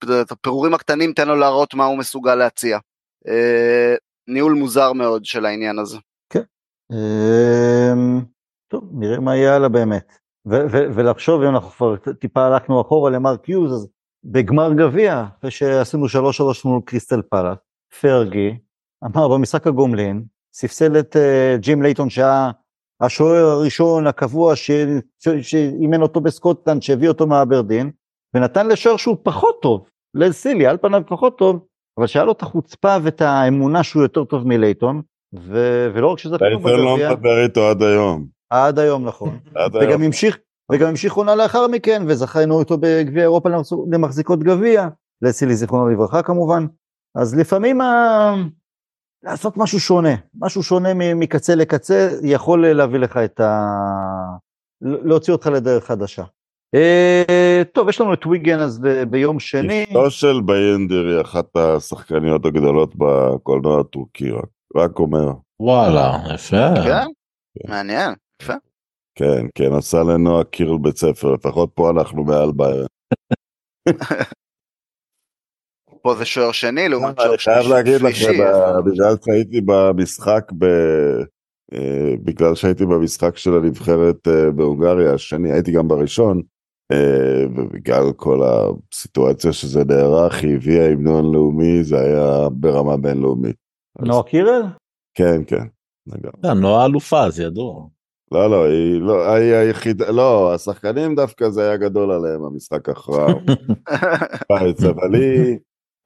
בפירורים 0.05 0.73
הקטנים 0.73 1.13
תן 1.13 1.27
לו 1.27 1.35
להראות 1.35 1.73
מה 1.73 1.85
הוא 1.85 1.97
מסוגל 1.97 2.35
להציע. 2.35 2.79
אה, 3.27 3.95
ניהול 4.27 4.53
מוזר 4.53 4.93
מאוד 4.93 5.25
של 5.25 5.45
העניין 5.45 5.79
הזה. 5.79 5.97
כן. 6.29 6.43
אמ, 6.91 8.21
טוב, 8.67 8.83
נראה 8.93 9.19
מה 9.19 9.35
יהיה 9.35 9.55
הלאה 9.55 9.69
באמת. 9.69 10.17
ולחשוב, 10.95 11.41
אם 11.41 11.49
אנחנו 11.49 11.69
כבר 11.69 11.95
טיפה 12.19 12.45
הלכנו 12.45 12.81
אחורה 12.81 13.11
למרק 13.11 13.49
יוז, 13.49 13.73
אז 13.73 13.87
בגמר 14.23 14.73
גביע, 14.73 15.25
אחרי 15.39 15.51
שעשינו 15.51 16.05
3-3 16.05 16.09
מול 16.65 16.81
קריסטל 16.85 17.21
פאלה, 17.21 17.53
פרגי 18.01 18.57
אמר 19.05 19.27
במשחק 19.27 19.67
הגומלין, 19.67 20.23
ספסל 20.55 20.99
את 20.99 21.15
uh, 21.15 21.57
ג'ים 21.57 21.81
לייטון 21.81 22.09
שהיה 22.09 22.51
השוער 23.01 23.45
הראשון 23.45 24.07
הקבוע 24.07 24.53
שאימן 25.41 26.01
אותו 26.01 26.21
בסקוטלנד, 26.21 26.81
שהביא 26.81 27.07
אותו 27.07 27.27
מאברדין, 27.27 27.91
ונתן 28.35 28.67
לשוער 28.67 28.97
שהוא 28.97 29.17
פחות 29.23 29.61
טוב, 29.61 29.85
לסילי, 30.15 30.67
על 30.67 30.77
פניו 30.77 31.01
פחות 31.07 31.38
טוב, 31.38 31.65
אבל 31.99 32.07
שהיה 32.07 32.25
לו 32.25 32.31
את 32.31 32.41
החוצפה 32.41 32.97
ואת 33.03 33.21
האמונה 33.21 33.84
שהוא 33.84 34.03
יותר 34.03 34.23
טוב 34.23 34.47
מלייטון, 34.47 35.01
ו- 35.39 35.88
ולא 35.93 36.07
רק 36.07 36.19
שזה. 36.19 36.38
לייטון 36.41 36.80
לא 36.80 36.97
מדבר 36.97 37.43
איתו 37.43 37.69
עד 37.69 37.84
היום. 37.84 38.25
עד 38.49 38.80
היום, 38.80 39.05
נכון. 39.05 39.39
עד 39.55 39.75
וגם 39.75 39.89
היום. 39.89 40.03
המשיך, 40.03 40.38
וגם 40.71 40.88
המשיך 40.88 41.13
עונה 41.13 41.35
לאחר 41.35 41.67
מכן, 41.67 42.03
וזכינו 42.07 42.59
איתו 42.59 42.77
בגביע 42.77 43.23
אירופה 43.23 43.49
למחזיקות 43.91 44.39
גביע, 44.39 44.88
לסילי 45.21 45.55
זיכרונו 45.55 45.89
לברכה 45.89 46.23
כמובן. 46.23 46.65
אז 47.17 47.35
לפעמים 47.35 47.81
ה... 47.81 48.34
לעשות 49.23 49.57
משהו 49.57 49.79
שונה, 49.79 50.15
משהו 50.39 50.63
שונה 50.63 50.93
מקצה 50.93 51.55
לקצה, 51.55 52.09
יכול 52.23 52.67
להביא 52.67 52.99
לך 52.99 53.17
את 53.17 53.39
ה... 53.39 53.69
להוציא 54.81 55.33
אותך 55.33 55.47
לדרך 55.47 55.85
חדשה. 55.85 56.23
אה, 56.75 57.61
טוב, 57.71 57.89
יש 57.89 58.01
לנו 58.01 58.13
את 58.13 58.25
ויגן 58.25 58.59
אז 58.59 58.81
ביום 59.09 59.39
שני. 59.39 59.83
אשתו 59.83 60.11
של 60.11 60.41
ביינדר 60.45 61.07
היא 61.07 61.21
אחת 61.21 61.55
השחקניות 61.55 62.45
הגדולות 62.45 62.95
בקולנוע 62.97 63.79
הטורקי, 63.79 64.31
רק, 64.31 64.45
רק 64.75 64.99
אומר. 64.99 65.31
וואלה, 65.59 66.17
יפה. 66.33 66.73
כן, 66.83 67.07
מעניין, 67.67 68.13
יפה. 68.41 68.53
כן, 69.15 69.45
כן, 69.55 69.73
עשה 69.73 70.03
לנועה 70.03 70.43
קירל 70.43 70.77
בית 70.77 70.97
ספר, 70.97 71.33
לפחות 71.33 71.69
פה 71.73 71.89
אנחנו 71.89 72.23
מעל 72.23 72.51
בעיה. 72.51 72.85
פה 76.03 76.15
זה 76.15 76.25
שוער 76.25 76.51
שני 76.51 76.89
לעומת 76.89 77.19
שוער 77.19 77.38
שלישי. 77.38 77.49
אני 77.49 77.59
חייב 77.59 77.73
להגיד 77.73 78.01
לכם, 78.01 78.34
בגלל 78.85 79.15
שהייתי 79.25 79.61
במשחק 79.61 80.51
ב... 80.57 80.65
אה, 81.73 82.15
בגלל 82.23 82.55
שהייתי 82.55 82.85
במשחק 82.85 83.38
של 83.38 83.53
הנבחרת 83.53 84.27
אה, 84.27 84.51
בהונגריה 84.51 85.13
השני, 85.13 85.51
הייתי 85.51 85.71
גם 85.71 85.88
בראשון, 85.88 86.41
אה, 86.91 87.45
ובגלל 87.55 88.11
כל 88.15 88.39
הסיטואציה 88.43 89.53
שזה 89.53 89.84
נערך, 89.84 90.43
היא 90.43 90.55
הביאה 90.55 90.91
המנון 90.91 91.34
לאומי, 91.34 91.84
זה 91.84 91.99
היה 91.99 92.49
ברמה 92.51 92.97
בינלאומית. 92.97 93.55
נועה 93.99 94.23
קירל? 94.23 94.61
כן, 95.17 95.41
כן. 95.47 95.65
כן, 96.41 96.57
נועה 96.57 96.85
אלופה, 96.85 97.30
זה 97.30 97.43
ידוע. 97.43 97.88
לא, 98.31 98.49
לא, 98.49 98.65
היא 98.65 99.01
לא, 99.01 99.34
היא 99.34 99.53
היחידה, 99.53 100.11
לא, 100.11 100.53
השחקנים 100.53 101.15
דווקא 101.15 101.49
זה 101.49 101.61
היה 101.61 101.77
גדול 101.77 102.11
עליהם, 102.11 102.43
המשחק 102.43 102.89
הכרעה. 102.89 103.34
אבל 104.89 105.15
היא... 105.15 105.57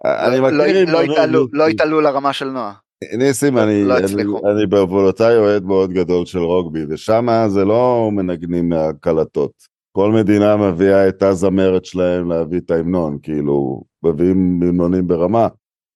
אני 0.07 0.39
לא, 0.85 1.03
מכיר... 1.03 1.47
לא 1.53 1.67
התעלו 1.67 2.01
לרמה 2.01 2.33
של 2.33 2.49
נועה. 2.49 2.73
ניסים, 3.17 3.57
אני, 3.57 3.83
לא 3.85 3.97
אני, 3.97 4.23
אני 4.51 4.65
בעוונותיי 4.65 5.37
אוהד 5.37 5.63
מאוד 5.63 5.91
גדול 5.91 6.25
של 6.25 6.39
רוגבי, 6.39 6.79
ושם 6.89 7.27
זה 7.47 7.65
לא 7.65 8.09
מנגנים 8.13 8.69
מהקלטות. 8.69 9.51
כל 9.91 10.11
מדינה 10.11 10.57
מביאה 10.57 11.07
את 11.09 11.23
הזמרת 11.23 11.85
שלהם 11.85 12.31
להביא 12.31 12.59
את 12.59 12.71
ההמנון, 12.71 13.17
כאילו, 13.23 13.83
מביאים 14.03 14.59
המנונים 14.63 15.07
ברמה, 15.07 15.47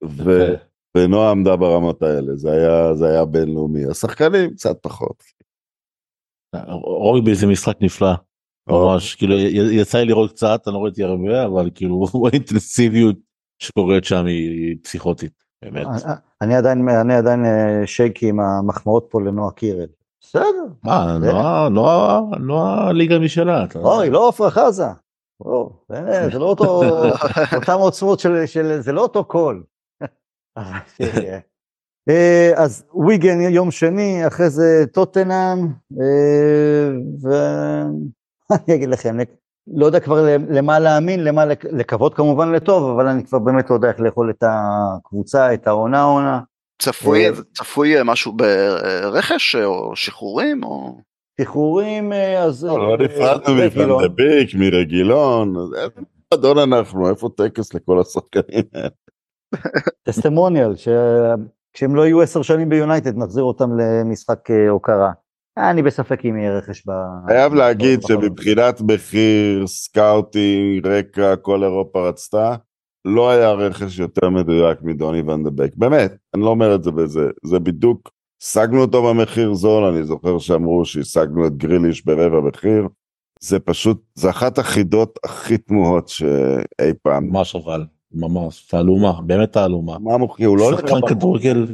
ו, 0.04 0.54
ונועה 0.98 1.32
עמדה 1.32 1.56
ברמות 1.56 2.04
האלה, 2.04 2.36
זה 2.36 2.52
היה, 2.52 2.94
זה 2.94 3.10
היה 3.10 3.26
בינלאומי. 3.26 3.86
השחקנים 3.86 4.54
קצת 4.54 4.78
פחות. 4.82 5.24
רוגבי 6.84 7.36
זה 7.36 7.48
משחק 7.48 7.76
נפלא. 7.82 8.14
ממש 8.70 9.16
כאילו 9.16 9.36
יצא 9.72 9.98
לי 9.98 10.06
לראות 10.06 10.32
קצת 10.32 10.62
אני 10.68 10.74
לא 10.76 10.80
ראיתי 10.80 11.04
הרבה 11.04 11.46
אבל 11.46 11.70
כאילו 11.76 12.06
האינטנסיביות 12.32 13.16
שקורית 13.62 14.04
שם 14.04 14.26
היא 14.26 14.78
פסיכוטית 14.84 15.44
באמת. 15.62 15.88
אני 16.42 16.56
עדיין 16.56 16.90
אני 16.90 17.14
עדיין 17.14 17.46
אה, 17.46 17.82
שייקי 17.86 18.30
עם 18.30 18.40
המחמאות 18.40 19.08
פה 19.10 19.22
לנועה 19.22 19.52
קירל. 19.52 19.88
בסדר. 20.22 20.68
מה, 20.84 21.18
נועה, 21.22 21.70
נועה, 21.70 22.22
נועה 22.40 22.94
ליגה 22.94 23.20
משלה. 23.20 23.66
אוי, 23.76 24.10
לא 24.10 24.30
עפרה 24.30 24.52
חזה. 24.52 24.86
זה 26.32 26.40
לא 26.40 26.46
אותו, 26.46 26.82
אותם 27.58 27.78
עוצמות 27.80 28.20
של, 28.20 28.80
זה 28.80 28.92
לא 28.92 29.02
אותו 29.02 29.24
קול. 29.26 29.64
אה, 32.10 32.52
אז 32.56 32.86
ויגן 33.08 33.42
יום 33.42 33.72
שני, 33.72 34.28
אחרי 34.28 34.50
זה 34.50 34.86
טוטנאם, 34.94 35.68
אה, 36.02 36.90
ואני 37.22 38.76
אגיד 38.76 38.90
לכם, 38.90 39.18
לא 39.68 39.86
יודע 39.86 40.00
כבר 40.00 40.26
למה 40.50 40.80
להאמין, 40.80 41.24
למה 41.24 41.46
לקוות 41.72 42.14
כמובן 42.14 42.52
לטוב, 42.52 42.90
אבל 42.90 43.08
אני 43.08 43.26
כבר 43.26 43.40
באמת 43.40 43.70
לא 43.70 43.76
יודע 43.76 43.88
איך 43.88 44.00
לאכול 44.00 44.30
את 44.30 44.44
הקבוצה, 44.48 45.54
את 45.54 45.68
העונה 45.68 46.04
עונה. 46.04 46.40
צפוי, 46.82 47.26
אה, 47.26 47.32
צפוי 47.54 47.96
משהו 48.06 48.32
ברכש 48.32 49.56
או 49.56 49.96
שחרורים 49.96 50.64
או... 50.64 50.98
שחרורים 51.42 52.14
אז... 52.40 52.66
לא, 52.66 52.90
לא 52.90 52.98
נפרדנו 52.98 53.56
מפנדביק, 53.56 54.56
מרגילון, 54.56 55.54
מועדון 56.32 56.58
אנחנו, 56.58 57.10
איפה 57.10 57.30
טקס 57.38 57.74
לכל 57.74 58.02
השחקנים 58.02 58.64
האלה? 58.74 58.90
טסטימוניאל, 60.04 60.74
כשהם 61.74 61.96
לא 61.96 62.06
יהיו 62.06 62.22
עשר 62.22 62.42
שנים 62.42 62.70
ביונייטד 62.70 63.18
נחזיר 63.18 63.44
אותם 63.44 63.70
למשחק 63.80 64.52
אה, 64.52 64.70
הוקרה. 64.70 65.12
אני 65.58 65.84
בספק 65.84 66.26
אם 66.26 66.38
יהיה 66.38 66.58
רכש 66.58 66.84
ב... 66.88 66.92
חייב 67.28 67.54
להגיד 67.54 68.02
שמבחינת 68.08 68.82
מחיר, 68.82 69.68
scouting, 69.68 70.88
רקע, 70.88 71.36
כל 71.36 71.64
אירופה 71.64 72.10
רצתה, 72.10 72.56
לא 73.06 73.30
היה 73.30 73.52
רכש 73.52 74.00
יותר 74.00 74.30
מדויק 74.30 74.82
מדוני 74.82 75.22
ואן 75.22 75.40
דה 75.41 75.53
בק. 75.53 75.72
באמת, 75.76 76.16
אני 76.34 76.42
לא 76.42 76.50
אומר 76.50 76.76
את 76.76 76.84
זה 76.84 76.92
בזה, 76.92 77.30
זה 77.44 77.60
בדיוק, 77.60 78.12
השגנו 78.44 78.82
אותו 78.82 79.04
במחיר 79.04 79.54
זול, 79.54 79.84
אני 79.84 80.04
זוכר 80.04 80.40
שאמרו 80.40 80.86
שהשגנו 80.86 81.48
את 81.48 81.58
גריליש 81.58 82.06
ברבע 82.06 82.40
מחיר. 82.40 82.88
זה 83.40 83.60
פשוט, 83.60 84.02
זה 84.16 84.30
אחת 84.30 84.58
החידות 84.58 85.20
הכי 85.24 85.58
תמוהות 85.58 86.08
שאי 86.08 86.94
פעם. 87.04 87.30
ממש 87.30 87.56
אבל. 87.56 87.86
ממש 88.14 88.68
תעלומה 88.68 89.22
באמת 89.26 89.52
תעלומה. 89.52 90.00
מה 90.00 90.18
מוכר? 90.18 90.46
הוא 90.46 90.58
לא 90.58 90.72
נראה 90.72 91.10
כדורגל. 91.10 91.66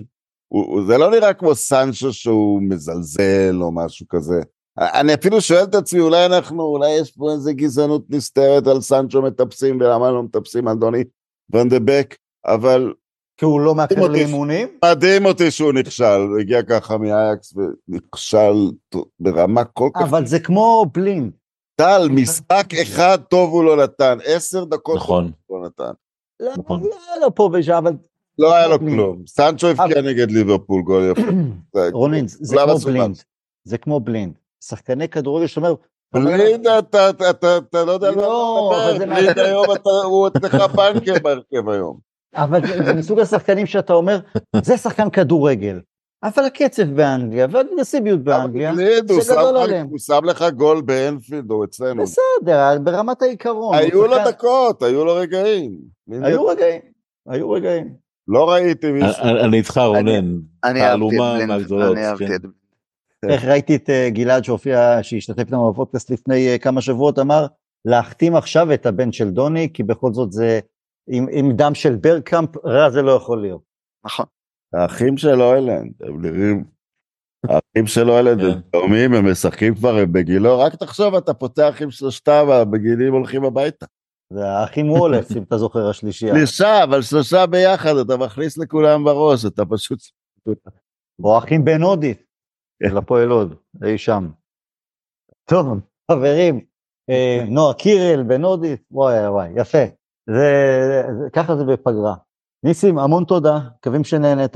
זה 0.87 0.97
לא 0.97 1.11
נראה 1.11 1.33
כמו 1.33 1.55
סנצ'ו 1.55 2.13
שהוא 2.13 2.61
מזלזל 2.61 3.59
או 3.61 3.71
משהו 3.71 4.07
כזה. 4.07 4.41
אני 4.77 5.13
אפילו 5.13 5.41
שואל 5.41 5.63
את 5.63 5.75
עצמי 5.75 5.99
אולי 5.99 6.25
אנחנו 6.25 6.63
אולי 6.63 6.89
יש 6.89 7.11
פה 7.11 7.31
איזה 7.31 7.53
גזענות 7.53 8.03
נסתרת 8.09 8.67
על 8.67 8.81
סנצ'ו 8.81 9.21
מטפסים 9.21 9.79
ולמה 9.81 10.11
לא 10.11 10.23
מטפסים 10.23 10.67
על 10.67 10.77
דוני 10.77 11.03
ונדבק 11.49 12.15
אבל. 12.45 12.93
כי 13.37 13.45
הוא 13.45 13.61
לא 13.61 13.75
מאחר 13.75 14.07
לאימונים? 14.07 14.67
מדהים 14.85 15.25
אותי 15.25 15.51
שהוא 15.51 15.73
נכשל, 15.73 16.27
הוא 16.29 16.39
הגיע 16.39 16.63
ככה 16.63 16.97
מאייקס 16.97 17.53
ונכשל 17.55 18.71
ברמה 19.19 19.63
כל 19.63 19.89
כך... 19.93 20.01
אבל 20.01 20.25
זה 20.25 20.39
כמו 20.39 20.85
בלין. 20.93 21.31
טל, 21.75 22.07
משחק 22.11 22.73
אחד 22.81 23.17
טוב 23.29 23.53
הוא 23.53 23.63
לא 23.63 23.83
נתן, 23.83 24.17
עשר 24.25 24.63
דקות 24.63 24.95
נכון. 24.95 25.31
הוא 25.45 25.59
לא 25.59 25.67
נתן. 25.67 25.91
לא, 26.39 26.51
נכון. 26.57 26.81
היה 26.83 27.21
לו 27.21 27.35
פה 27.35 27.49
ושם, 27.53 27.73
אבל 27.73 27.93
לא 28.39 28.55
היה 28.55 28.67
לו. 28.67 28.79
כלום. 28.79 29.23
סנצ'ו 29.27 29.67
הבקיע 29.67 30.01
נגד 30.01 30.31
ליברפול 30.31 30.81
גול 30.81 31.11
יפה. 31.11 31.21
רונן, 31.93 32.27
זה 32.27 32.55
כמו 32.65 32.77
בלינד. 32.77 33.17
זה 33.63 33.77
כמו 33.77 33.99
בלינד. 33.99 34.33
שחקני 34.63 35.07
כדורגל 35.09 35.47
שאומר, 35.47 35.73
בלינד 36.13 36.67
אתה 36.67 37.09
אתה- 37.09 37.29
אתה- 37.29 37.57
אתה 37.57 37.85
לא 37.85 37.91
יודע 37.91 38.07
על 38.07 38.15
מה 38.15 38.21
לא, 38.21 38.71
אתה 38.75 38.85
אבל 38.89 38.93
מדבר. 39.05 39.15
בלינד 39.15 39.37
מה- 39.39 39.45
היום 39.45 39.65
אתה- 39.73 39.89
הוא 40.05 40.27
אצלך 40.27 40.55
בנקר 40.75 41.13
בהרכב 41.23 41.69
היום. 41.69 41.97
אבל 42.35 42.59
זה 42.85 42.93
מסוג 42.93 43.19
השחקנים 43.19 43.65
שאתה 43.65 43.93
אומר, 43.93 44.19
זה 44.61 44.77
שחקן 44.77 45.09
כדורגל. 45.09 45.79
אבל 46.23 46.45
הקצב 46.45 46.83
באנגליה 46.83 47.47
והאגרסיביות 47.51 48.23
באנגליה, 48.23 48.75
זה 48.75 48.99
גדול 49.33 49.57
עליהם. 49.57 49.87
הוא 49.87 49.99
שם 49.99 50.19
לך 50.25 50.45
גול 50.55 50.81
באנפילד 50.81 51.51
או 51.51 51.63
אצלנו. 51.63 52.03
בסדר, 52.03 52.77
ברמת 52.83 53.21
העיקרון. 53.21 53.75
היו 53.75 54.07
לו 54.07 54.15
דקות, 54.27 54.83
היו 54.83 55.05
לו 55.05 55.15
רגעים. 55.15 55.77
היו 56.23 56.45
רגעים, 56.45 56.81
היו 57.27 57.49
רגעים. 57.51 58.06
לא 58.27 58.49
ראיתי 58.49 58.91
מישהו. 58.91 59.23
אני 59.23 59.57
איתך 59.57 59.77
רונן. 59.77 60.39
תעלומה 60.61 61.45
מהגדולות, 61.45 61.97
כן. 63.21 63.29
איך 63.29 63.45
ראיתי 63.45 63.75
את 63.75 63.89
אה, 63.89 64.09
גלעד 64.09 64.43
שהופיע, 64.43 65.03
שהשתתף 65.03 65.39
איתנו 65.39 65.71
בפודקאסט 65.71 66.11
לפני 66.11 66.47
אה, 66.47 66.57
כמה 66.57 66.81
שבועות, 66.81 67.19
אמר 67.19 67.45
להחתים 67.85 68.35
עכשיו 68.35 68.73
את 68.73 68.85
הבן 68.85 69.11
של 69.11 69.29
דוני, 69.29 69.69
כי 69.73 69.83
בכל 69.83 70.13
זאת 70.13 70.31
זה 70.31 70.59
עם, 71.09 71.27
עם 71.31 71.51
דם 71.51 71.75
של 71.75 71.95
ברקאמפ, 71.95 72.49
רע 72.65 72.89
זה 72.89 73.01
לא 73.01 73.11
יכול 73.11 73.41
להיות. 73.41 73.61
נכון. 74.05 74.25
האחים 74.73 75.17
של 75.17 75.41
אוילנד, 75.41 75.91
הם 76.01 76.21
נראים... 76.21 76.63
האחים 77.43 77.87
של 77.87 78.09
אוילנד 78.09 78.41
הם 78.41 78.53
כן. 78.53 78.59
תאומים, 78.71 79.13
הם 79.13 79.31
משחקים 79.31 79.75
כבר 79.75 79.97
הם 79.97 80.13
בגילו, 80.13 80.59
רק 80.59 80.75
תחשוב, 80.75 81.15
אתה 81.15 81.33
פותח 81.33 81.77
עם 81.81 81.91
שלושתם, 81.91 82.45
הבגילים 82.49 83.13
הולכים 83.13 83.43
הביתה. 83.43 83.85
זה 84.33 84.49
האחים 84.49 84.91
וולף, 84.91 85.31
אם 85.37 85.43
אתה 85.43 85.57
זוכר, 85.57 85.89
השלישייה. 85.89 86.35
שלושה, 86.35 86.83
אבל 86.83 87.01
שלושה 87.01 87.45
ביחד, 87.45 87.95
אתה 87.95 88.17
מכניס 88.17 88.57
לכולם 88.57 89.03
בראש, 89.03 89.45
אתה 89.45 89.65
פשוט... 89.65 89.99
או 91.23 91.35
האחים 91.35 91.65
בן 91.65 91.81
הודי. 91.81 92.13
של 92.87 92.97
הפועל 92.97 93.29
הוד, 93.29 93.55
אי 93.85 93.97
שם. 93.97 94.29
טוב, 95.49 95.79
חברים, 96.11 96.65
אה, 97.09 97.45
נועה 97.47 97.73
קירל, 97.73 98.23
בן 98.23 98.43
הודי, 98.43 98.75
וואי 98.91 99.27
וואי, 99.27 99.49
יפה. 99.55 99.83
זה, 100.29 101.03
זה, 101.19 101.29
ככה 101.33 101.55
זה 101.55 101.63
בפגרה. 101.63 102.15
ניסים, 102.63 102.99
המון 102.99 103.23
תודה, 103.23 103.59
מקווים 103.79 104.03
שנהנית. 104.03 104.55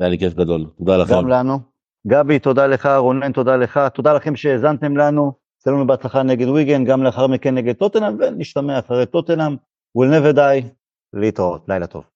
היה 0.00 0.08
לי 0.08 0.18
כיף 0.18 0.34
גדול. 0.34 0.66
תודה 0.78 0.96
לך. 0.96 1.10
גם 1.10 1.28
לנו. 1.28 1.58
גבי, 2.06 2.38
תודה 2.38 2.66
לך, 2.66 2.88
רונן, 2.96 3.32
תודה 3.32 3.56
לך, 3.56 3.80
תודה 3.94 4.12
לכם 4.12 4.36
שהאזנתם 4.36 4.96
לנו, 4.96 5.32
עשינו 5.60 5.76
לנו 5.76 5.86
בהצלחה 5.86 6.22
נגד 6.22 6.48
ויגן, 6.48 6.84
גם 6.84 7.02
לאחר 7.02 7.26
מכן 7.26 7.54
נגד 7.54 7.74
טוטנאם, 7.74 8.16
ונשתמע 8.18 8.78
אחרי 8.78 9.06
טוטנאם, 9.06 9.56
will 9.98 10.10
never 10.10 10.36
die, 10.36 10.64
להתראות, 11.12 11.68
לילה 11.68 11.86
טוב. 11.86 12.09